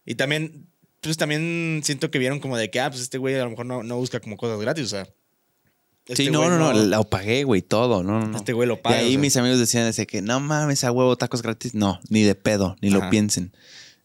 Y 0.06 0.14
también, 0.14 0.68
pues 1.00 1.16
también 1.18 1.82
siento 1.84 2.10
que 2.10 2.18
vieron 2.18 2.40
como 2.40 2.56
de 2.56 2.70
que, 2.70 2.80
ah, 2.80 2.88
pues 2.90 3.02
este 3.02 3.18
güey 3.18 3.34
a 3.34 3.44
lo 3.44 3.50
mejor 3.50 3.66
no, 3.66 3.82
no 3.82 3.96
busca 3.98 4.20
como 4.20 4.36
cosas 4.38 4.58
gratis, 4.60 4.84
o 4.84 4.88
sea. 4.88 5.08
Este 6.06 6.24
sí, 6.24 6.30
no, 6.30 6.48
no, 6.48 6.58
no, 6.58 6.72
lo 6.72 7.04
pagué, 7.08 7.44
güey, 7.44 7.62
todo, 7.62 8.02
no, 8.02 8.20
no, 8.20 8.26
no. 8.28 8.36
Este 8.36 8.52
güey 8.52 8.68
lo 8.68 8.74
Y 8.74 8.78
paga. 8.78 8.96
ahí 8.98 9.06
o 9.06 9.10
sea. 9.10 9.18
mis 9.18 9.36
amigos 9.36 9.58
decían 9.58 9.86
ese 9.86 10.06
que 10.06 10.22
no 10.22 10.40
mames, 10.40 10.84
a 10.84 10.92
huevo 10.92 11.16
tacos 11.16 11.42
gratis. 11.42 11.74
No, 11.74 12.00
ni 12.08 12.22
de 12.22 12.34
pedo, 12.34 12.76
ni 12.80 12.90
lo 12.90 13.08
piensen. 13.10 13.52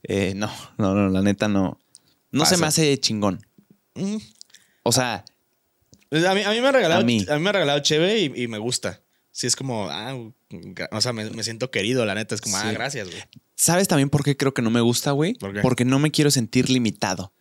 Eh, 0.03 0.33
no, 0.35 0.51
no, 0.77 0.93
no, 0.93 1.09
la 1.09 1.21
neta 1.21 1.47
no. 1.47 1.79
No 2.31 2.45
se 2.45 2.57
me 2.57 2.67
hace 2.67 2.97
chingón. 2.99 3.39
Mm. 3.95 4.17
O 4.83 4.91
sea, 4.91 5.25
Pues 6.09 6.23
A 6.25 6.33
mí, 6.35 6.43
a 6.43 6.51
mí 6.51 6.61
me 6.61 6.67
ha 6.67 6.71
regalado, 6.71 6.99
A 7.01 7.03
a 7.03 7.05
mí. 7.05 7.25
me 7.39 7.49
ha 7.49 7.53
regalado 7.53 7.79
Cheve 7.79 8.19
y, 8.19 8.43
y 8.43 8.47
me 8.47 8.57
gusta. 8.57 9.01
Sí, 9.31 9.45
es 9.47 9.55
como, 9.55 9.87
ah, 9.89 10.15
o 10.91 11.01
sea, 11.01 11.13
me, 11.13 11.29
me 11.29 11.43
siento 11.43 11.69
querido, 11.71 12.05
la 12.05 12.15
neta. 12.15 12.33
Es 12.35 12.41
como, 12.41 12.57
ah, 12.57 12.71
gracias, 12.71 13.09
güey. 13.09 13.21
¿sabes 13.55 13.87
también 13.87 14.09
por 14.09 14.23
qué 14.23 14.37
creo 14.37 14.53
que 14.53 14.61
no 14.61 14.69
me 14.69 14.81
gusta, 14.81 15.11
güey? 15.11 15.35
Porque 15.61 15.83
no 15.83 15.99
me 15.99 16.11
quiero 16.11 16.31
sentir 16.31 16.69
limitado. 16.69 17.33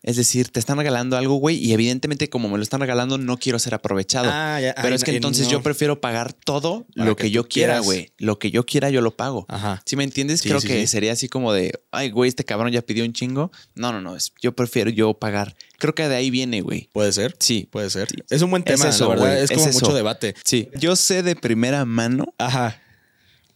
Es 0.00 0.14
decir, 0.16 0.48
te 0.50 0.60
están 0.60 0.78
regalando 0.78 1.16
algo, 1.16 1.34
güey, 1.36 1.56
y 1.56 1.72
evidentemente 1.72 2.30
como 2.30 2.48
me 2.48 2.56
lo 2.56 2.62
están 2.62 2.78
regalando, 2.80 3.18
no 3.18 3.36
quiero 3.36 3.58
ser 3.58 3.74
aprovechado. 3.74 4.30
Ah, 4.32 4.60
ya. 4.60 4.72
Pero 4.76 4.88
Ay, 4.88 4.94
es 4.94 5.02
que 5.02 5.10
entonces 5.16 5.46
no. 5.46 5.52
yo 5.52 5.62
prefiero 5.62 6.00
pagar 6.00 6.32
todo 6.32 6.86
Para 6.94 7.08
lo 7.08 7.16
que 7.16 7.24
que, 7.24 7.30
yo 7.32 7.48
quiera, 7.48 7.80
güey. 7.80 8.12
Lo 8.16 8.38
que 8.38 8.52
yo 8.52 8.64
quiera, 8.64 8.90
yo 8.90 9.00
lo 9.00 9.16
pago. 9.16 9.44
Ajá. 9.48 9.82
¿Sí 9.84 9.96
me 9.96 10.04
entiendes? 10.04 10.38
Sí, 10.40 10.48
Creo 10.50 10.60
sí, 10.60 10.68
que 10.68 10.80
sí. 10.82 10.86
sería 10.86 11.12
así 11.12 11.28
como 11.28 11.52
de, 11.52 11.72
ay, 11.90 12.10
güey, 12.10 12.28
este 12.28 12.44
cabrón 12.44 12.70
ya 12.70 12.80
pidió 12.82 13.04
un 13.04 13.12
chingo. 13.12 13.50
No, 13.74 13.90
no, 13.92 14.00
no, 14.00 14.14
es- 14.14 14.32
yo 14.40 14.54
prefiero 14.54 14.88
yo 14.90 15.14
pagar. 15.14 15.56
Creo 15.78 15.94
que 15.96 16.08
de 16.08 16.14
ahí 16.14 16.30
viene, 16.30 16.60
güey. 16.60 16.88
Puede 16.92 17.12
ser. 17.12 17.34
Sí, 17.40 17.68
Puede 17.70 17.90
ser. 17.90 18.08
Es 18.30 18.40
un 18.42 18.50
buen 18.50 18.62
Es 18.66 18.76
tema, 18.78 18.90
eso, 18.90 19.04
la 19.04 19.10
verdad. 19.10 19.26
güey, 19.32 19.42
Es 19.42 19.50
como 19.50 19.66
es 19.66 19.74
mucho 19.74 19.86
eso. 19.86 19.94
debate. 19.96 20.34
sí. 20.44 20.68
Yo 20.78 20.94
sé 20.94 21.24
de 21.24 21.34
primera 21.34 21.84
mano 21.84 22.34
Ajá. 22.38 22.80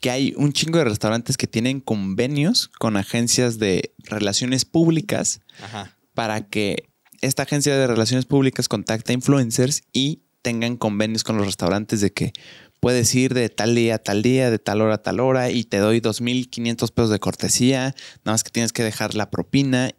que 0.00 0.10
hay 0.10 0.34
un 0.36 0.52
chingo 0.52 0.78
de 0.78 0.84
restaurantes 0.86 1.36
que 1.36 1.46
tienen 1.46 1.80
convenios 1.80 2.68
con 2.80 2.96
agencias 2.96 3.58
de 3.60 3.92
relaciones 4.04 4.64
públicas 4.64 5.40
Ajá. 5.62 5.96
Para 6.14 6.48
que 6.48 6.88
esta 7.20 7.44
agencia 7.44 7.76
de 7.76 7.86
relaciones 7.86 8.26
públicas 8.26 8.68
contacte 8.68 9.12
a 9.12 9.14
influencers 9.14 9.82
y 9.92 10.22
tengan 10.42 10.76
convenios 10.76 11.22
con 11.24 11.36
los 11.36 11.46
restaurantes 11.46 12.00
de 12.00 12.12
que 12.12 12.32
puedes 12.80 13.14
ir 13.14 13.32
de 13.32 13.48
tal 13.48 13.76
día 13.76 13.94
a 13.94 13.98
tal 13.98 14.22
día, 14.22 14.50
de 14.50 14.58
tal 14.58 14.80
hora 14.80 14.94
a 14.94 15.02
tal 15.02 15.20
hora 15.20 15.50
y 15.50 15.62
te 15.64 15.78
doy 15.78 16.00
2.500 16.00 16.90
pesos 16.92 17.10
de 17.10 17.20
cortesía, 17.20 17.94
nada 18.24 18.32
más 18.34 18.42
que 18.42 18.50
tienes 18.50 18.72
que 18.72 18.82
dejar 18.82 19.14
la 19.14 19.30
propina 19.30 19.92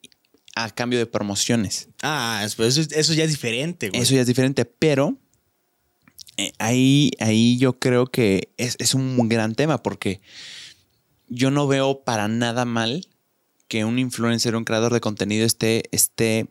a 0.56 0.70
cambio 0.70 1.00
de 1.00 1.06
promociones. 1.06 1.88
Ah, 2.02 2.42
es- 2.46 2.56
pues 2.56 2.78
eso, 2.78 2.90
eso 2.94 3.14
ya 3.14 3.24
es 3.24 3.30
diferente, 3.32 3.90
güey. 3.90 4.02
Eso 4.02 4.14
ya 4.16 4.22
es 4.22 4.28
diferente, 4.28 4.66
pero 4.66 5.18
eh, 6.38 6.52
ahí, 6.60 7.12
ahí 7.20 7.58
yo 7.58 7.80
creo 7.80 8.08
que 8.08 8.54
es, 8.58 8.76
es 8.80 8.94
un 8.96 9.30
gran 9.30 9.56
tema 9.56 9.82
porque 9.82 10.20
yo 11.30 11.52
no 11.52 11.68
veo 11.68 12.04
para 12.04 12.28
nada 12.28 12.66
mal 12.66 13.08
que 13.74 13.86
un 13.86 13.98
influencer 13.98 14.54
o 14.54 14.60
un 14.60 14.66
creador 14.66 14.94
de 14.94 15.02
contenido 15.02 15.48
esté, 15.48 15.86
esté 15.92 16.46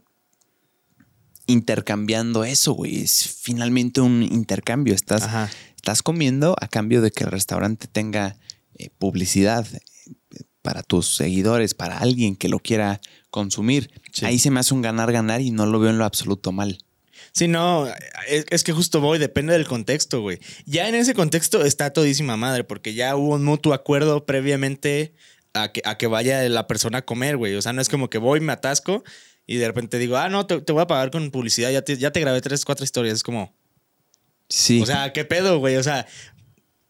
intercambiando 1.46 2.42
eso, 2.42 2.72
güey. 2.72 3.00
Es 3.00 3.38
finalmente 3.42 4.00
un 4.00 4.24
intercambio. 4.24 4.92
Estás, 4.92 5.22
Ajá. 5.22 5.48
estás 5.76 6.02
comiendo 6.02 6.56
a 6.60 6.66
cambio 6.66 7.00
de 7.00 7.12
que 7.12 7.22
el 7.22 7.30
restaurante 7.30 7.86
tenga 7.86 8.36
eh, 8.74 8.90
publicidad 8.98 9.64
eh, 9.72 10.40
para 10.62 10.82
tus 10.82 11.14
seguidores, 11.14 11.74
para 11.74 11.98
alguien 11.98 12.34
que 12.34 12.48
lo 12.48 12.58
quiera 12.58 13.00
consumir. 13.30 13.92
Sí. 14.10 14.26
Ahí 14.26 14.40
se 14.40 14.50
me 14.50 14.58
hace 14.58 14.74
un 14.74 14.82
ganar-ganar 14.82 15.42
y 15.42 15.52
no 15.52 15.66
lo 15.66 15.78
veo 15.78 15.90
en 15.90 15.98
lo 15.98 16.04
absoluto 16.04 16.50
mal. 16.50 16.78
Sí, 17.30 17.46
no, 17.46 17.86
es, 18.26 18.46
es 18.50 18.64
que 18.64 18.72
justo 18.72 19.00
voy, 19.00 19.20
depende 19.20 19.52
del 19.52 19.68
contexto, 19.68 20.22
güey. 20.22 20.40
Ya 20.66 20.88
en 20.88 20.96
ese 20.96 21.14
contexto 21.14 21.64
está 21.64 21.92
todísima 21.92 22.36
madre, 22.36 22.64
porque 22.64 22.94
ya 22.94 23.14
hubo 23.14 23.36
un 23.36 23.44
mutuo 23.44 23.74
acuerdo 23.74 24.26
previamente 24.26 25.14
a 25.54 25.72
que, 25.72 25.82
a 25.84 25.98
que 25.98 26.06
vaya 26.06 26.48
la 26.48 26.66
persona 26.66 26.98
a 26.98 27.02
comer, 27.04 27.36
güey. 27.36 27.54
O 27.54 27.62
sea, 27.62 27.72
no 27.72 27.80
es 27.82 27.88
como 27.88 28.08
que 28.10 28.18
voy, 28.18 28.40
me 28.40 28.52
atasco 28.52 29.04
y 29.46 29.56
de 29.56 29.66
repente 29.66 29.98
digo, 29.98 30.16
ah, 30.16 30.28
no, 30.28 30.46
te, 30.46 30.60
te 30.60 30.72
voy 30.72 30.82
a 30.82 30.86
pagar 30.86 31.10
con 31.10 31.30
publicidad, 31.30 31.70
ya 31.70 31.82
te, 31.82 31.96
ya 31.98 32.10
te 32.12 32.20
grabé 32.20 32.40
tres, 32.40 32.64
cuatro 32.64 32.84
historias. 32.84 33.14
Es 33.16 33.22
como, 33.22 33.54
Sí. 34.48 34.80
o 34.82 34.86
sea, 34.86 35.12
¿qué 35.12 35.24
pedo, 35.24 35.58
güey? 35.58 35.76
O 35.76 35.82
sea, 35.82 36.06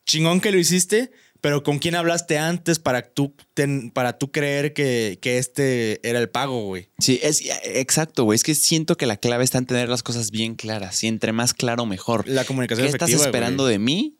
chingón 0.06 0.40
que 0.40 0.50
lo 0.52 0.58
hiciste, 0.58 1.12
pero 1.40 1.62
¿con 1.62 1.78
quién 1.78 1.94
hablaste 1.94 2.38
antes 2.38 2.78
para 2.78 3.02
tú, 3.02 3.34
ten- 3.54 3.90
para 3.90 4.18
tú 4.18 4.30
creer 4.30 4.72
que, 4.74 5.18
que 5.20 5.38
este 5.38 6.06
era 6.08 6.18
el 6.20 6.28
pago, 6.28 6.64
güey? 6.66 6.88
Sí, 6.98 7.18
es 7.22 7.42
exacto, 7.64 8.24
güey. 8.24 8.36
Es 8.36 8.44
que 8.44 8.54
siento 8.54 8.96
que 8.96 9.06
la 9.06 9.16
clave 9.16 9.44
está 9.44 9.58
en 9.58 9.66
tener 9.66 9.88
las 9.88 10.02
cosas 10.02 10.30
bien 10.30 10.54
claras. 10.54 11.02
Y 11.02 11.08
entre 11.08 11.32
más 11.32 11.54
claro, 11.54 11.86
mejor. 11.86 12.28
La 12.28 12.44
comunicación 12.44 12.86
¿Qué 12.86 12.92
estás 12.92 13.10
esperando 13.10 13.64
güey. 13.64 13.72
de 13.74 13.78
mí 13.78 14.16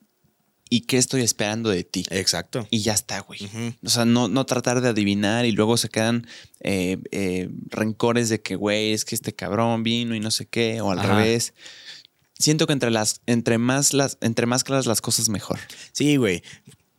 y 0.73 0.81
qué 0.87 0.97
estoy 0.97 1.21
esperando 1.21 1.69
de 1.69 1.85
ti? 1.85 2.07
Exacto. 2.09 2.67
Y 2.71 2.81
ya 2.81 2.95
está, 2.95 3.21
güey. 3.21 3.41
O 3.85 3.91
sea, 3.91 4.07
no, 4.07 4.29
no 4.29 4.47
tratar 4.47 4.81
de 4.81 4.89
adivinar 4.89 5.45
y 5.45 5.53
luego 5.53 5.77
se 5.77 5.91
quedan 5.91 6.27
eh, 6.61 6.97
eh, 7.11 7.51
rencores 7.67 8.31
de 8.31 8.41
que, 8.41 8.57
güey, 8.57 8.95
es 8.95 9.05
que 9.05 9.15
este 9.15 9.35
cabrón 9.35 9.83
vino 9.83 10.15
y 10.15 10.21
no 10.21 10.31
sé 10.31 10.47
qué, 10.47 10.81
o 10.81 10.91
al 10.91 11.01
Ajá. 11.01 11.17
revés. 11.17 11.53
Siento 12.39 12.67
que 12.67 12.73
entre 12.73 12.91
las, 12.91 13.21
entre 13.27 13.59
más 13.59 13.93
las, 13.93 14.17
entre 14.23 14.47
más 14.47 14.65
claras 14.65 14.87
las 14.87 15.03
cosas, 15.03 15.29
mejor. 15.29 15.59
Sí, 15.93 16.17
güey. 16.17 16.43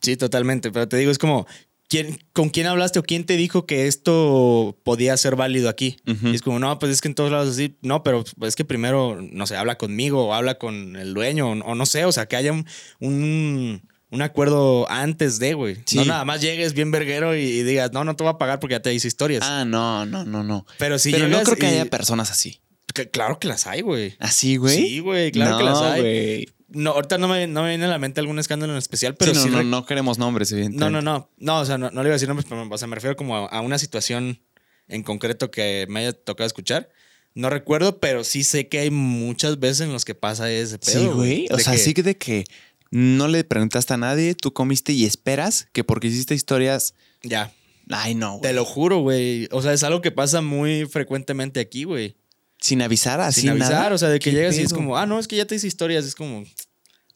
Sí, 0.03 0.17
totalmente. 0.17 0.69
Pero 0.69 0.87
te 0.87 0.97
digo, 0.97 1.09
es 1.09 1.17
como, 1.17 1.47
¿quién, 1.93 2.17
¿con 2.33 2.49
quién 2.49 2.65
hablaste 2.65 2.97
o 2.97 3.03
quién 3.03 3.23
te 3.23 3.37
dijo 3.37 3.67
que 3.67 3.85
esto 3.85 4.79
podía 4.83 5.15
ser 5.15 5.35
válido 5.35 5.69
aquí? 5.69 5.97
Y 6.07 6.33
es 6.33 6.41
como, 6.41 6.57
no, 6.57 6.79
pues 6.79 6.91
es 6.91 7.01
que 7.01 7.07
en 7.07 7.13
todos 7.13 7.31
lados 7.31 7.49
así, 7.49 7.77
no, 7.83 8.01
pero 8.01 8.23
es 8.41 8.55
que 8.55 8.65
primero, 8.65 9.19
no 9.21 9.45
sé, 9.45 9.55
habla 9.55 9.77
conmigo 9.77 10.25
o 10.25 10.33
habla 10.33 10.55
con 10.57 10.95
el 10.95 11.13
dueño 11.13 11.49
o, 11.49 11.51
o 11.51 11.75
no 11.75 11.85
sé, 11.85 12.05
o 12.05 12.11
sea, 12.11 12.25
que 12.25 12.35
haya 12.35 12.51
un, 12.51 12.65
un, 12.99 13.87
un 14.09 14.21
acuerdo 14.23 14.89
antes 14.89 15.37
de, 15.37 15.53
güey. 15.53 15.77
Sí. 15.85 15.97
No 15.97 16.05
nada 16.05 16.25
más 16.25 16.41
llegues 16.41 16.73
bien 16.73 16.89
verguero 16.89 17.35
y, 17.37 17.41
y 17.41 17.61
digas, 17.63 17.91
no, 17.93 18.03
no 18.03 18.15
te 18.15 18.23
voy 18.23 18.33
a 18.33 18.37
pagar 18.39 18.59
porque 18.59 18.73
ya 18.73 18.81
te 18.81 18.91
hice 18.91 19.07
historias. 19.07 19.43
Ah, 19.43 19.63
no, 19.63 20.03
no, 20.07 20.25
no, 20.25 20.43
no. 20.43 20.65
pero 20.79 20.97
si 20.97 21.11
Pero 21.11 21.27
no 21.27 21.43
creo 21.43 21.57
que 21.57 21.65
y- 21.67 21.69
haya 21.69 21.85
personas 21.85 22.31
así. 22.31 22.59
que- 22.93 23.09
claro 23.11 23.37
que 23.39 23.47
las 23.47 23.67
hay, 23.67 23.81
güey. 23.81 24.15
¿Así, 24.19 24.57
güey? 24.57 24.75
Sí, 24.75 24.99
güey, 24.99 25.31
claro 25.31 25.59
que 25.59 25.63
las 25.63 25.79
hay. 25.81 26.01
güey. 26.01 26.49
No, 26.73 26.91
ahorita 26.91 27.17
no 27.17 27.27
me, 27.27 27.47
no 27.47 27.63
me 27.63 27.69
viene 27.69 27.85
a 27.85 27.87
la 27.87 27.99
mente 27.99 28.19
algún 28.19 28.39
escándalo 28.39 28.73
en 28.73 28.79
especial, 28.79 29.15
pero 29.15 29.33
sí 29.35 29.49
no, 29.49 29.57
no, 29.57 29.63
no 29.63 29.85
queremos 29.85 30.17
nombres, 30.17 30.51
No, 30.51 30.57
evidentemente. 30.57 30.91
no, 30.91 31.01
no. 31.01 31.29
No, 31.37 31.59
o 31.61 31.65
sea, 31.65 31.77
no, 31.77 31.91
no 31.91 32.01
le 32.03 32.07
iba 32.09 32.13
a 32.13 32.17
decir 32.17 32.27
nombres, 32.27 32.47
pero 32.49 32.67
o 32.69 32.77
sea, 32.77 32.87
me 32.87 32.95
refiero 32.95 33.15
como 33.15 33.37
a, 33.37 33.45
a 33.47 33.61
una 33.61 33.77
situación 33.77 34.41
en 34.87 35.03
concreto 35.03 35.51
que 35.51 35.85
me 35.89 36.01
haya 36.01 36.13
tocado 36.13 36.45
escuchar. 36.47 36.89
No 37.35 37.49
recuerdo, 37.49 37.99
pero 37.99 38.23
sí 38.23 38.43
sé 38.43 38.67
que 38.67 38.79
hay 38.79 38.91
muchas 38.91 39.59
veces 39.59 39.81
en 39.81 39.93
los 39.93 40.03
que 40.05 40.13
pasa 40.15 40.51
ese 40.51 40.77
pedo. 40.79 40.99
Sí, 40.99 41.07
güey. 41.07 41.47
O 41.51 41.57
sea, 41.59 41.73
que- 41.73 41.79
sí 41.79 41.93
que 41.93 42.03
de 42.03 42.17
que 42.17 42.43
no 42.91 43.27
le 43.27 43.43
preguntaste 43.43 43.93
a 43.93 43.97
nadie, 43.97 44.35
tú 44.35 44.53
comiste 44.53 44.93
y 44.93 45.05
esperas 45.05 45.67
que 45.73 45.83
porque 45.83 46.07
hiciste 46.07 46.35
historias 46.35 46.93
Ya. 47.23 47.51
Ay, 47.89 48.15
no, 48.15 48.35
Te 48.41 48.47
güey. 48.49 48.53
lo 48.55 48.65
juro, 48.65 48.99
güey. 48.99 49.47
O 49.51 49.61
sea, 49.61 49.73
es 49.73 49.83
algo 49.83 50.01
que 50.01 50.11
pasa 50.11 50.41
muy 50.41 50.85
frecuentemente 50.85 51.59
aquí, 51.59 51.83
güey. 51.83 52.15
Sin 52.63 52.81
avisar, 52.81 53.19
así 53.19 53.41
Sin 53.41 53.49
avisar, 53.49 53.71
nada. 53.73 53.93
o 53.93 53.97
sea, 53.97 54.07
de 54.07 54.19
que 54.19 54.29
¿Qué 54.31 54.37
llegas 54.37 54.57
y 54.57 54.61
es 54.61 54.73
como, 54.73 54.97
ah, 54.97 55.05
no, 55.05 55.19
es 55.19 55.27
que 55.27 55.35
ya 55.35 55.45
te 55.45 55.55
hice 55.55 55.67
historias. 55.67 56.05
Es 56.05 56.15
como, 56.15 56.43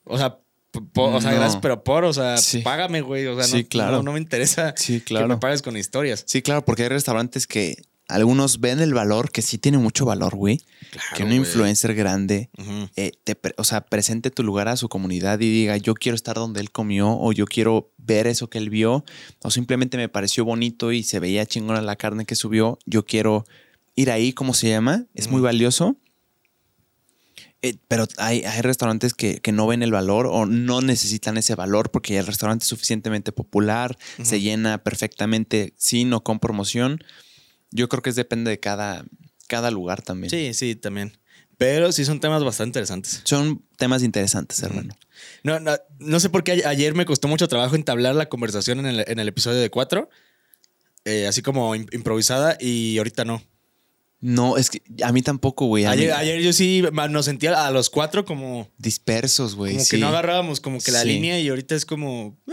o 0.04 0.18
sea, 0.18 0.40
p- 0.72 0.82
po- 0.94 1.06
o 1.16 1.22
sea, 1.22 1.32
No. 1.32 1.38
gracias, 1.38 1.62
pero 1.62 1.84
por, 1.86 2.04
o 2.04 2.12
sea, 2.12 2.36
Sí. 2.38 2.60
págame, 2.60 3.00
güey. 3.00 3.26
O 3.28 3.36
sea, 3.36 3.46
Sí, 3.46 3.64
no, 3.64 3.70
claro. 3.70 3.92
no, 3.98 4.04
no 4.04 4.12
me 4.14 4.20
interesa 4.20 4.74
Sí, 4.78 5.00
que 5.00 5.14
me 5.14 5.20
claro. 5.22 5.40
pagues 5.40 5.62
con 5.62 5.78
historias. 5.78 6.24
Sí, 6.28 6.42
claro, 6.42 6.66
porque 6.66 6.84
hay 6.84 6.90
restaurantes 6.90 7.48
que 7.48 7.78
algunos 8.10 8.60
ven 8.62 8.80
el 8.82 8.94
valor, 8.94 9.32
que 9.32 9.42
sí 9.42 9.58
tiene 9.58 9.78
mucho 9.78 10.06
valor, 10.06 10.36
güey. 10.36 10.62
que 11.16 11.24
un 11.24 11.30
güey. 11.30 11.40
influencer 11.40 11.94
grande, 11.96 12.50
eh, 12.96 13.12
te 13.24 13.38
o 13.58 13.64
sea, 13.66 13.82
presente 13.86 14.32
tu 14.32 14.44
lugar 14.44 14.68
a 14.70 14.76
su 14.78 14.88
comunidad 14.90 15.40
y 15.42 15.50
diga, 15.50 15.76
yo 15.78 15.94
quiero 15.94 16.16
estar 16.16 16.36
donde 16.36 16.60
él 16.62 16.72
comió 16.72 17.10
o 17.10 17.32
yo 17.34 17.46
quiero 17.46 17.92
ver 17.98 18.28
eso 18.28 18.50
que 18.50 18.58
él 18.58 18.70
vio 18.70 19.04
o 19.44 19.52
simplemente 19.52 19.98
me 19.98 20.08
pareció 20.10 20.46
bonito 20.46 20.92
y 20.94 21.04
se 21.04 21.20
veía 21.20 21.46
chingona 21.46 21.82
la 21.82 21.96
carne 21.98 22.26
que 22.26 22.36
subió, 22.36 22.80
yo 22.86 23.06
quiero 23.06 23.46
ir 23.98 24.10
ahí, 24.12 24.32
¿cómo 24.32 24.54
se 24.54 24.70
llama? 24.70 25.06
Es 25.14 25.28
muy 25.30 25.42
valioso. 25.42 25.98
Eh, 27.62 27.78
pero 27.88 28.08
hay, 28.18 28.44
hay 28.44 28.62
restaurantes 28.62 29.14
que, 29.14 29.40
que 29.42 29.52
no 29.52 29.66
ven 29.68 29.82
el 29.84 29.92
valor 29.92 30.28
o 30.32 30.46
no 30.46 30.82
necesitan 30.82 31.38
ese 31.38 31.56
valor 31.56 31.90
porque 31.92 32.14
ya 32.14 32.20
el 32.20 32.28
restaurante 32.28 32.64
es 32.64 32.70
suficientemente 32.70 33.32
popular, 33.32 33.98
se 34.22 34.40
llena 34.40 34.84
perfectamente 34.84 35.74
sin 35.76 36.14
o 36.14 36.24
con 36.24 36.40
promoción. 36.40 37.04
Yo 37.72 37.90
creo 37.90 38.02
que 38.04 38.12
es 38.12 38.16
depende 38.16 38.52
de 38.52 38.60
cada, 38.60 39.04
cada 39.48 39.72
lugar 39.72 40.02
también. 40.04 40.30
Sí, 40.30 40.54
sí, 40.54 40.76
también. 40.76 41.18
Pero 41.58 41.92
sí 41.92 42.06
son 42.06 42.20
temas 42.20 42.44
bastante 42.44 42.70
interesantes. 42.78 43.22
Son 43.24 43.64
temas 43.78 44.04
interesantes, 44.04 44.62
hermano. 44.62 44.96
No, 45.44 45.60
no, 45.60 45.76
no 45.98 46.20
sé 46.20 46.30
por 46.30 46.44
qué 46.44 46.62
ayer 46.66 46.94
me 46.94 47.06
costó 47.06 47.28
mucho 47.28 47.48
trabajo 47.48 47.76
entablar 47.76 48.14
la 48.14 48.30
conversación 48.30 48.80
en 48.80 48.86
el, 48.86 49.04
en 49.08 49.18
el 49.20 49.28
episodio 49.28 49.60
de 49.60 49.72
cuatro. 49.72 50.10
eh, 51.06 51.26
así 51.26 51.42
como 51.42 51.76
im- 51.76 51.88
improvisada 51.94 52.56
y 52.60 53.00
ahorita 53.00 53.26
no. 53.26 53.42
No, 54.20 54.58
es 54.58 54.70
que 54.72 54.82
a 55.04 55.12
mí 55.12 55.22
tampoco, 55.22 55.68
güey. 55.68 55.86
Ayer, 55.86 56.12
ayer 56.14 56.42
yo 56.42 56.52
sí 56.52 56.84
nos 57.10 57.26
sentía 57.26 57.66
a 57.68 57.72
los 57.72 57.90
cuatro 57.92 58.26
como, 58.26 58.68
Dispersos, 58.78 59.56
güey. 59.56 59.74
como 59.74 59.86
sí. 59.86 59.92
que 59.92 59.98
no 59.98 60.08
agarrábamos 60.08 60.60
como 60.60 60.80
que 60.80 60.92
la 60.92 61.02
Sí. 61.04 61.08
línea 61.10 61.40
y 61.40 61.50
ahorita 61.50 61.76
es 61.76 61.86
como... 61.86 62.38
eh, 62.48 62.52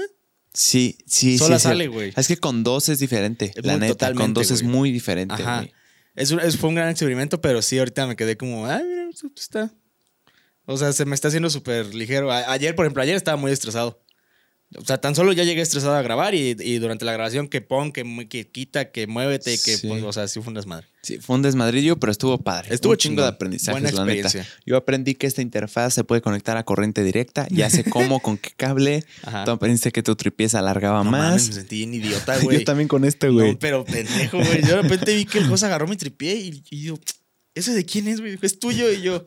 Sí, 0.52 0.98
sí, 1.06 1.36
Sola 1.38 1.58
sí. 1.58 1.64
sale, 1.64 1.88
güey. 1.88 2.12
Es 2.16 2.28
que 2.28 2.36
con 2.36 2.62
dos 2.62 2.88
es 2.88 2.98
diferente. 3.00 3.52
Es 3.56 3.64
la 3.64 3.76
neta, 3.76 4.12
con 4.14 4.34
dos 4.34 4.50
es 4.50 4.62
muy 4.62 4.92
diferente, 4.92 5.34
Ajá. 5.34 5.56
güey. 5.60 5.72
Es 6.14 6.56
fue 6.58 6.68
un 6.68 6.76
gran 6.76 6.90
experimento, 6.90 7.40
pero 7.40 7.60
sí, 7.60 7.78
ahorita 7.78 8.06
me 8.06 8.14
quedé 8.14 8.36
como, 8.36 8.66
ay, 8.66 8.84
mira, 8.84 9.08
está. 9.36 9.74
O 10.66 10.76
sea, 10.76 10.92
se 10.92 11.04
me 11.06 11.14
está 11.14 11.28
haciendo 11.28 11.50
súper 11.50 11.92
ligero. 11.94 12.30
A- 12.30 12.52
ayer, 12.52 12.74
por 12.76 12.84
ejemplo, 12.86 13.02
ayer 13.02 13.16
estaba 13.16 13.36
muy 13.36 13.50
estresado. 13.50 14.00
O 14.78 14.84
sea, 14.84 14.98
tan 14.98 15.14
solo 15.14 15.32
ya 15.32 15.44
llegué 15.44 15.60
estresado 15.62 15.94
a 15.94 16.02
grabar 16.02 16.34
y, 16.34 16.56
y 16.60 16.78
durante 16.78 17.04
la 17.04 17.12
grabación 17.12 17.48
que 17.48 17.60
pon, 17.60 17.92
que, 17.92 18.04
que 18.28 18.46
quita, 18.48 18.90
que 18.90 19.06
muévete, 19.06 19.52
que 19.52 19.76
Sí. 19.76 19.86
pues, 19.88 20.02
o 20.02 20.12
sea, 20.12 20.26
sí 20.28 20.40
fue 20.40 20.48
un 20.48 20.54
desmadre. 20.54 20.86
Sí, 21.02 21.18
fue 21.18 21.36
un 21.36 21.42
desmadrillo, 21.42 21.98
pero 22.00 22.10
estuvo 22.10 22.38
padre. 22.38 22.74
Estuvo 22.74 22.92
un 22.92 22.98
chingo 22.98 23.22
de 23.22 23.28
aprendizaje, 23.28 23.72
Buena 23.80 23.90
la 23.92 24.04
neta. 24.04 24.12
experiencia. 24.28 24.54
Yo 24.66 24.76
aprendí 24.76 25.14
que 25.14 25.26
esta 25.26 25.42
interfaz 25.42 25.94
se 25.94 26.02
puede 26.02 26.22
conectar 26.22 26.56
a 26.56 26.64
corriente 26.64 27.04
directa. 27.04 27.46
Ya 27.50 27.68
sé 27.70 27.84
cómo, 27.84 28.18
con 28.22 28.38
qué 28.38 28.50
cable. 28.56 29.04
Ajá. 29.22 29.44
Tú 29.44 29.50
aprendiste 29.52 29.92
que 29.92 30.02
tu 30.02 30.16
tripié 30.16 30.48
se 30.48 30.56
alargaba 30.56 31.04
No 31.04 31.10
más. 31.10 31.20
mames, 31.22 31.48
me 31.48 31.54
sentí 31.54 31.76
bien 31.76 31.94
idiota, 31.94 32.38
güey. 32.42 32.58
Yo 32.60 32.64
también 32.64 32.88
con 32.88 33.04
este, 33.04 33.28
güey. 33.28 33.52
No, 33.52 33.58
pero 33.58 33.84
pendejo, 33.84 34.38
güey. 34.38 34.62
Yo 34.62 34.76
de 34.76 34.82
repente 34.82 35.14
vi 35.14 35.24
que 35.26 35.38
el 35.38 35.48
cosa 35.48 35.66
agarró 35.66 35.86
mi 35.86 35.96
tripié 35.96 36.34
y, 36.36 36.62
y 36.70 36.82
yo, 36.84 36.98
¿ese 37.54 37.74
de 37.74 37.84
quién 37.84 38.08
es, 38.08 38.20
güey? 38.20 38.38
Es 38.40 38.58
tuyo. 38.58 38.90
Y 38.90 39.02
yo, 39.02 39.24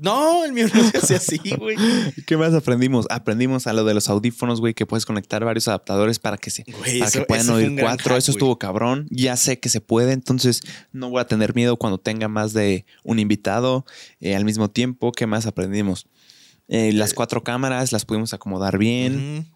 no, 0.00 0.44
el 0.44 0.52
mío 0.52 0.66
no 0.72 0.82
se 0.90 0.98
hace 0.98 1.14
así, 1.16 1.38
güey. 1.58 1.76
¿Qué 2.26 2.36
más 2.36 2.54
aprendimos? 2.54 3.06
Aprendimos 3.10 3.66
a 3.66 3.72
lo 3.72 3.84
de 3.84 3.94
los 3.94 4.08
audífonos, 4.08 4.60
güey, 4.60 4.74
que 4.74 4.86
puedes 4.86 5.06
conectar 5.06 5.44
varios 5.44 5.68
adaptadores 5.68 6.18
para 6.18 6.36
que 6.38 6.50
se 6.50 6.64
Güey, 6.64 6.98
para 7.00 7.08
eso- 7.08 7.18
que 7.20 7.24
puedan 7.26 7.50
oír 7.50 7.76
cuatro. 7.80 8.10
hack, 8.14 8.18
Eso 8.18 8.32
güey. 8.32 8.36
estuvo 8.38 8.58
cabrón. 8.58 9.06
Ya 9.10 9.36
sé 9.36 9.60
que 9.60 9.68
se 9.68 9.80
puede, 9.80 10.12
entonces 10.12 10.60
no 10.92 11.10
voy 11.10 11.20
a 11.20 11.26
tener 11.26 11.54
miedo 11.54 11.76
cuando 11.76 11.98
tenga 11.98 12.28
más 12.28 12.52
de 12.52 12.84
un 13.04 13.18
invitado 13.18 13.84
eh, 14.20 14.34
al 14.36 14.44
mismo 14.44 14.70
tiempo. 14.70 15.12
¿Qué 15.12 15.26
más 15.26 15.46
aprendimos? 15.46 16.06
Eh, 16.68 16.92
las 16.92 17.14
cuatro 17.14 17.42
cámaras 17.42 17.92
las 17.92 18.04
pudimos 18.04 18.32
acomodar 18.32 18.78
bien. 18.78 19.50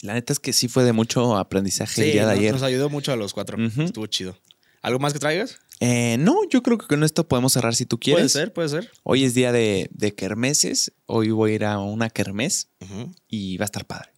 La 0.00 0.14
neta 0.14 0.32
es 0.32 0.38
que 0.38 0.52
sí 0.52 0.68
fue 0.68 0.84
de 0.84 0.92
mucho 0.92 1.36
aprendizaje 1.36 2.00
el 2.02 2.06
Sí, 2.06 2.12
día 2.12 2.22
de 2.26 2.32
nos, 2.32 2.38
ayer. 2.38 2.52
nos 2.52 2.62
ayudó 2.62 2.88
mucho 2.88 3.12
a 3.12 3.16
los 3.16 3.34
cuatro. 3.34 3.58
Estuvo 3.62 4.06
chido. 4.06 4.36
¿Algo 4.80 5.00
más 5.00 5.12
que 5.12 5.18
traigas? 5.18 5.58
Eh, 5.80 6.16
no, 6.18 6.36
yo 6.50 6.62
creo 6.62 6.78
que 6.78 6.86
con 6.86 7.04
esto 7.04 7.28
podemos 7.28 7.52
cerrar 7.52 7.74
si 7.74 7.86
tú 7.86 7.98
quieres. 7.98 8.32
Puede 8.32 8.44
ser, 8.44 8.52
puede 8.52 8.68
ser. 8.68 8.90
Hoy 9.04 9.24
es 9.24 9.34
día 9.34 9.52
de, 9.52 9.88
de 9.92 10.14
kermeses. 10.14 10.92
Hoy 11.06 11.30
voy 11.30 11.52
a 11.52 11.54
ir 11.54 11.64
a 11.64 11.78
una 11.78 12.10
kermés 12.10 12.68
Ujú. 12.80 13.12
y 13.28 13.56
va 13.58 13.64
a 13.64 13.66
estar 13.66 13.84
padre. 13.86 14.10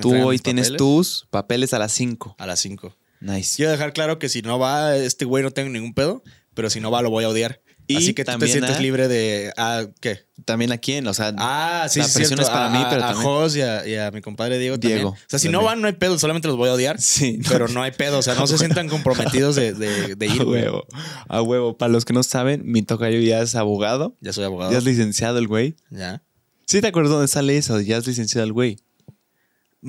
Tú 0.00 0.14
hoy 0.14 0.38
tienes 0.38 0.68
papeles 0.68 0.78
tus 0.78 1.26
papeles 1.30 1.74
a 1.74 1.78
las 1.78 1.92
5. 1.92 2.36
A 2.38 2.46
las 2.46 2.60
5. 2.60 2.96
Nice. 3.20 3.56
Quiero 3.56 3.70
dejar 3.72 3.92
claro 3.92 4.18
que 4.18 4.28
si 4.28 4.42
no 4.42 4.58
va 4.58 4.96
este 4.96 5.24
güey 5.24 5.42
no 5.42 5.50
tengo 5.50 5.70
ningún 5.70 5.94
pedo, 5.94 6.22
pero 6.54 6.70
si 6.70 6.80
no 6.80 6.90
va 6.90 7.02
lo 7.02 7.10
voy 7.10 7.24
a 7.24 7.28
odiar. 7.28 7.60
Y 7.88 7.96
Así 7.96 8.14
que 8.14 8.24
tú 8.24 8.36
te 8.38 8.48
sientes 8.48 8.76
a- 8.76 8.80
libre 8.80 9.06
de... 9.06 9.52
Ah, 9.56 9.84
¿qué? 10.00 10.26
También 10.44 10.72
a 10.72 10.78
quién, 10.78 11.06
o 11.06 11.14
sea, 11.14 11.32
Ah, 11.38 11.86
sí, 11.88 12.00
La 12.00 12.06
sí, 12.08 12.14
presión 12.18 12.40
es 12.40 12.48
para 12.50 12.66
a, 12.66 12.70
mí, 12.70 12.84
pero 12.90 13.02
a, 13.02 13.06
a 13.06 13.12
también- 13.12 13.24
Jos 13.30 13.56
y 13.56 13.60
a, 13.62 13.86
y 13.86 13.94
a 13.94 14.10
mi 14.10 14.20
compadre 14.22 14.58
Diego, 14.58 14.76
Diego, 14.76 15.10
también. 15.10 15.24
O 15.26 15.28
sea, 15.30 15.38
si 15.38 15.48
no 15.48 15.62
van, 15.62 15.80
no 15.80 15.86
hay 15.86 15.92
pedo, 15.92 16.18
solamente 16.18 16.48
los 16.48 16.56
voy 16.56 16.68
a 16.68 16.72
odiar. 16.72 17.00
sí. 17.00 17.38
Pero 17.48 17.68
no 17.68 17.82
hay 17.82 17.92
pedo, 17.92 18.18
o 18.18 18.22
sea, 18.22 18.34
no 18.34 18.46
se 18.48 18.58
sientan 18.58 18.88
comprometidos 18.88 19.54
de, 19.54 19.72
de, 19.72 20.16
de 20.16 20.26
ir, 20.26 20.40
a 20.40 20.44
huevo. 20.44 20.86
A 21.28 21.42
huevo. 21.42 21.78
Para 21.78 21.92
los 21.92 22.04
que 22.04 22.12
no 22.12 22.22
saben, 22.24 22.62
mi 22.64 22.82
tocayo 22.82 23.20
ya 23.20 23.40
es 23.40 23.54
abogado. 23.54 24.16
Ya 24.20 24.32
soy 24.32 24.44
abogado. 24.44 24.72
Ya 24.72 24.78
es 24.78 24.84
licenciado 24.84 25.38
el 25.38 25.46
güey. 25.46 25.76
Ya. 25.90 26.22
¿Sí 26.66 26.80
te 26.80 26.88
acuerdas 26.88 27.12
dónde 27.12 27.28
sale 27.28 27.56
eso? 27.56 27.80
Ya 27.80 27.96
es 27.98 28.06
licenciado 28.08 28.44
el 28.44 28.52
güey. 28.52 28.78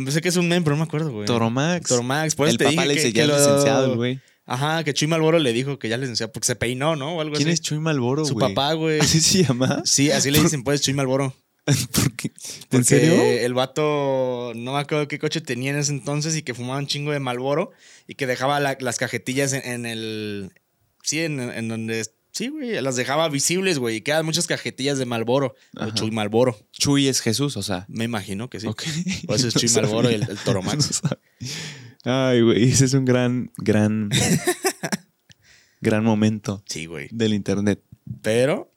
Sé 0.09 0.21
que 0.21 0.29
es 0.29 0.35
un 0.37 0.47
meme, 0.47 0.63
pero 0.63 0.75
no 0.75 0.81
me 0.83 0.87
acuerdo, 0.87 1.11
güey. 1.11 1.25
Toromax. 1.25 1.89
Toromax. 1.89 2.35
Por 2.35 2.47
eso 2.47 2.51
el 2.53 2.57
te 2.59 2.65
papá 2.65 2.83
dije 2.83 2.87
le 2.87 2.93
que, 2.93 2.99
dice, 2.99 3.13
que 3.13 3.17
ya 3.17 3.23
es 3.23 3.29
lo- 3.29 3.37
licenciado 3.37 3.85
el 3.91 3.95
güey. 3.97 4.19
Ajá, 4.47 4.83
que 4.83 4.93
Chuy 4.93 5.07
Malboro 5.07 5.37
le 5.39 5.51
dijo 5.53 5.77
que 5.77 5.89
ya 5.89 5.97
le 5.97 6.01
licenciado 6.03 6.31
porque 6.31 6.47
se 6.47 6.55
peinó, 6.55 6.95
¿no? 6.95 7.17
O 7.17 7.21
algo 7.21 7.35
¿Quién 7.35 7.49
así. 7.49 7.53
es 7.55 7.61
Chuy 7.61 7.79
Malboro, 7.79 8.25
Su 8.25 8.33
güey? 8.33 8.47
papá, 8.55 8.73
güey. 8.73 8.99
¿Así 8.99 9.19
se 9.21 9.43
llama? 9.43 9.81
Sí, 9.85 10.09
así 10.09 10.31
le 10.31 10.39
dicen, 10.41 10.63
pues, 10.63 10.81
Chuy 10.81 10.93
Malboro. 10.93 11.35
¿Por 11.91 12.15
qué? 12.15 12.31
Porque 12.69 12.77
¿En 12.77 12.83
serio? 12.85 13.21
el 13.21 13.53
vato, 13.53 14.53
no 14.55 14.73
me 14.73 14.79
acuerdo 14.79 15.07
qué 15.09 15.19
coche 15.19 15.41
tenía 15.41 15.71
en 15.71 15.77
ese 15.77 15.91
entonces 15.91 16.35
y 16.37 16.41
que 16.43 16.53
fumaba 16.53 16.79
un 16.79 16.87
chingo 16.87 17.11
de 17.11 17.19
Malboro 17.19 17.71
y 18.07 18.15
que 18.15 18.25
dejaba 18.25 18.59
la- 18.61 18.77
las 18.79 18.97
cajetillas 18.97 19.51
en, 19.51 19.65
en 19.65 19.85
el. 19.85 20.53
Sí, 21.03 21.19
en, 21.19 21.41
en 21.41 21.67
donde. 21.67 22.05
Sí, 22.31 22.47
güey, 22.49 22.79
las 22.81 22.95
dejaba 22.95 23.27
visibles, 23.29 23.79
güey. 23.79 23.97
Y 23.97 24.01
quedan 24.01 24.25
muchas 24.25 24.47
cajetillas 24.47 24.97
de 24.97 25.05
Malboro. 25.05 25.55
Ajá. 25.75 25.93
Chuy 25.93 26.11
Malboro. 26.11 26.57
Chuy 26.71 27.07
es 27.09 27.19
Jesús, 27.19 27.57
o 27.57 27.63
sea. 27.63 27.85
Me 27.89 28.05
imagino 28.05 28.49
que 28.49 28.59
sí. 28.61 28.67
Ok. 28.67 28.83
Por 29.25 29.35
eso 29.35 29.49
es 29.49 29.53
Chuy 29.55 29.69
Malboro 29.71 30.09
y 30.09 30.13
el, 30.13 30.21
el 30.29 30.37
Toro 30.37 30.61
Max. 30.61 31.01
No 31.01 31.09
sabía. 31.09 31.17
Ay, 32.09 32.41
güey, 32.41 32.63
ese 32.71 32.85
es 32.85 32.93
un 32.93 33.05
gran, 33.05 33.51
gran, 33.57 34.09
gran 35.81 36.03
momento 36.03 36.63
Sí, 36.67 36.85
güey. 36.85 37.09
del 37.11 37.33
internet. 37.33 37.81
Pero 38.21 38.73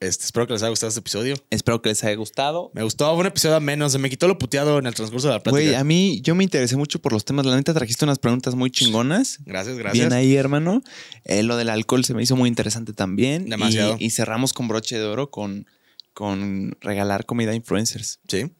este, 0.00 0.24
espero 0.26 0.46
que 0.46 0.52
les 0.52 0.62
haya 0.62 0.68
gustado 0.68 0.88
este 0.88 1.00
episodio. 1.00 1.34
Espero 1.48 1.80
que 1.80 1.88
les 1.88 2.04
haya 2.04 2.14
gustado. 2.14 2.70
Me 2.74 2.82
gustó, 2.82 3.10
fue 3.12 3.20
un 3.20 3.26
episodio 3.26 3.58
menos. 3.60 3.92
Se 3.92 3.98
me 3.98 4.10
quitó 4.10 4.28
lo 4.28 4.36
puteado 4.36 4.78
en 4.78 4.86
el 4.86 4.94
transcurso 4.94 5.28
de 5.28 5.34
la 5.34 5.42
plática. 5.42 5.62
Güey, 5.64 5.74
a 5.74 5.82
mí 5.82 6.20
yo 6.20 6.34
me 6.34 6.44
interesé 6.44 6.76
mucho 6.76 7.00
por 7.00 7.12
los 7.14 7.24
temas. 7.24 7.46
La 7.46 7.56
neta 7.56 7.72
trajiste 7.72 8.04
unas 8.04 8.18
preguntas 8.18 8.54
muy 8.54 8.70
chingonas. 8.70 9.38
Gracias, 9.46 9.78
gracias. 9.78 9.94
Bien 10.06 10.12
ahí, 10.12 10.36
hermano. 10.36 10.82
Eh, 11.24 11.42
lo 11.42 11.56
del 11.56 11.70
alcohol 11.70 12.04
se 12.04 12.12
me 12.12 12.22
hizo 12.22 12.36
muy 12.36 12.48
interesante 12.48 12.92
también. 12.92 13.48
Demasiado. 13.48 13.96
Y, 13.98 14.06
y 14.06 14.10
cerramos 14.10 14.52
con 14.52 14.68
broche 14.68 14.98
de 14.98 15.04
oro 15.06 15.30
con, 15.30 15.66
con 16.12 16.76
regalar 16.82 17.24
comida 17.24 17.52
a 17.52 17.54
influencers. 17.54 18.20
Sí. 18.28 18.50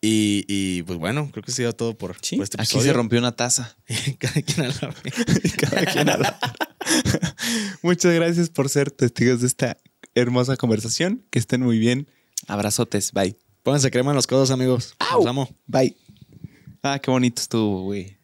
Y, 0.00 0.44
y, 0.46 0.82
pues 0.84 0.98
bueno, 0.98 1.28
creo 1.32 1.42
que 1.42 1.50
ha 1.50 1.54
sido 1.54 1.72
todo 1.72 1.98
por, 1.98 2.16
Sí, 2.22 2.36
por 2.36 2.44
este 2.44 2.60
aquí 2.62 2.80
se 2.80 2.92
rompió 2.92 3.18
una 3.18 3.32
taza. 3.34 3.76
Cada 4.18 4.42
quien 4.42 4.66
a 4.66 4.68
la. 4.68 4.94
Cada 5.70 5.86
quien 5.86 6.08
a 6.08 6.16
la- 6.16 6.38
Muchas 7.82 8.14
gracias 8.14 8.48
por 8.50 8.68
ser 8.68 8.90
testigos 8.90 9.40
de 9.40 9.46
esta 9.48 9.76
hermosa 10.14 10.56
conversación. 10.56 11.24
Que 11.30 11.38
estén 11.38 11.62
muy 11.62 11.78
bien. 11.78 12.08
Abrazotes. 12.46 13.12
Bye. 13.12 13.36
Pónganse 13.64 13.90
crema 13.90 14.12
en 14.12 14.16
los 14.16 14.26
codos, 14.28 14.50
amigos. 14.52 14.94
Au. 15.00 15.18
Los 15.18 15.26
amo. 15.26 15.48
Bye. 15.66 15.96
Ah, 16.82 17.00
qué 17.00 17.10
bonito 17.10 17.42
estuvo, 17.42 17.82
güey. 17.82 18.17